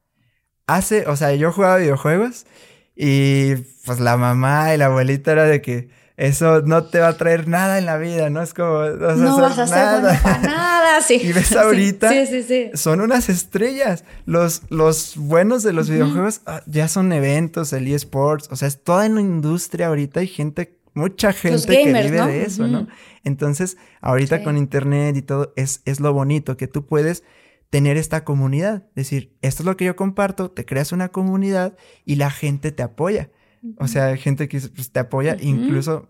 hace, 0.68 1.06
o 1.08 1.16
sea, 1.16 1.34
yo 1.34 1.50
jugaba 1.50 1.78
videojuegos 1.78 2.46
y 2.94 3.54
pues 3.84 3.98
la 3.98 4.16
mamá 4.16 4.74
y 4.74 4.78
la 4.78 4.86
abuelita 4.86 5.32
era 5.32 5.44
de 5.44 5.60
que 5.60 5.88
eso 6.18 6.62
no 6.62 6.84
te 6.84 6.98
va 6.98 7.08
a 7.08 7.16
traer 7.16 7.48
nada 7.48 7.78
en 7.78 7.86
la 7.86 7.96
vida, 7.96 8.28
¿no? 8.28 8.42
Es 8.42 8.52
como, 8.52 8.84
no, 8.84 9.40
vas 9.40 9.58
a 9.58 9.62
hacer 9.62 10.02
nada. 10.02 10.40
nada, 10.42 11.00
sí. 11.00 11.14
Y 11.22 11.32
ves 11.32 11.52
ahorita, 11.56 12.10
sí, 12.10 12.26
sí, 12.26 12.42
sí, 12.42 12.70
son 12.74 13.00
unas 13.00 13.28
estrellas. 13.28 14.04
Los, 14.26 14.62
los 14.68 15.16
buenos 15.16 15.62
de 15.62 15.72
los 15.72 15.88
videojuegos 15.88 16.42
ah, 16.46 16.62
ya 16.66 16.88
son 16.88 17.12
eventos, 17.12 17.72
el 17.72 17.86
eSports, 17.86 18.48
o 18.50 18.56
sea, 18.56 18.68
es 18.68 18.82
toda 18.82 19.06
una 19.06 19.20
industria 19.20 19.86
ahorita, 19.86 20.20
hay 20.20 20.26
gente, 20.26 20.76
mucha 20.92 21.32
gente 21.32 21.66
que 21.66 22.02
vive 22.02 22.26
de 22.26 22.44
eso, 22.44 22.66
¿no? 22.66 22.88
Entonces, 23.24 23.78
ahorita 24.00 24.42
con 24.42 24.58
internet 24.58 25.16
y 25.16 25.22
todo, 25.22 25.52
es, 25.56 25.82
es 25.86 26.00
lo 26.00 26.12
bonito, 26.12 26.56
que 26.56 26.66
tú 26.66 26.84
puedes 26.84 27.22
tener 27.70 27.96
esta 27.96 28.24
comunidad. 28.24 28.86
Decir, 28.94 29.36
esto 29.42 29.62
es 29.62 29.66
lo 29.66 29.76
que 29.76 29.84
yo 29.84 29.96
comparto, 29.96 30.50
te 30.50 30.64
creas 30.64 30.92
una 30.92 31.08
comunidad 31.08 31.76
y 32.04 32.16
la 32.16 32.30
gente 32.30 32.72
te 32.72 32.82
apoya. 32.82 33.30
O 33.78 33.88
sea, 33.88 34.16
gente 34.16 34.48
que 34.48 34.60
pues, 34.60 34.92
te 34.92 35.00
apoya, 35.00 35.36
incluso 35.40 36.08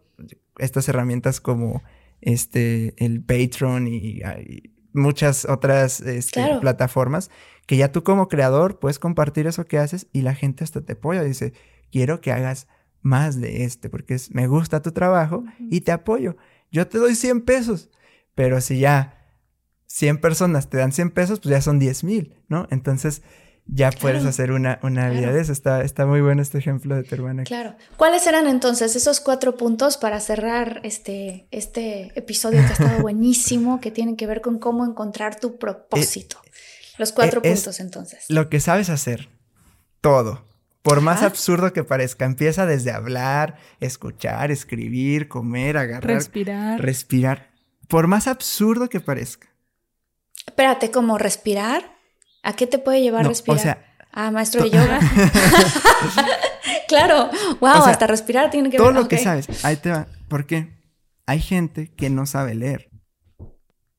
estas 0.58 0.88
herramientas 0.88 1.40
como 1.40 1.82
este, 2.20 2.94
el 3.02 3.22
Patreon 3.22 3.88
y, 3.88 4.20
muchas 4.92 5.44
otras 5.44 6.00
este, 6.00 6.58
plataformas, 6.60 7.30
que 7.66 7.76
ya 7.76 7.92
tú 7.92 8.02
como 8.02 8.28
creador 8.28 8.78
puedes 8.78 8.98
compartir 8.98 9.46
eso 9.46 9.64
que 9.66 9.78
haces 9.78 10.08
y 10.12 10.22
la 10.22 10.34
gente 10.34 10.64
hasta 10.64 10.80
te 10.80 10.94
apoya. 10.94 11.22
Dice, 11.22 11.52
quiero 11.90 12.20
que 12.20 12.32
hagas 12.32 12.66
más 13.00 13.40
de 13.40 13.64
este, 13.64 13.90
porque 13.90 14.14
es, 14.14 14.34
me 14.34 14.46
gusta 14.46 14.82
tu 14.82 14.92
trabajo 14.92 15.44
y 15.58 15.82
te 15.82 15.92
apoyo. 15.92 16.36
Yo 16.70 16.88
te 16.88 16.98
doy 16.98 17.14
100 17.14 17.42
pesos, 17.42 17.90
pero 18.34 18.60
si 18.60 18.80
ya 18.80 19.17
100 19.88 20.20
personas 20.20 20.70
te 20.70 20.76
dan 20.78 20.92
100 20.92 21.10
pesos, 21.10 21.40
pues 21.40 21.50
ya 21.50 21.60
son 21.60 21.78
10 21.78 22.04
mil, 22.04 22.36
¿no? 22.48 22.68
Entonces 22.70 23.22
ya 23.66 23.90
puedes 23.90 24.24
hacer 24.24 24.52
una, 24.52 24.78
una 24.82 25.10
vida 25.10 25.32
de 25.32 25.40
eso. 25.40 25.52
Está, 25.52 25.82
está 25.82 26.06
muy 26.06 26.20
bueno 26.20 26.40
este 26.40 26.58
ejemplo 26.58 26.94
de 26.96 27.02
tu 27.02 27.14
hermana. 27.14 27.44
Claro. 27.44 27.74
¿Cuáles 27.96 28.26
eran 28.26 28.46
entonces 28.46 28.96
esos 28.96 29.20
cuatro 29.20 29.56
puntos 29.56 29.98
para 29.98 30.20
cerrar 30.20 30.80
este, 30.84 31.46
este 31.50 32.12
episodio 32.18 32.60
que 32.60 32.66
ha 32.66 32.72
estado 32.72 32.98
buenísimo, 33.02 33.80
que 33.80 33.90
tienen 33.90 34.16
que 34.16 34.26
ver 34.26 34.40
con 34.40 34.58
cómo 34.58 34.86
encontrar 34.86 35.38
tu 35.38 35.58
propósito? 35.58 36.40
Eh, 36.44 36.50
Los 36.98 37.12
cuatro 37.12 37.40
eh, 37.44 37.52
puntos 37.52 37.80
entonces. 37.80 38.24
Lo 38.28 38.48
que 38.48 38.60
sabes 38.60 38.88
hacer. 38.88 39.28
Todo. 40.00 40.46
Por 40.82 41.02
más 41.02 41.22
absurdo 41.22 41.72
que 41.72 41.84
parezca, 41.84 42.24
empieza 42.24 42.64
desde 42.64 42.92
hablar, 42.92 43.56
escuchar, 43.80 44.50
escribir, 44.50 45.28
comer, 45.28 45.76
agarrar. 45.76 46.14
Respirar. 46.14 46.80
Respirar. 46.80 47.50
Por 47.88 48.06
más 48.06 48.26
absurdo 48.26 48.88
que 48.88 49.00
parezca. 49.00 49.47
Espérate, 50.48 50.90
¿cómo 50.90 51.18
respirar? 51.18 51.96
¿A 52.42 52.54
qué 52.54 52.66
te 52.66 52.78
puede 52.78 53.02
llevar 53.02 53.26
respirar? 53.26 53.58
O 53.58 53.62
sea, 53.62 53.96
ah, 54.12 54.30
maestro 54.30 54.64
de 54.64 54.70
yoga. 54.70 55.00
claro, 56.88 57.30
wow, 57.60 57.84
hasta 57.84 58.06
respirar 58.06 58.50
tiene 58.50 58.70
que 58.70 58.78
ver. 58.78 58.86
Todo 58.86 58.92
lo 58.92 59.08
que 59.08 59.18
sabes, 59.18 59.64
ahí 59.64 59.76
te 59.76 59.90
va. 59.90 60.06
¿Por 60.28 60.46
qué? 60.46 60.78
hay 61.28 61.40
gente 61.40 61.92
que 61.94 62.08
no 62.08 62.24
sabe 62.24 62.54
leer, 62.54 62.88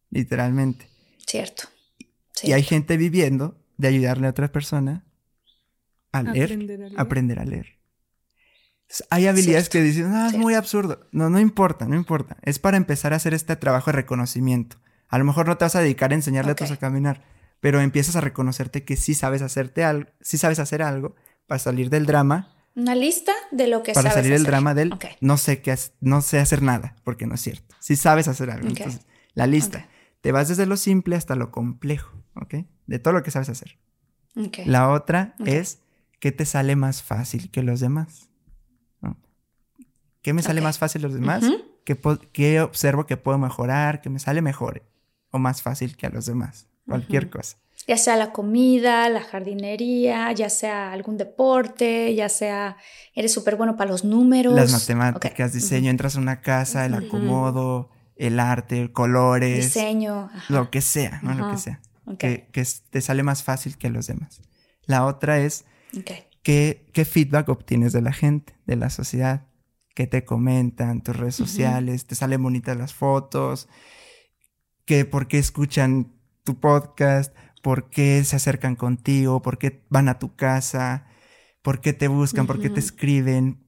literalmente. 0.10 0.90
Cierto. 1.28 1.66
Y 2.42 2.54
hay 2.54 2.64
gente 2.64 2.98
viviendo 2.98 3.64
de 3.78 3.88
ayudarle 3.88 4.26
a 4.26 4.32
otra 4.32 4.52
persona 4.52 5.06
a 6.12 6.24
leer, 6.24 6.46
Aprender 6.46 6.82
a 6.82 6.88
leer. 6.88 7.00
aprender 7.00 7.40
a 7.40 7.46
leer. 7.46 7.80
Entonces, 8.82 9.08
hay 9.12 9.28
habilidades 9.28 9.70
que 9.70 9.84
dicen, 9.84 10.12
no, 10.12 10.26
es 10.26 10.38
muy 10.38 10.56
absurdo. 10.56 11.08
No, 11.12 11.30
no 11.30 11.40
importa, 11.40 11.86
no 11.86 11.96
importa. 11.96 12.38
Es 12.42 12.58
para 12.58 12.78
empezar 12.78 13.14
a 13.14 13.18
hacer 13.18 13.36
este 13.36 13.56
trabajo 13.56 13.92
de 13.92 13.98
reconocimiento. 13.98 14.78
A 15.10 15.18
lo 15.18 15.26
mejor 15.26 15.48
no 15.48 15.57
te 15.57 15.65
vas 15.65 15.76
a 15.76 15.81
dedicar 15.81 16.11
a 16.11 16.15
enseñarle 16.15 16.52
a 16.52 16.53
otros 16.53 16.72
a 16.72 16.77
caminar, 16.77 17.23
pero 17.60 17.81
empiezas 17.81 18.15
a 18.15 18.22
reconocerte 18.22 18.86
que 18.86 18.95
sí 18.95 19.14
sabes 19.14 19.41
hacerte 19.41 19.84
algo, 19.84 20.10
sí 20.22 20.38
sabes 20.38 20.60
hacer 20.60 20.81
algo 20.81 21.15
para 21.48 21.60
salir 21.60 21.90
del 21.90 22.06
drama, 22.06 22.56
Una 22.76 22.95
lista 22.95 23.34
de 23.52 23.68
lo 23.68 23.81
que 23.84 23.94
para 23.94 24.11
sabes 24.11 24.23
salir 24.23 24.31
del 24.34 24.41
hacer. 24.44 24.52
drama 24.52 24.73
del 24.76 24.95
no 25.19 25.38
sé 25.38 25.61
qué, 25.61 25.76
no 25.99 26.22
sé 26.22 26.40
hacer 26.40 26.61
nada, 26.61 26.95
porque 27.03 27.26
no 27.26 27.36
es 27.36 27.41
cierto. 27.41 27.76
Sí 27.80 27.95
sabes 27.95 28.27
hacer 28.27 28.52
algo. 28.52 28.68
Entonces, 28.68 29.02
la 29.34 29.48
lista. 29.48 29.90
Te 30.22 30.31
vas 30.31 30.48
desde 30.49 30.65
lo 30.65 30.77
simple 30.77 31.15
hasta 31.15 31.36
lo 31.36 31.49
complejo, 31.49 32.14
¿ok? 32.36 32.56
De 32.88 32.99
todo 32.99 33.14
lo 33.14 33.23
que 33.23 33.31
sabes 33.31 33.49
hacer. 33.49 33.80
La 34.65 34.90
otra 34.90 35.36
es 35.45 35.80
qué 36.19 36.31
te 36.31 36.45
sale 36.45 36.76
más 36.76 37.02
fácil 37.03 37.49
que 37.52 37.64
los 37.64 37.80
demás. 37.80 38.30
¿no? 39.02 39.18
¿Qué 40.22 40.34
me 40.34 40.44
sale 40.44 40.61
más 40.61 40.77
fácil 40.77 41.02
que 41.02 41.07
los 41.07 41.15
demás? 41.15 41.44
Ujú. 41.44 41.56
¿Qué, 41.86 41.98
qué 42.31 42.61
observo 42.61 43.06
que 43.06 43.18
puedo 43.18 43.38
mejorar? 43.38 44.02
¿Qué 44.02 44.10
me 44.10 44.19
sale 44.19 44.41
mejor 44.41 44.84
o 45.31 45.39
más 45.39 45.61
fácil 45.61 45.95
que 45.95 46.07
a 46.07 46.10
los 46.10 46.26
demás? 46.26 46.68
Cualquier 46.88 47.30
cosa. 47.30 47.57
Ya 47.88 47.97
sea 47.97 48.18
la 48.18 48.31
comida, 48.31 49.10
la 49.10 49.22
jardinería, 49.22 50.31
ya 50.31 50.49
sea 50.49 50.91
algún 50.91 51.18
deporte, 51.18 52.14
ya 52.14 52.30
sea 52.30 52.77
eres 53.15 53.34
súper 53.34 53.56
bueno 53.56 53.77
para 53.77 53.89
los 53.89 54.03
números. 54.03 54.53
Las 54.53 54.72
matemáticas, 54.72 55.53
diseño, 55.53 55.89
entras 55.89 56.15
a 56.15 56.19
una 56.19 56.41
casa, 56.41 56.85
el 56.85 56.93
acomodo, 56.93 57.89
el 58.15 58.39
arte, 58.39 58.91
colores, 58.91 59.73
Diseño. 59.73 60.30
ajá. 60.34 60.53
lo 60.53 60.69
que 60.69 60.81
sea, 60.81 61.19
¿no? 61.23 61.34
Lo 61.34 61.51
que 61.51 61.57
sea. 61.57 61.81
Ok. 62.06 62.18
Que, 62.18 62.68
te 62.89 63.01
sale 63.01 63.23
más 63.23 63.43
fácil 63.43 63.77
que 63.77 63.88
a 63.88 63.91
los 63.91 64.07
demás. 64.07 64.41
La 64.85 65.06
otra 65.06 65.39
es 65.39 65.65
Ok. 65.97 66.11
¿Qué, 66.43 66.89
qué 66.93 67.06
feedback 67.06 67.49
obtienes 67.49 67.93
de 67.93 68.01
la 68.01 68.14
gente, 68.14 68.56
de 68.65 68.76
la 68.76 68.89
sociedad? 68.89 69.47
¿Qué 69.93 70.07
te 70.07 70.23
comentan 70.23 71.01
tus 71.01 71.15
redes 71.15 71.35
sociales? 71.35 72.06
¿Te 72.06 72.15
salen 72.15 72.41
bonitas 72.41 72.77
las 72.77 72.93
fotos? 72.93 73.68
¿Qué, 74.90 75.06
¿Por 75.06 75.28
qué 75.28 75.38
escuchan 75.38 76.11
tu 76.44 76.60
podcast? 76.60 77.38
¿Por 77.61 77.91
qué 77.91 78.24
se 78.24 78.38
acercan 78.38 78.76
contigo? 78.76 79.40
¿Por 79.44 79.60
qué 79.60 79.84
van 79.90 80.10
a 80.10 80.18
tu 80.18 80.36
casa? 80.36 81.06
¿Por 81.61 81.80
qué 81.80 81.94
te 81.94 82.07
buscan? 82.07 82.48
¿Por 82.48 82.60
qué 82.60 82.72
te 82.72 82.80
escriben? 82.80 83.64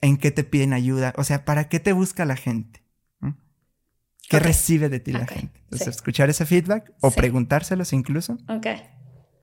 ¿En 0.00 0.16
qué 0.16 0.30
te 0.30 0.42
piden 0.42 0.72
ayuda? 0.72 1.12
O 1.18 1.24
sea, 1.24 1.44
¿para 1.44 1.68
qué 1.68 1.80
te 1.80 1.92
busca 1.92 2.24
la 2.24 2.36
gente? 2.36 2.82
¿Qué 4.26 4.38
recibe 4.38 4.88
de 4.88 5.00
ti 5.00 5.12
la 5.12 5.26
gente? 5.26 5.60
Entonces, 5.64 5.84
sí. 5.84 5.98
escuchar 5.98 6.30
ese 6.30 6.46
feedback 6.46 6.94
o 7.02 7.10
Sí. 7.10 7.20
preguntárselos 7.20 7.92
incluso. 7.92 8.38
Ok. 8.48 8.68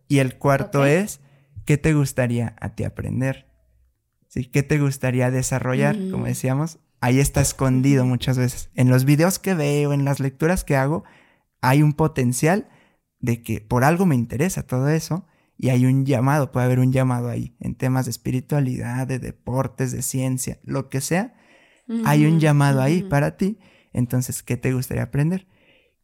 Y 0.08 0.18
el 0.18 0.40
cuarto 0.40 0.88
es, 0.88 1.20
¿qué 1.66 1.78
te 1.78 1.94
gustaría 1.94 2.56
a 2.60 2.74
ti 2.74 2.84
aprender? 2.84 3.46
¿Sí? 4.28 4.46
¿Qué 4.46 4.64
te 4.64 4.80
gustaría 4.80 5.30
desarrollar? 5.30 5.98
Como 6.10 6.24
Mm. 6.24 6.30
decíamos, 6.30 6.80
ahí 7.02 7.20
está 7.20 7.42
escondido 7.42 8.06
muchas 8.06 8.38
veces. 8.38 8.70
En 8.76 8.90
los 8.90 9.04
videos 9.04 9.40
que 9.40 9.54
veo, 9.54 9.92
en 9.92 10.06
las 10.06 10.20
lecturas 10.20 10.64
que 10.64 10.78
hago, 10.78 11.04
hay 11.60 11.82
un 11.84 11.94
potencial 11.94 12.70
de 13.20 13.42
que 13.44 13.60
por 13.60 13.84
algo 13.84 14.06
me 14.06 14.16
interesa 14.16 14.64
todo 14.64 14.88
eso 14.88 15.28
y 15.58 15.70
hay 15.70 15.86
un 15.86 16.06
llamado, 16.06 16.52
puede 16.52 16.66
haber 16.66 16.80
un 16.80 16.92
llamado 16.92 17.30
ahí 17.30 17.56
en 17.60 17.76
temas 17.76 18.06
de 18.06 18.12
espiritualidad, 18.12 19.06
de 19.06 19.20
deportes, 19.20 19.92
de 19.92 20.02
ciencia, 20.02 20.60
lo 20.64 20.90
que 20.90 21.02
sea. 21.02 21.36
Hay 22.06 22.26
un 22.26 22.40
llamado 22.40 22.82
ahí 22.82 23.04
para 23.04 23.36
ti. 23.36 23.60
Entonces, 23.92 24.44
¿qué 24.44 24.56
te 24.56 24.72
gustaría 24.72 25.04
aprender? 25.04 25.48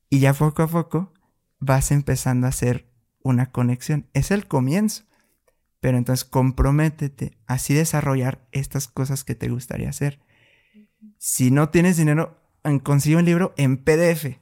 Y 0.10 0.20
ya 0.20 0.34
poco 0.34 0.64
a 0.64 0.68
poco 0.68 1.14
vas 1.60 1.92
empezando 1.92 2.46
a 2.46 2.50
hacer 2.50 2.92
una 3.24 3.52
conexión. 3.52 4.08
Es 4.14 4.32
el 4.32 4.48
comienzo. 4.48 5.06
Pero 5.80 5.98
entonces 5.98 6.26
comprométete 6.26 7.38
a 7.48 7.54
así 7.54 7.74
desarrollar 7.74 8.48
estas 8.52 8.88
cosas 8.88 9.24
que 9.24 9.36
te 9.36 9.48
gustaría 9.48 9.90
hacer. 9.90 10.20
Si 11.18 11.52
no 11.52 11.70
tienes 11.70 11.98
dinero, 11.98 12.38
consigue 12.84 13.16
un 13.18 13.26
libro 13.26 13.54
en 13.58 13.78
PDF. 13.78 14.40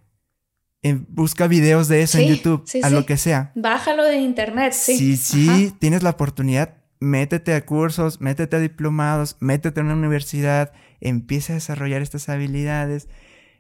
En- 0.81 1.05
busca 1.09 1.47
videos 1.47 1.87
de 1.87 2.01
eso 2.01 2.19
en 2.19 2.27
YouTube, 2.27 2.63
sí, 2.67 2.81
a 2.83 2.89
sí. 2.89 2.93
lo 2.93 3.05
que 3.05 3.17
sea. 3.17 3.51
Bájalo 3.55 4.03
de 4.03 4.17
internet, 4.17 4.73
sí. 4.73 4.97
Si 4.97 5.17
sí 5.17 5.49
Ajá. 5.67 5.75
tienes 5.79 6.03
la 6.03 6.11
oportunidad, 6.11 6.77
métete 6.99 7.53
a 7.55 7.65
cursos, 7.65 8.21
métete 8.21 8.55
a 8.55 8.59
diplomados, 8.59 9.37
métete 9.39 9.79
a 9.79 9.83
una 9.83 9.93
universidad, 9.95 10.73
empieza 11.01 11.53
a 11.53 11.55
desarrollar 11.55 12.01
estas 12.01 12.29
habilidades, 12.29 13.07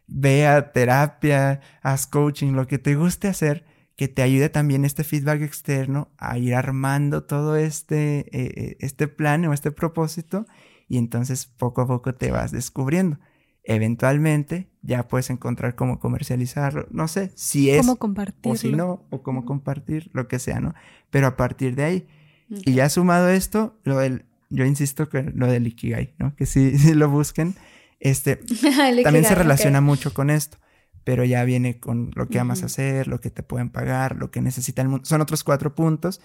ve 0.07 0.45
a 0.45 0.71
terapia, 0.71 1.61
haz 1.81 2.05
coaching, 2.05 2.51
lo 2.53 2.67
que 2.67 2.77
te 2.77 2.95
guste 2.95 3.27
hacer, 3.27 3.65
que 3.95 4.07
te 4.07 4.21
ayude 4.21 4.49
también 4.49 4.83
este 4.83 5.03
feedback 5.03 5.41
externo 5.41 6.09
a 6.17 6.37
ir 6.37 6.53
armando 6.55 7.23
todo 7.23 7.55
este, 7.55 8.19
eh, 8.19 8.53
eh, 8.55 8.77
este 8.79 9.07
plan 9.07 9.45
o 9.45 9.53
este 9.53 9.71
propósito 9.71 10.45
y 10.87 10.97
entonces 10.97 11.45
poco 11.45 11.81
a 11.81 11.87
poco 11.87 12.13
te 12.13 12.31
vas 12.31 12.51
descubriendo. 12.51 13.19
Eventualmente 13.63 14.69
ya 14.81 15.07
puedes 15.07 15.29
encontrar 15.29 15.75
cómo 15.75 15.99
comercializarlo, 15.99 16.87
no 16.91 17.07
sé, 17.07 17.31
si 17.35 17.71
es 17.71 17.81
¿Cómo 17.81 17.95
compartirlo? 17.95 18.51
o 18.51 18.55
si 18.55 18.71
no, 18.71 19.05
o 19.09 19.23
cómo 19.23 19.45
compartir, 19.45 20.11
lo 20.13 20.27
que 20.27 20.37
sea, 20.37 20.59
¿no? 20.59 20.75
Pero 21.09 21.25
a 21.25 21.35
partir 21.35 21.75
de 21.75 21.83
ahí, 21.83 22.07
y 22.47 22.73
ya 22.73 22.89
sumado 22.89 23.29
esto, 23.29 23.79
lo 23.83 23.97
del, 23.97 24.25
yo 24.51 24.65
insisto 24.65 25.09
que 25.09 25.23
lo 25.23 25.47
del 25.47 25.65
Ikigai, 25.65 26.13
¿no? 26.19 26.35
Que 26.35 26.45
si, 26.45 26.77
si 26.77 26.93
lo 26.93 27.09
busquen, 27.09 27.55
este, 27.99 28.35
también 29.03 29.25
se 29.25 29.33
relaciona 29.33 29.81
mucho 29.81 30.13
con 30.13 30.29
esto, 30.29 30.57
pero 31.05 31.23
ya 31.23 31.43
viene 31.45 31.79
con 31.79 32.11
lo 32.15 32.27
que 32.27 32.39
amas 32.39 32.63
hacer, 32.63 33.07
lo 33.07 33.21
que 33.21 33.29
te 33.29 33.43
pueden 33.43 33.69
pagar, 33.69 34.17
lo 34.17 34.31
que 34.31 34.41
necesita 34.41 34.81
el 34.81 34.89
mundo. 34.89 35.05
Son 35.05 35.21
otros 35.21 35.43
cuatro 35.43 35.75
puntos 35.75 36.19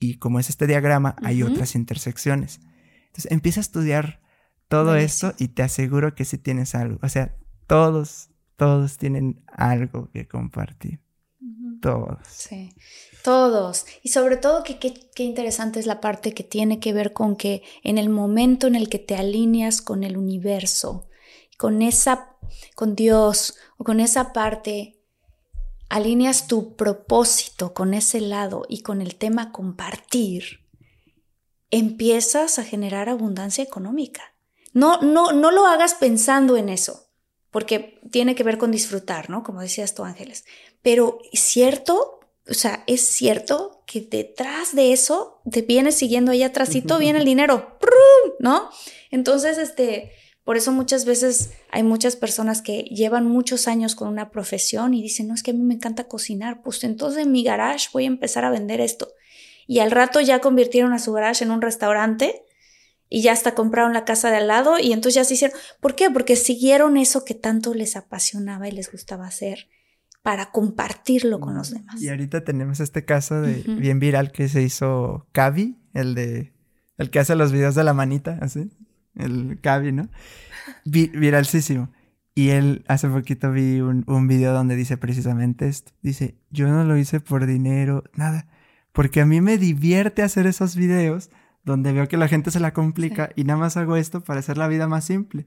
y 0.00 0.16
como 0.16 0.40
es 0.40 0.48
este 0.48 0.66
diagrama, 0.66 1.14
hay 1.22 1.42
otras 1.42 1.74
intersecciones. 1.74 2.60
Entonces 3.08 3.30
empieza 3.30 3.60
a 3.60 3.62
estudiar 3.62 4.22
todo 4.68 4.96
esto 4.96 5.34
y 5.38 5.48
te 5.48 5.62
aseguro 5.62 6.14
que 6.14 6.24
sí 6.24 6.38
tienes 6.38 6.74
algo. 6.74 6.98
O 7.02 7.08
sea, 7.10 7.36
todos, 7.66 8.30
todos 8.56 8.96
tienen 8.96 9.44
algo 9.46 10.10
que 10.10 10.26
compartir. 10.26 11.00
Todos. 11.82 12.18
Sí, 12.26 12.74
todos. 13.22 13.84
Y 14.02 14.10
sobre 14.10 14.38
todo 14.38 14.62
que 14.62 14.78
qué 14.78 14.94
qué 15.14 15.24
interesante 15.24 15.78
es 15.78 15.86
la 15.86 16.00
parte 16.00 16.32
que 16.32 16.44
tiene 16.44 16.80
que 16.80 16.94
ver 16.94 17.12
con 17.12 17.36
que 17.36 17.62
en 17.82 17.98
el 17.98 18.08
momento 18.08 18.66
en 18.66 18.76
el 18.76 18.88
que 18.88 18.98
te 18.98 19.16
alineas 19.16 19.82
con 19.82 20.04
el 20.04 20.16
universo, 20.16 21.08
con 21.62 21.80
esa, 21.80 22.34
con 22.74 22.96
Dios 22.96 23.56
o 23.76 23.84
con 23.84 24.00
esa 24.00 24.32
parte, 24.32 24.98
alineas 25.88 26.48
tu 26.48 26.74
propósito 26.74 27.72
con 27.72 27.94
ese 27.94 28.20
lado 28.20 28.64
y 28.68 28.82
con 28.82 29.00
el 29.00 29.14
tema 29.14 29.52
compartir, 29.52 30.66
empiezas 31.70 32.58
a 32.58 32.64
generar 32.64 33.08
abundancia 33.08 33.62
económica. 33.62 34.34
No, 34.72 35.02
no, 35.02 35.30
no 35.30 35.52
lo 35.52 35.64
hagas 35.66 35.94
pensando 35.94 36.56
en 36.56 36.68
eso, 36.68 37.06
porque 37.52 38.00
tiene 38.10 38.34
que 38.34 38.42
ver 38.42 38.58
con 38.58 38.72
disfrutar, 38.72 39.30
¿no? 39.30 39.44
Como 39.44 39.60
decías 39.60 39.94
tú, 39.94 40.02
Ángeles. 40.02 40.44
Pero 40.82 41.20
es 41.32 41.38
cierto, 41.38 42.18
o 42.50 42.54
sea, 42.54 42.82
es 42.88 43.06
cierto 43.06 43.84
que 43.86 44.00
detrás 44.00 44.74
de 44.74 44.92
eso 44.92 45.40
te 45.48 45.62
viene 45.62 45.92
siguiendo 45.92 46.32
ahí 46.32 46.42
atrásito, 46.42 46.98
viene 46.98 47.20
el 47.20 47.24
dinero. 47.36 47.78
¿no? 48.40 48.68
Entonces, 49.12 49.58
este, 49.58 50.10
por 50.44 50.56
eso 50.56 50.72
muchas 50.72 51.04
veces 51.04 51.50
hay 51.70 51.82
muchas 51.82 52.16
personas 52.16 52.62
que 52.62 52.82
llevan 52.82 53.26
muchos 53.26 53.68
años 53.68 53.94
con 53.94 54.08
una 54.08 54.30
profesión 54.30 54.92
y 54.92 55.02
dicen, 55.02 55.28
no, 55.28 55.34
es 55.34 55.42
que 55.42 55.52
a 55.52 55.54
mí 55.54 55.62
me 55.62 55.74
encanta 55.74 56.04
cocinar, 56.04 56.62
pues 56.62 56.82
entonces 56.82 57.24
en 57.24 57.32
mi 57.32 57.44
garage 57.44 57.88
voy 57.92 58.04
a 58.04 58.08
empezar 58.08 58.44
a 58.44 58.50
vender 58.50 58.80
esto. 58.80 59.08
Y 59.68 59.78
al 59.78 59.92
rato 59.92 60.20
ya 60.20 60.40
convirtieron 60.40 60.92
a 60.92 60.98
su 60.98 61.12
garage 61.12 61.44
en 61.44 61.52
un 61.52 61.62
restaurante 61.62 62.44
y 63.08 63.22
ya 63.22 63.32
hasta 63.32 63.54
compraron 63.54 63.92
la 63.92 64.04
casa 64.04 64.30
de 64.30 64.38
al 64.38 64.48
lado 64.48 64.78
y 64.80 64.92
entonces 64.92 65.14
ya 65.14 65.24
se 65.24 65.34
hicieron. 65.34 65.56
¿Por 65.80 65.94
qué? 65.94 66.10
Porque 66.10 66.34
siguieron 66.34 66.96
eso 66.96 67.24
que 67.24 67.34
tanto 67.34 67.72
les 67.72 67.94
apasionaba 67.94 68.68
y 68.68 68.72
les 68.72 68.90
gustaba 68.90 69.26
hacer 69.26 69.68
para 70.22 70.50
compartirlo 70.50 71.38
con 71.38 71.54
los 71.54 71.70
demás. 71.70 72.00
Y 72.00 72.08
ahorita 72.08 72.42
tenemos 72.42 72.80
este 72.80 73.04
caso 73.04 73.40
de 73.40 73.62
bien 73.66 74.00
viral 74.00 74.32
que 74.32 74.48
se 74.48 74.62
hizo 74.62 75.28
Cavi, 75.32 75.78
el 75.94 76.14
de 76.14 76.52
el 76.98 77.10
que 77.10 77.18
hace 77.18 77.34
los 77.34 77.52
videos 77.52 77.74
de 77.74 77.84
la 77.84 77.94
manita, 77.94 78.38
así, 78.40 78.70
el 79.16 79.58
Cavi, 79.60 79.92
¿no? 79.92 80.08
Vi- 80.84 81.08
viralísimo. 81.14 81.90
Y 82.34 82.48
él 82.48 82.84
hace 82.88 83.08
poquito 83.08 83.52
vi 83.52 83.80
un, 83.80 84.04
un 84.06 84.26
video 84.26 84.54
donde 84.54 84.74
dice 84.74 84.96
precisamente 84.96 85.68
esto. 85.68 85.92
Dice, 86.00 86.38
yo 86.50 86.68
no 86.68 86.84
lo 86.84 86.96
hice 86.96 87.20
por 87.20 87.46
dinero, 87.46 88.04
nada. 88.14 88.46
Porque 88.92 89.20
a 89.20 89.26
mí 89.26 89.40
me 89.40 89.58
divierte 89.58 90.22
hacer 90.22 90.46
esos 90.46 90.76
videos 90.76 91.30
donde 91.64 91.92
veo 91.92 92.08
que 92.08 92.16
la 92.16 92.28
gente 92.28 92.50
se 92.50 92.60
la 92.60 92.72
complica 92.72 93.30
y 93.36 93.44
nada 93.44 93.58
más 93.58 93.76
hago 93.76 93.96
esto 93.96 94.22
para 94.24 94.40
hacer 94.40 94.58
la 94.58 94.68
vida 94.68 94.88
más 94.88 95.04
simple. 95.04 95.46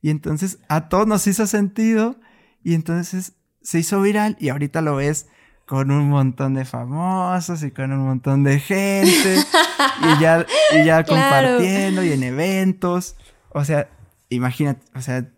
Y 0.00 0.10
entonces 0.10 0.58
a 0.68 0.88
todos 0.88 1.06
nos 1.06 1.26
hizo 1.26 1.46
sentido 1.46 2.18
y 2.64 2.74
entonces 2.74 3.34
se 3.62 3.78
hizo 3.78 4.00
viral 4.00 4.36
y 4.40 4.48
ahorita 4.48 4.80
lo 4.82 4.96
ves 4.96 5.28
con 5.66 5.90
un 5.90 6.08
montón 6.08 6.54
de 6.54 6.64
famosos 6.64 7.62
y 7.64 7.70
con 7.72 7.92
un 7.92 8.06
montón 8.06 8.44
de 8.44 8.60
gente 8.60 9.36
y 9.36 10.20
ya, 10.22 10.46
y 10.72 10.84
ya 10.84 11.02
Claro. 11.04 11.08
compartiendo 11.08 12.04
y 12.04 12.12
en 12.12 12.22
eventos. 12.22 13.16
O 13.50 13.64
sea, 13.64 13.88
imagínate, 14.28 14.84
o 14.94 15.00
sea, 15.00 15.28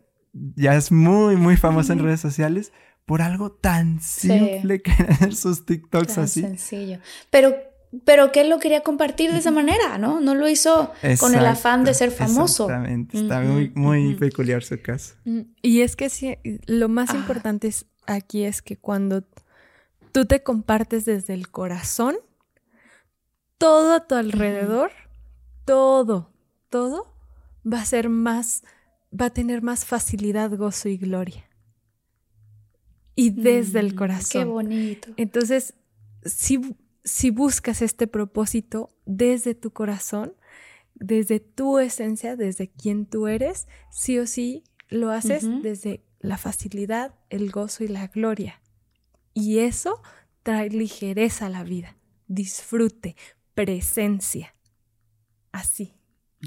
ya 0.55 0.75
es 0.75 0.93
muy, 0.93 1.37
muy 1.37 1.57
famosa 1.57 1.93
en 1.95 2.01
redes 2.01 2.21
sociales 2.21 2.73
por 3.07 3.23
algo 3.23 3.51
tan 3.53 4.01
simple 4.03 4.83
que 4.83 4.91
hacer 5.09 5.35
sus 5.35 5.65
TikToks 5.65 6.15
Tan 6.15 6.25
así. 6.25 6.43
sencillo. 6.43 6.99
Pero, 7.31 7.55
pero 8.05 8.31
que 8.33 8.43
él 8.43 8.51
lo 8.51 8.59
quería 8.59 8.83
compartir 8.83 9.33
de 9.33 9.39
esa 9.39 9.51
manera, 9.51 9.97
¿no? 9.97 10.21
No 10.21 10.35
lo 10.35 10.47
hizo 10.47 10.93
con 11.19 11.35
el 11.35 11.47
afán 11.47 11.85
de 11.85 11.95
ser 11.95 12.11
famoso. 12.11 12.65
Exactamente, 12.65 13.19
está 13.19 13.41
muy, 13.41 13.73
muy 13.75 14.15
peculiar 14.17 14.63
su 14.63 14.79
caso. 14.83 15.15
Mm, 15.25 15.41
Y 15.63 15.81
es 15.81 15.97
que 15.97 16.11
sí, 16.11 16.37
lo 16.67 16.91
más 16.91 17.11
Ah. 17.11 17.17
importante 17.17 17.67
es, 17.69 17.87
aquí 18.07 18.45
es 18.45 18.61
que 18.61 18.77
cuando 18.77 19.25
tú 20.13 20.25
te 20.27 20.43
compartes 20.43 21.05
desde 21.05 21.35
el 21.35 21.51
corazón, 21.51 22.17
todo 23.59 23.95
a 23.95 24.07
tu 24.07 24.15
alrededor, 24.15 24.93
todo, 25.65 26.31
todo 26.71 27.15
va 27.71 27.81
a 27.81 27.85
ser 27.87 28.09
más, 28.09 28.63
va 29.19 29.27
a 29.27 29.31
tener 29.31 29.63
más 29.63 29.85
facilidad, 29.85 30.51
gozo 30.57 30.89
y 30.89 30.97
gloria. 30.97 31.45
Y 33.15 33.31
desde 33.31 33.81
el 33.81 33.95
Mm, 33.95 33.97
corazón. 33.97 34.43
Qué 34.43 34.45
bonito. 34.45 35.09
Entonces, 35.17 35.75
si, 36.25 36.77
si 37.05 37.31
buscas 37.31 37.83
este 37.83 38.07
propósito 38.07 38.91
desde 39.07 39.55
tu 39.55 39.73
corazón, 39.73 40.35
desde 40.95 41.41
tu 41.41 41.79
esencia, 41.79 42.37
desde 42.37 42.69
quien 42.69 43.07
tú 43.07 43.27
eres, 43.27 43.67
sí 43.91 44.19
o 44.19 44.27
sí 44.27 44.65
lo 44.89 45.11
haces 45.11 45.45
desde 45.63 46.05
la 46.21 46.39
facilidad, 46.39 47.15
el 47.29 47.51
gozo 47.51 47.85
y 47.85 47.89
la 47.89 48.07
gloria. 48.07 48.61
Y 49.39 49.61
eso 49.61 50.03
trae 50.43 50.69
ligereza 50.69 51.47
a 51.47 51.49
la 51.49 51.63
vida, 51.63 51.97
disfrute, 52.27 53.15
presencia. 53.55 54.57
Así. 55.53 55.95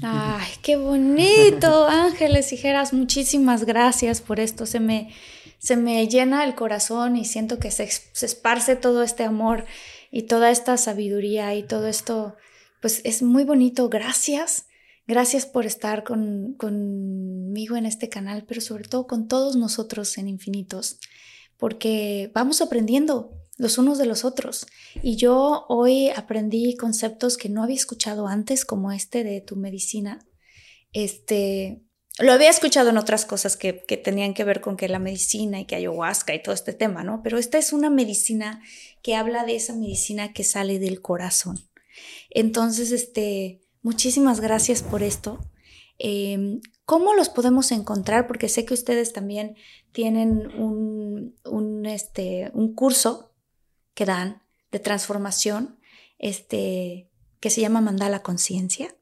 Ay, 0.02 0.46
qué 0.62 0.76
bonito, 0.76 1.86
Ángeles 1.88 2.48
Tijeras, 2.48 2.92
muchísimas 2.92 3.64
gracias 3.64 4.20
por 4.20 4.40
esto. 4.40 4.66
Se 4.66 4.78
me, 4.78 5.10
se 5.58 5.76
me 5.76 6.06
llena 6.06 6.44
el 6.44 6.54
corazón 6.54 7.16
y 7.16 7.24
siento 7.24 7.58
que 7.58 7.70
se, 7.70 7.88
se 7.90 8.26
esparce 8.26 8.76
todo 8.76 9.02
este 9.02 9.24
amor 9.24 9.64
y 10.10 10.24
toda 10.24 10.50
esta 10.50 10.76
sabiduría 10.76 11.54
y 11.54 11.62
todo 11.62 11.86
esto, 11.86 12.36
pues 12.82 13.00
es 13.04 13.22
muy 13.22 13.44
bonito. 13.44 13.88
Gracias, 13.88 14.66
gracias 15.06 15.46
por 15.46 15.64
estar 15.64 16.04
con, 16.04 16.54
conmigo 16.58 17.76
en 17.76 17.86
este 17.86 18.10
canal, 18.10 18.44
pero 18.46 18.60
sobre 18.60 18.84
todo 18.84 19.06
con 19.06 19.28
todos 19.28 19.56
nosotros 19.56 20.18
en 20.18 20.28
Infinitos, 20.28 20.98
porque 21.62 22.32
vamos 22.34 22.60
aprendiendo 22.60 23.30
los 23.56 23.78
unos 23.78 23.96
de 23.96 24.04
los 24.04 24.24
otros. 24.24 24.66
Y 25.00 25.14
yo 25.14 25.64
hoy 25.68 26.08
aprendí 26.08 26.76
conceptos 26.76 27.36
que 27.36 27.48
no 27.48 27.62
había 27.62 27.76
escuchado 27.76 28.26
antes, 28.26 28.64
como 28.64 28.90
este 28.90 29.22
de 29.22 29.40
tu 29.42 29.54
medicina. 29.54 30.26
Este, 30.92 31.84
lo 32.18 32.32
había 32.32 32.50
escuchado 32.50 32.90
en 32.90 32.98
otras 32.98 33.24
cosas 33.24 33.56
que, 33.56 33.84
que 33.86 33.96
tenían 33.96 34.34
que 34.34 34.42
ver 34.42 34.60
con 34.60 34.76
que 34.76 34.88
la 34.88 34.98
medicina 34.98 35.60
y 35.60 35.64
que 35.64 35.76
ayahuasca 35.76 36.34
y 36.34 36.42
todo 36.42 36.52
este 36.52 36.72
tema, 36.72 37.04
¿no? 37.04 37.22
Pero 37.22 37.38
esta 37.38 37.58
es 37.58 37.72
una 37.72 37.90
medicina 37.90 38.60
que 39.00 39.14
habla 39.14 39.44
de 39.44 39.54
esa 39.54 39.76
medicina 39.76 40.32
que 40.32 40.42
sale 40.42 40.80
del 40.80 41.00
corazón. 41.00 41.60
Entonces, 42.30 42.90
este, 42.90 43.60
muchísimas 43.82 44.40
gracias 44.40 44.82
por 44.82 45.04
esto. 45.04 45.38
Eh, 46.04 46.60
¿Cómo 46.84 47.14
los 47.14 47.28
podemos 47.28 47.70
encontrar? 47.70 48.26
Porque 48.26 48.48
sé 48.48 48.64
que 48.64 48.74
ustedes 48.74 49.12
también 49.12 49.56
tienen 49.92 50.48
un, 50.60 51.36
un, 51.44 51.86
este, 51.86 52.50
un 52.54 52.74
curso 52.74 53.32
que 53.94 54.04
dan 54.04 54.42
de 54.72 54.80
transformación 54.80 55.78
este, 56.18 57.08
que 57.38 57.50
se 57.50 57.60
llama 57.60 57.80
Mandala 57.80 58.22
Conciencia. 58.22 58.92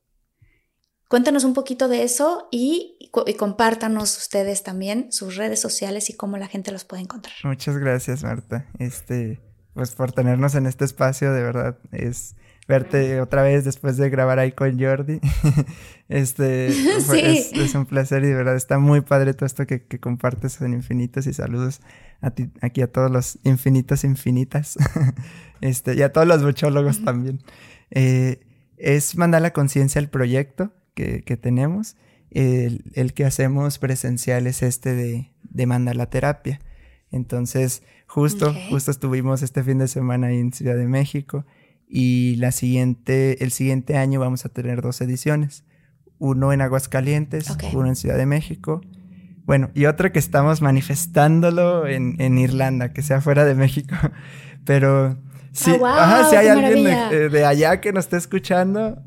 Cuéntanos 1.09 1.45
un 1.45 1.55
poquito 1.55 1.89
de 1.89 2.03
eso 2.03 2.49
y, 2.51 2.99
y 3.01 3.35
compártanos 3.35 4.19
ustedes 4.19 4.63
también 4.63 5.11
sus 5.11 5.37
redes 5.37 5.59
sociales 5.59 6.11
y 6.11 6.13
cómo 6.13 6.37
la 6.37 6.49
gente 6.49 6.71
los 6.71 6.85
puede 6.85 7.03
encontrar. 7.03 7.35
Muchas 7.45 7.79
gracias, 7.79 8.23
Marta. 8.23 8.69
Este, 8.79 9.41
pues 9.73 9.93
por 9.93 10.13
tenernos 10.13 10.55
en 10.55 10.67
este 10.67 10.85
espacio, 10.85 11.33
de 11.33 11.43
verdad, 11.43 11.79
es 11.93 12.37
verte 12.71 13.21
otra 13.21 13.43
vez 13.43 13.65
después 13.65 13.97
de 13.99 14.09
grabar 14.09 14.39
ahí 14.39 14.53
con 14.53 14.79
Jordi. 14.81 15.21
este, 16.09 16.71
fue- 17.07 17.21
Sí. 17.21 17.27
es, 17.27 17.53
es 17.53 17.75
un 17.75 17.87
placer 17.87 18.23
y 18.25 18.29
de 18.29 18.35
verdad 18.35 18.57
está 18.57 18.79
muy 18.79 19.01
padre 19.03 19.35
todo 19.35 19.47
esto 19.47 19.67
que, 19.67 19.83
que 19.87 19.99
compartes 20.01 20.61
en 20.61 20.73
Infinitos 20.73 21.27
y 21.27 21.33
saludos 21.35 21.81
a 22.21 22.31
ti, 22.31 22.51
aquí 22.61 22.83
a 22.83 22.87
todos 22.91 23.11
los 23.11 23.39
infinitos 23.45 24.05
infinitas. 24.05 24.77
este, 25.61 25.95
y 25.95 26.03
a 26.03 26.13
todos 26.13 26.27
los 26.27 26.43
buchólogos 26.45 27.05
también. 27.05 27.41
Eh, 27.91 28.41
es 28.77 29.17
mandar 29.17 29.43
la 29.43 29.53
conciencia 29.53 30.01
al 30.01 30.09
proyecto 30.09 30.73
que, 30.95 31.23
que 31.23 31.37
tenemos. 31.37 31.97
El, 32.31 32.85
el 32.95 33.13
que 33.13 33.25
hacemos 33.25 33.79
presencial 33.79 34.47
es 34.47 34.63
este 34.63 34.95
de, 34.95 35.33
de 35.43 35.67
mandala 35.67 36.07
terapia. 36.11 36.61
Entonces, 37.11 37.83
justo, 38.07 38.51
Ok. 38.51 38.57
justo 38.71 38.91
estuvimos 38.91 39.43
este 39.43 39.65
fin 39.65 39.79
de 39.79 39.89
semana 39.89 40.29
ahí 40.29 40.39
en 40.39 40.53
Ciudad 40.53 40.77
de 40.77 40.87
México 40.87 41.45
y 41.93 42.37
la 42.37 42.53
siguiente, 42.53 43.43
el 43.43 43.51
siguiente 43.51 43.97
año 43.97 44.21
vamos 44.21 44.45
a 44.45 44.49
tener 44.49 44.81
dos 44.81 45.01
ediciones. 45.01 45.65
Uno 46.19 46.53
en 46.53 46.61
Aguascalientes, 46.61 47.51
Ok. 47.51 47.65
uno 47.75 47.89
en 47.89 47.97
Ciudad 47.97 48.17
de 48.17 48.27
México. 48.27 48.81
Bueno, 49.45 49.71
y 49.75 49.87
otro 49.87 50.13
que 50.13 50.19
estamos 50.21 50.63
manifestándolo 50.63 51.87
en, 51.89 52.15
en 52.21 52.39
Irlanda, 52.39 52.93
que 52.93 53.03
sea 53.03 53.21
fuera 53.21 53.45
de 53.45 53.55
México. 53.55 53.97
Pero 54.65 55.19
sí, 55.53 55.73
Ah, 55.75 55.79
guau, 55.79 55.99
ajá, 55.99 56.31
si 56.31 56.37
hay 56.37 56.49
alguien 56.49 56.85
de, 56.85 56.93
eh, 56.93 57.29
de 57.29 57.45
allá 57.45 57.81
que 57.81 57.93
nos 57.93 58.05
esté 58.05 58.19
escuchando, 58.19 59.03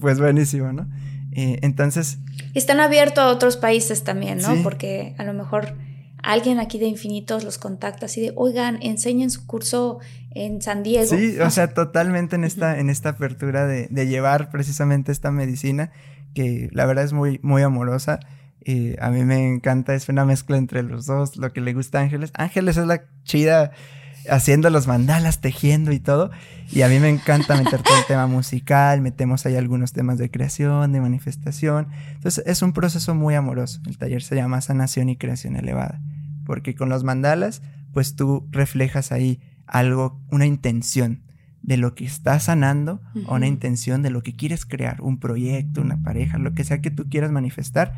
pues 0.00 0.20
buenísimo, 0.20 0.72
¿no? 0.72 0.88
Eh, 1.32 1.58
entonces, 1.62 2.18
Están 2.54 2.78
abiertos 2.80 3.24
a 3.24 3.28
otros 3.28 3.56
países 3.56 4.04
también, 4.04 4.38
¿no? 4.38 4.54
Sí. 4.54 4.60
Porque 4.62 5.14
a 5.18 5.24
lo 5.24 5.32
mejor 5.32 5.74
alguien 6.22 6.60
aquí 6.60 6.78
de 6.78 6.86
Infinitos 6.86 7.44
los 7.44 7.58
contacta 7.58 8.06
así 8.06 8.20
de, 8.20 8.32
oigan, 8.36 8.78
enseñen 8.82 9.30
su 9.30 9.46
curso 9.46 9.98
en 10.30 10.62
San 10.62 10.82
Diego. 10.82 11.06
Sí, 11.06 11.38
o 11.40 11.50
sea, 11.50 11.68
totalmente 11.74 12.36
en 12.36 12.44
esta, 12.44 12.78
en 12.78 12.90
esta 12.90 13.10
apertura 13.10 13.66
de, 13.66 13.88
de 13.90 14.06
llevar 14.06 14.50
precisamente 14.50 15.12
esta 15.12 15.30
medicina, 15.30 15.90
que 16.34 16.68
la 16.72 16.86
verdad 16.86 17.04
es 17.04 17.12
muy, 17.12 17.38
muy 17.42 17.62
amorosa. 17.62 18.20
Eh, 18.64 18.96
a 19.00 19.10
mí 19.10 19.24
me 19.24 19.48
encanta, 19.48 19.94
es 19.94 20.08
una 20.08 20.24
mezcla 20.24 20.56
entre 20.56 20.82
los 20.82 21.06
dos, 21.06 21.36
lo 21.36 21.52
que 21.52 21.60
le 21.60 21.74
gusta 21.74 21.98
a 21.98 22.02
Ángeles. 22.02 22.30
Ángeles 22.34 22.76
es 22.76 22.86
la 22.86 23.02
chida 23.24 23.72
haciendo 24.30 24.70
los 24.70 24.86
mandalas, 24.86 25.40
tejiendo 25.40 25.92
y 25.92 25.98
todo. 25.98 26.30
Y 26.70 26.82
a 26.82 26.88
mí 26.88 26.98
me 26.98 27.08
encanta 27.08 27.56
meter 27.56 27.82
todo 27.82 27.98
el 27.98 28.06
tema 28.06 28.26
musical, 28.26 29.00
metemos 29.00 29.44
ahí 29.46 29.56
algunos 29.56 29.92
temas 29.92 30.18
de 30.18 30.30
creación, 30.30 30.92
de 30.92 31.00
manifestación. 31.00 31.88
Entonces 32.14 32.44
es 32.46 32.62
un 32.62 32.72
proceso 32.72 33.14
muy 33.14 33.34
amoroso. 33.34 33.80
El 33.86 33.98
taller 33.98 34.22
se 34.22 34.36
llama 34.36 34.60
Sanación 34.60 35.08
y 35.08 35.16
Creación 35.16 35.56
Elevada. 35.56 36.00
Porque 36.44 36.74
con 36.74 36.88
los 36.88 37.04
mandalas, 37.04 37.62
pues 37.92 38.16
tú 38.16 38.48
reflejas 38.50 39.12
ahí 39.12 39.40
algo, 39.66 40.20
una 40.30 40.46
intención 40.46 41.22
de 41.62 41.76
lo 41.76 41.94
que 41.94 42.04
estás 42.04 42.44
sanando 42.44 43.00
o 43.26 43.36
una 43.36 43.46
intención 43.46 44.02
de 44.02 44.10
lo 44.10 44.22
que 44.22 44.34
quieres 44.34 44.66
crear, 44.66 45.00
un 45.00 45.18
proyecto, 45.18 45.80
una 45.80 46.02
pareja, 46.02 46.38
lo 46.38 46.54
que 46.54 46.64
sea 46.64 46.80
que 46.80 46.90
tú 46.90 47.08
quieras 47.08 47.30
manifestar, 47.30 47.94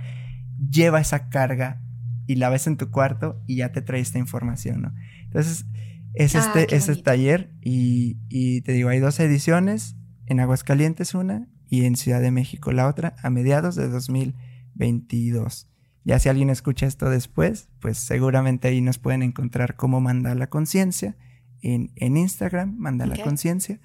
lleva 0.70 1.00
esa 1.00 1.30
carga 1.30 1.80
y 2.26 2.36
la 2.36 2.50
ves 2.50 2.66
en 2.66 2.76
tu 2.76 2.90
cuarto 2.90 3.42
y 3.46 3.56
ya 3.56 3.72
te 3.72 3.80
trae 3.80 4.00
esta 4.00 4.18
información, 4.18 4.82
¿no? 4.82 4.94
Entonces, 5.24 5.66
es 6.12 6.36
Ah, 6.36 6.40
este, 6.40 6.66
qué 6.66 6.76
este 6.76 6.96
taller 6.96 7.50
y, 7.62 8.18
y 8.28 8.60
te 8.60 8.72
digo, 8.72 8.88
hay 8.88 9.00
dos 9.00 9.18
ediciones, 9.18 9.96
en 10.26 10.40
Aguascalientes 10.40 11.14
una 11.14 11.48
y 11.68 11.84
en 11.84 11.96
Ciudad 11.96 12.20
de 12.20 12.30
México 12.30 12.72
la 12.72 12.86
otra, 12.86 13.14
a 13.22 13.30
mediados 13.30 13.74
de 13.74 13.88
2022. 13.88 15.68
Ya 16.04 16.18
si 16.18 16.28
alguien 16.28 16.50
escucha 16.50 16.86
esto 16.86 17.08
después, 17.08 17.68
pues 17.80 17.98
seguramente 17.98 18.68
ahí 18.68 18.80
nos 18.80 18.98
pueden 18.98 19.22
encontrar 19.22 19.76
cómo 19.76 20.00
mandar 20.00 20.36
la 20.36 20.48
conciencia 20.48 21.16
en, 21.62 21.92
en 21.96 22.16
Instagram, 22.16 22.76
manda 22.76 23.06
la 23.06 23.16
conciencia. 23.16 23.80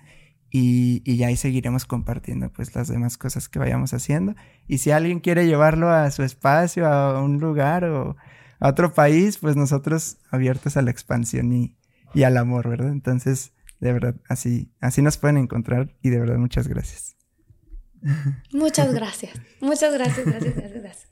Y, 0.52 1.04
y 1.06 1.18
ya 1.18 1.28
ahí 1.28 1.38
seguiremos 1.38 1.86
compartiendo 1.86 2.52
pues 2.52 2.74
las 2.76 2.88
demás 2.88 3.18
cosas 3.18 3.48
que 3.48 3.60
vayamos 3.60 3.94
haciendo. 3.94 4.36
Y 4.68 4.80
si 4.80 4.92
alguien 4.92 5.20
quiere 5.20 5.46
llevarlo 5.46 5.90
a 5.90 6.10
su 6.12 6.24
espacio, 6.24 6.88
a 6.88 7.22
un 7.22 7.40
lugar 7.40 7.86
o 7.86 8.18
a 8.60 8.68
otro 8.68 8.94
país, 8.94 9.38
pues 9.38 9.56
nosotros 9.56 10.18
abiertos 10.32 10.76
a 10.76 10.82
la 10.82 10.92
expansión 10.92 11.54
y, 11.54 11.78
y 12.14 12.24
al 12.24 12.36
amor, 12.36 12.68
¿verdad? 12.68 12.92
Entonces, 12.92 13.54
de 13.80 13.94
verdad, 13.94 14.16
así, 14.28 14.74
así 14.82 15.02
nos 15.02 15.18
pueden 15.18 15.38
encontrar 15.38 15.96
y 16.02 16.10
de 16.10 16.20
verdad 16.20 16.38
muchas 16.38 16.68
gracias. 16.68 17.16
Muchas 18.52 18.94
gracias. 18.94 19.34
Muchas 19.62 19.94
gracias, 19.94 20.26
gracias, 20.26 20.56
gracias, 20.56 20.82
gracias. 20.82 21.09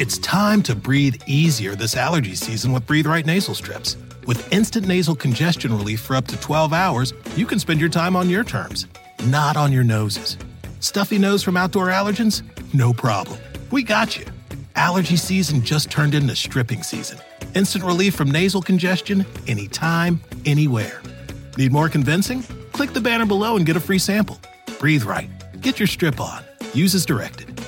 It's 0.00 0.16
time 0.16 0.62
to 0.62 0.74
breathe 0.74 1.22
easier 1.26 1.74
this 1.74 1.94
allergy 1.94 2.34
season 2.34 2.72
with 2.72 2.86
Breathe 2.86 3.06
Right 3.06 3.26
nasal 3.26 3.54
strips. 3.54 3.98
With 4.26 4.50
instant 4.50 4.86
nasal 4.86 5.14
congestion 5.14 5.76
relief 5.76 6.00
for 6.00 6.16
up 6.16 6.26
to 6.28 6.40
12 6.40 6.72
hours, 6.72 7.12
you 7.36 7.44
can 7.44 7.58
spend 7.58 7.80
your 7.80 7.90
time 7.90 8.16
on 8.16 8.30
your 8.30 8.42
terms, 8.42 8.86
not 9.26 9.58
on 9.58 9.72
your 9.72 9.84
noses. 9.84 10.38
Stuffy 10.80 11.18
nose 11.18 11.42
from 11.42 11.56
outdoor 11.56 11.88
allergens? 11.88 12.42
No 12.72 12.94
problem. 12.94 13.38
We 13.70 13.82
got 13.82 14.18
you. 14.18 14.24
Allergy 14.74 15.16
season 15.16 15.62
just 15.62 15.90
turned 15.90 16.14
into 16.14 16.34
stripping 16.34 16.82
season. 16.82 17.18
Instant 17.54 17.84
relief 17.84 18.14
from 18.14 18.30
nasal 18.30 18.62
congestion 18.62 19.26
anytime, 19.46 20.22
anywhere. 20.46 21.02
Need 21.58 21.72
more 21.72 21.90
convincing? 21.90 22.42
Click 22.72 22.92
the 22.92 23.00
banner 23.00 23.26
below 23.26 23.56
and 23.56 23.64
get 23.64 23.76
a 23.76 23.80
free 23.80 23.98
sample. 23.98 24.40
Breathe 24.78 25.04
right. 25.04 25.30
Get 25.60 25.78
your 25.78 25.86
strip 25.86 26.20
on. 26.20 26.42
Use 26.74 26.94
as 26.94 27.06
directed. 27.06 27.60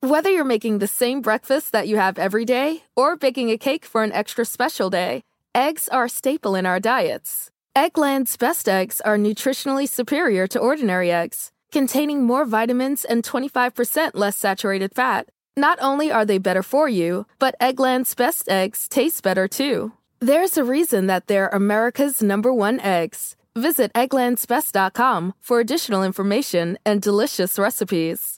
Whether 0.00 0.30
you're 0.30 0.44
making 0.44 0.78
the 0.78 0.86
same 0.86 1.20
breakfast 1.20 1.72
that 1.72 1.88
you 1.88 1.96
have 1.96 2.18
every 2.18 2.44
day 2.44 2.84
or 2.96 3.16
baking 3.16 3.50
a 3.50 3.58
cake 3.58 3.84
for 3.84 4.04
an 4.04 4.12
extra 4.12 4.44
special 4.44 4.90
day, 4.90 5.22
eggs 5.54 5.88
are 5.88 6.04
a 6.04 6.08
staple 6.08 6.54
in 6.54 6.66
our 6.66 6.78
diets. 6.78 7.50
Eggland's 7.74 8.36
best 8.36 8.68
eggs 8.68 9.00
are 9.00 9.18
nutritionally 9.18 9.88
superior 9.88 10.46
to 10.46 10.58
ordinary 10.58 11.10
eggs, 11.10 11.50
containing 11.72 12.22
more 12.22 12.44
vitamins 12.44 13.04
and 13.04 13.22
25% 13.24 14.12
less 14.14 14.36
saturated 14.36 14.94
fat. 14.94 15.28
Not 15.56 15.78
only 15.80 16.12
are 16.12 16.24
they 16.24 16.38
better 16.38 16.62
for 16.62 16.88
you, 16.88 17.26
but 17.38 17.56
Eggland's 17.60 18.14
best 18.14 18.48
eggs 18.48 18.88
taste 18.88 19.22
better 19.24 19.48
too. 19.48 19.92
There's 20.20 20.56
a 20.56 20.64
reason 20.64 21.06
that 21.06 21.28
they're 21.28 21.48
America's 21.48 22.22
number 22.22 22.52
one 22.52 22.80
eggs. 22.80 23.36
Visit 23.54 23.92
egglandsbest.com 23.92 25.34
for 25.40 25.60
additional 25.60 26.02
information 26.02 26.76
and 26.84 27.00
delicious 27.00 27.56
recipes. 27.56 28.37